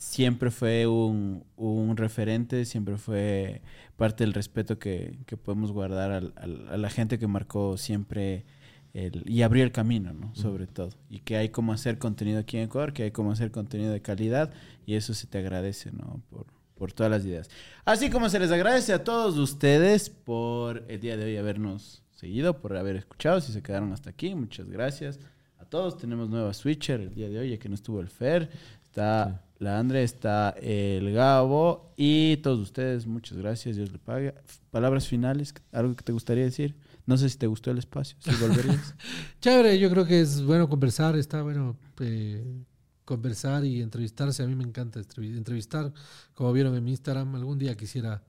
siempre 0.00 0.50
fue 0.50 0.86
un, 0.86 1.44
un, 1.56 1.96
referente, 1.98 2.64
siempre 2.64 2.96
fue 2.96 3.60
parte 3.98 4.24
del 4.24 4.32
respeto 4.32 4.78
que, 4.78 5.18
que 5.26 5.36
podemos 5.36 5.72
guardar 5.72 6.10
al, 6.10 6.32
a 6.36 6.76
la 6.78 6.88
gente 6.88 7.18
que 7.18 7.26
marcó 7.26 7.76
siempre 7.76 8.46
el, 8.94 9.22
y 9.26 9.42
abrió 9.42 9.62
el 9.62 9.72
camino, 9.72 10.14
¿no? 10.14 10.34
Sobre 10.34 10.66
todo. 10.66 10.88
Y 11.10 11.20
que 11.20 11.36
hay 11.36 11.50
como 11.50 11.74
hacer 11.74 11.98
contenido 11.98 12.40
aquí 12.40 12.56
en 12.56 12.64
Ecuador, 12.64 12.94
que 12.94 13.02
hay 13.02 13.10
como 13.10 13.30
hacer 13.30 13.50
contenido 13.50 13.92
de 13.92 14.00
calidad 14.00 14.54
y 14.86 14.94
eso 14.94 15.12
se 15.12 15.26
te 15.26 15.36
agradece, 15.36 15.92
¿no? 15.92 16.22
Por, 16.30 16.46
por 16.76 16.92
todas 16.94 17.12
las 17.12 17.26
ideas. 17.26 17.50
Así 17.84 18.08
como 18.08 18.30
se 18.30 18.38
les 18.38 18.50
agradece 18.50 18.94
a 18.94 19.04
todos 19.04 19.36
ustedes 19.36 20.08
por 20.08 20.82
el 20.88 20.98
día 20.98 21.18
de 21.18 21.26
hoy 21.26 21.36
habernos 21.36 22.02
seguido, 22.10 22.58
por 22.58 22.74
haber 22.74 22.96
escuchado. 22.96 23.42
Si 23.42 23.52
se 23.52 23.62
quedaron 23.62 23.92
hasta 23.92 24.08
aquí, 24.08 24.34
muchas 24.34 24.70
gracias 24.70 25.20
a 25.58 25.66
todos. 25.66 25.98
Tenemos 25.98 26.30
nueva 26.30 26.54
Switcher 26.54 27.02
el 27.02 27.14
día 27.14 27.28
de 27.28 27.38
hoy, 27.38 27.50
ya 27.50 27.58
que 27.58 27.68
no 27.68 27.74
estuvo 27.74 28.00
el 28.00 28.08
Fer. 28.08 28.48
Está 28.82 29.44
la 29.60 29.78
Andre, 29.78 30.02
está 30.02 30.50
el 30.60 31.12
Gabo 31.12 31.92
y 31.96 32.38
todos 32.38 32.58
ustedes, 32.58 33.06
muchas 33.06 33.36
gracias, 33.36 33.76
Dios 33.76 33.92
le 33.92 33.98
pague. 33.98 34.34
Palabras 34.70 35.06
finales, 35.06 35.54
algo 35.70 35.94
que 35.94 36.02
te 36.02 36.12
gustaría 36.12 36.44
decir. 36.44 36.74
No 37.04 37.18
sé 37.18 37.28
si 37.28 37.36
te 37.36 37.46
gustó 37.46 37.70
el 37.70 37.78
espacio, 37.78 38.16
si 38.20 38.30
volverías. 38.40 38.94
Chévere, 39.40 39.78
yo 39.78 39.90
creo 39.90 40.06
que 40.06 40.20
es 40.20 40.42
bueno 40.42 40.66
conversar, 40.68 41.16
está 41.16 41.42
bueno 41.42 41.76
eh, 42.00 42.64
conversar 43.04 43.64
y 43.66 43.82
entrevistarse. 43.82 44.42
A 44.42 44.46
mí 44.46 44.54
me 44.54 44.64
encanta 44.64 44.98
entrevistar, 45.18 45.92
como 46.34 46.52
vieron 46.54 46.74
en 46.74 46.82
mi 46.82 46.92
Instagram. 46.92 47.34
Algún 47.34 47.58
día 47.58 47.76
quisiera 47.76 48.14
a 48.14 48.22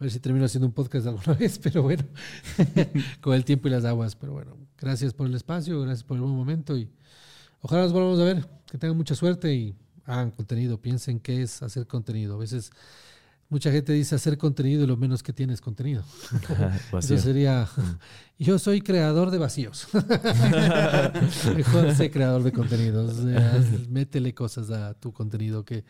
ver 0.00 0.10
si 0.10 0.20
termino 0.20 0.44
haciendo 0.44 0.66
un 0.66 0.74
podcast 0.74 1.06
alguna 1.06 1.32
vez, 1.38 1.58
pero 1.58 1.82
bueno, 1.82 2.04
con 3.22 3.34
el 3.34 3.44
tiempo 3.46 3.68
y 3.68 3.70
las 3.70 3.86
aguas. 3.86 4.16
Pero 4.16 4.34
bueno, 4.34 4.54
gracias 4.78 5.14
por 5.14 5.26
el 5.28 5.34
espacio, 5.34 5.80
gracias 5.80 6.04
por 6.04 6.16
el 6.16 6.22
buen 6.22 6.34
momento 6.34 6.76
y 6.76 6.90
ojalá 7.62 7.84
nos 7.84 7.92
volvamos 7.94 8.20
a 8.20 8.24
ver. 8.24 8.46
Que 8.70 8.76
tengan 8.76 8.98
mucha 8.98 9.14
suerte 9.14 9.54
y 9.54 9.74
hagan 10.06 10.30
contenido, 10.30 10.80
piensen 10.80 11.20
qué 11.20 11.42
es 11.42 11.62
hacer 11.62 11.86
contenido. 11.86 12.34
A 12.34 12.38
veces 12.38 12.70
mucha 13.48 13.70
gente 13.70 13.92
dice 13.92 14.14
hacer 14.14 14.38
contenido 14.38 14.84
y 14.84 14.86
lo 14.86 14.96
menos 14.96 15.22
que 15.22 15.32
tienes 15.32 15.60
contenido. 15.60 16.02
Eso 16.98 17.18
sería, 17.18 17.68
mm. 17.76 17.98
yo 18.42 18.58
soy 18.58 18.80
creador 18.80 19.30
de 19.30 19.38
vacíos. 19.38 19.88
Mejor 21.56 21.94
sé 21.94 22.10
creador 22.10 22.42
de 22.42 22.52
contenidos. 22.52 23.18
métele 23.88 24.34
cosas 24.34 24.70
a 24.70 24.94
tu 24.94 25.12
contenido 25.12 25.64
que, 25.64 25.84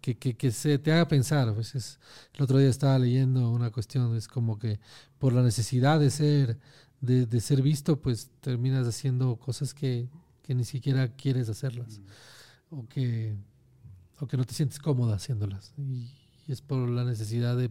que, 0.00 0.16
que, 0.16 0.50
se 0.50 0.78
te 0.78 0.92
haga 0.92 1.08
pensar. 1.08 1.48
A 1.48 1.52
veces, 1.52 1.98
el 2.34 2.42
otro 2.42 2.58
día 2.58 2.68
estaba 2.68 2.98
leyendo 2.98 3.50
una 3.50 3.70
cuestión, 3.70 4.14
es 4.16 4.28
como 4.28 4.58
que 4.58 4.78
por 5.18 5.32
la 5.32 5.42
necesidad 5.42 5.98
de 5.98 6.10
ser, 6.10 6.58
de, 7.00 7.26
de 7.26 7.40
ser 7.40 7.62
visto, 7.62 8.00
pues 8.00 8.30
terminas 8.40 8.86
haciendo 8.86 9.36
cosas 9.36 9.74
que, 9.74 10.08
que 10.42 10.54
ni 10.54 10.64
siquiera 10.64 11.08
quieres 11.08 11.48
hacerlas. 11.48 11.98
Mm. 11.98 12.76
O 12.78 12.88
que 12.88 13.36
o 14.20 14.26
que 14.26 14.36
no 14.36 14.44
te 14.44 14.54
sientes 14.54 14.78
cómoda 14.78 15.16
haciéndolas. 15.16 15.72
Y, 15.76 16.10
es 16.48 16.62
por 16.62 16.88
la 16.88 17.04
necesidad 17.04 17.56
de, 17.56 17.70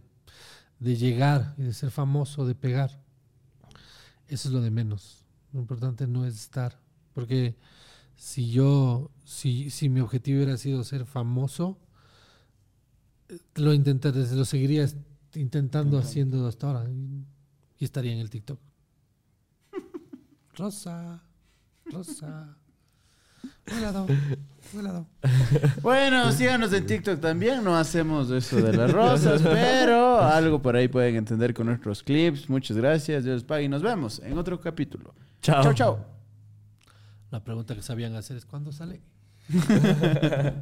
llegar 0.80 1.54
y 1.56 1.62
de 1.62 1.72
ser 1.72 1.90
famoso, 1.90 2.46
de 2.46 2.54
pegar. 2.54 3.02
Eso 4.28 4.48
es 4.48 4.54
lo 4.54 4.60
de 4.60 4.70
menos. 4.70 5.24
Lo 5.52 5.60
importante 5.60 6.06
no 6.06 6.26
es 6.26 6.34
estar. 6.34 6.78
Porque 7.14 7.56
si 8.16 8.50
yo, 8.50 9.10
si, 9.24 9.70
si 9.70 9.88
mi 9.88 10.00
objetivo 10.00 10.38
hubiera 10.38 10.58
sido 10.58 10.84
ser 10.84 11.06
famoso, 11.06 11.78
lo 13.54 13.72
intentaré, 13.72 14.26
lo 14.34 14.44
seguiría 14.44 14.86
intentando 15.34 15.98
haciendo 15.98 16.46
hasta 16.46 16.66
ahora. 16.66 16.90
Y 17.78 17.84
estaría 17.84 18.12
en 18.12 18.18
el 18.18 18.28
TikTok. 18.28 18.60
Rosa, 20.54 21.22
Rosa. 21.86 22.58
Bueno, 25.82 26.32
síganos 26.32 26.72
en 26.72 26.86
TikTok 26.86 27.20
también. 27.20 27.62
No 27.62 27.76
hacemos 27.76 28.30
eso 28.30 28.56
de 28.56 28.76
las 28.76 28.92
rosas, 28.92 29.40
pero 29.42 30.20
algo 30.20 30.60
por 30.60 30.76
ahí 30.76 30.88
pueden 30.88 31.16
entender 31.16 31.54
con 31.54 31.66
nuestros 31.66 32.02
clips. 32.02 32.48
Muchas 32.48 32.76
gracias. 32.76 33.24
Dios 33.24 33.36
les 33.36 33.44
pague 33.44 33.64
y 33.64 33.68
nos 33.68 33.82
vemos 33.82 34.20
en 34.24 34.36
otro 34.36 34.60
capítulo. 34.60 35.14
Chao. 35.40 35.62
Chao, 35.62 35.74
chao. 35.74 36.04
La 37.30 37.42
pregunta 37.44 37.74
que 37.74 37.82
sabían 37.82 38.14
hacer 38.16 38.36
es: 38.36 38.44
¿cuándo 38.44 38.72
sale? 38.72 39.00